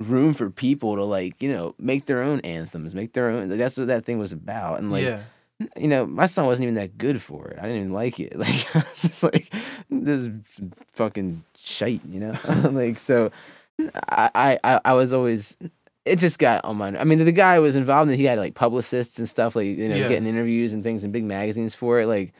room 0.00 0.32
for 0.32 0.48
people 0.50 0.96
to 0.96 1.04
like 1.04 1.42
you 1.42 1.52
know 1.52 1.74
make 1.78 2.06
their 2.06 2.22
own 2.22 2.40
anthems 2.40 2.94
make 2.94 3.12
their 3.12 3.28
own 3.28 3.50
Like, 3.50 3.58
that's 3.58 3.76
what 3.76 3.88
that 3.88 4.04
thing 4.04 4.18
was 4.18 4.32
about 4.32 4.78
and 4.78 4.90
like 4.90 5.04
yeah. 5.04 5.20
you 5.76 5.88
know 5.88 6.06
my 6.06 6.24
song 6.26 6.46
wasn't 6.46 6.62
even 6.64 6.76
that 6.76 6.96
good 6.96 7.20
for 7.20 7.48
it. 7.48 7.58
I 7.58 7.62
didn't 7.62 7.76
even 7.78 7.92
like 7.92 8.18
it. 8.18 8.34
Like 8.38 8.74
I 8.74 8.78
was 8.78 9.02
just 9.02 9.22
like 9.22 9.52
this 9.90 10.20
is 10.20 10.30
fucking 10.92 11.44
shite 11.58 12.00
you 12.08 12.20
know? 12.20 12.38
Like 12.70 12.96
so 12.98 13.30
I, 14.08 14.30
I 14.34 14.58
I 14.64 14.80
I 14.86 14.92
was 14.94 15.12
always 15.12 15.56
it 16.06 16.18
just 16.18 16.38
got 16.38 16.64
on 16.64 16.76
my 16.78 16.98
I 16.98 17.04
mean 17.04 17.22
the 17.22 17.30
guy 17.32 17.58
was 17.58 17.76
involved 17.76 18.10
in 18.10 18.16
he 18.16 18.24
had 18.24 18.38
like 18.38 18.54
publicists 18.54 19.18
and 19.18 19.28
stuff 19.28 19.54
like 19.54 19.66
you 19.66 19.88
know 19.88 19.96
Yeah. 19.96 20.08
getting 20.08 20.26
interviews 20.26 20.72
and 20.72 20.82
things 20.82 21.04
in 21.04 21.12
big 21.12 21.24
magazines 21.24 21.74
for 21.74 22.00
it 22.00 22.06
like 22.06 22.32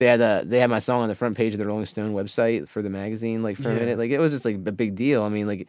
they 0.00 0.06
had 0.06 0.20
uh, 0.20 0.42
they 0.44 0.58
had 0.58 0.70
my 0.70 0.78
song 0.78 1.02
on 1.02 1.08
the 1.08 1.14
front 1.14 1.36
page 1.36 1.52
of 1.52 1.58
the 1.58 1.66
Rolling 1.66 1.86
Stone 1.86 2.14
website 2.14 2.68
for 2.68 2.82
the 2.82 2.90
magazine 2.90 3.42
like 3.42 3.56
for 3.56 3.70
a 3.70 3.74
minute. 3.74 3.98
Like 3.98 4.10
it 4.10 4.18
was 4.18 4.32
just 4.32 4.44
like 4.44 4.56
a 4.56 4.72
big 4.72 4.94
deal. 4.94 5.22
I 5.22 5.28
mean 5.28 5.46
like 5.46 5.68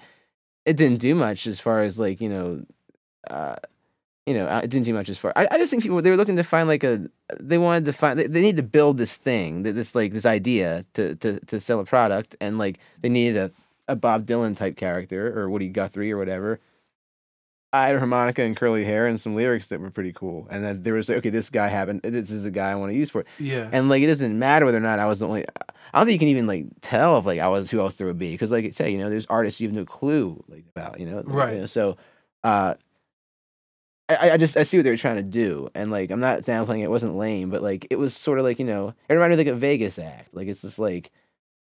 it 0.66 0.78
didn't 0.78 1.00
do 1.00 1.16
much 1.16 1.48
as 1.48 1.60
far 1.60 1.84
as 1.84 2.00
like 2.00 2.20
you 2.20 2.30
know 2.30 2.66
uh 3.30 3.56
you 4.26 4.34
know 4.34 4.48
uh, 4.48 4.62
it 4.64 4.70
didn't 4.70 4.86
do 4.86 4.94
much 4.94 5.10
as 5.10 5.18
far 5.18 5.32
I, 5.36 5.48
I 5.52 5.58
just 5.58 5.70
think 5.70 5.84
people 5.84 6.02
they 6.02 6.10
were 6.10 6.18
looking 6.18 6.38
to 6.38 6.44
find 6.44 6.68
like 6.68 6.84
a 6.84 7.08
they 7.40 7.58
wanted 7.58 7.86
to 7.86 7.94
find 7.94 8.20
they, 8.20 8.28
they 8.28 8.42
need 8.42 8.58
to 8.58 8.64
build 8.64 8.98
this 8.98 9.18
thing 9.18 9.64
th- 9.64 9.76
this 9.76 9.96
like 9.96 10.12
this 10.12 10.26
idea 10.26 10.86
to 10.94 11.16
to 11.16 11.40
to 11.42 11.60
sell 11.60 11.80
a 11.80 11.86
product 11.86 12.36
and 12.42 12.58
like 12.58 12.80
they 13.02 13.10
needed 13.10 13.38
a 13.38 13.52
a 13.88 13.96
Bob 13.96 14.26
Dylan 14.26 14.58
type 14.58 14.76
character 14.76 15.40
or 15.40 15.48
Woody 15.48 15.70
Guthrie 15.70 16.12
or 16.12 16.18
whatever 16.18 16.60
I 17.84 17.88
had 17.88 17.96
a 17.96 18.00
harmonica 18.00 18.42
and 18.42 18.56
curly 18.56 18.86
hair 18.86 19.06
and 19.08 19.20
some 19.20 19.36
lyrics 19.36 19.68
that 19.70 19.80
were 19.80 19.92
pretty 19.92 20.14
cool. 20.14 20.48
And 20.50 20.64
then 20.64 20.84
there 20.84 20.94
was 20.94 21.10
like, 21.10 21.20
okay, 21.20 21.30
this 21.30 21.50
guy 21.50 21.68
happened. 21.68 22.02
This 22.04 22.30
is 22.32 22.44
the 22.44 22.52
guy 22.52 22.72
I 22.72 22.76
want 22.76 22.92
to 22.92 22.98
use 22.98 23.10
for 23.10 23.22
it. 23.22 23.28
yeah 23.40 23.70
And 23.72 23.90
like, 23.90 24.02
it 24.04 24.08
doesn't 24.08 24.38
matter 24.38 24.66
whether 24.66 24.78
or 24.78 24.82
not 24.82 25.00
I 25.00 25.06
was 25.06 25.20
the 25.20 25.28
only. 25.28 25.46
I 25.94 26.00
don't 26.00 26.08
think 26.08 26.14
you 26.14 26.20
can 26.20 26.28
even 26.30 26.48
like 26.48 26.66
tell 26.82 27.18
if 27.18 27.26
like 27.26 27.40
I 27.40 27.48
was 27.48 27.72
who 27.72 27.80
else 27.80 27.96
there 27.98 28.08
would 28.08 28.18
be 28.20 28.32
because 28.32 28.52
like 28.52 28.66
I 28.66 28.70
say, 28.72 28.92
you 28.92 28.98
know, 28.98 29.10
there's 29.10 29.26
artists 29.28 29.62
you 29.62 29.68
have 29.68 29.76
no 29.76 29.86
clue 29.86 30.44
like 30.48 30.66
about, 30.76 31.00
you 31.00 31.06
know, 31.06 31.18
like, 31.18 31.28
you 31.28 31.34
Right. 31.34 31.58
know, 31.58 31.66
so, 31.66 31.98
uh, 32.44 32.76
I, 34.08 34.32
I 34.32 34.38
just 34.38 34.56
I 34.56 34.64
see 34.64 34.78
what 34.78 34.84
they 34.84 34.92
were 34.92 34.98
trying 34.98 35.16
to 35.16 35.24
do, 35.24 35.68
and 35.74 35.90
like 35.90 36.12
I'm 36.12 36.20
not 36.20 36.42
downplaying 36.42 36.82
it. 36.82 36.84
It 36.84 36.92
wasn't 36.92 37.16
lame, 37.16 37.50
but 37.50 37.64
like 37.64 37.88
it 37.90 37.96
was 37.98 38.16
sort 38.16 38.38
of 38.38 38.46
like 38.46 38.60
you 38.60 38.66
know 38.66 38.94
it 39.10 39.14
reminded 39.14 39.38
me 39.38 39.42
of, 39.42 39.48
like 39.48 39.56
a 39.56 39.60
Vegas 39.60 39.98
act. 39.98 40.34
Like 40.36 40.48
it's 40.48 40.62
just 40.62 40.78
like 40.78 41.12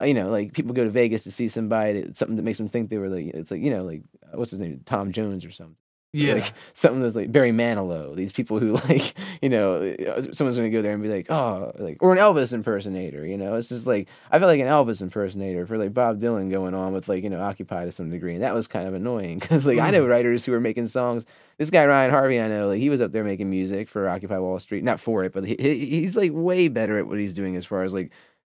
you 0.03 0.13
know 0.13 0.29
like 0.29 0.53
people 0.53 0.73
go 0.73 0.83
to 0.83 0.89
Vegas 0.91 1.23
to 1.23 1.31
see 1.31 1.47
somebody 1.47 2.01
that, 2.01 2.15
something 2.15 2.35
that 2.35 2.43
makes 2.43 2.59
them 2.59 2.67
think 2.69 2.89
they 2.89 2.99
were 2.99 3.09
like 3.09 3.25
it's 3.27 3.49
like 3.49 3.61
you 3.61 3.71
know 3.71 3.83
like 3.83 4.03
uh, 4.23 4.37
what's 4.37 4.51
his 4.51 4.59
name 4.59 4.81
Tom 4.85 5.11
Jones 5.11 5.43
or 5.45 5.49
something 5.51 5.77
yeah 6.13 6.35
like 6.35 6.53
something 6.73 7.01
that's 7.01 7.15
like 7.15 7.31
Barry 7.31 7.51
Manilow. 7.51 8.15
These 8.15 8.31
people 8.31 8.59
who 8.59 8.73
like, 8.89 9.13
you 9.41 9.49
know, 9.49 9.81
uh, 9.81 10.21
someone's 10.31 10.57
gonna 10.57 10.69
go 10.69 10.81
there 10.81 10.93
and 10.93 11.03
be 11.03 11.09
like, 11.09 11.29
oh, 11.29 11.73
like, 11.77 11.97
or 12.01 12.11
an 12.11 12.17
Elvis 12.17 12.53
impersonator. 12.53 13.25
You 13.25 13.37
know, 13.37 13.55
it's 13.55 13.69
just 13.69 13.87
like 13.87 14.07
I 14.31 14.39
felt 14.39 14.49
like 14.49 14.59
an 14.59 14.67
Elvis 14.67 15.01
impersonator 15.01 15.65
for 15.65 15.77
like 15.77 15.93
Bob 15.93 16.19
Dylan 16.19 16.49
going 16.49 16.73
on 16.73 16.93
with 16.93 17.09
like 17.09 17.23
you 17.23 17.29
know 17.29 17.41
Occupy 17.41 17.85
to 17.85 17.91
some 17.91 18.09
degree, 18.09 18.33
and 18.33 18.43
that 18.43 18.53
was 18.53 18.67
kind 18.67 18.87
of 18.87 18.93
annoying 18.93 19.39
because 19.39 19.67
like 19.67 19.79
I 19.79 19.91
know 19.91 20.05
writers 20.05 20.45
who 20.45 20.51
were 20.51 20.59
making 20.59 20.87
songs. 20.87 21.25
This 21.57 21.71
guy 21.71 21.85
Ryan 21.85 22.11
Harvey, 22.11 22.39
I 22.39 22.47
know, 22.47 22.67
like 22.67 22.79
he 22.79 22.89
was 22.89 23.01
up 23.01 23.11
there 23.11 23.23
making 23.23 23.49
music 23.49 23.89
for 23.89 24.07
Occupy 24.07 24.37
Wall 24.37 24.59
Street, 24.59 24.83
not 24.83 24.99
for 24.99 25.23
it, 25.23 25.33
but 25.33 25.43
he, 25.43 25.55
he 25.59 25.85
he's 26.01 26.15
like 26.15 26.31
way 26.33 26.67
better 26.67 26.99
at 26.99 27.07
what 27.07 27.19
he's 27.19 27.33
doing 27.33 27.55
as 27.55 27.65
far 27.65 27.83
as 27.83 27.93
like 27.93 28.11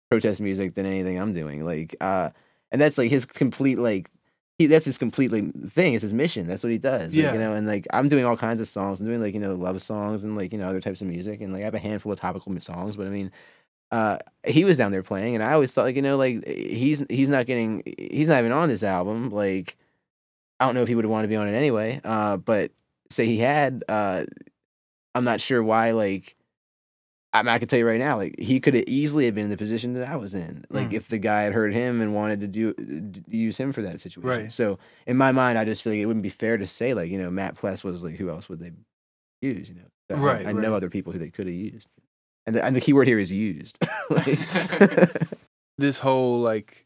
protest 0.09 0.41
music 0.41 0.73
than 0.73 0.85
anything 0.85 1.19
I'm 1.19 1.33
doing. 1.33 1.65
Like, 1.65 1.95
uh, 2.01 2.31
and 2.71 2.81
that's 2.81 2.97
like 2.97 3.09
his 3.09 3.25
complete 3.25 3.77
like 3.77 4.09
he 4.57 4.67
that's 4.67 4.85
his 4.85 4.97
completely 4.97 5.51
thing. 5.67 5.93
It's 5.93 6.01
his 6.01 6.13
mission. 6.13 6.47
That's 6.47 6.63
what 6.63 6.71
he 6.71 6.77
does. 6.77 7.13
Like, 7.15 7.23
Yeah. 7.23 7.33
you 7.33 7.39
know, 7.39 7.53
and 7.53 7.67
like 7.67 7.87
I'm 7.91 8.07
doing 8.07 8.25
all 8.25 8.37
kinds 8.37 8.61
of 8.61 8.67
songs. 8.67 9.01
I'm 9.01 9.07
doing 9.07 9.21
like 9.21 9.33
you 9.33 9.39
know 9.39 9.53
love 9.55 9.81
songs 9.81 10.23
and 10.23 10.35
like 10.35 10.51
you 10.53 10.57
know 10.59 10.69
other 10.69 10.81
types 10.81 11.01
of 11.01 11.07
music, 11.07 11.41
and 11.41 11.51
like 11.51 11.61
I 11.61 11.65
have 11.65 11.73
a 11.73 11.79
handful 11.79 12.11
of 12.11 12.19
topical 12.19 12.57
songs. 12.61 12.95
But 12.95 13.07
I 13.07 13.09
mean, 13.09 13.31
uh, 13.91 14.17
he 14.45 14.63
was 14.63 14.77
down 14.77 14.91
there 14.91 15.03
playing, 15.03 15.35
and 15.35 15.43
I 15.43 15.53
always 15.53 15.73
thought 15.73 15.83
like 15.85 15.95
you 15.97 16.01
know 16.01 16.17
like 16.17 16.47
he's 16.47 17.03
he's 17.09 17.29
not 17.29 17.45
getting 17.45 17.83
he's 17.97 18.29
not 18.29 18.39
even 18.39 18.51
on 18.53 18.69
this 18.69 18.83
album. 18.83 19.29
Like 19.29 19.75
I 20.59 20.65
don't 20.65 20.75
know 20.75 20.83
if 20.83 20.87
he 20.87 20.95
would 20.95 21.03
have 21.05 21.11
wanted 21.11 21.23
to 21.27 21.29
be 21.29 21.35
on 21.35 21.47
it 21.49 21.53
anyway. 21.53 21.99
Uh, 22.03 22.37
but 22.37 22.71
say 23.09 23.25
he 23.25 23.39
had, 23.39 23.83
uh, 23.89 24.23
I'm 25.13 25.23
not 25.25 25.41
sure 25.41 25.61
why 25.61 25.91
like. 25.91 26.34
I, 27.39 27.41
mean, 27.43 27.49
I 27.49 27.59
can 27.59 27.67
tell 27.67 27.79
you 27.79 27.87
right 27.87 27.99
now, 27.99 28.17
like 28.17 28.39
he 28.39 28.59
could 28.59 28.73
have 28.73 28.83
easily 28.87 29.25
have 29.25 29.35
been 29.35 29.45
in 29.45 29.49
the 29.49 29.57
position 29.57 29.93
that 29.93 30.07
I 30.09 30.15
was 30.15 30.33
in. 30.33 30.65
Like 30.69 30.89
Mm. 30.89 30.93
if 30.93 31.07
the 31.07 31.17
guy 31.17 31.43
had 31.43 31.53
heard 31.53 31.73
him 31.73 32.01
and 32.01 32.13
wanted 32.15 32.41
to 32.41 32.47
do 32.47 32.73
d- 32.73 33.23
use 33.29 33.57
him 33.57 33.71
for 33.73 33.81
that 33.83 33.99
situation. 34.01 34.29
Right. 34.43 34.51
So 34.51 34.79
in 35.07 35.17
my 35.17 35.31
mind, 35.31 35.57
I 35.57 35.65
just 35.65 35.81
feel 35.83 35.93
like 35.93 35.99
it 36.01 36.05
wouldn't 36.05 36.23
be 36.23 36.29
fair 36.29 36.57
to 36.57 36.67
say 36.67 36.93
like 36.93 37.09
you 37.11 37.17
know 37.17 37.29
Matt 37.29 37.55
Pless 37.55 37.83
was 37.83 38.03
like 38.03 38.15
who 38.15 38.29
else 38.29 38.49
would 38.49 38.59
they 38.59 38.71
use? 39.41 39.69
You 39.69 39.75
know, 39.75 40.15
I- 40.15 40.19
Right, 40.19 40.45
I, 40.47 40.51
know 40.51 40.69
right. 40.69 40.75
other 40.75 40.89
people 40.89 41.13
who 41.13 41.19
they 41.19 41.29
could 41.29 41.47
have 41.47 41.55
used, 41.55 41.87
and 42.45 42.55
the, 42.55 42.63
and 42.63 42.75
the 42.75 42.81
key 42.81 42.93
word 42.93 43.07
here 43.07 43.19
is 43.19 43.31
used. 43.31 43.77
like, 44.09 44.37
this 45.77 45.99
whole 45.99 46.39
like 46.41 46.85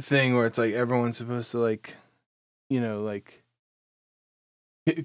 thing 0.00 0.34
where 0.34 0.46
it's 0.46 0.58
like 0.58 0.74
everyone's 0.74 1.16
supposed 1.16 1.50
to 1.52 1.58
like 1.58 1.96
you 2.70 2.80
know 2.80 3.02
like 3.02 3.42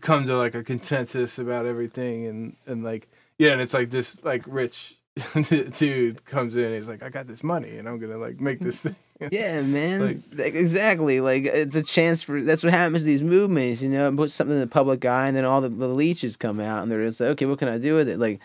come 0.02 0.26
to 0.28 0.38
like 0.38 0.54
a 0.54 0.64
consensus 0.64 1.40
about 1.40 1.66
everything 1.66 2.28
and 2.28 2.56
and 2.66 2.84
like 2.84 3.10
yeah 3.38 3.52
and 3.52 3.62
it's 3.62 3.74
like 3.74 3.90
this 3.90 4.24
like 4.24 4.44
rich 4.48 4.96
dude 5.78 6.24
comes 6.26 6.56
in 6.56 6.66
and 6.66 6.76
he's 6.76 6.88
like 6.88 7.04
i 7.04 7.10
got 7.10 7.28
this 7.28 7.44
money 7.44 7.78
and 7.78 7.88
i'm 7.88 8.00
gonna 8.00 8.18
like 8.18 8.40
make 8.40 8.60
this 8.60 8.82
thing 8.84 8.96
yeah, 9.32 9.62
man, 9.62 10.02
Like- 10.02 10.18
like, 10.36 10.56
exactly. 10.56 11.22
Like 11.22 11.44
it's 11.46 11.76
a 11.76 11.84
chance 11.84 12.24
for 12.24 12.42
that's 12.42 12.64
what 12.64 12.74
happens 12.74 13.04
to 13.04 13.06
these 13.06 13.22
movements. 13.22 13.84
You 13.84 13.90
know, 13.90 14.12
put 14.16 14.32
something 14.32 14.56
in 14.56 14.62
the 14.62 14.66
public 14.66 15.06
eye, 15.06 15.28
and 15.28 15.38
then 15.38 15.46
all 15.46 15.62
the, 15.62 15.70
the 15.70 15.88
leeches 15.88 16.36
come 16.38 16.60
out, 16.60 16.82
and 16.82 16.92
they're 16.92 17.06
just 17.06 17.20
like, 17.20 17.30
okay, 17.30 17.46
what 17.46 17.60
can 17.60 17.68
I 17.68 17.78
do 17.78 17.94
with 17.94 18.10
it? 18.10 18.18
Like. 18.18 18.40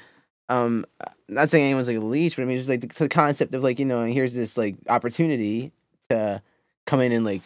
Um, 0.51 0.85
not 1.31 1.49
saying 1.49 1.65
anyone's 1.65 1.89
like 1.89 1.97
a 1.97 2.01
leech, 2.01 2.37
but 2.37 2.43
I 2.43 2.45
mean, 2.45 2.59
just 2.59 2.69
like 2.69 2.83
the, 2.83 2.89
the 2.89 3.09
concept 3.09 3.55
of 3.55 3.63
like 3.63 3.79
you 3.79 3.87
know, 3.87 4.05
here's 4.05 4.35
this 4.35 4.59
like 4.59 4.77
opportunity 4.87 5.73
to 6.11 6.43
come 6.87 7.01
in 7.01 7.11
and 7.11 7.25
like, 7.25 7.41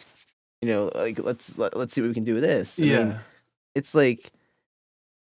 you 0.61 0.67
know, 0.69 0.91
like 0.93 1.17
let's 1.17 1.57
let, 1.57 1.77
let's 1.77 1.93
see 1.93 2.01
what 2.01 2.09
we 2.09 2.13
can 2.13 2.25
do 2.25 2.33
with 2.33 2.43
this. 2.43 2.81
I 2.81 2.83
yeah 2.83 3.03
mean, 3.05 3.15
it's 3.75 3.95
like 3.95 4.29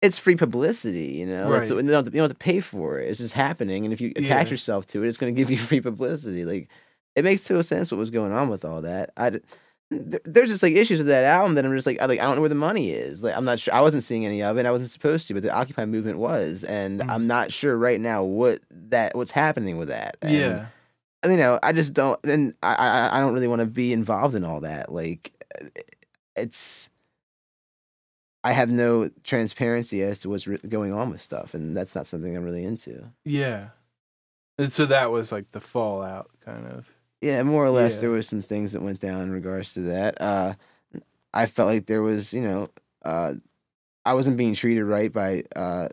it's 0.02 0.18
free 0.18 0.36
publicity, 0.36 1.12
you 1.12 1.26
know. 1.26 1.52
It's, 1.54 1.70
Right. 1.70 1.76
you, 1.84 1.90
don't 1.90 1.94
have 1.94 2.04
to, 2.06 2.10
you 2.10 2.16
don't 2.20 2.30
have 2.30 2.38
to 2.38 2.44
pay 2.44 2.60
for 2.60 2.98
it. 2.98 3.08
It's 3.08 3.18
just 3.20 3.34
happening, 3.34 3.84
and 3.84 3.92
if 3.94 4.00
you 4.00 4.10
attach 4.16 4.46
Yeah. 4.46 4.50
yourself 4.50 4.86
to 4.88 5.02
it, 5.02 5.08
it's 5.08 5.16
going 5.16 5.34
to 5.34 5.40
give 5.40 5.50
you 5.50 5.56
free 5.70 5.80
publicity. 5.80 6.44
Like 6.44 6.68
it 7.16 7.24
makes 7.24 7.44
total 7.44 7.62
sense 7.62 7.90
what 7.92 7.98
was 7.98 8.10
going 8.10 8.32
on 8.32 8.48
with 8.48 8.64
all 8.64 8.82
that. 8.82 9.10
I 9.16 9.30
there- 9.30 10.20
there's 10.24 10.48
just 10.48 10.62
like 10.62 10.72
issues 10.74 10.98
with 11.00 11.08
that 11.08 11.24
album 11.24 11.54
that 11.54 11.66
I'm 11.66 11.74
just 11.74 11.86
like 11.86 12.00
I 12.00 12.06
like 12.06 12.18
I 12.18 12.22
don't 12.24 12.36
know 12.36 12.40
where 12.40 12.48
the 12.48 12.54
money 12.54 12.92
is. 12.92 13.22
Like 13.22 13.36
I'm 13.36 13.44
not 13.44 13.60
sure. 13.60 13.74
I 13.74 13.80
wasn't 13.82 14.02
seeing 14.02 14.24
any 14.24 14.42
of 14.42 14.56
it. 14.56 14.64
I 14.66 14.70
wasn't 14.70 14.88
supposed 14.90 15.28
to, 15.28 15.34
but 15.34 15.42
the 15.42 15.52
Occupy 15.54 15.84
movement 15.84 16.16
was, 16.18 16.64
and 16.64 17.00
Mhm. 17.00 17.10
I'm 17.10 17.26
not 17.26 17.52
sure 17.52 17.76
right 17.76 18.00
now 18.00 18.24
what 18.24 18.62
that 18.70 19.14
what's 19.14 19.30
happening 19.32 19.76
with 19.76 19.88
that. 19.88 20.16
And, 20.22 20.32
yeah 20.32 20.66
you 21.24 21.36
know, 21.36 21.56
I 21.62 21.70
just 21.70 21.94
don't, 21.94 22.18
and 22.24 22.52
I, 22.64 22.74
I, 22.74 23.18
I 23.18 23.20
don't 23.20 23.32
really 23.32 23.46
want 23.46 23.60
to 23.60 23.66
be 23.66 23.92
involved 23.92 24.34
in 24.34 24.42
all 24.42 24.62
that. 24.62 24.90
Like, 24.90 25.30
uh, 25.62 25.66
it's, 26.34 26.90
I 28.44 28.52
have 28.52 28.70
no 28.70 29.08
transparency 29.22 30.02
as 30.02 30.18
to 30.20 30.28
what's 30.30 30.46
re- 30.46 30.58
going 30.68 30.92
on 30.92 31.10
with 31.10 31.20
stuff, 31.20 31.54
and 31.54 31.76
that's 31.76 31.94
not 31.94 32.06
something 32.06 32.36
I'm 32.36 32.44
really 32.44 32.64
into. 32.64 33.12
yeah 33.24 33.68
and 34.58 34.70
so 34.70 34.84
that 34.86 35.10
was 35.10 35.32
like 35.32 35.50
the 35.52 35.60
fallout 35.60 36.30
kind 36.44 36.66
of 36.66 36.90
Yeah, 37.22 37.42
more 37.42 37.64
or 37.64 37.70
less, 37.70 37.94
Yeah. 37.96 38.00
there 38.02 38.10
was 38.10 38.26
some 38.28 38.42
things 38.42 38.72
that 38.72 38.82
went 38.82 39.00
down 39.00 39.22
in 39.22 39.30
regards 39.32 39.72
to 39.74 39.80
that. 39.82 40.20
Uh, 40.20 40.54
I 41.32 41.46
felt 41.46 41.68
like 41.68 41.86
there 41.86 42.02
was, 42.02 42.34
you 42.34 42.42
know, 42.42 42.68
uh, 43.04 43.34
I 44.04 44.12
wasn't 44.14 44.36
being 44.36 44.54
treated 44.54 44.84
right 44.84 45.10
by 45.12 45.44
uh, 45.56 45.88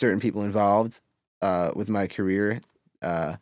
certain 0.00 0.20
people 0.20 0.42
involved 0.42 1.00
uh, 1.40 1.70
with 1.76 1.88
my 1.88 2.06
career 2.08 2.60
uh, 3.02 3.36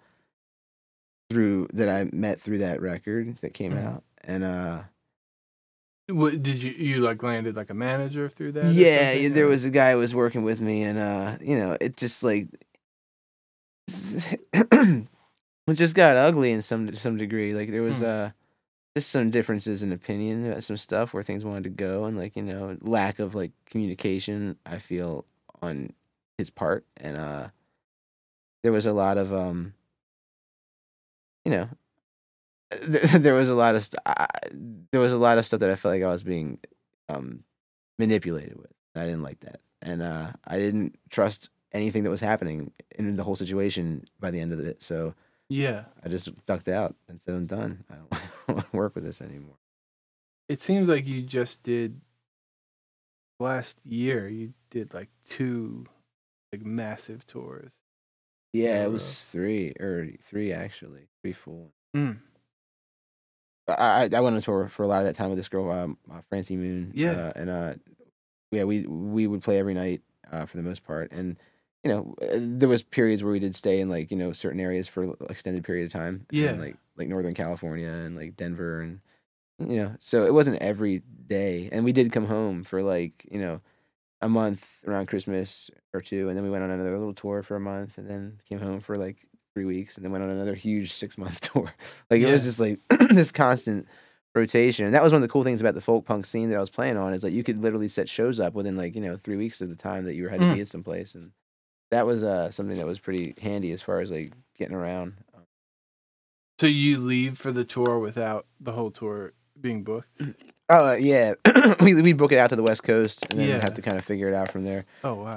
through 1.31 1.69
that 1.73 1.89
I 1.89 2.05
met 2.13 2.41
through 2.41 2.59
that 2.59 2.81
record 2.83 3.37
that 3.41 3.55
came 3.55 3.73
Mhm. 3.73 3.87
out, 3.87 4.05
and 4.25 4.45
uh, 4.45 4.83
what 6.11 6.43
did 6.43 6.63
you 6.63 6.71
you 6.73 7.01
like 7.01 7.23
landed 7.23 7.57
like 7.57 7.71
a 7.71 7.75
manager 7.75 8.29
through 8.29 8.53
that 8.53 8.65
or 8.67 8.73
yeah, 8.75 9.29
there 9.29 9.47
was 9.47 9.65
a 9.65 9.71
guy 9.71 9.93
who 9.93 9.99
was 9.99 10.15
working 10.15 10.43
with 10.43 10.61
me, 10.61 10.83
and 10.83 10.99
uh, 10.99 11.37
you 11.41 11.57
know, 11.59 11.77
it 11.81 11.97
just 11.97 12.23
like 12.23 12.49
it 13.89 15.07
just 15.73 15.95
got 15.97 16.17
ugly 16.17 16.53
in 16.53 16.63
some 16.63 16.95
some 16.95 17.17
degree. 17.17 17.55
Like 17.55 17.71
there 17.71 17.83
was 17.83 17.99
Hmm. 17.99 18.05
uh 18.07 18.31
just 18.97 19.11
some 19.11 19.31
differences 19.31 19.83
in 19.85 19.93
opinion 19.93 20.45
about 20.51 20.65
some 20.65 20.77
stuff 20.77 21.15
where 21.15 21.23
things 21.23 21.45
wanted 21.45 21.65
to 21.65 21.71
go, 21.71 22.05
and 22.05 22.17
like 22.17 22.37
you 22.37 22.43
know, 22.43 22.77
lack 22.81 23.19
of 23.19 23.35
like 23.35 23.53
communication. 23.67 24.57
I 24.67 24.79
feel 24.79 25.25
on 25.63 25.93
his 26.39 26.51
part, 26.51 26.85
and 26.97 27.17
uh, 27.17 27.49
there 28.63 28.73
was 28.73 28.87
a 28.87 28.93
lot 28.93 29.17
of 29.19 29.33
um, 29.33 29.75
you 31.45 31.51
know. 31.53 31.69
There, 32.83 33.01
there 33.19 33.35
was 33.35 33.49
a 33.49 33.55
lot 33.55 33.75
of 33.75 33.83
st- 33.83 34.01
I, 34.07 34.27
there 34.93 35.01
was 35.01 35.13
a 35.13 35.19
lot 35.19 35.39
of 35.39 35.47
stuff 35.47 35.61
that 35.61 35.71
I 35.71 35.77
felt 35.77 35.95
like 35.95 36.03
I 36.03 36.09
was 36.09 36.23
being 36.23 36.59
um, 37.09 37.45
manipulated 37.99 38.57
with. 38.57 38.73
I 38.97 39.05
didn't 39.05 39.23
like 39.23 39.41
that, 39.41 39.61
and 39.83 40.03
uh, 40.03 40.33
I 40.47 40.59
didn't 40.59 40.99
trust 41.11 41.51
anything 41.73 42.03
that 42.05 42.11
was 42.11 42.21
happening 42.21 42.73
in 42.99 43.15
the 43.17 43.23
whole 43.23 43.37
situation 43.37 44.05
by 44.19 44.31
the 44.33 44.41
end 44.41 44.53
of 44.53 44.59
it. 44.61 44.83
So 44.83 45.15
yeah 45.49 45.85
I 46.05 46.09
just 46.09 46.29
ducked 46.47 46.69
out 46.69 46.95
and 47.09 47.21
said, 47.21 47.35
"I'm 47.35 47.47
done. 47.47 47.85
I 47.91 47.95
don't 47.97 48.11
want 48.57 48.71
to 48.71 48.77
work 48.77 48.95
with 48.95 49.05
this 49.05 49.21
anymore." 49.21 49.57
it 50.49 50.61
seems 50.61 50.89
like 50.89 51.07
you 51.07 51.23
just 51.23 51.63
did 51.63 52.01
last 53.39 53.79
year 53.87 54.29
you 54.29 54.53
did 54.71 54.93
like 54.93 55.09
two 55.25 55.87
like 56.53 56.65
massive 56.65 57.25
tours 57.27 57.75
Yeah, 58.53 58.81
Yeah, 58.81 58.85
it 58.87 58.91
was 58.93 59.25
three 59.25 59.71
or 59.81 60.09
three 60.23 60.53
actually, 60.53 61.09
three 61.23 61.33
full. 61.33 61.73
mm. 61.97 62.19
I 63.79 64.09
I 64.13 64.21
went 64.21 64.37
on 64.37 64.43
tour 64.43 64.69
for 64.69 64.83
a 64.83 64.89
lot 64.89 65.01
of 65.01 65.05
that 65.07 65.15
time 65.17 65.29
with 65.31 65.39
this 65.39 65.49
girl, 65.49 65.71
um, 65.71 65.99
uh, 66.13 66.21
Francie 66.29 66.57
Moon. 66.57 66.93
Yeah. 66.95 67.13
uh, 67.13 67.33
and 67.37 67.51
uh, 67.51 67.75
yeah, 68.51 68.65
we 68.65 68.87
we 68.87 69.27
would 69.27 69.43
play 69.43 69.59
every 69.59 69.75
night 69.75 70.03
uh, 70.31 70.47
for 70.47 70.57
the 70.57 70.63
most 70.63 70.85
part, 70.85 71.13
and 71.13 71.37
you 71.85 71.91
know, 71.91 72.15
uh, 72.23 72.27
there 72.39 72.69
was 72.69 72.83
periods 72.83 73.23
where 73.23 73.33
we 73.33 73.39
did 73.39 73.55
stay 73.57 73.81
in 73.81 73.89
like 73.89 74.11
you 74.11 74.17
know 74.17 74.33
certain 74.33 74.61
areas 74.61 74.89
for 74.89 75.05
an 75.05 75.15
extended 75.29 75.65
period 75.65 75.87
of 75.87 75.93
time. 75.93 76.27
and, 76.31 76.39
Yeah. 76.39 76.53
like 76.53 76.77
like 76.97 77.09
Northern 77.09 77.35
California 77.35 77.89
and 77.89 78.17
like 78.17 78.37
Denver 78.37 78.81
and 78.81 79.01
you 79.59 79.77
know, 79.77 79.95
so 79.99 80.25
it 80.25 80.33
wasn't 80.35 80.61
every 80.63 81.03
day, 81.27 81.69
and 81.71 81.85
we 81.85 81.93
did 81.93 82.13
come 82.13 82.27
home 82.27 82.65
for 82.65 82.83
like 82.83 83.27
you 83.31 83.41
know 83.41 83.61
a 84.23 84.29
month 84.29 84.79
around 84.87 85.07
Christmas 85.07 85.71
or 85.95 86.01
two, 86.01 86.29
and 86.29 86.37
then 86.37 86.45
we 86.45 86.51
went 86.51 86.65
on 86.65 86.71
another 86.71 86.99
little 86.99 87.15
tour 87.15 87.43
for 87.43 87.57
a 87.57 87.61
month, 87.61 87.99
and 87.99 88.09
then 88.09 88.41
came 88.49 88.59
home 88.59 88.81
for 88.81 88.99
like 88.99 89.27
three 89.55 89.65
weeks, 89.65 89.97
and 89.97 90.05
then 90.05 90.13
went 90.13 90.25
on 90.25 90.31
another 90.31 90.55
huge 90.55 90.93
six 90.93 91.17
month 91.19 91.41
tour. 91.53 91.73
Like 92.11 92.21
it 92.21 92.31
was 92.31 92.45
just 92.45 92.61
like 92.61 92.79
this 93.11 93.33
constant 93.33 93.87
rotation, 94.35 94.85
and 94.87 94.95
that 94.95 95.03
was 95.03 95.13
one 95.13 95.23
of 95.23 95.29
the 95.29 95.33
cool 95.33 95.45
things 95.45 95.61
about 95.61 95.75
the 95.75 95.81
folk 95.81 96.05
punk 96.05 96.25
scene 96.27 96.51
that 96.51 96.57
I 96.57 96.61
was 96.61 96.71
playing 96.71 96.97
on 96.97 97.13
is 97.15 97.25
like 97.25 97.33
you 97.33 97.43
could 97.43 97.59
literally 97.59 97.89
set 97.89 98.09
shows 98.09 98.39
up 98.41 98.55
within 98.55 98.77
like 98.77 98.95
you 98.95 99.01
know 99.01 99.17
three 99.17 99.37
weeks 99.37 99.61
of 99.61 99.69
the 99.69 99.77
time 99.77 100.05
that 100.05 100.15
you 100.15 100.23
were 100.25 100.29
had 100.29 100.41
to 100.41 100.47
Mm. 100.47 100.55
be 100.55 100.61
at 100.61 100.69
someplace, 100.69 101.15
and 101.15 101.33
that 101.91 102.07
was 102.07 102.23
uh 102.23 102.51
something 102.51 102.77
that 102.79 102.87
was 102.87 102.99
pretty 103.01 103.35
handy 103.43 103.73
as 103.73 103.83
far 103.83 104.01
as 104.01 104.11
like 104.11 104.33
getting 104.59 104.77
around. 104.77 105.15
so 106.61 106.67
you 106.67 106.99
leave 106.99 107.39
for 107.39 107.53
the 107.53 107.65
tour 107.65 107.99
without 107.99 108.47
the 108.61 108.73
whole 108.73 108.91
tour 108.91 109.33
being 109.61 109.83
booked 109.83 110.09
Oh 110.73 110.91
uh, 110.91 110.93
yeah, 110.95 111.35
we 111.81 112.01
we 112.01 112.13
book 112.13 112.31
it 112.31 112.39
out 112.39 112.51
to 112.51 112.57
the 112.57 112.63
West 112.63 112.85
Coast, 112.85 113.27
and 113.31 113.41
then 113.41 113.49
Yeah. 113.49 113.61
have 113.61 113.75
to 113.75 113.83
kind 113.83 113.99
of 113.99 114.05
figure 114.05 114.29
it 114.29 114.35
out 114.35 114.53
from 114.53 114.63
there. 114.63 114.85
oh 115.03 115.15
wow 115.15 115.35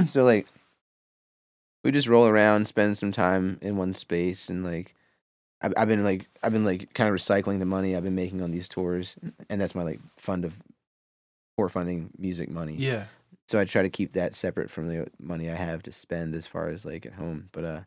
so 0.06 0.22
like 0.22 0.46
we 1.86 1.92
just 1.92 2.08
roll 2.08 2.26
around 2.26 2.66
spend 2.68 2.98
some 2.98 3.12
time 3.12 3.58
in 3.62 3.76
one 3.76 3.94
space 3.94 4.48
and 4.50 4.64
like 4.64 4.94
I've, 5.62 5.72
I've 5.76 5.88
been 5.88 6.04
like 6.04 6.28
i've 6.42 6.52
been 6.52 6.64
like 6.64 6.92
kind 6.94 7.08
of 7.08 7.14
recycling 7.14 7.58
the 7.60 7.64
money 7.64 7.94
i've 7.96 8.02
been 8.04 8.14
making 8.14 8.42
on 8.42 8.50
these 8.50 8.68
tours 8.68 9.16
and 9.48 9.60
that's 9.60 9.74
my 9.74 9.82
like 9.82 10.00
fund 10.18 10.44
of 10.44 10.60
tour 11.56 11.68
funding 11.70 12.10
music 12.18 12.50
money. 12.50 12.74
Yeah. 12.74 13.04
So 13.46 13.58
i 13.58 13.64
try 13.64 13.82
to 13.82 13.88
keep 13.88 14.12
that 14.12 14.34
separate 14.34 14.70
from 14.70 14.88
the 14.88 15.06
money 15.18 15.48
i 15.50 15.54
have 15.54 15.82
to 15.84 15.92
spend 15.92 16.34
as 16.34 16.46
far 16.46 16.68
as 16.68 16.84
like 16.84 17.06
at 17.06 17.14
home 17.14 17.48
but 17.52 17.64
uh 17.64 17.80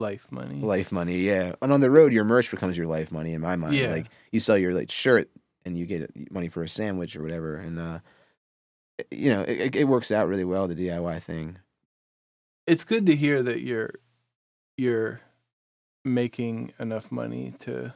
life 0.00 0.26
money. 0.30 0.60
Life 0.60 0.92
money 0.92 1.18
yeah. 1.18 1.54
And 1.62 1.72
on 1.72 1.80
the 1.80 1.90
road 1.90 2.12
your 2.12 2.24
merch 2.24 2.50
becomes 2.50 2.76
your 2.76 2.86
life 2.86 3.10
money 3.10 3.32
in 3.32 3.40
my 3.40 3.56
mind. 3.56 3.74
Yeah. 3.74 3.90
like 3.90 4.06
you 4.32 4.40
sell 4.40 4.58
your 4.58 4.74
like 4.74 4.90
shirt 4.90 5.30
and 5.64 5.78
you 5.78 5.86
get 5.86 6.10
money 6.32 6.48
for 6.48 6.62
a 6.62 6.68
sandwich 6.68 7.16
or 7.16 7.22
whatever 7.22 7.56
and 7.56 7.78
uh 7.78 7.98
you 9.10 9.30
know 9.30 9.42
it- 9.42 9.76
it 9.76 9.84
works 9.84 10.10
out 10.10 10.26
really 10.28 10.44
well 10.44 10.66
the 10.68 10.74
diy 10.74 11.22
thing 11.22 11.56
it's 12.68 12.84
good 12.84 13.06
to 13.06 13.16
hear 13.16 13.42
that 13.42 13.60
you're 13.60 13.94
you're 14.76 15.20
making 16.04 16.72
enough 16.78 17.10
money 17.10 17.54
to 17.60 17.92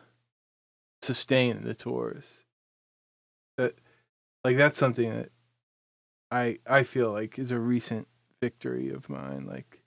sustain 1.03 1.63
the 1.63 1.75
tours 1.75 2.45
that 3.57 3.75
like 4.45 4.57
that's 4.57 4.77
something 4.77 5.11
that 5.11 5.31
i 6.31 6.59
i 6.67 6.83
feel 6.83 7.11
like 7.13 7.39
is 7.39 7.51
a 7.51 7.59
recent 7.59 8.07
victory 8.41 8.91
of 8.91 9.09
mine 9.09 9.47
like 9.47 9.83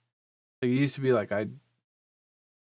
like 0.62 0.70
it 0.70 0.74
used 0.74 0.94
to 0.94 1.00
be 1.00 1.12
like 1.12 1.32
i'd 1.32 1.52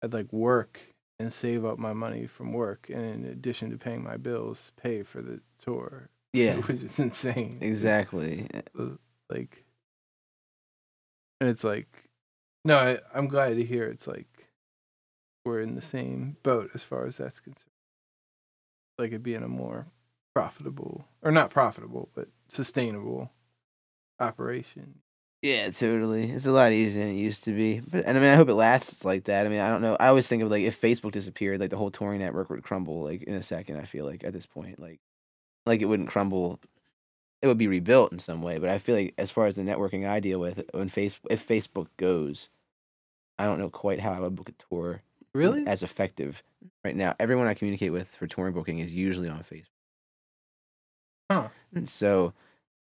i'd 0.03 0.13
like 0.13 0.31
work 0.31 0.81
and 1.21 1.31
save 1.31 1.63
up 1.63 1.77
my 1.77 1.93
money 1.93 2.25
from 2.25 2.51
work, 2.51 2.89
and 2.89 3.25
in 3.25 3.25
addition 3.25 3.69
to 3.69 3.77
paying 3.77 4.03
my 4.03 4.17
bills, 4.17 4.71
pay 4.75 5.03
for 5.03 5.21
the 5.21 5.39
tour. 5.63 6.09
Yeah, 6.33 6.55
which 6.67 6.81
is 6.81 6.99
insane. 6.99 7.59
exactly. 7.61 8.49
Like, 9.29 9.63
and 11.39 11.49
it's 11.49 11.63
like, 11.63 12.09
no, 12.65 12.77
I, 12.77 12.99
I'm 13.13 13.27
glad 13.27 13.55
to 13.55 13.63
hear 13.63 13.85
it's 13.85 14.07
like 14.07 14.49
we're 15.45 15.61
in 15.61 15.75
the 15.75 15.81
same 15.81 16.37
boat 16.43 16.71
as 16.73 16.83
far 16.83 17.05
as 17.05 17.17
that's 17.17 17.39
concerned. 17.39 17.65
Like 18.97 19.11
it 19.11 19.23
being 19.23 19.43
a 19.43 19.47
more 19.47 19.87
profitable, 20.35 21.07
or 21.21 21.31
not 21.31 21.49
profitable, 21.49 22.09
but 22.13 22.27
sustainable 22.47 23.31
operation. 24.19 25.01
Yeah, 25.41 25.71
totally. 25.71 26.29
It's 26.29 26.45
a 26.45 26.51
lot 26.51 26.71
easier 26.71 27.03
than 27.03 27.15
it 27.15 27.17
used 27.19 27.43
to 27.45 27.51
be. 27.51 27.79
But 27.79 28.05
and 28.05 28.15
I 28.15 28.21
mean, 28.21 28.29
I 28.29 28.35
hope 28.35 28.49
it 28.49 28.53
lasts 28.53 29.03
like 29.03 29.23
that. 29.23 29.47
I 29.47 29.49
mean, 29.49 29.59
I 29.59 29.69
don't 29.69 29.81
know. 29.81 29.97
I 29.99 30.07
always 30.07 30.27
think 30.27 30.43
of 30.43 30.51
like 30.51 30.63
if 30.63 30.79
Facebook 30.79 31.11
disappeared, 31.11 31.59
like 31.59 31.71
the 31.71 31.77
whole 31.77 31.89
touring 31.89 32.19
network 32.19 32.51
would 32.51 32.63
crumble 32.63 33.03
like 33.03 33.23
in 33.23 33.33
a 33.33 33.41
second. 33.41 33.77
I 33.77 33.85
feel 33.85 34.05
like 34.05 34.23
at 34.23 34.33
this 34.33 34.45
point, 34.45 34.79
like 34.79 34.99
like 35.65 35.81
it 35.81 35.85
wouldn't 35.85 36.09
crumble. 36.09 36.59
It 37.41 37.47
would 37.47 37.57
be 37.57 37.67
rebuilt 37.67 38.11
in 38.11 38.19
some 38.19 38.41
way. 38.41 38.57
But 38.59 38.69
I 38.69 38.77
feel 38.77 38.95
like 38.95 39.13
as 39.17 39.31
far 39.31 39.47
as 39.47 39.55
the 39.55 39.63
networking 39.63 40.07
I 40.07 40.19
deal 40.19 40.39
with, 40.39 40.63
when 40.73 40.89
face 40.89 41.19
if 41.29 41.45
Facebook 41.47 41.87
goes, 41.97 42.49
I 43.39 43.45
don't 43.45 43.59
know 43.59 43.69
quite 43.69 43.99
how 43.99 44.11
I 44.13 44.19
would 44.19 44.35
book 44.35 44.49
a 44.49 44.53
tour 44.69 45.01
Really? 45.33 45.65
as 45.65 45.81
effective 45.81 46.43
right 46.83 46.95
now. 46.95 47.15
Everyone 47.19 47.47
I 47.47 47.53
communicate 47.55 47.91
with 47.91 48.09
for 48.15 48.27
touring 48.27 48.53
booking 48.53 48.79
is 48.79 48.93
usually 48.93 49.29
on 49.29 49.39
Facebook. 49.43 49.69
Huh. 51.31 51.47
And 51.73 51.87
so 51.87 52.33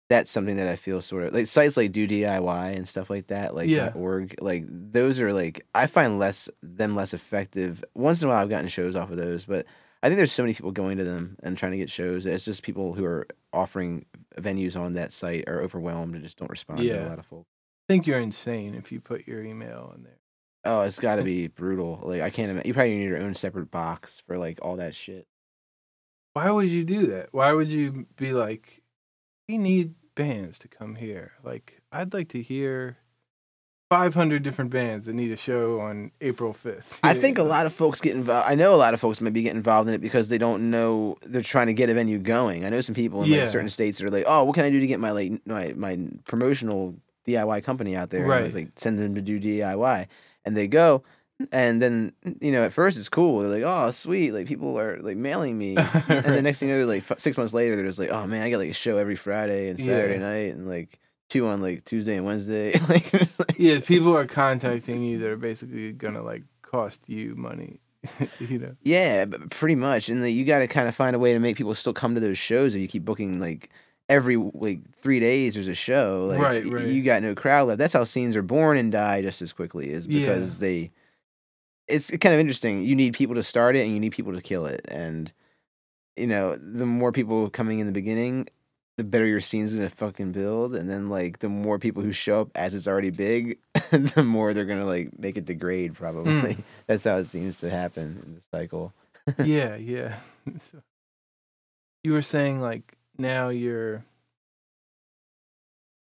that's 0.09 0.29
something 0.29 0.57
that 0.57 0.67
I 0.67 0.75
feel 0.75 1.01
sort 1.01 1.23
of 1.23 1.33
like 1.33 1.47
sites 1.47 1.77
like 1.77 1.91
do 1.93 2.05
DIY 2.07 2.75
and 2.75 2.87
stuff 2.87 3.09
like 3.09 3.27
that, 3.27 3.55
like 3.55 3.69
Yeah. 3.69 3.91
org, 3.95 4.35
like 4.41 4.65
those 4.67 5.19
are 5.21 5.33
like 5.33 5.65
I 5.73 5.87
find 5.87 6.19
less 6.19 6.49
them 6.61 6.95
less 6.95 7.13
effective. 7.13 7.83
Once 7.95 8.21
in 8.21 8.27
a 8.27 8.31
while 8.31 8.41
I've 8.41 8.49
gotten 8.49 8.67
shows 8.67 8.95
off 8.95 9.09
of 9.09 9.17
those, 9.17 9.45
but 9.45 9.65
I 10.03 10.07
think 10.09 10.17
there's 10.17 10.31
so 10.33 10.43
many 10.43 10.53
people 10.53 10.71
going 10.71 10.97
to 10.97 11.03
them 11.05 11.37
and 11.41 11.57
trying 11.57 11.71
to 11.71 11.77
get 11.79 11.89
shows. 11.89 12.25
It's 12.25 12.43
just 12.45 12.61
people 12.61 12.93
who 12.93 13.05
are 13.05 13.25
offering 13.53 14.05
venues 14.37 14.79
on 14.79 14.93
that 14.93 15.13
site 15.13 15.45
are 15.47 15.61
overwhelmed 15.61 16.13
and 16.13 16.23
just 16.23 16.37
don't 16.37 16.49
respond 16.51 16.81
to 16.81 16.85
Yeah. 16.85 17.07
a 17.07 17.09
lot 17.09 17.19
of 17.19 17.25
folks. 17.25 17.47
I 17.89 17.93
think 17.93 18.05
you're 18.05 18.19
insane 18.19 18.75
if 18.75 18.91
you 18.91 18.99
put 18.99 19.25
your 19.27 19.41
email 19.43 19.93
in 19.95 20.03
there. 20.03 20.19
Oh, 20.65 20.81
it's 20.81 20.99
got 20.99 21.15
to 21.15 21.23
be 21.33 21.47
brutal. 21.47 21.99
Like 22.03 22.21
I 22.21 22.29
can't 22.29 22.51
imagine. 22.51 22.67
You 22.67 22.73
probably 22.73 22.97
need 22.97 23.05
your 23.07 23.17
own 23.17 23.33
separate 23.33 23.71
box 23.71 24.21
for 24.27 24.37
like 24.37 24.59
all 24.61 24.75
that 24.75 24.93
shit. 24.93 25.25
Why 26.33 26.51
would 26.51 26.67
you 26.69 26.83
do 26.83 27.05
that? 27.07 27.29
Why 27.31 27.53
would 27.53 27.69
you 27.69 28.05
be 28.17 28.33
like, 28.33 28.81
we 29.47 29.57
need 29.57 29.93
bands 30.15 30.59
to 30.59 30.67
come 30.67 30.95
here? 30.95 31.33
Like, 31.43 31.81
I'd 31.91 32.13
like 32.13 32.29
to 32.29 32.41
hear 32.41 32.97
500 33.93 34.41
different 34.41 34.71
bands 34.71 35.05
that 35.05 35.13
need 35.13 35.31
a 35.31 35.35
show 35.35 35.79
on 35.79 36.09
April 36.19 36.51
5th. 36.51 36.97
I 37.03 37.13
think 37.23 37.37
a 37.37 37.43
lot 37.43 37.67
of 37.67 37.73
folks 37.75 38.01
get 38.01 38.15
involved. 38.15 38.49
I 38.49 38.55
know 38.55 38.73
a 38.73 38.75
lot 38.75 38.95
of 38.95 38.99
folks 38.99 39.21
maybe 39.21 39.43
get 39.43 39.55
involved 39.55 39.87
in 39.87 39.93
it 39.93 40.01
because 40.01 40.29
they 40.29 40.39
don't 40.39 40.71
know 40.71 41.17
they're 41.21 41.43
trying 41.43 41.67
to 41.67 41.73
get 41.73 41.91
a 41.91 41.93
venue 41.93 42.17
going. 42.17 42.65
I 42.65 42.69
know 42.69 42.81
some 42.81 42.95
people 42.95 43.21
in 43.23 43.29
Yeah. 43.29 43.41
like 43.41 43.49
certain 43.49 43.69
states 43.69 43.99
that 43.99 44.07
are 44.07 44.09
like, 44.09 44.25
"Oh, 44.27 44.45
what 44.45 44.55
can 44.55 44.65
I 44.65 44.71
do 44.71 44.79
to 44.79 44.87
get 44.87 44.99
my 44.99 45.11
like 45.11 45.31
my 45.45 45.73
my 45.75 45.99
promotional 46.25 46.95
DIY 47.27 47.63
company 47.63 47.95
out 47.95 48.09
there?" 48.09 48.21
And 48.21 48.29
Right. 48.29 48.45
it's 48.45 48.55
like 48.55 48.69
send 48.77 48.97
them 48.97 49.13
to 49.13 49.21
do 49.21 49.39
DIY, 49.39 50.07
and 50.43 50.57
they 50.57 50.67
go, 50.67 51.03
and 51.51 51.79
then 51.79 52.13
you 52.41 52.51
know 52.51 52.63
at 52.63 52.73
first 52.73 52.97
it's 52.97 53.09
cool. 53.09 53.41
They're 53.41 53.59
like, 53.59 53.63
"Oh, 53.63 53.91
sweet!" 53.91 54.31
Like 54.31 54.47
people 54.47 54.79
are 54.79 54.97
like 55.01 55.17
mailing 55.17 55.55
me, 55.55 55.77
and 56.07 56.25
the 56.35 56.41
next 56.41 56.59
thing 56.61 56.69
you 56.69 56.79
know, 56.79 56.85
like 56.87 57.03
f- 57.09 57.19
six 57.19 57.37
months 57.37 57.53
later, 57.53 57.75
they're 57.75 57.85
just 57.85 57.99
like, 57.99 58.09
"Oh 58.09 58.25
man, 58.25 58.41
I 58.41 58.49
got 58.49 58.57
like 58.57 58.71
a 58.71 58.73
show 58.73 58.97
every 58.97 59.15
Friday 59.15 59.69
and 59.69 59.79
Saturday 59.79 60.15
Yeah. 60.15 60.19
night, 60.19 60.55
and 60.55 60.67
like 60.67 60.97
two 61.33 61.47
on 61.47 61.61
like 61.61 61.83
Tuesday 61.83 62.15
and 62.15 62.25
Wednesday." 62.25 62.71
like, 62.89 63.11
like 63.13 63.57
yeah, 63.57 63.79
people 63.79 64.15
are 64.15 64.25
contacting 64.25 65.03
you 65.03 65.19
that 65.19 65.29
are 65.29 65.37
basically 65.37 65.93
to 65.93 66.21
like 66.21 66.43
cost 66.61 67.09
you 67.09 67.35
money. 67.35 67.79
you 68.39 68.59
know? 68.59 68.75
Yeah, 68.81 69.25
pretty 69.49 69.75
much. 69.75 70.09
And 70.09 70.21
like, 70.21 70.33
you 70.33 70.43
got 70.45 70.59
to 70.59 70.67
kind 70.67 70.87
of 70.87 70.95
find 70.95 71.15
a 71.15 71.19
way 71.19 71.33
to 71.33 71.39
make 71.39 71.57
people 71.57 71.73
still 71.75 71.93
come 71.93 72.15
to 72.15 72.21
those 72.21 72.37
shows. 72.37 72.75
If 72.75 72.81
you 72.81 72.87
keep 72.87 73.05
booking 73.05 73.39
like 73.39 73.69
every 74.09 74.35
like 74.35 74.79
three 74.97 75.19
days, 75.19 75.53
there's 75.53 75.69
a 75.69 75.73
show. 75.73 76.27
Like, 76.29 76.41
Right, 76.41 76.65
right. 76.65 76.85
You 76.85 77.01
got 77.01 77.23
no 77.23 77.33
crowd 77.33 77.67
left. 77.67 77.79
That's 77.79 77.93
how 77.93 78.03
scenes 78.03 78.35
are 78.35 78.41
born 78.41 78.77
and 78.77 78.91
die 78.91 79.21
just 79.21 79.41
as 79.41 79.53
quickly. 79.53 79.89
Is 79.91 80.07
Yeah. 80.07 80.19
because 80.19 80.59
they. 80.59 80.91
It's 81.87 82.09
kind 82.11 82.33
of 82.33 82.39
interesting. 82.39 82.83
You 82.83 82.95
need 82.95 83.13
people 83.13 83.35
to 83.35 83.43
start 83.43 83.75
it, 83.75 83.83
and 83.83 83.93
you 83.93 83.99
need 83.99 84.13
people 84.13 84.33
to 84.33 84.41
kill 84.41 84.65
it. 84.65 84.81
And 84.87 85.31
you 86.17 86.27
know, 86.27 86.55
the 86.55 86.85
more 86.85 87.11
people 87.11 87.49
coming 87.49 87.79
in 87.79 87.87
the 87.87 87.91
beginning, 87.91 88.47
the 88.97 89.03
better 89.03 89.25
your 89.25 89.41
scene's 89.41 89.73
gonna 89.73 89.89
fucking 89.89 90.31
build. 90.31 90.75
And 90.75 90.89
then 90.89 91.09
like 91.09 91.39
the 91.39 91.49
more 91.49 91.79
people 91.79 92.03
who 92.03 92.11
show 92.11 92.41
up 92.41 92.49
as 92.55 92.73
it's 92.73 92.87
already 92.87 93.09
big, 93.09 93.57
the 93.91 94.23
more 94.23 94.53
they're 94.53 94.65
gonna 94.65 94.85
like 94.85 95.17
make 95.17 95.37
it 95.37 95.45
degrade. 95.45 95.93
Probably. 95.95 96.57
That's 96.87 97.03
how 97.03 97.17
it 97.17 97.25
seems 97.25 97.57
to 97.57 97.69
happen 97.69 98.21
in 98.25 98.35
the 98.35 98.41
cycle. 98.51 98.93
yeah, 99.43 99.75
yeah. 99.75 100.17
So, 100.71 100.81
you 102.03 102.11
were 102.11 102.21
saying 102.21 102.59
like 102.61 102.97
now 103.17 103.49
you're 103.49 104.03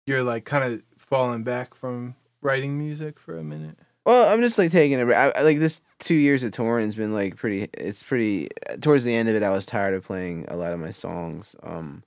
you're 0.06 0.24
like 0.24 0.46
kind 0.46 0.74
of 0.74 0.84
falling 0.98 1.44
back 1.44 1.74
from 1.76 2.16
writing 2.42 2.78
music 2.78 3.20
for 3.20 3.38
a 3.38 3.44
minute. 3.44 3.78
Well, 4.06 4.34
I'm 4.34 4.42
just 4.42 4.58
like 4.58 4.72
taking 4.72 5.00
a 5.00 5.06
break. 5.06 5.18
I, 5.18 5.30
I- 5.30 5.44
like 5.44 5.60
this 5.60 5.82
two 6.00 6.16
years 6.16 6.44
of 6.44 6.52
touring's 6.52 6.96
been 6.96 7.14
like 7.14 7.38
pretty. 7.38 7.70
It's 7.74 8.04
pretty. 8.04 8.50
Towards 8.82 9.06
the 9.06 9.16
end 9.16 9.30
of 9.30 9.36
it, 9.36 9.44
I 9.44 9.50
was 9.50 9.66
tired 9.66 9.94
of 9.94 10.04
playing 10.04 10.46
a 10.50 10.58
lot 10.58 10.74
of 10.74 10.80
my 10.80 10.92
songs. 10.92 11.56
Um, 11.64 12.04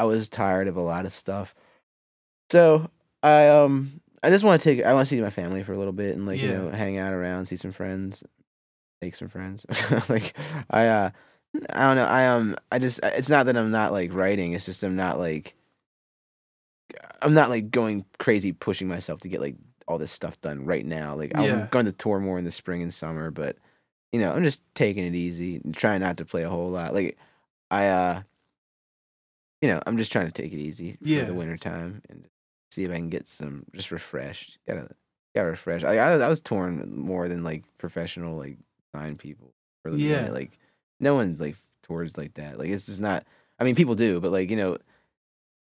I 0.00 0.04
was 0.04 0.30
tired 0.30 0.66
of 0.66 0.78
a 0.78 0.82
lot 0.82 1.04
of 1.04 1.12
stuff. 1.12 1.54
So 2.50 2.90
I 3.22 3.48
um 3.48 4.00
I 4.22 4.30
just 4.30 4.44
want 4.44 4.62
to 4.62 4.64
take. 4.64 4.82
I 4.82 4.94
want 4.94 5.06
to 5.06 5.14
see 5.14 5.20
my 5.20 5.28
family 5.28 5.62
for 5.62 5.74
a 5.74 5.78
little 5.78 5.92
bit 5.92 6.16
and 6.16 6.24
like 6.26 6.40
you 6.40 6.48
know 6.48 6.70
hang 6.70 6.96
out 6.96 7.12
around, 7.12 7.46
see 7.46 7.56
some 7.56 7.72
friends, 7.72 8.24
make 9.02 9.14
some 9.14 9.28
friends. 9.28 9.66
like 10.08 10.34
I 10.70 10.86
uh 10.86 11.10
I 11.68 11.80
don't 11.82 11.96
know. 11.96 12.06
I 12.06 12.28
um 12.28 12.56
I 12.72 12.78
just 12.78 13.00
it's 13.02 13.28
not 13.28 13.44
that 13.44 13.58
I'm 13.58 13.70
not 13.70 13.92
like 13.92 14.14
writing. 14.14 14.52
It's 14.52 14.64
just 14.64 14.82
I'm 14.82 14.96
not 14.96 15.18
like 15.18 15.54
I'm 17.20 17.34
not 17.34 17.50
like 17.50 17.70
going 17.70 18.06
crazy 18.18 18.52
pushing 18.52 18.88
myself 18.88 19.20
to 19.20 19.28
get 19.28 19.42
like 19.42 19.56
all 19.86 19.98
this 19.98 20.12
stuff 20.12 20.40
done 20.40 20.64
right 20.64 20.86
now. 20.86 21.14
Like 21.14 21.32
Yeah. 21.34 21.42
I'm 21.42 21.66
going 21.66 21.84
to 21.84 21.92
tour 21.92 22.20
more 22.20 22.38
in 22.38 22.46
the 22.46 22.50
spring 22.50 22.80
and 22.80 22.94
summer, 22.94 23.30
but 23.30 23.56
you 24.12 24.20
know, 24.20 24.32
I'm 24.32 24.44
just 24.44 24.62
taking 24.74 25.04
it 25.04 25.14
easy 25.14 25.60
and 25.62 25.74
trying 25.74 26.00
not 26.00 26.16
to 26.16 26.24
play 26.24 26.42
a 26.42 26.48
whole 26.48 26.70
lot. 26.70 26.94
Like 26.94 27.18
I 27.70 27.88
uh 27.88 28.22
you 29.60 29.68
know, 29.68 29.80
I'm 29.86 29.96
just 29.96 30.12
trying 30.12 30.26
to 30.26 30.32
take 30.32 30.52
it 30.52 30.58
easy 30.58 30.96
for 31.02 31.08
Yeah. 31.08 31.24
the 31.24 31.34
winter 31.34 31.56
time 31.56 32.02
and 32.08 32.26
see 32.70 32.84
if 32.84 32.90
I 32.90 32.94
can 32.94 33.08
get 33.10 33.26
some 33.26 33.64
just 33.74 33.90
refreshed. 33.90 34.58
Gotta 34.66 34.88
gotta 35.34 35.50
refresh. 35.50 35.84
I 35.84 35.96
I, 35.96 36.12
I 36.18 36.28
was 36.28 36.40
torn 36.40 36.90
more 36.96 37.28
than 37.28 37.44
like 37.44 37.64
professional 37.78 38.36
like 38.36 38.58
nine 38.94 39.16
people 39.16 39.52
for 39.82 39.90
the 39.90 39.98
Yeah. 39.98 40.20
minute. 40.20 40.34
Like 40.34 40.58
no 40.98 41.14
one 41.14 41.36
like 41.38 41.56
tours 41.82 42.16
like 42.16 42.34
that. 42.34 42.58
Like 42.58 42.68
it's 42.70 42.86
just 42.86 43.00
not 43.00 43.24
I 43.58 43.64
mean 43.64 43.74
people 43.74 43.94
do, 43.94 44.20
but 44.20 44.32
like, 44.32 44.50
you 44.50 44.56
know, 44.56 44.78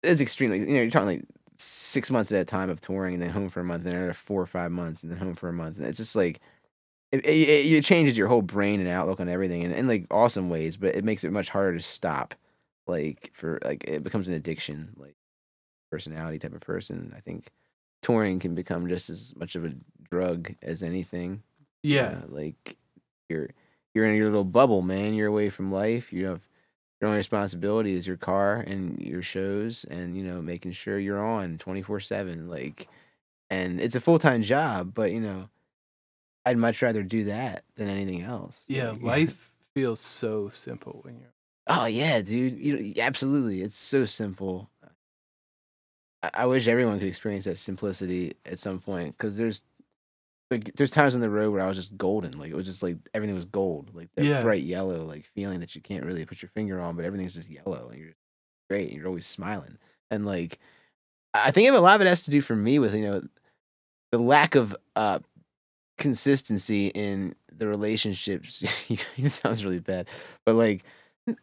it's 0.04 0.22
extremely 0.22 0.60
you 0.60 0.68
know, 0.68 0.82
you're 0.82 0.90
talking 0.90 1.08
like 1.08 1.26
six 1.58 2.10
months 2.10 2.32
at 2.32 2.42
a 2.42 2.46
time 2.46 2.70
of 2.70 2.82
touring 2.82 3.16
and 3.16 3.24
then 3.24 3.30
home 3.30 3.50
for 3.50 3.60
a 3.60 3.64
month 3.64 3.84
and 3.84 3.92
then 3.92 4.00
another 4.00 4.14
four 4.14 4.42
or 4.42 4.48
five 4.48 4.72
months 4.72 5.04
and 5.04 5.12
then 5.12 5.20
home 5.20 5.36
for 5.36 5.50
a 5.50 5.54
month. 5.54 5.78
And 5.78 5.86
it's 5.86 5.98
just 5.98 6.16
like 6.16 6.40
it, 7.12 7.26
it, 7.26 7.74
it, 7.74 7.84
changes 7.84 8.18
your 8.18 8.30
whole 8.30 8.42
brain 8.42 8.80
and 8.80 8.88
outlook 8.90 9.20
on 9.20 9.28
everything 9.28 9.64
in, 9.64 9.74
in 9.74 9.88
like 9.88 10.08
awesome 10.10 10.50
ways, 10.50 10.78
but 10.78 10.96
it 10.96 11.04
makes 11.04 11.24
it 11.24 11.32
much 11.32 11.50
harder 11.50 11.78
to 11.78 11.84
stop. 11.84 12.34
Like 12.88 13.32
for 13.34 13.60
like 13.64 13.84
it 13.88 14.04
becomes 14.04 14.28
an 14.30 14.36
addiction, 14.36 14.94
like 14.98 15.16
personality 15.92 16.40
type 16.40 16.54
of 16.54 16.62
person. 16.62 17.14
I 17.16 17.20
think 17.22 17.50
touring 18.02 18.40
can 18.40 18.56
become 18.56 18.88
just 18.88 19.10
as 19.10 19.36
much 19.36 19.56
of 19.56 19.66
a 19.66 19.74
drug 20.10 20.56
as 20.62 20.82
anything. 20.84 21.44
Yeah. 21.84 22.20
Uh, 22.24 22.28
like 22.30 22.78
you're 23.30 23.50
you're 23.94 24.06
in 24.06 24.16
your 24.16 24.26
little 24.30 24.44
bubble, 24.44 24.82
man. 24.82 25.14
You're 25.14 25.28
away 25.28 25.50
from 25.50 25.72
life. 25.72 26.12
You 26.12 26.26
have 26.28 26.42
your 27.00 27.08
only 27.08 27.18
responsibility 27.18 27.94
is 27.94 28.06
your 28.08 28.18
car 28.18 28.58
and 28.58 29.00
your 29.02 29.22
shows 29.24 29.86
and 29.86 30.16
you 30.18 30.24
know 30.24 30.42
making 30.42 30.72
sure 30.74 31.00
you're 31.00 31.24
on 31.24 31.58
24/7 31.58 32.48
like 32.48 32.88
and 33.50 33.82
it's 33.82 33.96
a 33.96 34.02
full-time 34.02 34.42
job, 34.44 34.94
but 34.94 35.12
you 35.12 35.20
know 35.20 35.50
I'd 36.46 36.58
much 36.58 36.82
rather 36.82 37.04
do 37.04 37.26
that 37.26 37.64
than 37.76 37.88
anything 37.90 38.22
else. 38.22 38.66
Yeah, 38.68 38.92
Like- 38.92 39.02
life 39.02 39.54
feels 39.76 40.00
so 40.00 40.50
simple 40.50 41.00
when 41.04 41.20
you're 41.20 41.34
Oh 41.68 41.86
yeah, 41.86 42.22
dude. 42.22 42.58
You 42.60 42.94
absolutely. 43.02 43.62
It's 43.62 43.78
so 43.78 44.06
simple. 44.06 44.70
I, 46.24 46.30
I 46.34 46.46
wish 46.46 46.68
everyone 46.68 47.00
could 47.00 47.08
experience 47.08 47.46
that 47.46 47.58
simplicity 47.58 48.34
at 48.46 48.60
some 48.60 48.80
point 48.80 49.18
because 49.18 49.38
there's 49.38 49.64
like 50.52 50.74
there's 50.76 50.92
times 50.92 51.16
on 51.16 51.22
the 51.22 51.30
road 51.30 51.54
where 51.54 51.64
I 51.64 51.68
was 51.68 51.78
just 51.78 51.98
golden. 51.98 52.38
Like 52.38 52.52
it 52.52 52.56
was 52.56 52.66
just 52.66 52.84
like 52.84 52.98
everything 53.14 53.36
was 53.36 53.46
gold, 53.46 53.92
like 53.94 54.10
that 54.16 54.26
Yeah. 54.26 54.42
bright 54.42 54.64
yellow, 54.64 55.06
like 55.06 55.26
feeling 55.36 55.60
that 55.62 55.76
you 55.76 55.82
can't 55.82 56.06
really 56.06 56.26
put 56.26 56.42
your 56.42 56.50
finger 56.50 56.82
on, 56.82 56.96
but 56.96 57.06
everything's 57.06 57.34
just 57.36 57.50
yellow 57.50 57.90
and 57.90 58.00
you're 58.02 58.14
great. 58.70 58.90
And 58.90 58.98
you're 59.00 59.08
always 59.08 59.26
smiling 59.28 59.78
and 60.12 60.26
like 60.26 60.60
I 61.34 61.50
I 61.50 61.52
think 61.52 61.70
a 61.70 61.80
lot 61.80 61.96
of 61.96 62.02
it 62.06 62.10
has 62.10 62.24
to 62.24 62.32
do 62.32 62.42
for 62.42 62.56
me 62.56 62.80
with 62.80 62.96
you 62.96 63.04
know 63.04 63.24
the 64.12 64.20
lack 64.20 64.56
of 64.56 64.76
uh 64.96 65.20
consistency 65.98 66.88
in 66.88 67.36
the 67.56 67.68
relationships. 67.68 68.64
it 69.18 69.30
sounds 69.32 69.64
really 69.66 69.80
bad, 69.80 70.08
but 70.46 70.56
like 70.56 70.84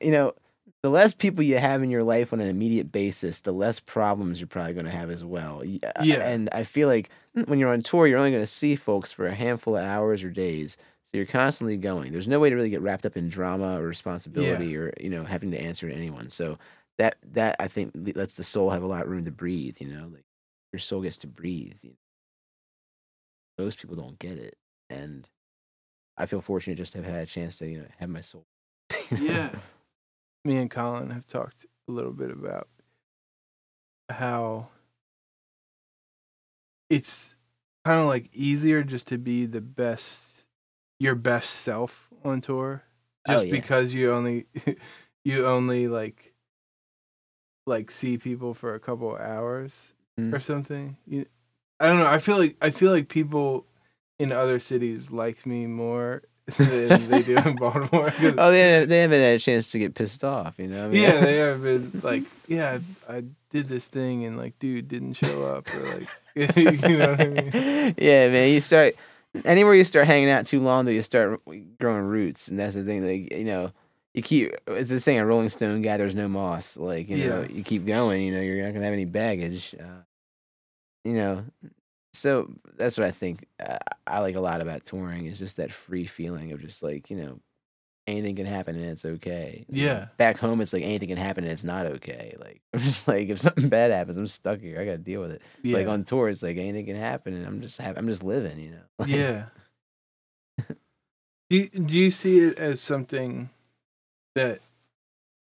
you 0.01 0.11
know, 0.11 0.35
the 0.83 0.91
less 0.91 1.13
people 1.15 1.43
you 1.43 1.59
have 1.59 1.83
in 1.83 1.91
your 1.91 2.05
life 2.05 2.33
on 2.33 2.41
an 2.41 2.49
immediate 2.49 2.93
basis, 2.93 3.41
the 3.41 3.53
less 3.53 3.81
problems 3.81 4.41
you're 4.41 4.47
probably 4.47 4.75
going 4.75 4.87
to 4.87 4.93
have 4.93 5.11
as 5.11 5.25
well. 5.25 5.61
Uh, 5.63 6.03
Yeah. 6.03 6.29
And 6.29 6.49
I 6.53 6.63
feel 6.63 6.89
like 6.89 7.11
when 7.47 7.59
you're 7.59 7.73
on 7.73 7.83
tour, 7.83 8.07
you're 8.07 8.19
only 8.19 8.31
going 8.31 8.43
to 8.43 8.47
see 8.47 8.77
folks 8.77 9.11
for 9.11 9.27
a 9.27 9.35
handful 9.35 9.77
of 9.77 9.85
hours 9.85 10.23
or 10.23 10.31
days. 10.31 10.77
So 11.03 11.17
you're 11.17 11.27
constantly 11.27 11.79
going. 11.79 12.13
There's 12.13 12.29
no 12.29 12.39
way 12.39 12.51
to 12.51 12.57
really 12.57 12.71
get 12.71 12.83
wrapped 12.83 13.07
up 13.07 13.17
in 13.17 13.29
drama 13.29 13.81
or 13.81 13.87
responsibility 13.87 14.77
or 14.77 14.93
you 15.01 15.09
know 15.09 15.25
having 15.25 15.51
to 15.53 15.59
answer 15.61 15.89
to 15.89 15.95
anyone. 15.95 16.29
So 16.29 16.59
that 16.99 17.17
that 17.33 17.57
I 17.59 17.67
think 17.69 17.93
lets 18.15 18.37
the 18.37 18.45
soul 18.45 18.71
have 18.71 18.83
a 18.83 18.87
lot 18.87 19.03
of 19.05 19.09
room 19.11 19.25
to 19.25 19.31
breathe. 19.31 19.77
You 19.81 19.89
know, 19.89 20.09
like 20.13 20.25
your 20.73 20.81
soul 20.81 21.01
gets 21.01 21.17
to 21.19 21.27
breathe. 21.27 21.79
You 21.83 21.91
know? 21.91 23.65
Most 23.65 23.81
people 23.81 23.97
don't 23.97 24.19
get 24.19 24.37
it, 24.39 24.57
and 24.91 25.27
I 26.17 26.27
feel 26.27 26.41
fortunate 26.43 26.77
just 26.77 26.93
to 26.93 27.03
have 27.03 27.11
had 27.13 27.23
a 27.23 27.27
chance 27.27 27.57
to 27.59 27.67
you 27.67 27.79
know 27.79 27.87
have 27.99 28.11
my 28.11 28.21
soul. 28.21 28.47
Yeah. 29.21 29.51
Me 30.45 30.57
and 30.57 30.71
Colin 30.71 31.11
have 31.11 31.27
talked 31.27 31.67
a 31.89 31.93
little 31.93 32.13
bit 32.13 32.31
about 32.31 32.69
how 34.09 34.69
it's 36.91 37.37
kind 37.85 38.01
of 38.01 38.07
like 38.07 38.29
easier 38.33 38.83
just 38.83 39.07
to 39.09 39.19
be 39.19 39.47
the 39.47 39.61
best, 39.61 40.47
your 40.99 41.15
best 41.15 41.51
self 41.51 42.09
on 42.25 42.41
tour, 42.41 42.83
Oh, 43.27 43.33
just 43.33 43.47
yeah. 43.47 43.53
because 43.53 43.93
you 43.95 44.13
only, 44.13 44.47
you 45.25 45.47
only 45.47 45.89
like, 45.89 46.33
like 47.67 47.91
see 47.91 48.17
people 48.17 48.55
for 48.55 48.75
a 48.75 48.81
couple 48.81 49.15
hours 49.17 49.95
Mhm. 50.19 50.33
or 50.35 50.41
something. 50.41 50.97
You, 51.07 51.27
I 51.81 51.89
don't 51.89 51.99
know. 51.99 52.07
I 52.07 52.19
feel 52.19 52.39
like 52.39 52.57
I 52.63 52.71
feel 52.71 52.91
like 52.91 53.09
people 53.09 53.67
in 54.19 54.33
other 54.33 54.59
cities 54.59 55.11
like 55.11 55.45
me 55.47 55.67
more 55.67 56.23
than 56.57 57.09
they 57.09 57.23
do 57.23 57.37
in 57.37 57.57
Baltimore. 57.57 58.13
Oh, 58.39 58.51
they 58.51 58.61
haven't, 58.61 58.89
they 58.89 58.99
haven't 59.01 59.21
had 59.21 59.37
a 59.37 59.39
chance 59.39 59.71
to 59.73 59.79
get 59.79 59.95
pissed 59.95 60.25
off. 60.25 60.55
You 60.59 60.69
know. 60.69 60.87
I 60.87 60.89
mean, 60.89 61.03
yeah, 61.03 61.21
they 61.21 61.37
have 61.37 61.63
been 61.63 62.01
like, 62.03 62.25
yeah, 62.47 62.79
I 63.09 63.25
did 63.51 63.69
this 63.69 63.89
thing 63.89 64.25
and 64.25 64.37
like, 64.37 64.59
dude 64.59 64.89
didn't 64.89 65.15
show 65.15 65.43
up 65.45 65.69
or 65.75 65.95
like, 65.95 66.09
you 66.57 66.97
know 66.97 67.11
what 67.11 67.21
I 67.21 67.25
mean? 67.27 67.95
yeah, 67.99 68.29
man. 68.31 68.53
You 68.53 68.61
start 68.61 68.95
anywhere 69.45 69.75
you 69.75 69.85
start 69.85 70.07
hanging 70.07 70.31
out 70.31 70.47
too 70.47 70.61
long, 70.61 70.85
though, 70.85 70.91
you 70.91 71.03
start 71.03 71.41
growing 71.79 72.05
roots, 72.05 72.49
and 72.49 72.59
that's 72.59 72.75
the 72.75 72.85
thing. 72.85 73.07
Like 73.07 73.33
you 73.33 73.45
know, 73.45 73.73
you 74.15 74.23
keep. 74.23 74.53
It's 74.67 74.91
the 74.91 75.01
saying: 75.01 75.19
"A 75.21 75.27
rolling 75.27 75.49
stone 75.51 75.83
gathers 75.83 76.15
no 76.15 76.29
moss." 76.29 76.77
Like 76.77 77.09
you 77.09 77.29
know, 77.29 77.41
Yeah. 77.43 77.49
you 77.49 77.63
keep 77.63 77.85
going. 77.87 78.23
You 78.23 78.33
know, 78.35 78.41
you're 78.41 78.65
not 78.65 78.73
gonna 78.73 78.85
have 78.85 78.95
any 78.95 79.05
baggage. 79.05 79.75
Uh, 79.79 80.03
you 81.05 81.13
know, 81.15 81.45
so 82.13 82.51
that's 82.77 82.97
what 82.99 83.07
I 83.07 83.11
think. 83.11 83.47
Uh, 83.61 83.79
I 84.07 84.21
like 84.21 84.35
a 84.35 84.41
lot 84.41 84.63
about 84.63 84.85
touring 84.85 85.27
is 85.27 85.39
just 85.39 85.57
that 85.59 85.73
free 85.73 86.07
feeling 86.07 86.53
of 86.53 86.61
just 86.61 86.83
like 86.83 87.11
you 87.11 87.17
know. 87.17 87.41
Anything 88.07 88.37
can 88.37 88.47
happen 88.47 88.75
and 88.75 88.87
it's 88.87 89.05
okay. 89.05 89.67
Yeah. 89.69 90.07
Back 90.17 90.39
home, 90.39 90.63
it's 90.63 90.73
like 90.73 90.83
anything 90.83 91.11
can 91.11 91.19
happen 91.19 91.45
and 91.45 91.53
it's 91.53 91.63
not 91.63 91.85
okay. 91.85 92.35
Like 92.41 92.63
I'm 92.73 92.81
just 92.81 93.07
like 93.07 93.29
if 93.29 93.39
something 93.39 93.69
bad 93.69 93.91
happens, 93.91 94.17
I'm 94.17 94.27
stuck 94.27 94.61
here. 94.61 94.81
I 94.81 94.87
gotta 94.87 94.97
deal 94.97 95.21
with 95.21 95.33
it 95.33 95.43
Yeah, 95.63 95.77
like 95.77 95.89
on 95.89 96.05
tour 96.05 96.31
it's 96.31 96.43
like 96.43 96.57
anything 96.57 96.87
can 96.87 96.97
happen 96.97 97.35
and 97.35 97.47
i'm 97.47 97.61
just 97.61 97.79
hap- 97.79 97.99
i'm 97.99 98.07
just 98.09 98.23
living 98.23 98.59
you 98.61 98.71
know 98.71 98.81
Like, 98.99 99.09
yeah. 99.11 99.45
Do 101.51 101.57
you, 101.57 101.69
do 101.69 101.99
you 101.99 102.11
see 102.11 102.39
it 102.39 102.59
as 102.59 102.81
something 102.81 103.51
that, 104.35 104.61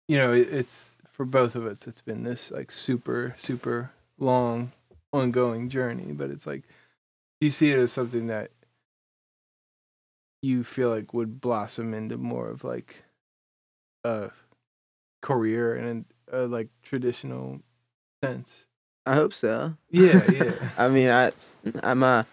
you 0.07 0.17
know, 0.17 0.33
it, 0.33 0.47
it's 0.51 0.91
for 1.07 1.25
both 1.25 1.55
of 1.55 1.65
us. 1.65 1.87
It's 1.87 2.01
been 2.01 2.23
this 2.23 2.51
like 2.51 2.71
super 2.71 3.33
super 3.37 3.91
long 4.19 4.71
ongoing 5.13 5.69
journey, 5.69 6.11
but 6.11 6.29
it's 6.29 6.45
like, 6.47 6.63
you 7.39 7.49
see 7.49 7.71
it 7.71 7.79
as 7.79 7.91
something 7.91 8.27
that 8.27 8.51
you 10.41 10.63
feel 10.63 10.89
like 10.89 11.13
would 11.13 11.39
blossom 11.39 11.93
into 11.93 12.17
more 12.17 12.49
of 12.49 12.63
like 12.63 13.03
a 14.03 14.29
career 15.21 15.75
in 15.75 16.05
a, 16.31 16.41
like 16.47 16.67
traditional 16.81 17.61
sense? 18.23 18.65
i 19.05 19.13
hope 19.15 19.33
so 19.33 19.73
Yeah, 19.89 20.29
yeah. 20.29 20.69
i 20.77 20.87
mean 20.89 21.09
i 21.09 21.31
i'm 21.83 22.03
a 22.03 22.25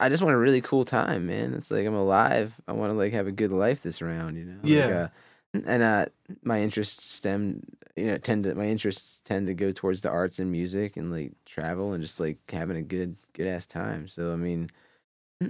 I 0.00 0.08
just 0.08 0.22
want 0.22 0.34
a 0.34 0.38
really 0.38 0.60
cool 0.60 0.84
time 0.84 1.26
man 1.26 1.54
it's 1.54 1.70
like 1.70 1.86
i'm 1.86 1.94
alive 1.94 2.54
i 2.66 2.72
want 2.72 2.92
to 2.92 2.96
like 2.96 3.12
have 3.12 3.26
a 3.26 3.32
good 3.32 3.52
life 3.52 3.82
this 3.82 4.00
round 4.02 4.36
you 4.38 4.44
know 4.44 4.58
Like, 4.62 4.70
Yeah. 4.70 4.88
uh, 5.04 5.08
and 5.54 5.82
uh 5.82 6.06
my 6.42 6.60
interests 6.60 7.04
stem 7.04 7.62
you 7.96 8.06
know 8.06 8.18
tend 8.18 8.44
to 8.44 8.54
my 8.54 8.66
interests 8.66 9.20
tend 9.24 9.46
to 9.46 9.54
go 9.54 9.70
towards 9.72 10.02
the 10.02 10.08
arts 10.10 10.38
and 10.38 10.50
music 10.50 10.96
and 10.96 11.10
like 11.12 11.32
travel 11.44 11.92
and 11.92 12.02
just 12.02 12.18
like 12.20 12.38
having 12.50 12.76
a 12.76 12.82
good 12.82 13.16
good 13.34 13.46
ass 13.46 13.66
time 13.66 14.08
so 14.08 14.32
i 14.32 14.36
mean 14.36 14.68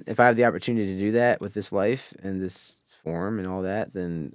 if 0.06 0.20
i 0.20 0.26
have 0.26 0.36
the 0.36 0.44
opportunity 0.44 0.94
to 0.94 0.98
do 1.00 1.12
that 1.12 1.40
with 1.40 1.54
this 1.54 1.72
life 1.72 2.14
and 2.22 2.42
this 2.42 2.80
form 3.04 3.38
and 3.38 3.48
all 3.48 3.62
that 3.62 3.94
then 3.94 4.32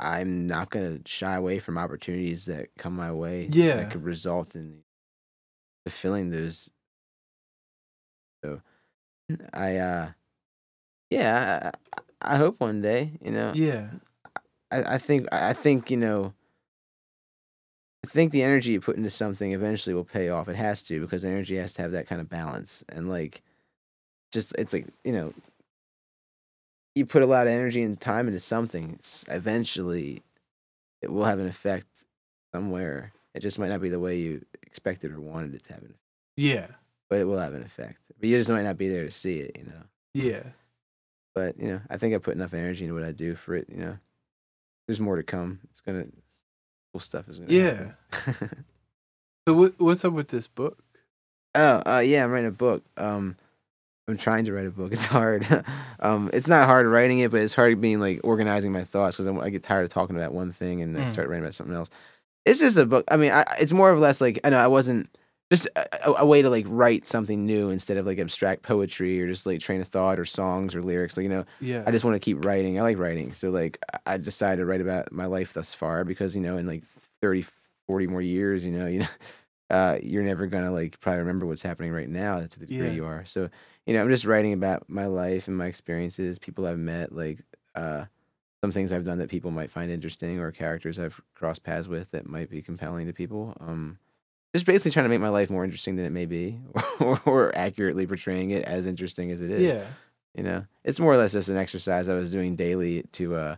i'm 0.00 0.46
not 0.46 0.70
going 0.70 1.02
to 1.02 1.10
shy 1.10 1.34
away 1.34 1.58
from 1.58 1.78
opportunities 1.78 2.46
that 2.46 2.68
come 2.78 2.94
my 2.96 3.12
way 3.12 3.50
Yeah. 3.50 3.76
that 3.76 3.90
could 3.90 4.04
result 4.04 4.56
in 4.56 4.82
fulfilling 5.84 6.30
those 6.30 6.70
so 8.42 8.60
i 9.54 9.76
uh 9.78 10.12
yeah 11.10 11.70
i, 12.22 12.34
I 12.34 12.36
hope 12.36 12.60
one 12.60 12.82
day 12.82 13.18
you 13.22 13.30
know 13.30 13.54
Yeah. 13.54 13.90
I, 14.70 14.94
I 14.94 14.98
think 14.98 15.26
I 15.32 15.52
think 15.52 15.90
you 15.90 15.96
know. 15.96 16.34
I 18.04 18.08
think 18.10 18.30
the 18.32 18.42
energy 18.42 18.70
you 18.70 18.80
put 18.80 18.96
into 18.96 19.10
something 19.10 19.52
eventually 19.52 19.92
will 19.92 20.04
pay 20.04 20.28
off. 20.28 20.48
It 20.48 20.56
has 20.56 20.82
to 20.84 21.00
because 21.00 21.24
energy 21.24 21.56
has 21.56 21.74
to 21.74 21.82
have 21.82 21.90
that 21.92 22.06
kind 22.06 22.20
of 22.20 22.28
balance 22.28 22.84
and 22.88 23.08
like, 23.08 23.42
just 24.32 24.54
it's 24.58 24.72
like 24.72 24.86
you 25.04 25.12
know. 25.12 25.34
You 26.94 27.06
put 27.06 27.22
a 27.22 27.26
lot 27.26 27.46
of 27.46 27.52
energy 27.52 27.82
and 27.82 28.00
time 28.00 28.26
into 28.26 28.40
something. 28.40 28.90
It's 28.94 29.24
eventually, 29.28 30.22
it 31.00 31.12
will 31.12 31.24
have 31.26 31.38
an 31.38 31.46
effect 31.46 31.86
somewhere. 32.52 33.12
It 33.34 33.40
just 33.40 33.58
might 33.58 33.68
not 33.68 33.80
be 33.80 33.88
the 33.88 34.00
way 34.00 34.16
you 34.18 34.44
expected 34.64 35.12
or 35.12 35.20
wanted 35.20 35.54
it 35.54 35.62
to 35.64 35.74
have 35.74 35.82
an 35.82 35.90
effect, 35.90 36.00
Yeah. 36.36 36.66
but 37.08 37.20
it 37.20 37.24
will 37.24 37.38
have 37.38 37.54
an 37.54 37.62
effect. 37.62 37.98
But 38.18 38.28
you 38.28 38.36
just 38.36 38.50
might 38.50 38.64
not 38.64 38.78
be 38.78 38.88
there 38.88 39.04
to 39.04 39.12
see 39.12 39.38
it, 39.38 39.56
you 39.56 39.64
know. 39.66 39.82
Yeah. 40.12 40.42
But 41.36 41.56
you 41.60 41.68
know, 41.68 41.80
I 41.88 41.98
think 41.98 42.14
I 42.14 42.18
put 42.18 42.34
enough 42.34 42.52
energy 42.54 42.84
into 42.84 42.94
what 42.94 43.04
I 43.04 43.12
do 43.12 43.36
for 43.36 43.54
it. 43.54 43.68
You 43.70 43.76
know, 43.76 43.98
there's 44.88 44.98
more 45.00 45.14
to 45.16 45.22
come. 45.22 45.60
It's 45.70 45.80
gonna 45.80 46.06
cool 46.92 47.00
stuff 47.00 47.28
is 47.28 47.38
gonna. 47.38 47.52
Yeah. 47.52 47.90
So 49.46 49.54
what 49.54 49.80
what's 49.80 50.04
up 50.04 50.12
with 50.12 50.28
this 50.28 50.46
book? 50.46 50.78
oh, 51.54 51.82
uh, 51.86 52.00
yeah, 52.00 52.22
I'm 52.22 52.30
writing 52.30 52.48
a 52.48 52.52
book. 52.52 52.82
Um, 52.98 53.36
I'm 54.06 54.18
trying 54.18 54.44
to 54.44 54.52
write 54.52 54.66
a 54.66 54.70
book. 54.70 54.92
It's 54.92 55.06
hard. 55.06 55.46
um, 56.00 56.28
it's 56.34 56.46
not 56.48 56.66
hard 56.66 56.86
writing 56.86 57.20
it, 57.20 57.30
but 57.30 57.40
it's 57.40 57.54
hard 57.54 57.80
being 57.80 57.98
like 58.00 58.20
organizing 58.24 58.72
my 58.72 58.84
thoughts 58.84 59.16
because 59.16 59.26
I 59.26 59.48
get 59.50 59.62
tired 59.62 59.84
of 59.84 59.90
talking 59.90 60.16
about 60.16 60.34
one 60.34 60.52
thing 60.52 60.82
and 60.82 60.96
I 60.98 61.02
Mm. 61.04 61.08
start 61.08 61.28
writing 61.28 61.44
about 61.44 61.54
something 61.54 61.74
else. 61.74 61.88
It's 62.44 62.60
just 62.60 62.76
a 62.76 62.84
book. 62.84 63.04
I 63.10 63.16
mean, 63.16 63.32
I, 63.32 63.44
it's 63.58 63.72
more 63.72 63.90
or 63.90 63.98
less 63.98 64.20
like 64.20 64.38
I 64.44 64.50
know 64.50 64.58
I 64.58 64.66
wasn't 64.66 65.08
just 65.50 65.66
a, 65.76 66.10
a- 66.20 66.26
way 66.26 66.42
to 66.42 66.50
like 66.50 66.66
write 66.68 67.06
something 67.06 67.46
new 67.46 67.70
instead 67.70 67.96
of 67.96 68.06
like 68.06 68.18
abstract 68.18 68.62
poetry 68.62 69.20
or 69.22 69.26
just 69.26 69.46
like 69.46 69.60
train 69.60 69.80
of 69.80 69.88
thought 69.88 70.18
or 70.18 70.24
songs 70.24 70.74
or 70.74 70.82
lyrics. 70.82 71.16
Like 71.16 71.24
you 71.24 71.30
know, 71.30 71.44
Yeah. 71.60 71.84
I 71.86 71.90
just 71.90 72.04
want 72.04 72.14
to 72.16 72.20
keep 72.20 72.44
writing. 72.44 72.78
I 72.78 72.82
like 72.82 72.98
writing. 72.98 73.32
So 73.32 73.50
like 73.50 73.78
I- 74.06 74.18
decided 74.18 74.58
to 74.60 74.66
write 74.66 74.80
about 74.80 75.10
my 75.12 75.26
life 75.26 75.52
thus 75.54 75.72
far 75.74 76.04
because 76.04 76.34
you 76.36 76.42
know 76.42 76.56
in 76.58 76.66
like 76.66 76.84
30 77.22 77.44
40 77.86 78.06
more 78.06 78.20
years, 78.22 78.64
you 78.64 78.72
know, 78.72 78.86
you 78.86 79.00
know 79.00 79.06
uh 79.70 79.98
you're 80.02 80.22
never 80.22 80.46
going 80.46 80.64
to 80.64 80.70
like 80.70 80.98
probably 81.00 81.20
remember 81.20 81.44
what's 81.46 81.62
happening 81.62 81.92
right 81.92 82.08
now 82.08 82.40
to 82.40 82.58
the 82.60 82.66
degree 82.66 82.86
Yeah. 82.88 82.92
you 82.92 83.04
are. 83.06 83.24
So, 83.26 83.48
you 83.86 83.94
know, 83.94 84.02
I'm 84.02 84.08
just 84.10 84.24
writing 84.26 84.52
about 84.52 84.88
my 84.88 85.06
life 85.06 85.48
and 85.48 85.56
my 85.56 85.66
experiences, 85.66 86.38
people 86.38 86.66
I've 86.66 86.78
met, 86.78 87.12
like 87.14 87.38
uh 87.74 88.04
some 88.60 88.72
things 88.72 88.92
I've 88.92 89.04
done 89.04 89.18
that 89.18 89.30
people 89.30 89.50
might 89.52 89.70
find 89.70 89.90
interesting 89.90 90.40
or 90.40 90.50
characters 90.50 90.98
I've 90.98 91.20
crossed 91.34 91.62
paths 91.62 91.86
with 91.88 92.10
that 92.10 92.26
might 92.28 92.50
be 92.50 92.60
compelling 92.60 93.06
to 93.06 93.12
people. 93.12 93.56
Um 93.60 93.98
just 94.54 94.66
basically 94.66 94.90
trying 94.90 95.04
to 95.04 95.10
make 95.10 95.20
my 95.20 95.28
life 95.28 95.50
more 95.50 95.64
interesting 95.64 95.96
than 95.96 96.04
it 96.06 96.10
may 96.12 96.26
be 96.26 96.58
or, 97.00 97.20
or 97.24 97.56
accurately 97.56 98.06
portraying 98.06 98.50
it 98.50 98.64
as 98.64 98.86
interesting 98.86 99.30
as 99.30 99.40
it 99.42 99.50
is 99.50 99.74
yeah. 99.74 99.84
you 100.34 100.42
know 100.42 100.64
it's 100.84 100.98
more 101.00 101.12
or 101.12 101.16
less 101.16 101.32
just 101.32 101.48
an 101.48 101.56
exercise 101.56 102.08
i 102.08 102.14
was 102.14 102.30
doing 102.30 102.56
daily 102.56 103.02
to 103.12 103.34
uh 103.36 103.56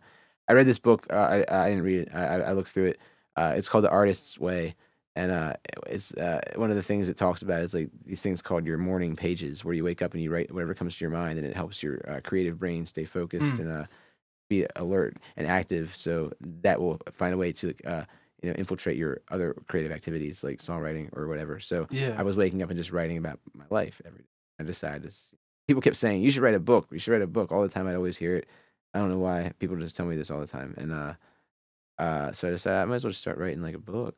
i 0.48 0.52
read 0.52 0.66
this 0.66 0.78
book 0.78 1.06
uh, 1.10 1.14
I, 1.48 1.64
I 1.64 1.68
didn't 1.68 1.84
read 1.84 2.00
it 2.02 2.14
I, 2.14 2.40
I 2.40 2.52
looked 2.52 2.70
through 2.70 2.86
it 2.86 3.00
uh 3.36 3.54
it's 3.56 3.68
called 3.68 3.84
the 3.84 3.90
artist's 3.90 4.38
way 4.38 4.74
and 5.16 5.30
uh 5.30 5.54
it's 5.86 6.14
uh 6.14 6.40
one 6.56 6.70
of 6.70 6.76
the 6.76 6.82
things 6.82 7.08
it 7.08 7.16
talks 7.16 7.42
about 7.42 7.62
is 7.62 7.74
like 7.74 7.90
these 8.04 8.22
things 8.22 8.42
called 8.42 8.66
your 8.66 8.78
morning 8.78 9.16
pages 9.16 9.64
where 9.64 9.74
you 9.74 9.84
wake 9.84 10.02
up 10.02 10.12
and 10.14 10.22
you 10.22 10.30
write 10.30 10.52
whatever 10.52 10.74
comes 10.74 10.96
to 10.96 11.04
your 11.04 11.10
mind 11.10 11.38
and 11.38 11.46
it 11.46 11.54
helps 11.56 11.82
your 11.82 11.98
uh, 12.10 12.20
creative 12.22 12.58
brain 12.58 12.84
stay 12.86 13.04
focused 13.04 13.56
Mm. 13.56 13.60
and 13.60 13.70
uh 13.72 13.84
be 14.48 14.66
alert 14.74 15.16
and 15.36 15.46
active 15.46 15.94
so 15.94 16.32
that 16.40 16.80
will 16.80 16.98
find 17.12 17.32
a 17.32 17.36
way 17.36 17.52
to 17.52 17.72
uh 17.86 18.02
you 18.42 18.48
know 18.50 18.54
infiltrate 18.56 18.96
your 18.96 19.20
other 19.30 19.54
creative 19.68 19.92
activities 19.92 20.42
like 20.42 20.58
songwriting 20.58 21.14
or 21.16 21.28
whatever 21.28 21.60
so 21.60 21.86
Yeah. 21.90 22.14
I 22.18 22.22
was 22.22 22.36
waking 22.36 22.62
up 22.62 22.70
and 22.70 22.78
just 22.78 22.92
writing 22.92 23.18
about 23.18 23.38
my 23.54 23.64
life 23.70 24.00
every 24.06 24.20
day. 24.20 24.24
I 24.60 24.62
decided 24.62 25.10
to. 25.10 25.16
People 25.66 25.80
kept 25.80 25.96
saying 25.96 26.22
you 26.22 26.30
should 26.30 26.42
write 26.42 26.54
a 26.54 26.60
book. 26.60 26.88
You 26.90 26.98
should 26.98 27.12
write 27.12 27.22
a 27.22 27.26
book 27.26 27.50
all 27.50 27.62
the 27.62 27.68
time. 27.68 27.86
I'd 27.86 27.94
always 27.94 28.18
hear 28.18 28.36
it. 28.36 28.46
I 28.92 28.98
don't 28.98 29.08
know 29.08 29.18
why 29.18 29.52
people 29.58 29.76
just 29.76 29.96
tell 29.96 30.06
me 30.06 30.16
this 30.16 30.30
all 30.30 30.40
the 30.40 30.46
time. 30.46 30.74
And 30.76 30.92
uh, 30.92 31.14
uh, 31.98 32.32
so 32.32 32.48
I 32.48 32.50
decided 32.50 32.78
I 32.80 32.84
might 32.84 32.96
as 32.96 33.04
well 33.04 33.10
just 33.10 33.22
start 33.22 33.38
writing 33.38 33.62
like 33.62 33.74
a 33.74 33.78
book. 33.78 34.16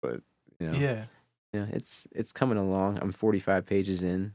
But 0.00 0.22
you 0.58 0.68
know, 0.68 0.78
yeah. 0.78 1.04
you 1.52 1.60
know, 1.60 1.66
it's 1.72 2.06
it's 2.12 2.32
coming 2.32 2.56
along. 2.56 2.98
I'm 3.02 3.12
45 3.12 3.66
pages 3.66 4.02
in. 4.02 4.32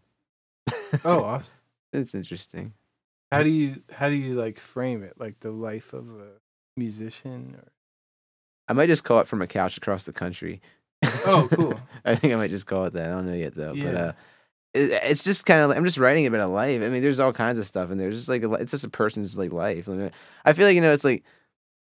Oh, 1.04 1.24
awesome. 1.24 1.52
it's 1.94 2.14
interesting. 2.14 2.74
How 3.32 3.44
do 3.44 3.50
you 3.50 3.82
how 3.92 4.10
do 4.10 4.16
you 4.16 4.36
like 4.36 4.60
frame 4.60 5.04
it? 5.04 5.14
Like 5.18 5.40
the 5.40 5.52
life 5.52 5.94
of 5.94 6.08
a 6.10 6.40
musician 6.76 7.56
or 7.58 7.72
I 8.68 8.74
might 8.74 8.88
just 8.88 9.04
call 9.04 9.20
it 9.20 9.28
from 9.28 9.42
a 9.42 9.48
couch 9.48 9.78
across 9.78 10.06
the 10.06 10.14
country. 10.14 10.62
Oh, 11.26 11.48
cool. 11.52 11.80
I 12.06 12.16
think 12.16 12.34
I 12.34 12.36
might 12.38 12.50
just 12.50 12.66
call 12.68 12.86
it 12.86 12.94
that. 12.94 13.08
I 13.08 13.10
don't 13.16 13.28
know 13.28 13.34
yet 13.34 13.56
though. 13.56 13.74
But 13.74 13.78
Yeah. 13.78 13.94
uh, 14.00 14.12
it, 14.74 14.92
it's 15.04 15.24
just 15.24 15.46
kind 15.46 15.62
of. 15.62 15.70
Like 15.70 15.78
I'm 15.78 15.86
just 15.86 15.98
writing 15.98 16.26
about 16.26 16.42
a 16.48 16.52
life. 16.52 16.82
I 16.82 16.90
mean, 16.90 17.02
there's 17.02 17.20
all 17.20 17.34
kinds 17.34 17.58
of 17.58 17.66
stuff 17.66 17.92
in 17.92 17.98
there. 17.98 18.08
It's 18.10 18.18
just 18.18 18.30
like 18.30 18.44
a, 18.44 18.52
it's 18.54 18.72
just 18.72 18.84
a 18.84 18.90
person's 18.90 19.38
like 19.38 19.52
life. 19.52 19.88
I, 19.88 19.92
mean, 19.94 20.12
I 20.46 20.54
feel 20.54 20.66
like 20.68 20.76
you 20.76 20.82
know, 20.82 20.92
it's 20.94 21.04
like 21.06 21.24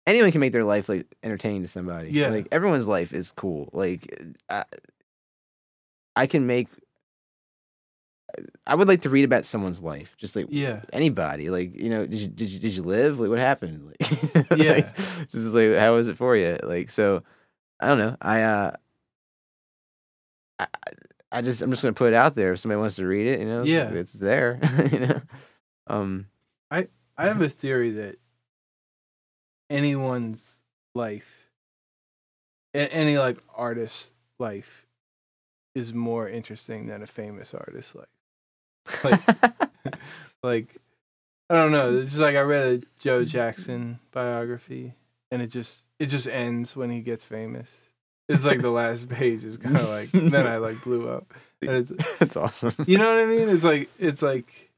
anyone 0.07 0.31
can 0.33 0.41
make 0.41 0.53
their 0.53 0.65
life 0.65 0.89
like 0.89 1.07
entertaining 1.23 1.63
to 1.63 1.69
somebody. 1.69 2.11
Yeah. 2.11 2.29
like 2.29 2.49
everyone's 2.53 2.87
life 2.89 3.13
is 3.13 3.33
cool. 3.33 3.69
Like 3.73 4.23
I, 4.49 4.65
I 6.15 6.27
can 6.27 6.47
make. 6.47 6.69
I 8.67 8.75
would 8.75 8.89
like 8.89 9.03
to 9.03 9.11
read 9.11 9.25
about 9.25 9.45
someone's 9.45 9.81
life, 9.81 10.15
just 10.19 10.35
like 10.37 10.47
Yeah. 10.51 10.81
anybody. 10.93 11.49
Like 11.51 11.75
you 11.81 11.89
know, 11.89 12.07
did 12.07 12.19
you 12.21 12.27
did 12.29 12.51
you, 12.51 12.59
did 12.59 12.75
you 12.77 12.83
live? 12.83 13.19
Like 13.21 13.31
what 13.31 13.39
happened? 13.39 13.85
Like, 14.01 14.51
Yeah. 14.59 14.73
like, 14.73 14.97
just 15.29 15.55
like 15.55 15.75
how 15.75 15.95
was 15.95 16.09
it 16.09 16.17
for 16.17 16.37
you? 16.37 16.59
Like 16.63 16.91
so, 16.91 17.23
I 17.81 17.89
don't 17.89 17.99
know. 17.99 18.17
I 18.21 18.43
uh, 18.43 18.73
I 20.59 20.67
I- 21.33 21.43
just 21.43 21.63
I'm 21.63 21.71
just 21.71 21.83
gonna 21.83 21.93
put 21.95 22.13
it 22.13 22.17
out 22.17 22.35
there. 22.35 22.53
If 22.53 22.61
somebody 22.61 22.79
wants 22.81 22.97
to 22.97 23.07
read 23.07 23.27
it, 23.27 23.41
you 23.41 23.47
know, 23.47 23.63
Yeah. 23.63 23.91
it's 23.91 24.13
there. 24.15 24.59
you 24.93 25.01
know, 25.01 25.21
um, 25.87 26.27
I 26.71 26.89
I 27.17 27.27
have 27.27 27.41
a 27.41 27.49
theory 27.49 27.91
that 27.91 28.17
anyone's 29.71 30.61
life, 30.95 31.51
any 32.75 33.19
like 33.19 33.39
artist's 33.55 34.13
life, 34.39 34.87
is 35.75 35.93
more 35.95 36.29
interesting 36.29 36.87
than 36.87 37.03
a 37.03 37.07
famous 37.07 37.55
artist's 37.55 37.95
life. 37.95 38.07
Like, 39.05 39.21
like 40.43 40.77
I 41.49 41.57
don't 41.57 41.73
know. 41.73 41.97
It's 41.97 42.11
just 42.11 42.21
like 42.21 42.37
I 42.37 42.41
read 42.41 42.67
a 42.67 42.87
Joe 43.01 43.25
Jackson 43.25 44.01
biography, 44.11 44.95
and 45.31 45.43
it 45.43 45.49
just 45.49 45.87
it 45.99 46.07
just 46.07 46.27
ends 46.29 46.75
when 46.75 46.91
he 46.91 47.01
gets 47.01 47.25
famous. 47.25 47.71
It's 48.29 48.45
like 48.45 48.61
the 48.61 48.71
last 48.71 49.09
page 49.11 49.45
is 49.45 49.57
kind 49.57 49.77
of 49.77 49.89
like 49.89 50.11
then 50.11 50.47
I 50.47 50.57
like 50.57 50.83
blew 50.83 51.09
up. 51.09 51.33
And 51.63 51.71
it's, 51.71 52.19
that's 52.19 52.37
awesome. 52.37 52.75
you 52.87 52.99
know 52.99 53.09
what 53.15 53.23
I 53.23 53.27
mean? 53.27 53.49
It's 53.49 53.65
like 53.65 53.89
it's 53.99 54.23
like 54.23 54.73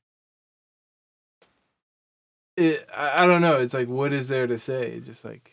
it. 2.56 2.86
I, 2.94 3.24
I 3.24 3.26
don't 3.26 3.40
know. 3.40 3.60
It's 3.60 3.74
like 3.74 3.88
what 3.88 4.12
is 4.12 4.28
there 4.28 4.46
to 4.46 4.58
say? 4.58 4.92
It's 4.92 5.06
just 5.06 5.24
like 5.24 5.50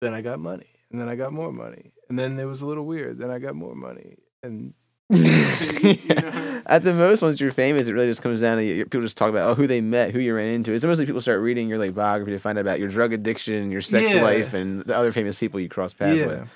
then 0.00 0.14
I 0.14 0.22
got 0.22 0.40
money, 0.40 0.70
and 0.90 1.00
then 1.00 1.08
I 1.08 1.14
got 1.14 1.32
more 1.32 1.52
money, 1.52 1.92
and 2.08 2.18
then 2.18 2.38
it 2.38 2.44
was 2.44 2.62
a 2.62 2.66
little 2.66 2.86
weird. 2.86 3.18
Then 3.18 3.30
I 3.30 3.38
got 3.38 3.54
more 3.54 3.74
money, 3.74 4.16
and 4.42 4.72
know? 5.12 6.62
At 6.66 6.84
the 6.84 6.94
most, 6.94 7.22
once 7.22 7.40
you're 7.40 7.52
famous, 7.52 7.88
it 7.88 7.92
really 7.92 8.06
just 8.06 8.22
comes 8.22 8.40
down 8.40 8.56
to 8.58 8.64
you, 8.64 8.84
people 8.84 9.00
just 9.00 9.16
talk 9.16 9.30
about 9.30 9.48
oh 9.50 9.54
who 9.54 9.66
they 9.66 9.80
met, 9.80 10.12
who 10.12 10.20
you 10.20 10.34
ran 10.34 10.48
into. 10.48 10.72
It's 10.72 10.84
almost 10.84 10.98
like 10.98 11.06
people 11.06 11.20
start 11.20 11.40
reading 11.40 11.68
your 11.68 11.78
like 11.78 11.94
biography 11.94 12.32
to 12.32 12.38
find 12.38 12.56
out 12.58 12.62
about 12.62 12.78
your 12.78 12.88
drug 12.88 13.12
addiction, 13.12 13.70
your 13.70 13.80
sex 13.80 14.14
Yeah. 14.14 14.22
life, 14.22 14.54
and 14.54 14.82
the 14.82 14.96
other 14.96 15.12
famous 15.12 15.38
people 15.38 15.60
you 15.60 15.68
cross 15.68 15.92
paths 15.92 16.20
yeah, 16.20 16.26
with. 16.26 16.48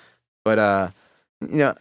But 0.45 0.59
uh, 0.59 0.89
you 1.41 1.59
know, 1.59 1.75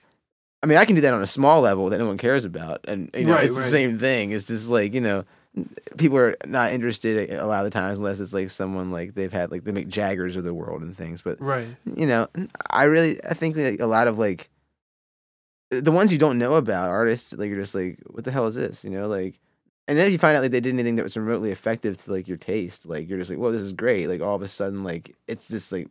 I 0.64 0.68
mean, 0.68 0.78
I 0.78 0.86
can 0.86 0.96
do 0.96 1.02
that 1.02 1.14
on 1.14 1.22
a 1.22 1.28
small 1.28 1.62
level 1.62 1.90
that 1.90 2.00
no 2.00 2.08
one 2.08 2.18
cares 2.18 2.46
about, 2.46 2.82
and 2.88 3.10
you 3.14 3.26
know, 3.26 3.34
Right, 3.34 3.46
it's 3.46 3.56
the 3.56 3.62
same 3.62 4.00
thing. 4.00 4.32
It's 4.32 4.48
just 4.48 4.70
like 4.70 4.94
you 4.94 5.02
know, 5.02 5.24
people 5.98 6.18
are 6.18 6.36
not 6.46 6.72
interested 6.72 7.32
a 7.32 7.46
lot 7.46 7.66
of 7.66 7.72
the 7.72 7.78
times 7.80 8.00
unless 8.00 8.20
it's 8.20 8.34
like 8.34 8.50
someone 8.50 8.92
like 8.92 9.14
they've 9.14 9.32
had 9.32 9.52
like 9.52 9.64
the 9.64 9.72
Mick 9.72 9.88
Jaggers 9.88 10.36
of 10.36 10.44
the 10.44 10.54
world 10.54 10.82
and 10.82 10.96
things. 10.98 11.22
But 11.22 11.40
right. 11.40 11.68
you 11.96 12.08
know, 12.08 12.28
I 12.70 12.86
really 12.86 13.24
I 13.24 13.34
think 13.36 13.56
that 13.56 13.80
a 13.80 13.88
lot 13.88 14.08
of 14.08 14.18
like 14.18 14.50
the 15.70 15.92
ones 15.92 16.12
you 16.12 16.18
don't 16.18 16.40
know 16.40 16.56
about 16.56 16.90
artists, 16.90 17.34
like 17.34 17.50
you're 17.50 17.60
just 17.60 17.76
like, 17.76 18.00
what 18.08 18.24
the 18.24 18.32
hell 18.32 18.48
is 18.48 18.56
this? 18.56 18.84
You 18.84 18.90
know, 18.90 19.08
like. 19.08 19.40
And 19.88 19.96
then 19.96 20.08
if 20.08 20.14
you 20.14 20.18
find 20.18 20.36
out 20.36 20.42
like 20.42 20.50
they 20.50 20.60
did 20.60 20.74
anything 20.74 20.96
that 20.96 21.04
was 21.04 21.16
remotely 21.16 21.52
effective 21.52 21.96
to 22.04 22.12
like 22.12 22.28
your 22.28 22.38
taste, 22.38 22.88
like 22.88 23.08
you're 23.08 23.20
just 23.20 23.30
like, 23.30 23.38
well, 23.38 23.52
this 23.52 23.62
is 23.62 23.72
great. 23.72 24.08
Like 24.08 24.20
all 24.20 24.36
of 24.36 24.42
a 24.42 24.48
sudden, 24.48 24.84
like 24.84 25.16
it's 25.28 25.48
this 25.48 25.72
like 25.72 25.90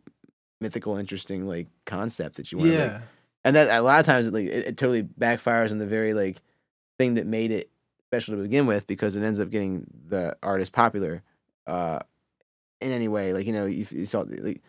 mythical, 0.59 0.97
interesting 0.97 1.47
like 1.47 1.67
concept 1.85 2.35
that 2.35 2.51
you 2.51 2.57
want 2.57 2.71
to 2.71 2.77
Yeah, 2.77 3.01
and 3.45 3.55
that 3.55 3.69
a 3.69 3.81
lot 3.81 4.01
of 4.01 4.05
times 4.05 4.29
like 4.31 4.47
it, 4.47 4.67
it 4.67 4.77
totally 4.77 5.03
backfires 5.03 5.71
on 5.71 5.77
the 5.77 5.85
very 5.85 6.13
like 6.13 6.41
thing 6.97 7.13
that 7.13 7.25
made 7.25 7.51
it 7.51 7.69
special 8.07 8.35
to 8.35 8.41
begin 8.41 8.65
with 8.65 8.85
because 8.87 9.15
it 9.15 9.23
ends 9.23 9.39
up 9.39 9.49
getting 9.49 9.85
the 10.07 10.35
artist 10.43 10.71
popular 10.71 11.21
uh 11.67 11.99
in 12.79 12.91
any 12.91 13.07
way 13.07 13.33
like 13.33 13.45
you 13.45 13.53
know 13.53 13.65
you, 13.65 13.85
you 13.91 14.05
saw 14.05 14.23
like 14.39 14.61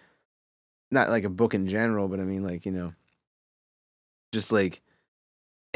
not 0.90 1.10
like 1.10 1.24
a 1.24 1.28
book 1.28 1.54
in 1.54 1.68
general 1.68 2.08
but 2.08 2.18
i 2.18 2.22
mean 2.22 2.42
like 2.42 2.64
you 2.64 2.72
know 2.72 2.92
just 4.32 4.52
like 4.52 4.82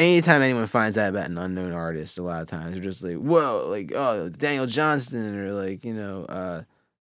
anytime 0.00 0.42
anyone 0.42 0.66
finds 0.66 0.98
out 0.98 1.10
about 1.10 1.28
an 1.28 1.38
unknown 1.38 1.72
artist 1.72 2.18
a 2.18 2.22
lot 2.22 2.42
of 2.42 2.48
times 2.48 2.72
they're 2.72 2.82
just 2.82 3.04
like 3.04 3.16
whoa 3.16 3.66
like 3.68 3.92
oh 3.92 4.28
daniel 4.28 4.66
johnston 4.66 5.38
or 5.38 5.52
like 5.52 5.84
you 5.84 5.94
know 5.94 6.24
uh 6.24 6.62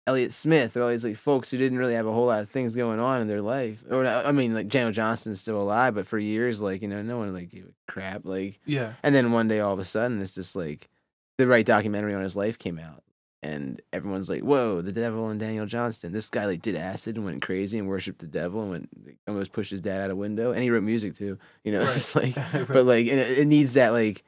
Elliott 0.08 0.34
Smith, 0.34 0.76
or 0.76 0.82
all 0.82 0.90
these 0.90 1.06
like 1.06 1.16
folks 1.16 1.52
who 1.52 1.58
didn't 1.58 1.78
really 1.78 1.94
have 1.94 2.08
a 2.08 2.12
whole 2.12 2.26
lot 2.26 2.42
of 2.42 2.50
things 2.50 2.76
going 2.76 3.00
on 3.00 3.22
in 3.22 3.28
their 3.28 3.42
life. 3.42 3.84
Or 3.90 4.06
I 4.06 4.32
mean, 4.32 4.54
like 4.54 4.68
Daniel 4.68 4.92
Johnston's 4.92 5.40
still 5.40 5.62
alive, 5.62 5.94
but 5.94 6.08
for 6.08 6.18
years, 6.18 6.60
like 6.60 6.82
you 6.82 6.88
know, 6.88 7.02
no 7.04 7.20
one 7.20 7.34
like 7.34 7.50
gave 7.50 7.66
a 7.66 7.92
crap. 7.92 8.26
Like, 8.26 8.60
yeah, 8.66 8.94
and 9.04 9.14
then 9.14 9.32
one 9.32 9.48
day, 9.48 9.60
all 9.60 9.74
of 9.74 9.80
a 9.80 9.86
sudden, 9.86 10.22
it's 10.22 10.34
just 10.34 10.56
like 10.56 10.90
the 11.38 11.48
right 11.48 11.66
documentary 11.66 12.16
on 12.16 12.24
his 12.24 12.36
life 12.36 12.58
came 12.58 12.80
out, 12.80 13.04
and 13.44 13.82
everyone's 13.92 14.30
like, 14.30 14.42
"Whoa, 14.42 14.82
the 14.82 14.92
devil 14.92 15.30
and 15.30 15.40
Daniel 15.40 15.66
Johnston! 15.66 16.12
This 16.12 16.30
guy 16.30 16.46
like 16.46 16.62
did 16.62 16.76
acid 16.76 17.16
and 17.18 17.26
went 17.26 17.42
crazy 17.42 17.80
and 17.80 17.88
worshipped 17.88 18.20
the 18.20 18.28
devil 18.28 18.62
and 18.62 18.72
went 18.72 18.90
like, 19.06 19.18
almost 19.28 19.52
pushed 19.52 19.72
his 19.72 19.82
dad 19.82 20.02
out 20.02 20.12
a 20.12 20.16
window, 20.16 20.52
and 20.52 20.62
he 20.64 20.70
wrote 20.70 20.84
music 20.84 21.16
too. 21.16 21.38
You 21.64 21.72
know, 21.72 21.82
it's 21.84 21.94
just 21.96 22.16
like, 22.16 22.36
but 22.68 22.86
like, 22.86 23.08
and 23.08 23.20
it, 23.20 23.40
it 23.40 23.46
needs 23.48 23.74
that 23.74 23.90
like. 23.90 24.24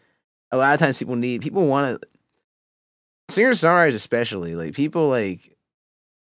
A 0.52 0.58
lot 0.58 0.74
of 0.76 0.80
times, 0.80 1.00
people 1.00 1.16
need 1.16 1.42
people 1.42 1.66
want 1.68 2.00
to. 2.02 2.08
Singer 3.30 3.52
songwriters, 3.52 3.96
especially, 3.96 4.54
like 4.56 4.74
people 4.76 5.08
like 5.10 5.56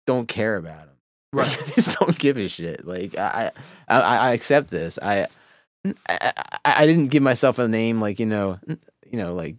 don't 0.06 0.28
care 0.28 0.56
about 0.56 0.78
them. 0.86 0.88
Right. 1.34 1.50
they 1.66 1.72
just 1.82 1.98
don't 1.98 2.18
give 2.18 2.36
a 2.36 2.46
shit. 2.46 2.86
Like 2.86 3.16
I, 3.16 3.52
I, 3.88 4.00
I 4.00 4.32
accept 4.32 4.68
this. 4.70 4.98
I, 5.00 5.26
I, 6.08 6.32
I- 6.36 6.42
I 6.64 6.86
didn't 6.86 7.08
give 7.08 7.22
myself 7.22 7.58
a 7.58 7.66
name 7.68 8.00
like 8.00 8.20
you 8.20 8.26
know, 8.26 8.58
you 8.68 9.16
know, 9.18 9.34
like 9.34 9.56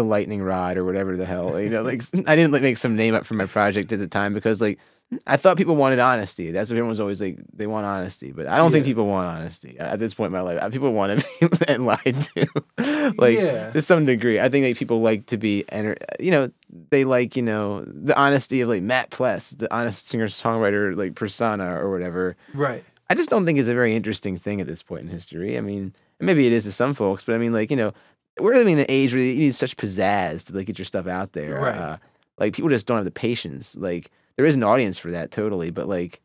the 0.00 0.08
lightning 0.08 0.42
rod 0.42 0.78
or 0.78 0.84
whatever 0.84 1.16
the 1.16 1.26
hell. 1.26 1.60
You 1.60 1.68
know, 1.68 1.82
like 1.82 2.02
I 2.26 2.36
didn't 2.36 2.52
like 2.52 2.62
make 2.62 2.78
some 2.78 2.96
name 2.96 3.14
up 3.14 3.26
for 3.26 3.34
my 3.34 3.46
project 3.46 3.92
at 3.92 3.98
the 3.98 4.08
time 4.08 4.32
because 4.32 4.60
like 4.60 4.78
I 5.26 5.36
thought 5.36 5.56
people 5.56 5.76
wanted 5.76 5.98
honesty. 5.98 6.52
That's 6.52 6.70
what 6.70 6.76
everyone's 6.76 7.00
always 7.00 7.20
like. 7.20 7.38
They 7.52 7.66
want 7.66 7.84
honesty, 7.84 8.32
but 8.32 8.46
I 8.46 8.56
don't 8.56 8.72
think 8.72 8.84
people 8.84 9.06
want 9.06 9.26
honesty 9.26 9.78
at 9.78 9.98
this 9.98 10.14
point 10.14 10.28
in 10.28 10.32
my 10.32 10.40
life. 10.40 10.58
Uh, 10.62 10.70
people 10.70 10.92
want 10.92 11.20
to 11.40 11.48
be 11.48 11.76
lied 11.76 12.28
to, 12.34 13.12
like 13.18 13.36
yeah, 13.36 13.70
to 13.72 13.82
some 13.82 14.06
degree. 14.06 14.40
I 14.40 14.48
think 14.48 14.64
like 14.64 14.76
people 14.76 15.02
like 15.02 15.26
to 15.26 15.36
be, 15.36 15.64
enter- 15.68 15.96
uh, 16.00 16.14
you 16.18 16.30
know, 16.30 16.50
they 16.90 17.04
like 17.04 17.36
you 17.36 17.42
know 17.42 17.84
the 17.84 18.16
honesty 18.16 18.60
of 18.62 18.68
like 18.68 18.82
Matt 18.82 19.10
Pless, 19.10 19.50
the 19.50 19.72
honest 19.74 20.08
singer 20.08 20.28
songwriter 20.28 20.96
like 20.96 21.14
persona 21.14 21.76
or 21.76 21.90
whatever. 21.90 22.36
right. 22.54 22.84
I 23.10 23.16
just 23.16 23.28
don't 23.28 23.44
think 23.44 23.58
it's 23.58 23.68
a 23.68 23.74
very 23.74 23.96
interesting 23.96 24.38
thing 24.38 24.60
at 24.60 24.68
this 24.68 24.84
point 24.84 25.02
in 25.02 25.08
history. 25.08 25.58
I 25.58 25.60
mean, 25.62 25.92
maybe 26.20 26.46
it 26.46 26.52
is 26.52 26.62
to 26.62 26.70
some 26.70 26.94
folks, 26.94 27.24
but 27.24 27.34
I 27.34 27.38
mean, 27.38 27.52
like 27.52 27.68
you 27.68 27.76
know, 27.76 27.92
we're 28.38 28.54
living 28.54 28.74
in 28.74 28.80
an 28.80 28.86
age 28.88 29.12
where 29.12 29.22
you 29.22 29.34
need 29.34 29.54
such 29.54 29.76
pizzazz 29.76 30.44
to 30.44 30.54
like 30.54 30.66
get 30.66 30.78
your 30.78 30.84
stuff 30.84 31.06
out 31.06 31.32
there. 31.32 31.60
Right. 31.60 31.74
Uh, 31.74 31.96
like 32.38 32.54
people 32.54 32.70
just 32.70 32.86
don't 32.86 32.96
have 32.98 33.04
the 33.04 33.10
patience. 33.10 33.76
Like 33.76 34.10
there 34.36 34.46
is 34.46 34.56
an 34.56 34.62
audience 34.62 34.98
for 34.98 35.10
that 35.10 35.30
totally, 35.30 35.70
but 35.70 35.88
like 35.88 36.20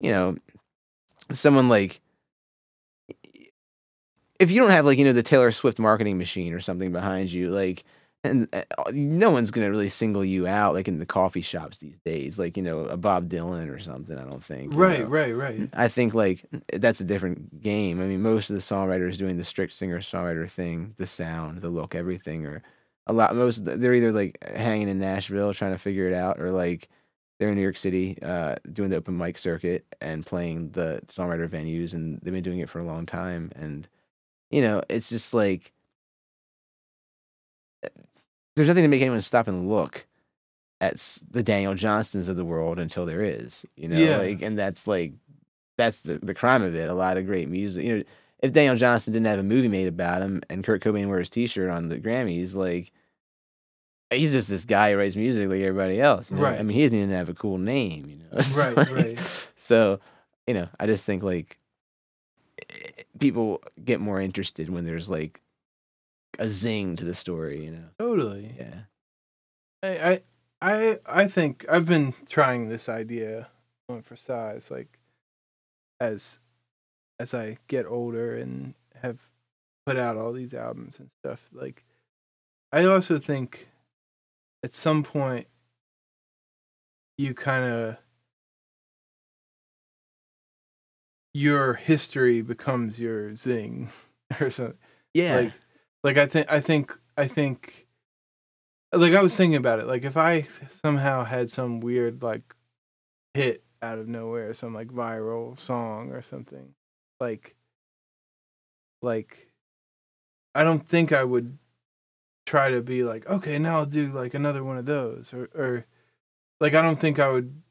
you 0.00 0.10
know, 0.10 0.36
someone 1.32 1.68
like 1.68 2.00
if 4.38 4.50
you 4.50 4.60
don't 4.60 4.70
have 4.70 4.84
like 4.84 4.98
you 4.98 5.04
know 5.04 5.12
the 5.12 5.22
Taylor 5.22 5.50
Swift 5.52 5.78
marketing 5.78 6.18
machine 6.18 6.52
or 6.52 6.60
something 6.60 6.92
behind 6.92 7.30
you, 7.32 7.50
like. 7.50 7.84
And 8.26 8.48
uh, 8.52 8.90
no 8.92 9.30
one's 9.30 9.50
gonna 9.50 9.70
really 9.70 9.88
single 9.88 10.24
you 10.24 10.46
out 10.46 10.74
like 10.74 10.88
in 10.88 10.98
the 10.98 11.06
coffee 11.06 11.42
shops 11.42 11.78
these 11.78 11.98
days, 12.04 12.38
like 12.38 12.56
you 12.56 12.62
know 12.62 12.80
a 12.80 12.96
Bob 12.96 13.28
Dylan 13.28 13.74
or 13.74 13.78
something. 13.78 14.18
I 14.18 14.24
don't 14.24 14.44
think. 14.44 14.72
Right, 14.74 15.00
know? 15.00 15.06
right, 15.06 15.34
right. 15.34 15.68
I 15.72 15.88
think 15.88 16.14
like 16.14 16.44
that's 16.72 17.00
a 17.00 17.04
different 17.04 17.62
game. 17.62 18.00
I 18.00 18.04
mean, 18.04 18.22
most 18.22 18.50
of 18.50 18.54
the 18.54 18.62
songwriters 18.62 19.16
doing 19.16 19.36
the 19.36 19.44
strict 19.44 19.72
singer 19.72 20.00
songwriter 20.00 20.50
thing, 20.50 20.94
the 20.96 21.06
sound, 21.06 21.60
the 21.60 21.70
look, 21.70 21.94
everything, 21.94 22.46
or 22.46 22.62
a 23.06 23.12
lot. 23.12 23.34
Most 23.34 23.64
they're 23.64 23.94
either 23.94 24.12
like 24.12 24.38
hanging 24.54 24.88
in 24.88 24.98
Nashville 24.98 25.54
trying 25.54 25.72
to 25.72 25.78
figure 25.78 26.08
it 26.08 26.14
out, 26.14 26.40
or 26.40 26.50
like 26.50 26.88
they're 27.38 27.50
in 27.50 27.56
New 27.56 27.62
York 27.62 27.76
City 27.76 28.18
uh, 28.22 28.56
doing 28.72 28.90
the 28.90 28.96
open 28.96 29.16
mic 29.16 29.38
circuit 29.38 29.84
and 30.00 30.24
playing 30.24 30.70
the 30.70 31.00
songwriter 31.06 31.48
venues, 31.48 31.92
and 31.92 32.20
they've 32.22 32.32
been 32.32 32.42
doing 32.42 32.60
it 32.60 32.68
for 32.68 32.80
a 32.80 32.84
long 32.86 33.06
time. 33.06 33.52
And 33.54 33.88
you 34.50 34.62
know, 34.62 34.82
it's 34.88 35.08
just 35.08 35.34
like 35.34 35.72
there's 38.56 38.68
nothing 38.68 38.82
to 38.84 38.88
make 38.88 39.02
anyone 39.02 39.20
stop 39.22 39.46
and 39.48 39.68
look 39.68 40.06
at 40.80 40.96
the 41.30 41.42
Daniel 41.42 41.74
Johnstons 41.74 42.28
of 42.28 42.36
the 42.36 42.44
world 42.44 42.78
until 42.78 43.06
there 43.06 43.22
is, 43.22 43.64
you 43.76 43.88
know, 43.88 43.98
Yeah. 43.98 44.16
like, 44.18 44.42
and 44.42 44.58
that's 44.58 44.86
like, 44.86 45.12
that's 45.78 46.02
the, 46.02 46.18
the 46.18 46.34
crime 46.34 46.62
of 46.62 46.74
it. 46.74 46.88
A 46.88 46.94
lot 46.94 47.16
of 47.16 47.26
great 47.26 47.48
music, 47.48 47.84
you 47.84 47.98
know, 47.98 48.04
if 48.40 48.52
Daniel 48.52 48.76
Johnston 48.76 49.12
didn't 49.14 49.26
have 49.26 49.38
a 49.38 49.42
movie 49.42 49.68
made 49.68 49.88
about 49.88 50.20
him 50.22 50.42
and 50.50 50.62
Kurt 50.64 50.82
Cobain 50.82 51.08
wears 51.08 51.28
his 51.28 51.30
T-shirt 51.30 51.70
on 51.70 51.88
the 51.88 51.96
Grammys, 51.98 52.54
like, 52.54 52.92
he's 54.10 54.32
just 54.32 54.48
this 54.50 54.64
guy 54.64 54.92
who 54.92 54.98
writes 54.98 55.16
music 55.16 55.48
like 55.48 55.60
everybody 55.60 56.00
else. 56.00 56.30
You 56.30 56.36
know? 56.36 56.44
I 56.46 56.62
mean, 56.62 56.76
he 56.76 56.82
doesn't 56.82 56.96
even 56.96 57.10
have 57.10 57.28
a 57.30 57.34
cool 57.34 57.58
name, 57.58 58.06
you 58.08 58.16
know. 58.16 58.42
Right, 58.54 58.76
like- 58.76 58.90
right. 58.92 59.52
So, 59.56 60.00
you 60.46 60.54
know, 60.54 60.68
I 60.78 60.86
just 60.86 61.04
think 61.06 61.22
like 61.22 61.58
eh, 62.70 63.02
people 63.18 63.62
get 63.84 64.00
more 64.00 64.20
interested 64.20 64.68
when 64.68 64.84
there's 64.84 65.08
like 65.10 65.40
a 66.38 66.48
zing 66.48 66.96
to 66.96 67.04
the 67.04 67.14
story, 67.14 67.64
you 67.64 67.70
know. 67.70 67.88
Totally. 67.98 68.54
Yeah. 68.58 68.80
I, 69.82 69.88
I 70.10 70.22
I 70.60 70.98
I 71.06 71.28
think 71.28 71.64
I've 71.68 71.86
been 71.86 72.14
trying 72.28 72.68
this 72.68 72.88
idea 72.88 73.48
on 73.88 74.02
for 74.02 74.16
size, 74.16 74.70
like 74.70 74.98
as 76.00 76.38
as 77.18 77.34
I 77.34 77.58
get 77.68 77.86
older 77.86 78.34
and 78.36 78.74
have 79.02 79.20
put 79.86 79.96
out 79.96 80.16
all 80.16 80.32
these 80.32 80.52
albums 80.54 80.98
and 80.98 81.08
stuff. 81.22 81.48
Like, 81.52 81.84
I 82.72 82.84
also 82.84 83.18
think 83.18 83.68
at 84.62 84.72
some 84.72 85.02
point 85.02 85.46
you 87.16 87.32
kind 87.32 87.64
of 87.72 87.96
your 91.32 91.74
history 91.74 92.40
becomes 92.40 92.98
your 92.98 93.34
zing 93.36 93.90
or 94.40 94.50
something. 94.50 94.78
Yeah. 95.14 95.36
Like, 95.36 95.52
like 96.06 96.18
I 96.18 96.26
think 96.26 96.46
I 96.48 96.60
think 96.60 96.96
I 97.16 97.26
think 97.26 97.88
like 98.92 99.12
I 99.12 99.22
was 99.22 99.34
thinking 99.34 99.56
about 99.56 99.80
it. 99.80 99.88
Like 99.88 100.04
if 100.04 100.16
I 100.16 100.42
somehow 100.70 101.24
had 101.24 101.50
some 101.50 101.80
weird 101.80 102.22
like 102.22 102.54
hit 103.34 103.64
out 103.82 103.98
of 103.98 104.06
nowhere, 104.06 104.54
some 104.54 104.72
like 104.72 104.86
viral 104.86 105.58
song 105.58 106.12
or 106.12 106.22
something, 106.22 106.74
like 107.18 107.56
like 109.02 109.50
I 110.54 110.62
don't 110.62 110.86
think 110.86 111.12
I 111.12 111.24
would 111.24 111.58
try 112.46 112.70
to 112.70 112.82
be 112.82 113.02
like, 113.02 113.28
okay, 113.28 113.58
now 113.58 113.78
I'll 113.78 113.84
do 113.84 114.12
like 114.12 114.32
another 114.32 114.62
one 114.62 114.78
of 114.78 114.86
those 114.86 115.34
or 115.34 115.50
or 115.56 115.86
like 116.60 116.74
I 116.74 116.82
don't 116.82 117.00
think 117.00 117.18
I 117.18 117.30
would 117.32 117.62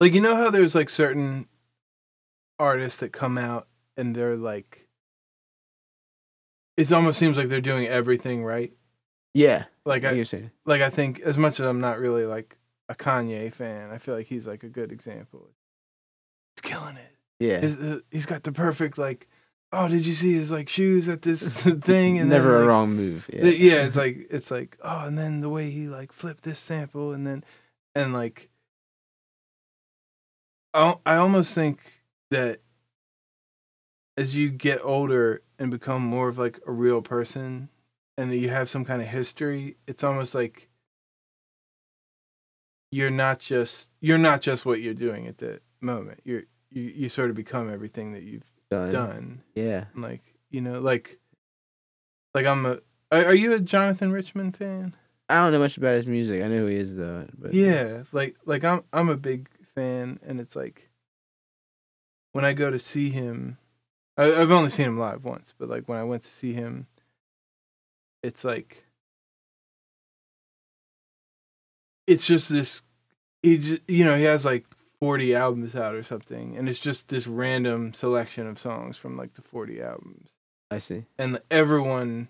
like 0.00 0.14
you 0.14 0.22
know 0.22 0.36
how 0.36 0.48
there's 0.48 0.74
like 0.74 0.88
certain 0.88 1.48
artists 2.58 3.00
that 3.00 3.12
come 3.12 3.36
out 3.36 3.68
and 3.94 4.16
they're 4.16 4.36
like 4.38 4.81
it 6.76 6.92
almost 6.92 7.18
seems 7.18 7.36
like 7.36 7.48
they're 7.48 7.60
doing 7.60 7.86
everything 7.86 8.44
right. 8.44 8.72
yeah. 9.34 9.64
Like 9.84 10.04
I 10.04 10.24
like 10.64 10.80
I 10.80 10.90
think 10.90 11.20
as 11.20 11.36
much 11.36 11.58
as 11.58 11.66
I'm 11.66 11.80
not 11.80 11.98
really 11.98 12.24
like 12.24 12.56
a 12.88 12.94
Kanye 12.94 13.52
fan, 13.52 13.90
I 13.90 13.98
feel 13.98 14.14
like 14.14 14.26
he's 14.26 14.46
like 14.46 14.62
a 14.62 14.68
good 14.68 14.92
example. 14.92 15.50
He's 16.56 16.70
killing 16.70 16.96
it. 16.96 17.16
Yeah. 17.40 17.58
His, 17.60 17.76
uh, 17.76 17.98
he's 18.10 18.26
got 18.26 18.44
the 18.44 18.52
perfect 18.52 18.96
like. 18.98 19.28
Oh, 19.74 19.88
did 19.88 20.04
you 20.04 20.12
see 20.12 20.34
his 20.34 20.50
like 20.50 20.68
shoes 20.68 21.08
at 21.08 21.22
this 21.22 21.62
thing? 21.80 22.18
And 22.18 22.28
Never 22.28 22.52
then, 22.52 22.62
a 22.62 22.66
wrong 22.66 22.92
move. 22.94 23.28
Yeah. 23.32 23.46
yeah, 23.46 23.86
it's 23.86 23.96
like 23.96 24.26
it's 24.30 24.50
like 24.50 24.76
oh, 24.82 25.06
and 25.06 25.16
then 25.18 25.40
the 25.40 25.48
way 25.48 25.70
he 25.70 25.88
like 25.88 26.12
flipped 26.12 26.44
this 26.44 26.58
sample, 26.58 27.12
and 27.12 27.26
then 27.26 27.42
and 27.94 28.12
like 28.12 28.50
I 30.74 30.94
I 31.06 31.16
almost 31.16 31.54
think 31.54 32.02
that 32.30 32.60
as 34.16 34.36
you 34.36 34.50
get 34.50 34.80
older 34.84 35.42
and 35.62 35.70
become 35.70 36.02
more 36.02 36.28
of 36.28 36.38
like 36.38 36.58
a 36.66 36.72
real 36.72 37.00
person, 37.00 37.68
and 38.18 38.30
that 38.30 38.36
you 38.36 38.48
have 38.50 38.68
some 38.68 38.84
kind 38.84 39.00
of 39.00 39.08
history, 39.08 39.76
it's 39.86 40.02
almost 40.02 40.34
like 40.34 40.68
you're 42.90 43.10
not 43.10 43.38
just 43.38 43.90
you're 44.00 44.18
not 44.18 44.40
just 44.42 44.66
what 44.66 44.80
you're 44.82 44.92
doing 44.94 45.26
at 45.26 45.38
the 45.38 45.60
moment. 45.80 46.20
You're 46.24 46.42
you 46.70 46.82
you 46.82 47.08
sort 47.08 47.30
of 47.30 47.36
become 47.36 47.72
everything 47.72 48.12
that 48.12 48.22
you've 48.22 48.50
done. 48.70 48.90
done 48.90 49.42
Yeah. 49.54 49.84
like 49.94 50.22
you 50.50 50.60
know 50.62 50.80
like 50.80 51.18
like 52.34 52.46
i'm 52.46 52.64
a 52.64 52.78
are, 53.10 53.26
are 53.26 53.34
you 53.34 53.52
a 53.52 53.60
jonathan 53.60 54.10
richman 54.12 54.52
fan 54.52 54.94
I 55.28 55.36
don't 55.36 55.52
know 55.52 55.60
much 55.60 55.78
about 55.78 55.96
his 55.96 56.06
music. 56.06 56.42
I 56.42 56.48
know 56.48 56.58
who 56.58 56.66
he 56.66 56.76
is 56.76 56.96
though. 56.96 57.26
But 57.38 57.52
yeah 57.54 58.02
like 58.12 58.36
like 58.46 58.64
i'm 58.64 58.82
i'm 58.92 59.08
a 59.10 59.16
big 59.16 59.48
fan 59.74 60.18
and 60.26 60.40
it's 60.40 60.56
like 60.56 60.90
when 62.32 62.44
i 62.46 62.52
go 62.54 62.70
to 62.70 62.78
see 62.78 63.10
him 63.10 63.58
I, 64.16 64.32
i've 64.34 64.50
only 64.50 64.70
seen 64.70 64.86
him 64.86 64.98
live 64.98 65.24
once 65.24 65.54
but 65.58 65.68
like 65.68 65.88
when 65.88 65.98
i 65.98 66.04
went 66.04 66.22
to 66.22 66.30
see 66.30 66.52
him 66.52 66.86
it's 68.22 68.44
like 68.44 68.84
it's 72.06 72.26
just 72.26 72.48
this 72.48 72.82
he 73.42 73.58
just, 73.58 73.82
you 73.88 74.04
know 74.04 74.16
he 74.16 74.24
has 74.24 74.44
like 74.44 74.66
40 75.00 75.34
albums 75.34 75.74
out 75.74 75.94
or 75.94 76.02
something 76.02 76.56
and 76.56 76.68
it's 76.68 76.78
just 76.78 77.08
this 77.08 77.26
random 77.26 77.92
selection 77.92 78.46
of 78.46 78.58
songs 78.58 78.96
from 78.96 79.16
like 79.16 79.34
the 79.34 79.42
40 79.42 79.82
albums. 79.82 80.30
I 80.70 80.78
see. 80.78 81.06
and 81.18 81.40
everyone 81.50 82.28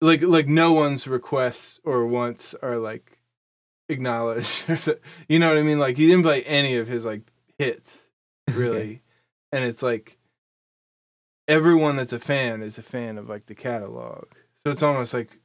like 0.00 0.22
like 0.22 0.46
no 0.46 0.72
one's 0.72 1.08
requests 1.08 1.80
or 1.82 2.06
wants 2.06 2.54
are 2.62 2.76
like 2.76 3.18
acknowledged 3.88 4.66
you 5.28 5.38
know 5.38 5.48
what 5.48 5.58
i 5.58 5.62
mean? 5.62 5.78
Like 5.78 5.96
he 5.96 6.06
didn't 6.06 6.24
play 6.24 6.42
any 6.42 6.76
of 6.76 6.88
his 6.88 7.04
like 7.04 7.22
hits 7.58 8.06
really. 8.50 9.00
And 9.50 9.64
it's 9.64 9.82
like 9.82 10.18
everyone 11.48 11.96
that's 11.96 12.12
a 12.12 12.18
fan 12.18 12.62
is 12.62 12.78
a 12.78 12.82
fan 12.82 13.18
of 13.18 13.28
like 13.28 13.46
the 13.46 13.54
catalog 13.54 14.24
so 14.62 14.70
it's 14.70 14.82
almost 14.82 15.14
like 15.14 15.38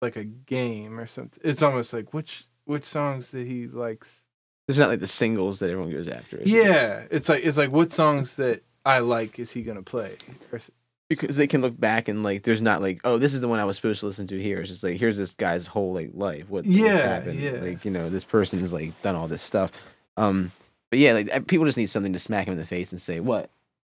like 0.00 0.16
a 0.16 0.24
game 0.24 0.98
or 0.98 1.06
something 1.06 1.40
it's 1.44 1.62
almost 1.62 1.92
like 1.92 2.14
which 2.14 2.44
which 2.64 2.84
songs 2.84 3.30
that 3.32 3.46
he 3.46 3.66
likes 3.66 4.26
There's 4.66 4.78
not 4.78 4.88
like 4.88 5.00
the 5.00 5.06
singles 5.06 5.58
that 5.58 5.70
everyone 5.70 5.90
goes 5.92 6.08
after. 6.08 6.40
yeah 6.44 7.04
it's 7.10 7.28
like 7.28 7.44
it's 7.44 7.56
like 7.56 7.72
what 7.72 7.90
songs 7.90 8.36
that 8.36 8.62
i 8.86 9.00
like 9.00 9.38
is 9.38 9.50
he 9.50 9.62
gonna 9.62 9.82
play 9.82 10.16
or, 10.52 10.60
because 11.08 11.36
they 11.36 11.48
can 11.48 11.60
look 11.60 11.78
back 11.78 12.06
and 12.06 12.22
like 12.22 12.44
there's 12.44 12.62
not 12.62 12.80
like 12.80 13.00
oh 13.04 13.18
this 13.18 13.34
is 13.34 13.40
the 13.40 13.48
one 13.48 13.58
I 13.58 13.64
was 13.64 13.74
supposed 13.74 13.98
to 13.98 14.06
listen 14.06 14.28
to 14.28 14.40
here. 14.40 14.60
It's 14.60 14.70
just 14.70 14.84
like 14.84 14.96
here's 14.96 15.18
this 15.18 15.34
guy's 15.34 15.66
whole 15.66 15.92
like 15.92 16.10
life. 16.14 16.48
What 16.48 16.64
what's 16.64 16.68
Yeah, 16.68 16.98
happened? 16.98 17.40
yeah. 17.40 17.58
Like 17.60 17.84
you 17.84 17.90
know 17.90 18.08
this 18.08 18.22
person's 18.22 18.72
like 18.72 19.02
done 19.02 19.16
all 19.16 19.26
this 19.26 19.42
stuff. 19.42 19.72
Um, 20.16 20.52
but 20.88 21.00
yeah, 21.00 21.14
like 21.14 21.48
people 21.48 21.66
just 21.66 21.76
need 21.76 21.86
something 21.86 22.12
to 22.12 22.20
smack 22.20 22.46
him 22.46 22.52
in 22.52 22.60
the 22.60 22.64
face 22.64 22.92
and 22.92 23.00
say 23.02 23.18
what 23.18 23.50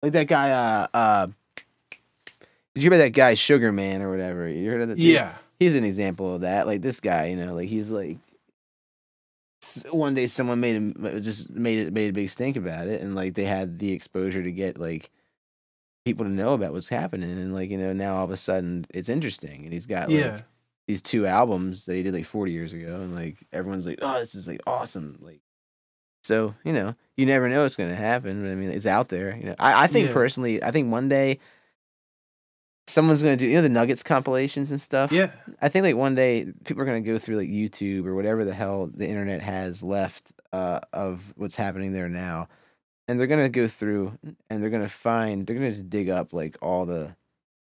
like 0.02 0.12
that 0.12 0.26
guy. 0.26 0.52
Uh, 0.52 0.86
uh, 0.94 1.26
did 2.74 2.82
you 2.82 2.90
hear 2.90 2.96
about 2.98 3.04
that 3.04 3.10
guy 3.10 3.34
Sugar 3.34 3.72
Man 3.72 4.02
or 4.02 4.10
whatever? 4.10 4.48
You 4.48 4.70
heard 4.70 4.82
of 4.82 4.88
that? 4.88 4.98
yeah 4.98 5.34
he's 5.58 5.76
an 5.76 5.84
example 5.84 6.34
of 6.34 6.40
that. 6.40 6.66
Like 6.66 6.82
this 6.82 6.98
guy, 7.00 7.26
you 7.26 7.36
know, 7.36 7.54
like 7.54 7.68
he's 7.68 7.90
like 7.90 8.18
one 9.90 10.14
day 10.14 10.26
someone 10.26 10.58
made 10.60 10.74
him 10.74 10.94
uh, 11.04 11.20
just 11.20 11.50
made 11.50 11.78
it 11.78 11.92
made 11.92 12.10
a 12.10 12.12
big 12.12 12.28
stink 12.28 12.56
about 12.56 12.88
it, 12.88 13.00
and 13.00 13.14
like 13.14 13.34
they 13.34 13.44
had 13.44 13.78
the 13.78 13.92
exposure 13.92 14.42
to 14.42 14.50
get 14.52 14.78
like 14.78 15.10
people 16.04 16.24
to 16.24 16.30
know 16.30 16.54
about 16.54 16.72
what's 16.72 16.88
happening, 16.88 17.30
and 17.30 17.54
like 17.54 17.70
you 17.70 17.78
know 17.78 17.92
now 17.92 18.16
all 18.16 18.24
of 18.24 18.30
a 18.30 18.36
sudden 18.36 18.84
it's 18.90 19.08
interesting, 19.08 19.64
and 19.64 19.72
he's 19.72 19.86
got 19.86 20.08
like 20.08 20.18
yeah 20.18 20.40
these 20.88 21.00
two 21.00 21.26
albums 21.26 21.86
that 21.86 21.94
he 21.94 22.02
did 22.02 22.12
like 22.14 22.24
forty 22.24 22.50
years 22.52 22.72
ago, 22.72 22.96
and 22.96 23.14
like 23.14 23.36
everyone's 23.52 23.86
like, 23.86 24.00
oh, 24.02 24.18
this 24.18 24.34
is 24.34 24.48
like 24.48 24.60
awesome, 24.66 25.18
like. 25.20 25.40
So 26.24 26.54
you 26.64 26.72
know, 26.72 26.94
you 27.16 27.26
never 27.26 27.48
know 27.48 27.62
what's 27.62 27.74
gonna 27.76 27.96
happen. 27.96 28.42
But 28.42 28.50
I 28.50 28.54
mean, 28.54 28.70
it's 28.70 28.86
out 28.86 29.08
there. 29.08 29.36
You 29.36 29.46
know, 29.46 29.56
I, 29.58 29.84
I 29.84 29.86
think 29.88 30.06
Yeah. 30.08 30.12
personally, 30.12 30.62
I 30.62 30.70
think 30.70 30.90
one 30.90 31.08
day 31.08 31.40
someone's 32.86 33.22
gonna 33.22 33.36
do 33.36 33.46
you 33.46 33.56
know 33.56 33.62
the 33.62 33.68
Nuggets 33.68 34.02
compilations 34.02 34.70
and 34.70 34.80
stuff. 34.80 35.12
yeah 35.12 35.30
I 35.60 35.68
think 35.68 35.84
like 35.84 35.96
one 35.96 36.14
day 36.14 36.52
people 36.64 36.82
are 36.82 36.86
gonna 36.86 37.00
go 37.00 37.18
through 37.18 37.36
like 37.36 37.48
YouTube 37.48 38.06
or 38.06 38.14
whatever 38.14 38.44
the 38.44 38.54
hell 38.54 38.90
the 38.92 39.08
internet 39.08 39.40
has 39.40 39.82
left 39.82 40.32
uh, 40.52 40.80
of 40.92 41.32
what's 41.36 41.56
happening 41.56 41.92
there 41.92 42.08
now, 42.08 42.48
and 43.08 43.18
they're 43.18 43.26
gonna 43.26 43.48
go 43.48 43.68
through 43.68 44.18
and 44.50 44.62
they're 44.62 44.70
gonna 44.70 44.88
find 44.88 45.46
they're 45.46 45.56
gonna 45.56 45.70
just 45.70 45.88
dig 45.90 46.08
up 46.10 46.32
like 46.32 46.56
all 46.60 46.84
the 46.86 47.14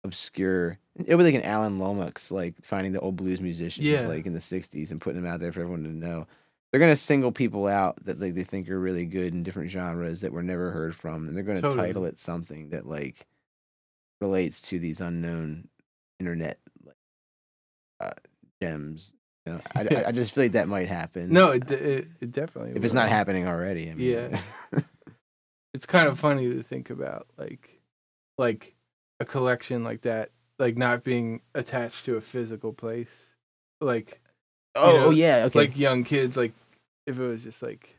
obscure. 0.04 0.78
It'll 0.98 1.18
be 1.18 1.24
like 1.24 1.34
an 1.36 1.44
Alan 1.44 1.80
Lomax 1.80 2.32
like 2.32 2.56
finding 2.64 2.94
the 2.94 3.00
old 3.00 3.16
blues 3.16 3.42
musicians 3.42 3.86
Yeah. 3.88 4.06
like 4.08 4.26
in 4.26 4.34
the 4.34 4.40
'60s 4.40 4.92
and 4.92 5.02
putting 5.02 5.22
them 5.22 5.32
out 5.32 5.40
there 5.40 5.52
for 5.52 5.62
everyone 5.62 5.84
to 5.84 5.90
know. 5.90 6.28
They're 6.72 6.80
gonna 6.80 6.96
single 6.96 7.32
people 7.32 7.68
out 7.68 8.04
that 8.06 8.20
like 8.20 8.34
they 8.36 8.44
think 8.44 8.70
are 8.70 8.80
really 8.80 9.06
good 9.06 9.34
in 9.34 9.44
different 9.44 9.70
genres 9.70 10.22
that 10.22 10.32
were 10.34 10.44
never 10.44 10.72
heard 10.72 10.96
from, 10.96 11.28
and 11.28 11.36
they're 11.38 11.44
gonna 11.44 11.62
Totally. 11.62 11.88
title 11.88 12.06
it 12.06 12.18
something 12.18 12.70
that 12.70 12.88
like 12.88 13.28
relates 14.24 14.62
to 14.62 14.80
these 14.80 15.02
unknown 15.02 15.68
internet 16.20 16.58
uh, 18.00 18.12
gems. 18.62 19.14
You 19.46 19.54
know, 19.54 19.62
I, 19.76 19.82
I, 19.82 20.08
I 20.08 20.12
just 20.14 20.34
feel 20.34 20.46
like 20.46 20.54
that 20.54 20.68
might 20.68 20.88
happen. 20.88 21.32
no 21.32 21.52
it, 21.52 21.70
it, 21.70 22.08
it 22.22 22.32
definitely 22.32 22.72
if 22.76 22.84
it's 22.84 22.94
not 22.94 23.10
happening 23.10 23.46
already. 23.48 23.90
I 23.92 23.94
mean, 23.94 24.10
Yeah. 24.10 24.40
it's 25.74 25.86
kind 25.86 26.08
of 26.08 26.20
funny 26.20 26.50
to 26.50 26.64
think 26.64 26.90
about 26.90 27.28
like 27.38 27.82
like 28.38 28.76
a 29.20 29.26
collection 29.26 29.84
like 29.84 30.02
that 30.02 30.30
like 30.60 30.78
not 30.78 31.04
being 31.04 31.42
attached 31.54 32.06
to 32.06 32.16
a 32.16 32.22
physical 32.22 32.74
place 32.74 33.32
like 33.82 34.22
oh, 34.76 34.98
know, 34.98 35.06
oh, 35.08 35.10
yeah. 35.12 35.46
Okay. 35.46 35.60
like 35.60 35.78
young 35.78 36.04
kids 36.04 36.38
like 36.38 36.54
if 37.06 37.20
it 37.20 37.28
was 37.28 37.44
just 37.44 37.62
like 37.62 37.98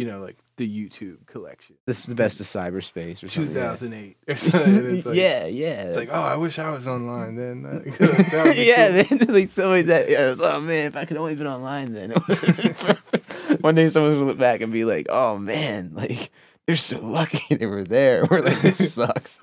you 0.00 0.06
know 0.06 0.20
like 0.20 0.38
the 0.56 0.66
youtube 0.66 1.26
collection 1.26 1.76
this 1.86 1.98
is 2.00 2.06
the 2.06 2.14
best 2.14 2.40
of 2.40 2.46
cyberspace 2.46 3.22
or 3.22 3.28
something. 3.28 3.54
yeah. 3.54 3.74
2008 3.74 4.16
or 4.28 4.36
something 4.36 5.02
like, 5.04 5.14
yeah, 5.14 5.44
yeah. 5.44 5.82
it's 5.82 5.96
like 5.98 6.08
oh 6.10 6.22
i 6.22 6.36
wish 6.36 6.58
i 6.58 6.70
was 6.70 6.86
online 6.88 7.36
then 7.36 7.62
That- 7.64 7.84
that 8.30 8.46
would 8.46 8.56
be 8.56 8.64
yeah, 8.64 9.02
cool. 9.02 9.18
man. 9.18 9.34
Like 9.34 9.50
something 9.50 9.86
that. 9.86 10.08
Yeah, 10.08 10.30
was, 10.30 10.40
oh 10.40 10.58
man, 10.60 10.86
if 10.86 10.96
I 10.96 11.04
could 11.04 11.18
only 11.18 11.34
been 11.34 11.46
online 11.46 11.92
then. 11.92 12.12
it 12.12 12.18
would've 12.28 12.56
been 12.56 12.74
perfect." 12.74 13.62
One 13.62 13.74
day 13.74 13.88
someone's 13.90 14.16
gonna 14.16 14.26
look 14.26 14.38
back 14.38 14.62
and 14.62 14.72
be 14.72 14.84
like, 14.86 15.06
oh 15.10 15.36
man, 15.38 15.90
like 15.94 16.30
they're 16.66 16.76
so 16.76 16.98
lucky 17.00 17.54
they 17.56 17.66
were 17.66 17.84
there. 17.84 18.24
We're 18.24 18.40
like, 18.40 18.60
this 18.62 18.94
sucks. 18.94 19.38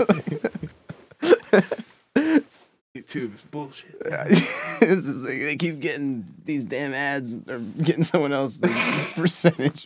Youtube 3.07 3.35
is 3.35 3.41
bullshit 3.43 3.99
this 4.79 5.07
is 5.07 5.23
like 5.23 5.39
they 5.39 5.55
keep 5.55 5.79
getting 5.79 6.25
these 6.45 6.65
damn 6.65 6.93
ads 6.93 7.35
or 7.47 7.59
getting 7.59 8.03
someone 8.03 8.33
else 8.33 8.57
the 8.57 8.67
percentage 9.15 9.85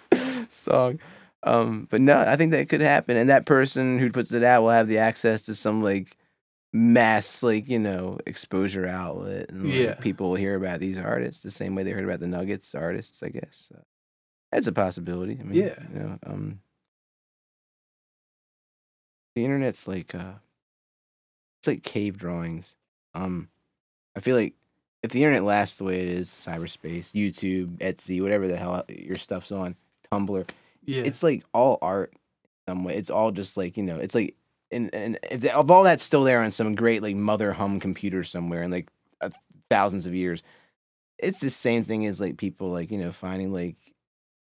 song. 0.48 0.98
Um, 1.42 1.86
but 1.90 2.00
no, 2.00 2.18
I 2.18 2.36
think 2.36 2.52
that 2.52 2.70
could 2.70 2.80
happen, 2.80 3.18
and 3.18 3.28
that 3.28 3.44
person 3.44 3.98
who 3.98 4.10
puts 4.10 4.32
it 4.32 4.42
out 4.42 4.62
will 4.62 4.70
have 4.70 4.88
the 4.88 4.96
access 4.96 5.42
to 5.42 5.54
some 5.54 5.82
like 5.82 6.16
mass, 6.72 7.42
like 7.42 7.68
you 7.68 7.78
know, 7.78 8.18
exposure 8.26 8.86
outlet, 8.86 9.50
and 9.50 9.64
like, 9.64 9.74
Yeah. 9.74 9.94
people 9.96 10.30
will 10.30 10.36
hear 10.36 10.54
about 10.56 10.80
these 10.80 10.96
artists 10.98 11.42
the 11.42 11.50
same 11.50 11.74
way 11.74 11.82
they 11.82 11.90
heard 11.90 12.04
about 12.04 12.20
the 12.20 12.26
Nuggets 12.28 12.74
artists. 12.74 13.22
I 13.22 13.28
guess 13.28 13.66
so 13.68 13.82
that's 14.50 14.66
a 14.66 14.72
possibility. 14.72 15.36
I 15.38 15.42
mean, 15.44 15.62
Yeah. 15.62 15.74
you 15.92 15.98
know, 16.00 16.18
um, 16.24 16.60
the 19.36 19.44
internet's 19.44 19.86
like 19.86 20.14
uh, 20.14 20.34
it's 21.64 21.66
like 21.66 21.82
cave 21.82 22.18
drawings. 22.18 22.76
Um, 23.14 23.48
I 24.16 24.20
feel 24.20 24.36
like 24.36 24.54
if 25.02 25.10
the 25.12 25.22
internet 25.22 25.44
lasts 25.44 25.78
the 25.78 25.84
way 25.84 26.00
it 26.00 26.08
is, 26.08 26.28
cyberspace, 26.28 27.12
YouTube, 27.12 27.78
Etsy, 27.78 28.20
whatever 28.22 28.46
the 28.48 28.56
hell 28.56 28.84
your 28.88 29.16
stuff's 29.16 29.50
on, 29.52 29.76
Tumblr, 30.12 30.46
Yeah. 30.84 31.02
it's 31.02 31.22
like 31.22 31.44
all 31.54 31.78
art 31.82 32.12
in 32.66 32.74
some 32.74 32.84
way. 32.84 32.96
It's 32.96 33.10
all 33.10 33.30
just 33.30 33.56
like 33.56 33.76
you 33.76 33.82
know, 33.82 33.98
it's 33.98 34.14
like 34.14 34.34
and 34.70 34.94
and 34.94 35.18
if, 35.30 35.42
if 35.44 35.70
all 35.70 35.82
that's 35.84 36.04
still 36.04 36.24
there 36.24 36.40
on 36.40 36.50
some 36.50 36.74
great 36.74 37.02
like 37.02 37.16
mother 37.16 37.52
hum 37.52 37.80
computer 37.80 38.24
somewhere 38.24 38.62
in 38.62 38.70
like 38.70 38.88
uh, 39.20 39.30
thousands 39.70 40.04
of 40.06 40.14
years, 40.14 40.42
it's 41.18 41.40
the 41.40 41.50
same 41.50 41.84
thing 41.84 42.04
as 42.06 42.20
like 42.20 42.36
people 42.36 42.70
like 42.70 42.90
you 42.90 42.98
know 42.98 43.12
finding 43.12 43.52
like 43.52 43.76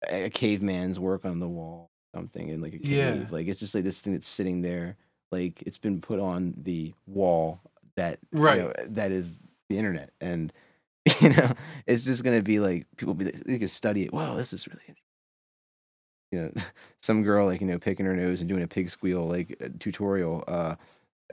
a 0.10 0.26
a 0.26 0.30
caveman's 0.30 1.00
work 1.00 1.26
on 1.26 1.40
the 1.40 1.48
wall, 1.48 1.90
something 2.16 2.50
in 2.50 2.62
like 2.62 2.74
a 2.74 2.80
cave. 2.80 2.90
Yeah. 2.92 3.26
Like 3.30 3.48
it's 3.48 3.60
just 3.60 3.76
like 3.76 3.84
this 3.84 4.02
thing 4.02 4.14
that's 4.14 4.28
sitting 4.28 4.62
there, 4.62 4.98
like 5.32 5.62
it's 5.66 5.78
been 5.78 6.02
put 6.02 6.20
on 6.20 6.54
the 6.58 6.94
wall 7.08 7.60
that 7.96 8.20
you 8.34 8.40
Right. 8.40 8.60
know, 8.60 8.74
that 8.88 9.12
is 9.12 9.40
the 9.70 9.78
internet, 9.78 10.12
and 10.20 10.52
you 11.22 11.30
know 11.30 11.54
it's 11.88 12.04
just 12.06 12.24
gonna 12.24 12.42
be 12.42 12.60
like 12.60 12.86
people 12.98 13.14
be 13.14 13.26
they 13.26 13.58
can 13.60 13.68
study 13.68 14.04
it. 14.04 14.14
Wow, 14.14 14.36
this 14.36 14.54
is 14.54 14.68
really 14.68 14.82
interesting. 14.88 14.98
You 16.32 16.40
know, 16.42 16.52
some 17.00 17.24
girl 17.24 17.46
like 17.46 17.62
you 17.62 17.68
know 17.68 17.80
picking 17.80 18.06
her 18.06 18.16
nose 18.16 18.42
and 18.42 18.50
doing 18.50 18.64
a 18.64 18.68
pig 18.68 18.90
squeal 18.90 19.28
like 19.28 19.58
uh, 19.64 19.70
tutorial 19.80 20.44
uh 20.48 20.76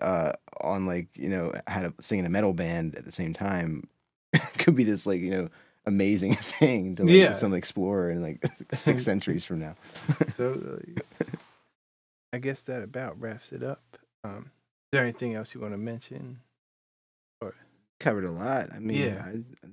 uh 0.00 0.32
on 0.60 0.86
like 0.86 1.08
you 1.16 1.28
know 1.28 1.52
how 1.66 1.82
to 1.82 1.94
sing 2.00 2.18
in 2.20 2.26
a 2.26 2.30
metal 2.30 2.52
band 2.52 2.94
at 2.96 3.04
the 3.04 3.12
same 3.12 3.32
time 3.34 3.88
could 4.58 4.74
be 4.76 4.84
this 4.84 5.06
like 5.06 5.20
you 5.20 5.30
know 5.30 5.48
amazing 5.86 6.34
thing 6.34 6.94
to 6.96 7.02
like 7.04 7.12
Yeah. 7.12 7.32
some 7.32 7.54
explorer 7.54 8.10
in 8.10 8.22
like 8.22 8.44
six 8.72 9.04
centuries 9.04 9.44
from 9.44 9.60
now. 9.60 9.74
so 10.34 10.52
uh, 10.52 11.00
I 12.32 12.38
guess 12.38 12.62
that 12.62 12.82
about 12.82 13.20
wraps 13.20 13.52
it 13.52 13.62
up. 13.62 13.82
Um, 14.24 14.46
is 14.46 14.92
there 14.92 15.02
anything 15.02 15.34
else 15.34 15.54
you 15.54 15.60
want 15.60 15.72
to 15.74 15.78
mention? 15.78 16.40
Covered 18.00 18.24
a 18.26 18.30
lot. 18.30 18.68
I 18.72 18.78
mean, 18.78 18.96
Yeah. 18.96 19.24
I, 19.26 19.30
I- 19.66 19.70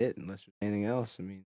it 0.00 0.16
unless 0.16 0.42
there's 0.44 0.54
anything 0.62 0.84
else. 0.86 1.18
I 1.20 1.22
mean, 1.22 1.44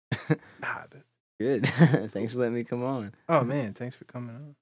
Nah, 0.60 0.84
that's 0.90 1.04
good. 1.40 1.66
Thanks 2.12 2.32
for 2.34 2.40
letting 2.40 2.54
me 2.54 2.62
come 2.64 2.84
on. 2.84 3.12
Oh 3.28 3.42
man, 3.44 3.74
thanks 3.74 3.96
for 3.96 4.04
coming 4.04 4.34
on. 4.36 4.54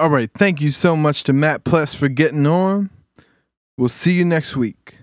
All 0.00 0.10
right, 0.10 0.30
thank 0.36 0.60
you 0.60 0.70
so 0.72 0.94
much 0.96 1.22
to 1.24 1.32
Matt 1.32 1.64
Pless 1.64 1.94
for 1.94 2.08
getting 2.08 2.46
on. 2.46 2.90
We'll 3.78 3.88
see 3.88 4.12
you 4.12 4.24
next 4.24 4.56
week. 4.56 4.98